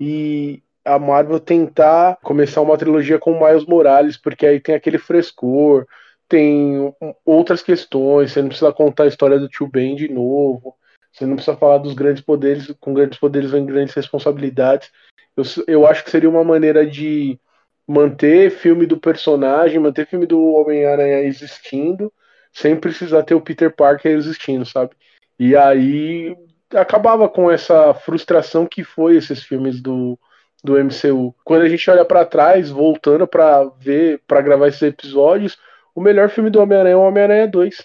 E 0.00 0.63
a 0.84 0.98
Marvel 0.98 1.40
tentar 1.40 2.18
começar 2.22 2.60
uma 2.60 2.76
trilogia 2.76 3.18
com 3.18 3.38
Miles 3.38 3.64
Morales, 3.64 4.16
porque 4.16 4.46
aí 4.46 4.60
tem 4.60 4.74
aquele 4.74 4.98
frescor, 4.98 5.86
tem 6.28 6.94
outras 7.24 7.62
questões, 7.62 8.32
você 8.32 8.42
não 8.42 8.48
precisa 8.48 8.72
contar 8.72 9.04
a 9.04 9.08
história 9.08 9.38
do 9.38 9.48
Tio 9.48 9.66
Ben 9.66 9.94
de 9.94 10.08
novo, 10.08 10.76
você 11.12 11.24
não 11.24 11.36
precisa 11.36 11.56
falar 11.56 11.78
dos 11.78 11.94
grandes 11.94 12.22
poderes, 12.22 12.72
com 12.80 12.92
grandes 12.92 13.18
poderes 13.18 13.50
vem 13.50 13.64
grandes 13.64 13.94
responsabilidades. 13.94 14.90
Eu, 15.36 15.44
eu 15.66 15.86
acho 15.86 16.04
que 16.04 16.10
seria 16.10 16.28
uma 16.28 16.44
maneira 16.44 16.86
de 16.86 17.38
manter 17.86 18.50
filme 18.50 18.86
do 18.86 18.98
personagem, 18.98 19.78
manter 19.78 20.06
filme 20.06 20.26
do 20.26 20.40
Homem-Aranha 20.54 21.20
existindo, 21.20 22.12
sem 22.52 22.76
precisar 22.76 23.22
ter 23.22 23.34
o 23.34 23.40
Peter 23.40 23.74
Parker 23.74 24.12
existindo, 24.12 24.64
sabe? 24.64 24.94
E 25.38 25.56
aí 25.56 26.36
acabava 26.74 27.28
com 27.28 27.50
essa 27.50 27.94
frustração 27.94 28.66
que 28.66 28.82
foi 28.82 29.16
esses 29.16 29.42
filmes 29.42 29.80
do, 29.80 30.18
do 30.64 30.78
MCU. 30.78 31.34
Quando 31.44 31.62
a 31.62 31.68
gente 31.68 31.88
olha 31.90 32.04
para 32.06 32.24
trás, 32.24 32.70
voltando 32.70 33.26
para 33.26 33.64
ver, 33.78 34.22
para 34.26 34.40
gravar 34.40 34.68
esses 34.68 34.80
episódios, 34.80 35.58
o 35.94 36.00
melhor 36.00 36.30
filme 36.30 36.48
do 36.48 36.60
Homem-Aranha 36.60 36.94
é 36.94 36.96
o 36.96 37.02
Homem-Aranha 37.02 37.46
2. 37.46 37.84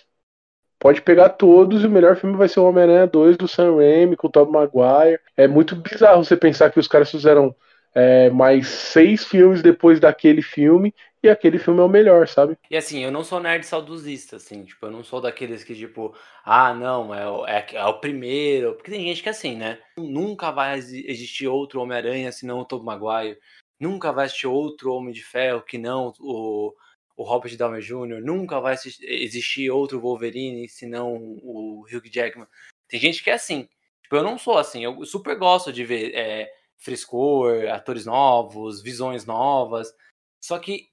Pode 0.80 1.02
pegar 1.02 1.30
todos 1.30 1.84
e 1.84 1.88
o 1.88 1.92
melhor 1.92 2.16
filme 2.16 2.38
vai 2.38 2.48
ser 2.48 2.62
o 2.62 2.66
Homem-Aranha 2.66 3.06
2 3.06 3.36
do 3.36 3.50
Sam 3.50 3.76
Raimi 3.76 4.16
com 4.16 4.28
o 4.28 4.32
Tobey 4.32 4.54
Maguire. 4.54 5.20
É 5.36 5.46
muito 5.46 5.76
bizarro 5.76 6.24
você 6.24 6.38
pensar 6.38 6.72
que 6.72 6.80
os 6.80 6.88
caras 6.88 7.12
fizeram 7.12 7.54
é, 7.94 8.30
mais 8.30 8.68
seis 8.68 9.26
filmes 9.26 9.62
depois 9.62 10.00
daquele 10.00 10.42
filme 10.42 10.96
e 11.22 11.30
aquele 11.30 11.60
filme 11.60 11.82
é 11.82 11.84
o 11.84 11.90
melhor, 11.90 12.28
sabe? 12.28 12.58
E 12.70 12.78
assim, 12.78 13.04
eu 13.04 13.12
não 13.12 13.24
sou 13.24 13.40
nerd 13.40 13.66
saudosista, 13.66 14.38
assim, 14.38 14.64
tipo, 14.64 14.86
eu 14.86 14.92
não 14.92 15.04
sou 15.04 15.20
daqueles 15.20 15.64
que, 15.64 15.76
tipo, 15.76 16.16
ah, 16.46 16.74
não, 16.74 17.14
é 17.14 17.30
o, 17.30 17.46
é, 17.46 17.66
é 17.74 17.86
o 17.86 18.00
primeiro, 18.00 18.76
porque 18.76 18.92
tem 18.92 19.04
gente 19.04 19.22
que 19.22 19.30
é 19.30 19.32
assim, 19.32 19.56
né? 19.56 19.80
Nunca 19.98 20.52
vai 20.52 20.78
existir 20.78 21.48
outro 21.48 21.82
Homem-Aranha 21.82 22.32
senão 22.32 22.60
o 22.60 22.66
Tobey 22.66 22.86
Maguire, 22.86 23.40
nunca 23.80 24.12
vai 24.12 24.26
existir 24.26 24.48
outro 24.48 24.94
Homem 24.94 25.14
de 25.14 25.24
Ferro 25.24 25.62
que 25.62 25.78
não 25.78 26.14
o, 26.20 26.74
o 27.18 27.24
Robert 27.24 27.56
Downey 27.58 27.82
Jr., 27.82 28.22
nunca 28.22 28.62
vai 28.62 28.76
existir 29.02 29.70
outro 29.70 30.00
Wolverine 30.00 30.70
senão 30.70 31.16
o 31.44 31.86
Hugh 31.92 32.10
Jackman. 32.10 32.48
Tem 32.88 33.00
gente 33.00 33.22
que 33.22 33.30
é 33.30 33.34
assim, 33.34 33.68
tipo, 34.02 34.16
eu 34.16 34.24
não 34.24 34.38
sou 34.38 34.58
assim, 34.58 34.86
eu 34.86 35.06
super 35.06 35.38
gosto 35.38 35.74
de 35.74 35.84
ver 35.84 36.16
é, 36.16 36.50
frescor, 36.78 37.68
atores 37.70 38.06
novos, 38.06 38.82
visões 38.82 39.26
novas, 39.26 39.94
só 40.42 40.58
que 40.58 40.88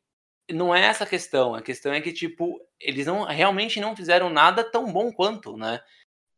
não 0.51 0.75
é 0.75 0.83
essa 0.83 1.05
a 1.05 1.07
questão. 1.07 1.55
A 1.55 1.63
questão 1.63 1.93
é 1.93 2.01
que, 2.01 2.13
tipo, 2.13 2.61
eles 2.81 3.07
não 3.07 3.25
realmente 3.25 3.81
não 3.81 3.97
fizeram 3.97 4.31
nada 4.31 4.63
tão 4.65 4.93
bom 4.93 5.13
quanto, 5.13 5.57
né? 5.57 5.81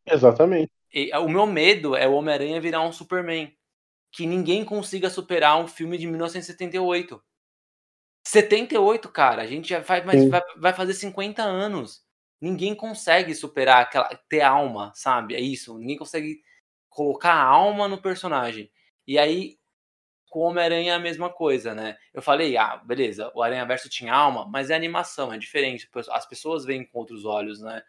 Exatamente. 0.06 0.70
E, 0.92 1.14
o 1.16 1.28
meu 1.28 1.46
medo 1.46 1.94
é 1.94 2.09
o 2.09 2.14
Homem-Aranha 2.14 2.61
virar 2.61 2.82
um 2.82 2.92
Superman. 2.92 3.54
Que 4.11 4.26
ninguém 4.26 4.64
consiga 4.64 5.11
superar 5.11 5.61
um 5.61 5.68
filme 5.68 5.98
de 5.98 6.06
1978. 6.06 7.22
78, 8.26 9.09
cara, 9.11 9.42
a 9.42 9.46
gente 9.46 9.68
já 9.68 9.80
vai, 9.80 10.02
mas 10.02 10.28
vai, 10.28 10.42
vai 10.56 10.72
fazer 10.72 10.94
50 10.94 11.42
anos. 11.42 12.02
Ninguém 12.40 12.74
consegue 12.74 13.34
superar 13.34 13.82
aquela. 13.82 14.09
ter 14.28 14.40
alma, 14.40 14.92
sabe? 14.94 15.34
É 15.34 15.40
isso. 15.40 15.76
Ninguém 15.78 15.98
consegue 15.98 16.40
colocar 16.88 17.34
alma 17.34 17.86
no 17.86 18.00
personagem. 18.00 18.70
E 19.06 19.18
aí, 19.18 19.57
com 20.28 20.40
o 20.40 20.42
Homem-Aranha 20.42 20.92
é 20.92 20.94
a 20.94 20.98
mesma 20.98 21.30
coisa, 21.30 21.74
né? 21.74 21.96
Eu 22.12 22.22
falei, 22.22 22.56
ah, 22.56 22.76
beleza, 22.76 23.30
o 23.34 23.42
Aranha 23.42 23.64
Verso 23.66 23.88
tinha 23.88 24.14
alma, 24.14 24.46
mas 24.46 24.70
é 24.70 24.74
animação, 24.74 25.32
é 25.32 25.38
diferente. 25.38 25.88
As 26.10 26.26
pessoas 26.26 26.64
veem 26.64 26.84
com 26.84 26.98
outros 26.98 27.24
olhos, 27.24 27.60
né? 27.60 27.82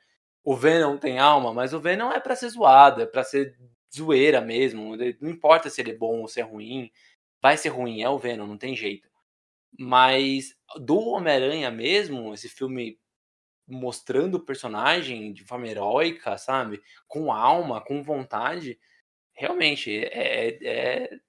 O 0.44 0.56
Venom 0.56 0.98
tem 0.98 1.20
alma, 1.20 1.54
mas 1.54 1.74
o 1.74 1.80
Venom 1.80 2.12
é 2.12 2.20
para 2.20 2.36
ser 2.36 2.50
zoado, 2.50 3.02
é 3.02 3.06
pra 3.06 3.24
ser 3.24 3.58
zoeira 3.94 4.42
mesmo. 4.42 4.96
Não 5.22 5.30
importa 5.30 5.70
se 5.70 5.82
ele 5.82 5.92
é 5.92 5.98
bom 5.98 6.22
ou 6.22 6.28
se 6.28 6.40
é 6.40 6.44
ruim. 6.44 6.92
Vai 7.42 7.58
ser 7.58 7.70
ruim, 7.70 8.02
é 8.02 8.10
o 8.10 8.18
Venom, 8.18 8.48
não 8.48 8.58
tem 8.58 8.76
jeito. 8.76 9.10
Mas 9.78 10.56
do 10.78 11.00
Homem-Aranha 11.00 11.70
mesmo, 11.72 12.34
esse 12.34 12.50
filme 12.50 13.00
mostrando 13.68 14.36
o 14.36 14.46
personagem 14.46 15.32
de 15.32 15.44
forma 15.44 15.68
heróica, 15.68 16.38
sabe? 16.38 16.82
Com 17.08 17.32
alma, 17.32 17.80
com 17.82 18.02
vontade, 18.02 18.80
realmente 19.34 19.96
é, 20.06 20.58
é, 20.64 21.20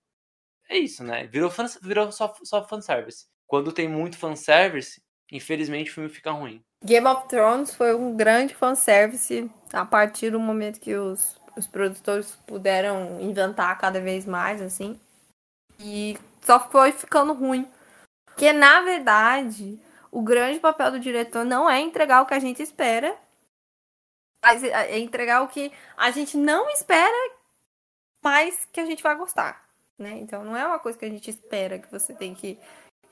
é 0.70 0.78
isso, 0.78 1.02
né? 1.02 1.26
Virou, 1.26 1.50
fan, 1.50 1.66
virou 1.82 2.12
só, 2.12 2.32
só 2.44 2.66
fanservice. 2.66 3.26
Quando 3.46 3.72
tem 3.72 3.88
muito 3.88 4.16
fanservice, 4.16 5.02
infelizmente 5.30 5.90
o 5.90 5.94
filme 5.94 6.08
fica 6.08 6.30
ruim. 6.30 6.64
Game 6.84 7.06
of 7.08 7.28
Thrones 7.28 7.74
foi 7.74 7.94
um 7.94 8.16
grande 8.16 8.54
fanservice 8.54 9.50
a 9.72 9.84
partir 9.84 10.30
do 10.30 10.38
momento 10.38 10.80
que 10.80 10.94
os, 10.94 11.36
os 11.56 11.66
produtores 11.66 12.36
puderam 12.46 13.20
inventar 13.20 13.76
cada 13.78 14.00
vez 14.00 14.24
mais, 14.24 14.62
assim. 14.62 14.98
E 15.80 16.16
só 16.40 16.60
foi 16.70 16.92
ficando 16.92 17.32
ruim. 17.32 17.68
Porque, 18.24 18.52
na 18.52 18.80
verdade, 18.82 19.78
o 20.12 20.22
grande 20.22 20.60
papel 20.60 20.92
do 20.92 21.00
diretor 21.00 21.44
não 21.44 21.68
é 21.68 21.80
entregar 21.80 22.22
o 22.22 22.26
que 22.26 22.34
a 22.34 22.38
gente 22.38 22.62
espera, 22.62 23.14
mas 24.42 24.62
é 24.62 24.98
entregar 25.00 25.42
o 25.42 25.48
que 25.48 25.72
a 25.96 26.12
gente 26.12 26.36
não 26.36 26.70
espera, 26.70 27.34
mas 28.22 28.66
que 28.72 28.78
a 28.78 28.86
gente 28.86 29.02
vai 29.02 29.16
gostar 29.16 29.69
né? 30.00 30.18
Então 30.20 30.42
não 30.44 30.56
é 30.56 30.66
uma 30.66 30.78
coisa 30.78 30.98
que 30.98 31.04
a 31.04 31.10
gente 31.10 31.30
espera 31.30 31.78
que 31.78 31.90
você 31.90 32.14
tem 32.14 32.34
que. 32.34 32.54
que 32.54 32.60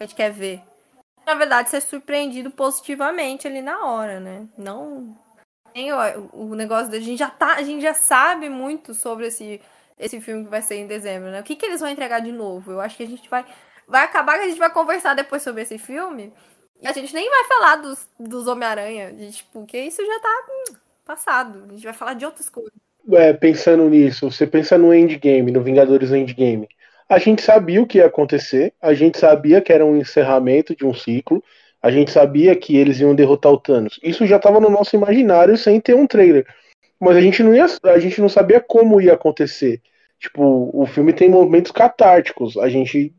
a 0.01 0.05
gente 0.05 0.17
quer 0.17 0.33
ver. 0.33 0.61
Na 1.27 1.35
verdade, 1.35 1.69
ser 1.69 1.83
surpreendido 1.83 2.51
positivamente 2.51 3.47
ali 3.47 3.61
na 3.61 3.85
hora, 3.85 4.19
né? 4.19 4.49
Não. 4.57 5.17
Tem 5.75 5.93
o, 5.93 6.31
o 6.33 6.55
negócio 6.55 6.91
da 6.91 6.99
gente 6.99 7.19
já 7.19 7.29
tá. 7.29 7.55
A 7.55 7.63
gente 7.63 7.83
já 7.83 7.93
sabe 7.93 8.49
muito 8.49 8.95
sobre 8.95 9.27
esse, 9.27 9.61
esse 9.99 10.21
filme 10.21 10.45
que 10.45 10.51
vai 10.51 10.63
ser 10.63 10.77
em 10.77 10.87
dezembro, 10.87 11.31
né? 11.31 11.41
O 11.41 11.45
que, 11.45 11.55
que 11.55 11.67
eles 11.67 11.81
vão 11.81 11.91
entregar 11.91 12.21
de 12.21 12.33
novo? 12.33 12.73
Eu 12.73 12.81
acho 12.81 12.97
que 12.97 13.03
a 13.03 13.07
gente 13.07 13.29
vai. 13.29 13.45
Vai 13.87 14.05
acabar 14.05 14.39
que 14.39 14.45
a 14.45 14.49
gente 14.49 14.59
vai 14.59 14.71
conversar 14.71 15.15
depois 15.15 15.43
sobre 15.43 15.63
esse 15.63 15.79
filme. 15.79 16.33
E 16.81 16.87
a 16.87 16.93
gente 16.93 17.13
nem 17.13 17.29
vai 17.29 17.45
falar 17.45 17.77
dos, 17.77 18.09
dos 18.19 18.47
Homem-Aranha. 18.47 19.13
Tipo, 19.31 19.61
porque 19.61 19.79
isso 19.79 20.05
já 20.05 20.21
tá 20.21 20.47
hum, 20.49 20.75
passado. 21.05 21.65
A 21.69 21.73
gente 21.73 21.85
vai 21.85 21.95
falar 21.95 22.15
de 22.15 22.25
outras 22.25 22.49
coisas. 22.49 22.73
É, 23.13 23.33
pensando 23.33 23.89
nisso, 23.89 24.31
você 24.31 24.47
pensa 24.47 24.77
no 24.77 24.93
Endgame, 24.93 25.51
no 25.51 25.63
Vingadores 25.63 26.13
Endgame 26.13 26.69
a 27.09 27.19
gente 27.19 27.43
sabia 27.43 27.81
o 27.81 27.87
que 27.87 27.99
ia 27.99 28.07
acontecer, 28.07 28.75
a 28.81 28.93
gente 28.93 29.19
sabia 29.19 29.61
que 29.61 29.73
era 29.73 29.85
um 29.85 29.97
encerramento 29.97 30.77
de 30.77 30.85
um 30.85 30.93
ciclo, 30.93 31.43
a 31.81 31.91
gente 31.91 32.11
sabia 32.11 32.55
que 32.55 32.77
eles 32.77 33.01
iam 33.01 33.15
derrotar 33.15 33.53
o 33.53 33.59
Thanos. 33.59 33.99
Isso 34.03 34.27
já 34.27 34.37
estava 34.37 34.61
no 34.61 34.69
nosso 34.69 34.95
imaginário 34.95 35.57
sem 35.57 35.81
ter 35.81 35.95
um 35.95 36.07
trailer. 36.07 36.47
Mas 37.01 37.17
a 37.17 37.21
gente 37.21 37.43
não 37.43 37.55
ia, 37.55 37.67
a 37.85 37.99
gente 37.99 38.21
não 38.21 38.29
sabia 38.29 38.61
como 38.61 39.01
ia 39.01 39.15
acontecer. 39.15 39.81
Tipo, 40.19 40.71
o 40.75 40.85
filme 40.87 41.13
tem 41.13 41.31
momentos 41.31 41.71
catárticos, 41.71 42.57
a 42.57 42.69
gente 42.69 43.15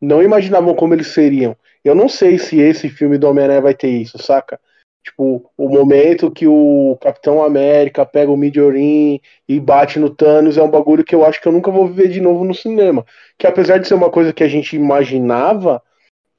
não 0.00 0.22
imaginava 0.22 0.72
como 0.74 0.94
eles 0.94 1.08
seriam. 1.08 1.56
Eu 1.84 1.94
não 1.94 2.08
sei 2.08 2.38
se 2.38 2.60
esse 2.60 2.88
filme 2.88 3.18
do 3.18 3.28
Homem-Aranha 3.28 3.60
vai 3.60 3.74
ter 3.74 3.88
isso, 3.88 4.18
saca? 4.18 4.60
Tipo, 5.06 5.48
o 5.56 5.68
momento 5.68 6.32
que 6.32 6.48
o 6.48 6.98
Capitão 7.00 7.40
América 7.40 8.04
pega 8.04 8.28
o 8.28 8.36
Midiorin 8.36 9.20
e 9.48 9.60
bate 9.60 10.00
no 10.00 10.10
Thanos 10.10 10.58
é 10.58 10.62
um 10.62 10.68
bagulho 10.68 11.04
que 11.04 11.14
eu 11.14 11.24
acho 11.24 11.40
que 11.40 11.46
eu 11.46 11.52
nunca 11.52 11.70
vou 11.70 11.86
ver 11.86 12.08
de 12.08 12.20
novo 12.20 12.44
no 12.44 12.52
cinema. 12.52 13.06
Que 13.38 13.46
apesar 13.46 13.78
de 13.78 13.86
ser 13.86 13.94
uma 13.94 14.10
coisa 14.10 14.32
que 14.32 14.42
a 14.42 14.48
gente 14.48 14.74
imaginava, 14.74 15.80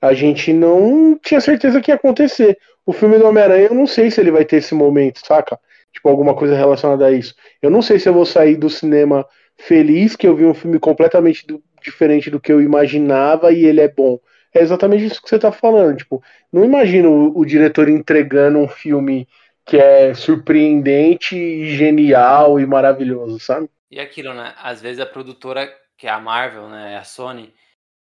a 0.02 0.14
gente 0.14 0.52
não 0.52 1.18
tinha 1.18 1.39
certeza 1.39 1.80
que 1.80 1.91
ia 1.91 1.95
acontecer. 1.95 2.57
O 2.85 2.91
filme 2.91 3.18
do 3.18 3.26
Homem-Aranha, 3.26 3.68
eu 3.68 3.73
não 3.73 3.88
sei 3.88 4.11
se 4.11 4.19
ele 4.19 4.31
vai 4.31 4.44
ter 4.44 4.57
esse 4.57 4.76
momento, 4.76 5.26
saca? 5.26 5.57
Tipo, 5.94 6.10
alguma 6.10 6.35
coisa 6.35 6.53
relacionada 6.53 7.06
a 7.06 7.11
isso. 7.14 7.34
Eu 7.61 7.69
não 7.69 7.81
sei 7.81 7.98
se 7.99 8.10
eu 8.10 8.14
vou 8.14 8.26
sair 8.26 8.57
do 8.57 8.69
cinema 8.69 9.26
feliz 9.57 10.18
que 10.18 10.27
eu 10.27 10.35
vi 10.35 10.44
um 10.45 10.53
filme 10.53 10.77
completamente 10.77 11.48
do, 11.48 11.64
diferente 11.81 12.30
do 12.30 12.39
que 12.39 12.52
eu 12.52 12.61
imaginava 12.61 13.53
e 13.53 13.64
ele 13.64 13.80
é 13.80 13.88
bom 13.88 14.19
é 14.57 14.61
exatamente 14.61 15.05
isso 15.05 15.21
que 15.21 15.29
você 15.29 15.39
tá 15.39 15.51
falando. 15.51 15.97
Tipo, 15.97 16.23
não 16.51 16.65
imagino 16.65 17.09
o, 17.09 17.39
o 17.39 17.45
diretor 17.45 17.88
entregando 17.89 18.59
um 18.59 18.67
filme 18.67 19.27
que 19.65 19.77
é 19.77 20.13
surpreendente 20.13 21.35
e 21.35 21.75
genial 21.75 22.59
e 22.59 22.65
maravilhoso, 22.65 23.39
sabe? 23.39 23.69
E 23.91 23.99
aquilo, 23.99 24.34
né? 24.34 24.53
Às 24.57 24.81
vezes 24.81 24.99
a 24.99 25.05
produtora, 25.05 25.69
que 25.97 26.07
é 26.07 26.09
a 26.09 26.19
Marvel, 26.19 26.69
né? 26.69 26.97
A 26.97 27.03
Sony, 27.03 27.53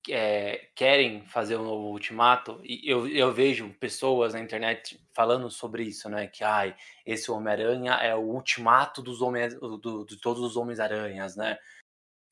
é, 0.09 0.69
querem 0.75 1.25
fazer 1.27 1.57
um 1.57 1.65
novo 1.65 1.89
ultimato, 1.89 2.61
e 2.63 2.89
eu, 2.89 3.09
eu 3.09 3.33
vejo 3.33 3.75
pessoas 3.81 4.35
na 4.35 4.41
internet 4.41 5.01
falando 5.13 5.51
sobre 5.51 5.83
isso, 5.83 6.09
né? 6.09 6.27
Que 6.27 6.45
ai, 6.45 6.75
esse 7.05 7.31
Homem-Aranha 7.31 7.95
é 7.95 8.15
o 8.15 8.21
ultimato 8.21 9.03
dos 9.03 9.21
homens, 9.21 9.55
do, 9.55 10.05
de 10.05 10.21
todos 10.21 10.43
os 10.43 10.57
Homens-Aranhas, 10.57 11.37
né? 11.37 11.59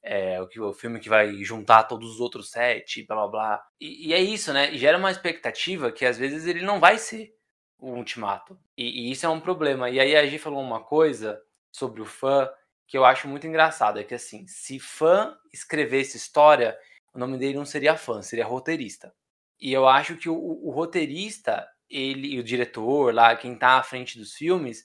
É 0.06 0.40
o, 0.40 0.47
que, 0.47 0.60
o 0.60 0.72
filme 0.74 1.01
que 1.01 1.09
vai 1.09 1.43
juntar 1.43 1.85
todos 1.85 2.12
os 2.12 2.20
outros 2.20 2.51
sete, 2.51 3.06
blá 3.06 3.16
blá 3.16 3.28
blá. 3.28 3.66
E, 3.81 4.09
e, 4.09 4.12
é 4.12 4.20
isso, 4.20 4.52
né? 4.52 4.70
E 4.72 4.76
gera 4.76 4.98
uma 4.98 5.10
expectativa 5.10 5.90
que 5.90 6.05
às 6.05 6.18
vezes 6.18 6.47
ele 6.47 6.60
não 6.60 6.78
vai 6.78 6.98
ser 6.98 7.35
o 7.78 7.90
ultimato. 7.93 8.59
E, 8.76 9.09
e 9.09 9.10
isso 9.10 9.24
é 9.24 9.28
um 9.28 9.40
problema. 9.40 9.89
E 9.89 9.98
aí 9.98 10.14
a 10.14 10.26
G 10.26 10.39
falou 10.39 10.62
uma 10.62 10.81
coisa 10.81 11.40
sobre 11.72 12.02
o 12.02 12.05
fã 12.05 12.51
que 12.86 12.98
eu 12.98 13.05
acho 13.05 13.26
muito 13.26 13.47
engraçado. 13.47 13.98
É 13.98 14.05
que 14.05 14.14
assim, 14.14 14.47
se 14.47 14.78
fã 14.78 15.35
escrevesse 15.52 16.18
história 16.18 16.78
o 17.14 17.18
nome 17.18 17.39
dele 17.39 17.56
não 17.56 17.64
seria 17.64 17.97
fã, 17.97 18.20
seria 18.20 18.44
roteirista. 18.44 19.14
E 19.60 19.72
eu 19.72 19.89
acho 19.89 20.16
que 20.16 20.28
o, 20.28 20.35
o 20.35 20.70
roteirista, 20.70 21.66
ele 21.89 22.35
e 22.35 22.40
o 22.40 22.44
diretor 22.44 23.14
lá, 23.14 23.36
quem 23.36 23.56
tá 23.56 23.78
à 23.78 23.82
frente 23.85 24.18
dos 24.18 24.35
filmes, 24.35 24.85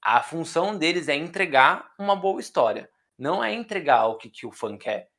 a 0.00 0.22
função 0.22 0.78
deles 0.78 1.08
é 1.08 1.16
entregar 1.16 1.92
uma 1.98 2.14
boa 2.14 2.40
história. 2.40 2.88
Não 3.18 3.42
é 3.42 3.52
entregar 3.52 4.06
o 4.06 4.16
que, 4.16 4.28
que 4.28 4.46
o 4.46 4.52
fã 4.52 4.76
quer. 4.76 5.10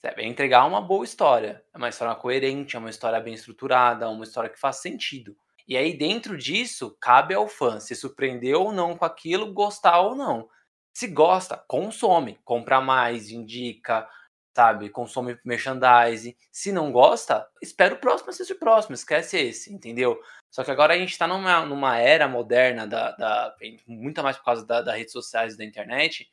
Sabe? 0.00 0.22
É 0.22 0.26
entregar 0.26 0.66
uma 0.66 0.80
boa 0.80 1.04
história. 1.04 1.64
É 1.72 1.78
uma 1.78 1.88
história 1.88 2.14
coerente, 2.14 2.76
é 2.76 2.78
uma 2.78 2.90
história 2.90 3.20
bem 3.20 3.34
estruturada, 3.34 4.08
uma 4.08 4.24
história 4.24 4.50
que 4.50 4.58
faz 4.58 4.76
sentido. 4.76 5.36
E 5.68 5.76
aí, 5.76 5.96
dentro 5.96 6.36
disso, 6.36 6.96
cabe 7.00 7.34
ao 7.34 7.46
fã 7.46 7.78
se 7.78 7.94
surpreender 7.94 8.56
ou 8.56 8.72
não 8.72 8.96
com 8.96 9.04
aquilo, 9.04 9.52
gostar 9.52 10.00
ou 10.00 10.16
não. 10.16 10.48
Se 10.92 11.06
gosta, 11.06 11.56
consome, 11.68 12.40
compra 12.44 12.80
mais, 12.80 13.30
indica, 13.30 14.08
sabe? 14.56 14.90
Consome 14.90 15.38
merchandising. 15.44 16.34
Se 16.50 16.72
não 16.72 16.90
gosta, 16.90 17.48
espera 17.62 17.94
o 17.94 17.98
próximo 17.98 18.30
assistir 18.30 18.54
o 18.54 18.58
próximo, 18.58 18.94
esquece 18.94 19.38
esse, 19.38 19.72
entendeu? 19.72 20.20
Só 20.50 20.64
que 20.64 20.70
agora 20.70 20.94
a 20.94 20.98
gente 20.98 21.16
tá 21.16 21.26
numa, 21.28 21.64
numa 21.64 21.98
era 21.98 22.26
moderna, 22.26 22.86
da, 22.86 23.12
da, 23.12 23.54
muito 23.86 24.22
mais 24.22 24.36
por 24.36 24.44
causa 24.44 24.66
da, 24.66 24.82
das 24.82 24.96
redes 24.96 25.12
sociais 25.12 25.56
da 25.56 25.64
internet, 25.64 26.28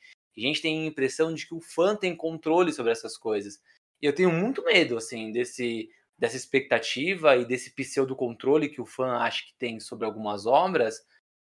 a 0.45 0.47
gente 0.47 0.61
tem 0.61 0.83
a 0.83 0.85
impressão 0.85 1.33
de 1.33 1.47
que 1.47 1.55
o 1.55 1.61
fã 1.61 1.95
tem 1.95 2.15
controle 2.15 2.71
sobre 2.71 2.91
essas 2.91 3.17
coisas. 3.17 3.59
E 4.01 4.05
eu 4.05 4.13
tenho 4.13 4.31
muito 4.31 4.63
medo, 4.63 4.97
assim, 4.97 5.31
desse, 5.31 5.89
dessa 6.17 6.37
expectativa 6.37 7.35
e 7.35 7.45
desse 7.45 7.73
pseudo-controle 7.73 8.69
que 8.69 8.81
o 8.81 8.85
fã 8.85 9.17
acha 9.17 9.45
que 9.45 9.53
tem 9.57 9.79
sobre 9.79 10.05
algumas 10.05 10.45
obras, 10.45 11.01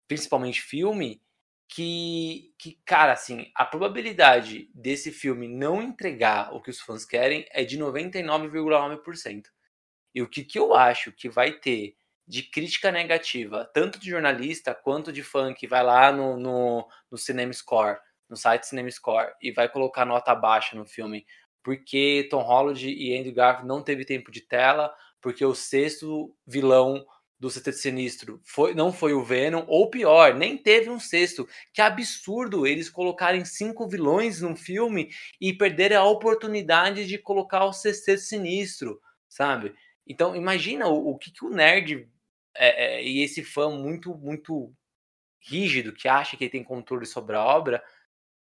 principalmente 0.08 0.62
filme, 0.62 1.22
que, 1.68 2.52
que, 2.58 2.80
cara, 2.84 3.14
assim, 3.14 3.52
a 3.54 3.64
probabilidade 3.64 4.70
desse 4.74 5.12
filme 5.12 5.48
não 5.48 5.82
entregar 5.82 6.54
o 6.54 6.62
que 6.62 6.72
os 6.72 6.80
fãs 6.80 7.06
querem 7.06 7.46
é 7.52 7.64
de 7.64 7.78
99,9%. 7.78 9.44
E 10.16 10.22
o 10.22 10.28
que, 10.28 10.44
que 10.44 10.58
eu 10.58 10.74
acho 10.74 11.12
que 11.12 11.30
vai 11.30 11.52
ter 11.52 11.96
de 12.28 12.44
crítica 12.44 12.92
negativa, 12.92 13.70
tanto 13.74 14.00
de 14.00 14.10
jornalista 14.10 14.74
quanto 14.74 15.12
de 15.12 15.24
fã 15.24 15.54
que 15.54 15.68
vai 15.68 15.84
lá 15.84 16.12
no, 16.12 16.38
no, 16.38 16.88
no 17.12 17.18
Cinema 17.18 17.54
Score, 17.54 18.00
no 18.30 18.38
site 18.38 18.68
Cinema 18.68 18.92
Score, 18.92 19.34
e 19.42 19.52
vai 19.52 19.68
colocar 19.68 20.06
nota 20.06 20.36
baixa 20.36 20.76
no 20.76 20.86
filme, 20.86 21.26
porque 21.64 22.28
Tom 22.30 22.42
Holland 22.42 22.88
e 22.88 23.18
Andrew 23.18 23.34
Garfield 23.34 23.68
não 23.68 23.82
teve 23.82 24.06
tempo 24.06 24.32
de 24.32 24.42
tela, 24.42 24.94
porque 25.22 25.44
o 25.44 25.56
sexto 25.56 26.36
vilão 26.46 27.06
do 27.40 27.50
Sexteto 27.50 27.78
Sinistro 27.78 28.42
foi, 28.44 28.74
não 28.74 28.92
foi 28.92 29.14
o 29.14 29.24
Venom, 29.24 29.64
ou 29.66 29.90
pior, 29.90 30.36
nem 30.36 30.58
teve 30.58 30.90
um 30.90 31.00
sexto. 31.00 31.48
Que 31.74 31.82
absurdo 31.82 32.68
eles 32.68 32.90
colocarem 32.90 33.46
cinco 33.46 33.88
vilões 33.88 34.42
num 34.42 34.58
filme 34.58 35.10
e 35.40 35.54
perderem 35.54 35.98
a 35.98 36.04
oportunidade 36.04 37.08
de 37.08 37.18
colocar 37.18 37.64
o 37.64 37.72
Sexteto 37.72 38.22
Sinistro, 38.22 39.00
sabe? 39.30 39.74
Então, 40.06 40.36
imagina 40.36 40.88
o, 40.88 41.12
o 41.12 41.18
que, 41.18 41.32
que 41.32 41.46
o 41.46 41.50
nerd 41.50 42.10
é, 42.56 42.98
é, 42.98 43.04
e 43.04 43.24
esse 43.24 43.42
fã 43.42 43.70
muito, 43.70 44.14
muito 44.16 44.74
rígido, 45.42 45.94
que 45.94 46.10
acha 46.10 46.36
que 46.36 46.44
ele 46.44 46.52
tem 46.52 46.64
controle 46.64 47.06
sobre 47.06 47.38
a 47.38 47.44
obra, 47.44 47.82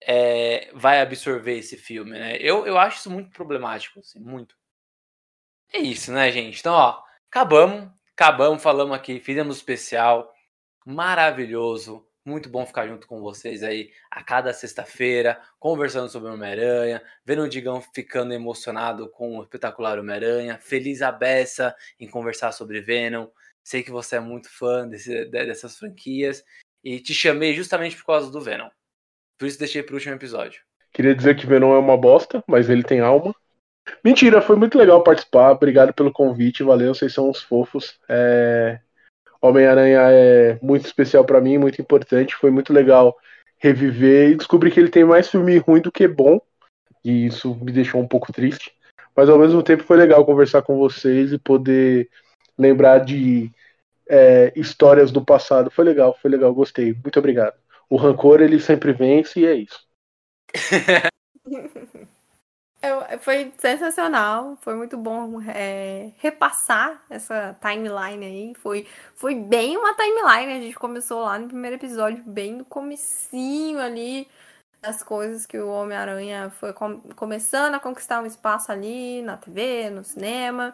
é, 0.04 0.70
vai 0.74 1.00
absorver 1.02 1.58
esse 1.58 1.78
filme, 1.78 2.12
né? 2.12 2.38
Eu, 2.38 2.66
eu 2.66 2.78
acho 2.78 3.00
isso 3.00 3.12
muito 3.12 3.30
problemático, 3.32 4.00
assim, 4.00 4.20
muito. 4.20 4.56
É 5.74 5.80
isso, 5.80 6.12
né, 6.12 6.32
gente? 6.32 6.60
Então, 6.60 6.74
ó, 6.74 7.02
acabamos. 7.30 7.90
Acabamos, 8.14 8.62
falamos 8.62 8.96
aqui, 8.96 9.20
fizemos 9.20 9.58
especial 9.58 10.32
maravilhoso. 10.86 12.06
Muito 12.24 12.50
bom 12.50 12.66
ficar 12.68 12.88
junto 12.88 13.08
com 13.08 13.20
vocês 13.20 13.64
aí 13.64 13.92
a 14.12 14.24
cada 14.24 14.54
sexta-feira, 14.54 15.42
conversando 15.58 16.08
sobre 16.08 16.30
Homem-Aranha, 16.30 17.02
vendo 17.26 17.42
o 17.42 17.50
Digão 17.50 17.82
ficando 17.82 18.32
emocionado 18.34 19.10
com 19.10 19.40
o 19.40 19.42
espetacular 19.42 19.98
Homem-Aranha, 19.98 20.60
feliz 20.60 21.02
a 21.02 21.12
beça 21.12 21.76
em 22.00 22.08
conversar 22.08 22.52
sobre 22.52 22.80
Venom. 22.80 23.28
Sei 23.64 23.82
que 23.82 23.90
você 23.90 24.18
é 24.18 24.20
muito 24.20 24.50
fã 24.50 24.88
desse, 24.88 25.26
dessas 25.26 25.78
franquias 25.78 26.44
e 26.84 27.00
te 27.00 27.14
chamei 27.14 27.56
justamente 27.56 27.96
por 27.96 28.06
causa 28.06 28.30
do 28.30 28.42
Venom. 28.42 28.70
Por 29.42 29.48
isso 29.48 29.58
deixei 29.58 29.82
pro 29.82 29.96
último 29.96 30.14
episódio. 30.14 30.62
Queria 30.94 31.16
dizer 31.16 31.36
que 31.36 31.48
Venom 31.48 31.74
é 31.74 31.80
uma 31.80 31.98
bosta, 31.98 32.44
mas 32.46 32.70
ele 32.70 32.84
tem 32.84 33.00
alma. 33.00 33.34
Mentira, 34.06 34.40
foi 34.40 34.56
muito 34.56 34.78
legal 34.78 35.04
participar. 35.04 35.54
Obrigado 35.54 35.92
pelo 35.96 36.12
convite, 36.12 36.62
valeu, 36.62 36.94
vocês 36.94 37.12
são 37.12 37.28
uns 37.28 37.42
fofos. 37.42 37.98
É... 38.08 38.80
Homem-Aranha 39.42 40.00
é 40.12 40.60
muito 40.62 40.86
especial 40.86 41.26
para 41.26 41.42
mim, 41.42 41.58
muito 41.58 41.82
importante. 41.82 42.36
Foi 42.36 42.52
muito 42.52 42.72
legal 42.72 43.18
reviver 43.58 44.30
e 44.30 44.36
descobrir 44.36 44.70
que 44.70 44.80
ele 44.80 44.92
tem 44.92 45.04
mais 45.04 45.28
filme 45.28 45.58
ruim 45.58 45.82
do 45.82 45.92
que 45.92 46.08
bom. 46.08 46.40
E 47.04 47.26
isso 47.26 47.56
me 47.56 47.72
deixou 47.72 48.00
um 48.00 48.08
pouco 48.08 48.32
triste. 48.32 48.72
Mas 49.16 49.28
ao 49.28 49.40
mesmo 49.40 49.64
tempo 49.64 49.82
foi 49.82 49.98
legal 49.98 50.24
conversar 50.24 50.62
com 50.62 50.78
vocês 50.78 51.34
e 51.34 51.40
poder 51.40 52.08
lembrar 52.56 53.00
de 53.00 53.50
é, 54.08 54.54
histórias 54.56 55.12
do 55.12 55.26
passado. 55.26 55.72
Foi 55.72 55.84
legal, 55.84 56.16
foi 56.22 56.30
legal, 56.30 56.54
gostei. 56.54 56.94
Muito 56.94 57.18
obrigado. 57.18 57.61
O 57.92 57.98
rancor 57.98 58.40
ele 58.40 58.58
sempre 58.58 58.94
vence 58.94 59.42
e 59.42 59.46
é 59.46 59.54
isso. 59.54 59.86
Eu, 62.82 63.20
foi 63.20 63.54
sensacional, 63.58 64.56
foi 64.62 64.76
muito 64.76 64.98
bom 64.98 65.42
é, 65.42 66.14
repassar 66.18 67.04
essa 67.10 67.54
timeline 67.62 68.26
aí. 68.26 68.54
Foi, 68.56 68.88
foi 69.14 69.36
bem 69.36 69.76
uma 69.76 69.94
timeline, 69.94 70.54
a 70.54 70.62
gente 70.62 70.76
começou 70.80 71.24
lá 71.24 71.38
no 71.38 71.50
primeiro 71.50 71.76
episódio, 71.76 72.24
bem 72.24 72.54
no 72.54 72.66
comecinho 72.66 73.80
ali 73.80 74.26
das 74.82 75.04
coisas 75.04 75.46
que 75.46 75.60
o 75.60 75.70
Homem-Aranha 75.70 76.50
foi 76.50 76.72
com, 76.72 77.02
começando 77.14 77.76
a 77.76 77.80
conquistar 77.80 78.22
um 78.22 78.26
espaço 78.26 78.72
ali 78.72 79.22
na 79.22 79.36
TV, 79.36 79.90
no 79.90 80.06
cinema. 80.06 80.74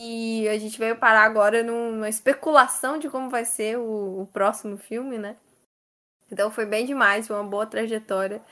E 0.00 0.48
a 0.48 0.58
gente 0.58 0.80
veio 0.80 0.96
parar 0.96 1.22
agora 1.22 1.62
numa 1.62 2.08
especulação 2.08 2.98
de 2.98 3.08
como 3.08 3.30
vai 3.30 3.44
ser 3.44 3.78
o, 3.78 4.22
o 4.22 4.26
próximo 4.32 4.76
filme, 4.76 5.16
né? 5.16 5.36
Então 6.34 6.50
foi 6.50 6.66
bem 6.66 6.84
demais, 6.84 7.28
foi 7.28 7.36
uma 7.36 7.48
boa 7.48 7.64
trajetória. 7.64 8.42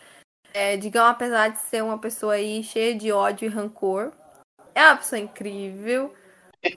É, 0.55 0.77
Digão, 0.77 1.05
apesar 1.05 1.49
de 1.49 1.59
ser 1.59 1.83
uma 1.83 1.99
pessoa 1.99 2.35
aí 2.35 2.63
cheia 2.63 2.95
de 2.95 3.11
ódio 3.11 3.47
e 3.47 3.49
rancor, 3.49 4.13
é 4.73 4.87
uma 4.87 4.97
pessoa 4.99 5.19
incrível. 5.19 6.15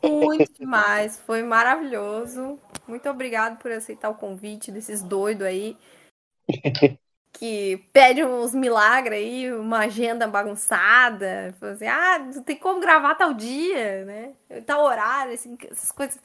Muito 0.04 0.52
demais. 0.60 1.20
Foi 1.20 1.44
maravilhoso. 1.44 2.60
Muito 2.88 3.08
obrigado 3.08 3.60
por 3.60 3.72
aceitar 3.72 4.10
o 4.10 4.16
convite 4.16 4.72
desses 4.72 5.04
doidos 5.04 5.46
aí. 5.46 5.78
Que 7.34 7.86
pedem 7.94 8.26
uns 8.26 8.56
milagres 8.56 9.20
aí, 9.20 9.54
uma 9.54 9.82
agenda 9.82 10.28
bagunçada. 10.28 11.54
Assim, 11.62 11.86
ah, 11.86 12.18
não 12.18 12.42
tem 12.42 12.58
como 12.58 12.80
gravar 12.80 13.14
tal 13.14 13.32
dia, 13.32 14.06
né? 14.06 14.34
Tal 14.66 14.84
horário, 14.84 15.36
assim, 15.36 15.56
essas 15.70 15.92
coisas 15.92 16.20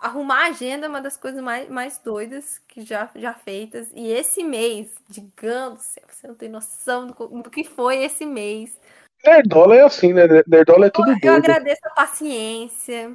arrumar 0.00 0.44
a 0.44 0.48
agenda 0.48 0.86
é 0.86 0.88
uma 0.88 1.00
das 1.00 1.16
coisas 1.16 1.42
mais, 1.42 1.68
mais 1.68 1.98
doidas 1.98 2.60
que 2.68 2.82
já, 2.82 3.10
já 3.14 3.34
feitas. 3.34 3.88
E 3.94 4.10
esse 4.10 4.42
mês, 4.42 4.88
digamos, 5.08 5.96
você 6.08 6.26
não 6.26 6.34
tem 6.34 6.48
noção 6.48 7.06
do, 7.06 7.42
do 7.42 7.50
que 7.50 7.64
foi 7.64 8.02
esse 8.04 8.24
mês. 8.24 8.78
Nerdola 9.24 9.76
é 9.76 9.82
assim, 9.82 10.12
né? 10.12 10.22
Nerdola 10.46 10.86
é 10.86 10.90
tudo 10.90 11.10
eu, 11.10 11.20
doido. 11.20 11.26
Eu 11.26 11.34
agradeço 11.34 11.80
a 11.84 11.90
paciência, 11.90 13.12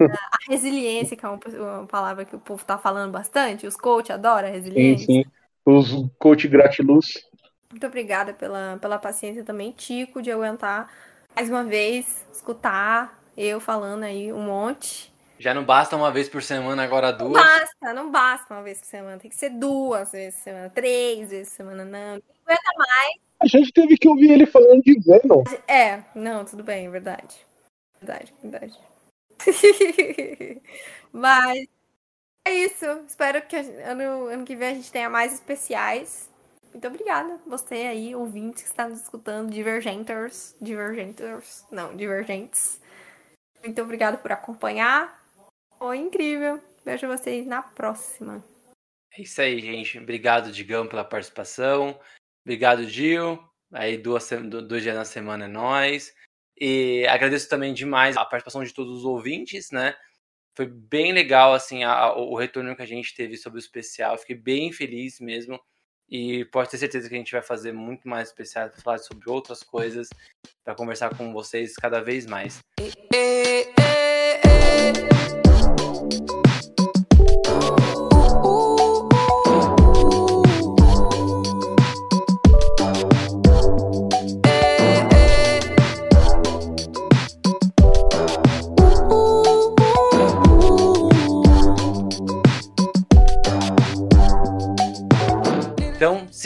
a 0.00 0.50
resiliência, 0.50 1.16
que 1.16 1.24
é 1.24 1.28
uma, 1.28 1.38
uma, 1.78 1.86
palavra 1.86 2.24
que 2.24 2.36
o 2.36 2.40
povo 2.40 2.62
tá 2.64 2.76
falando 2.76 3.12
bastante. 3.12 3.66
Os 3.66 3.76
coach 3.76 4.12
adoram 4.12 4.48
a 4.48 4.50
resiliência. 4.50 5.06
Sim, 5.06 5.22
sim. 5.22 5.30
Os 5.64 6.06
coach 6.18 6.46
gratiluz. 6.48 7.06
Muito 7.70 7.86
obrigada 7.86 8.32
pela, 8.32 8.78
pela 8.80 8.98
paciência 8.98 9.44
também, 9.44 9.72
Tico, 9.72 10.20
de 10.20 10.30
aguentar 10.30 10.90
mais 11.34 11.48
uma 11.48 11.62
vez, 11.62 12.26
escutar 12.32 13.16
eu 13.36 13.60
falando 13.60 14.02
aí 14.02 14.32
um 14.32 14.42
monte. 14.42 15.12
Já 15.38 15.54
não 15.54 15.64
basta 15.64 15.96
uma 15.96 16.10
vez 16.10 16.28
por 16.28 16.42
semana, 16.42 16.82
agora 16.82 17.12
duas. 17.12 17.32
Não 17.32 17.42
basta, 17.42 17.92
não 17.94 18.10
basta 18.10 18.54
uma 18.54 18.62
vez 18.62 18.80
por 18.80 18.86
semana. 18.86 19.18
Tem 19.18 19.30
que 19.30 19.36
ser 19.36 19.50
duas 19.50 20.10
vezes 20.10 20.34
por 20.36 20.44
semana, 20.44 20.70
três 20.70 21.30
vezes 21.30 21.50
por 21.50 21.56
semana, 21.56 21.84
não. 21.84 22.14
Não 22.16 22.22
aguenta 22.44 22.72
mais. 22.76 23.28
A 23.40 23.46
gente 23.46 23.72
teve 23.72 23.96
que 23.96 24.08
ouvir 24.08 24.32
ele 24.32 24.46
falando 24.46 24.82
de 24.82 24.98
Venom. 24.98 25.44
É, 25.68 26.02
não, 26.14 26.44
tudo 26.44 26.64
bem, 26.64 26.86
é 26.86 26.90
verdade. 26.90 27.36
Verdade, 28.00 28.34
verdade. 28.42 28.78
Mas 31.12 31.66
é 32.44 32.52
isso. 32.52 32.84
Espero 33.06 33.40
que 33.42 33.56
ano, 33.56 34.26
ano 34.26 34.44
que 34.44 34.56
vem 34.56 34.70
a 34.70 34.74
gente 34.74 34.90
tenha 34.90 35.08
mais 35.08 35.32
especiais. 35.32 36.28
Muito 36.72 36.86
obrigada. 36.88 37.40
Você 37.46 37.74
aí, 37.74 38.14
ouvinte 38.14 38.62
que 38.62 38.68
está 38.68 38.88
nos 38.88 39.00
escutando, 39.00 39.50
divergenters, 39.50 40.54
divergenters, 40.60 41.64
não, 41.70 41.96
divergentes. 41.96 42.80
Muito 43.62 43.80
obrigada 43.82 44.16
por 44.18 44.32
acompanhar. 44.32 45.18
Foi 45.78 45.96
incrível. 45.96 46.60
Vejo 46.84 47.06
vocês 47.06 47.46
na 47.46 47.62
próxima. 47.62 48.44
É 49.16 49.22
isso 49.22 49.40
aí, 49.40 49.60
gente. 49.60 49.98
Obrigado, 49.98 50.50
Digão, 50.50 50.86
pela 50.86 51.04
participação. 51.04 51.98
Obrigado, 52.44 52.88
Gil. 52.88 53.38
Aí 53.72 53.96
duas, 53.96 54.28
dois 54.66 54.82
dias 54.82 54.96
na 54.96 55.04
semana 55.04 55.44
é 55.44 55.48
nós. 55.48 56.12
E 56.60 57.06
agradeço 57.06 57.48
também 57.48 57.72
demais 57.72 58.16
a 58.16 58.24
participação 58.24 58.64
de 58.64 58.74
todos 58.74 58.98
os 58.98 59.04
ouvintes, 59.04 59.70
né? 59.70 59.94
Foi 60.56 60.66
bem 60.66 61.12
legal, 61.12 61.54
assim, 61.54 61.84
a, 61.84 62.12
o 62.14 62.34
retorno 62.34 62.74
que 62.74 62.82
a 62.82 62.86
gente 62.86 63.14
teve 63.14 63.36
sobre 63.36 63.58
o 63.58 63.60
especial. 63.60 64.18
Fiquei 64.18 64.34
bem 64.34 64.72
feliz 64.72 65.20
mesmo. 65.20 65.60
E 66.10 66.46
pode 66.46 66.70
ter 66.70 66.78
certeza 66.78 67.08
que 67.08 67.14
a 67.14 67.18
gente 67.18 67.32
vai 67.32 67.42
fazer 67.42 67.72
muito 67.72 68.08
mais 68.08 68.28
especiais 68.28 68.72
para 68.72 68.82
falar 68.82 68.98
sobre 68.98 69.30
outras 69.30 69.62
coisas, 69.62 70.08
para 70.64 70.74
conversar 70.74 71.16
com 71.16 71.32
vocês 71.32 71.74
cada 71.74 72.00
vez 72.00 72.26
mais. 72.26 72.58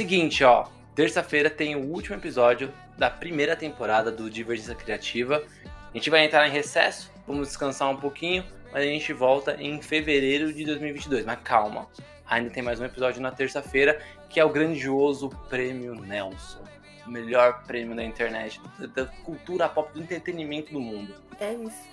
Seguinte, 0.03 0.43
ó. 0.43 0.65
Terça-feira 0.95 1.49
tem 1.49 1.77
o 1.77 1.91
último 1.91 2.17
episódio 2.17 2.73
da 2.99 3.09
primeira 3.09 3.55
temporada 3.55 4.11
do 4.11 4.29
Divergência 4.29 4.75
Criativa. 4.75 5.43
A 5.65 5.97
gente 5.97 6.11
vai 6.11 6.25
entrar 6.25 6.49
em 6.49 6.51
recesso, 6.51 7.11
vamos 7.27 7.49
descansar 7.49 7.91
um 7.91 7.97
pouquinho, 7.97 8.43
mas 8.73 8.83
a 8.83 8.87
gente 8.87 9.13
volta 9.13 9.57
em 9.61 9.81
fevereiro 9.83 10.53
de 10.53 10.65
2022. 10.65 11.25
Mas 11.25 11.39
calma, 11.45 11.87
ainda 12.27 12.51
tem 12.51 12.63
mais 12.63 12.81
um 12.81 12.85
episódio 12.85 13.21
na 13.21 13.31
terça-feira, 13.31 14.01
que 14.29 14.41
é 14.41 14.45
o 14.45 14.49
grandioso 14.49 15.29
Prêmio 15.49 15.95
Nelson. 15.95 16.63
O 17.07 17.11
melhor 17.11 17.65
prêmio 17.65 17.95
da 17.95 18.03
internet, 18.03 18.61
da 18.95 19.07
cultura 19.25 19.69
pop, 19.69 19.93
do 19.93 20.01
entretenimento 20.01 20.73
do 20.73 20.81
mundo. 20.81 21.15
É 21.39 21.53
isso. 21.53 21.93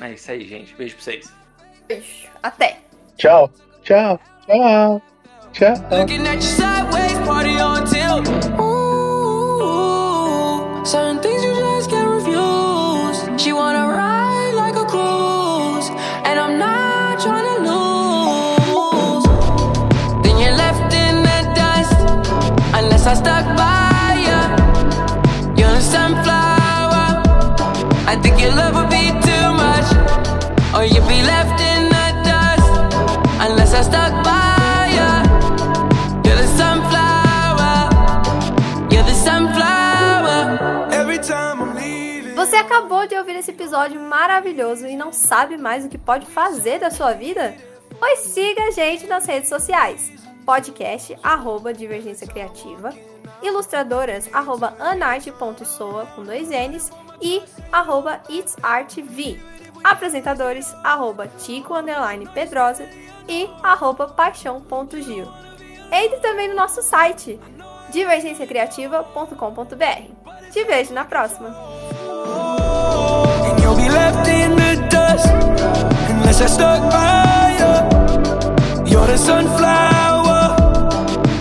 É 0.00 0.12
isso 0.12 0.30
aí, 0.30 0.46
gente. 0.46 0.74
Beijo 0.74 0.94
pra 0.94 1.04
vocês. 1.04 1.32
Beijo. 1.88 2.28
Até. 2.42 2.78
Tchau. 3.16 3.50
Tchau. 3.82 4.20
Tchau. 4.46 5.02
Tchau. 5.52 5.74
Looking 5.90 6.26
at 6.26 6.36
you 6.36 6.42
sideways, 6.42 7.18
party 7.26 7.58
on 7.58 7.84
tilt. 7.86 8.28
Ooh, 8.60 9.64
certain 10.84 11.18
things 11.20 11.42
you 11.42 11.54
just 11.54 11.90
can't 11.90 12.10
refuse. 12.10 13.42
She 13.42 13.52
wanna 13.52 13.88
ride 13.88 14.07
I 23.08 23.14
stuck 23.14 23.46
by 23.56 24.20
you. 24.28 24.40
You're 25.56 25.74
a 25.74 25.80
sunflower. 25.80 27.06
I 28.06 28.20
think 28.22 28.38
your 28.38 28.54
love 28.54 28.74
would 28.76 28.90
be 28.90 29.08
too 29.28 29.46
much, 29.64 29.88
or 30.76 30.84
you'd 30.84 31.08
be 31.08 31.22
left 31.22 31.58
in 31.58 31.88
the 31.88 32.06
dust, 32.28 32.68
unless 33.40 33.72
I 33.72 33.80
stuck 33.80 34.12
by 34.22 34.92
you. 34.98 35.10
You're 36.22 36.36
the 36.36 36.48
sunflower. 36.60 37.72
You're 38.92 39.04
the 39.04 39.14
sunflower. 39.14 40.92
Every 40.92 41.18
time 41.18 41.62
I'm 41.62 41.74
leaving. 41.76 42.34
Você 42.34 42.56
acabou 42.56 43.06
de 43.06 43.16
ouvir 43.16 43.36
esse 43.36 43.52
episódio 43.52 43.98
maravilhoso 44.02 44.86
e 44.86 44.94
não 44.96 45.12
sabe 45.14 45.56
mais 45.56 45.82
o 45.86 45.88
que 45.88 45.96
pode 45.96 46.26
fazer 46.26 46.78
da 46.78 46.90
sua 46.90 47.14
vida? 47.14 47.54
Pois 47.98 48.18
siga 48.18 48.64
a 48.64 48.70
gente 48.70 49.06
nas 49.06 49.24
redes 49.24 49.48
sociais. 49.48 50.27
Podcast, 50.48 51.14
arroba 51.22 51.72
Divergência 51.74 52.26
Criativa. 52.26 52.94
Ilustradoras, 53.42 54.30
arroba 54.32 54.74
anarte.soa, 54.80 56.06
com 56.16 56.22
dois 56.22 56.48
N's. 56.48 56.90
E 57.20 57.42
arroba 57.70 58.22
itsartv. 58.30 59.38
Apresentadores, 59.84 60.74
arroba 60.82 61.28
Tico, 61.28 61.74
underline 61.74 62.26
Pedrosa. 62.28 62.88
E 63.28 63.46
arroba 63.62 64.08
paixão.gil. 64.08 65.28
Entre 65.92 66.18
também 66.20 66.48
no 66.48 66.54
nosso 66.54 66.80
site, 66.80 67.38
divergenciacriativa.com.br. 67.90 70.50
Te 70.50 70.64
vejo 70.64 70.94
na 70.94 71.04
próxima! 71.04 71.54
I 76.40 76.46
stuck 76.46 76.80
by 76.90 77.56
you. 77.58 77.72
You're 78.90 79.18
sunflower. 79.18 80.27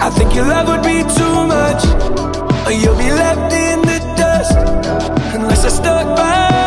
I 0.08 0.10
think 0.10 0.34
your 0.34 0.46
love 0.46 0.70
would 0.70 0.84
be 0.84 1.04
too 1.04 1.48
much, 1.48 1.84
or 2.66 2.72
you'll 2.72 2.96
be 2.96 3.12
left 3.12 3.52
in 3.52 3.82
the 3.82 4.00
dust. 4.16 4.56
Unless 5.36 5.66
I 5.66 5.68
stuck 5.68 6.16
by 6.16 6.67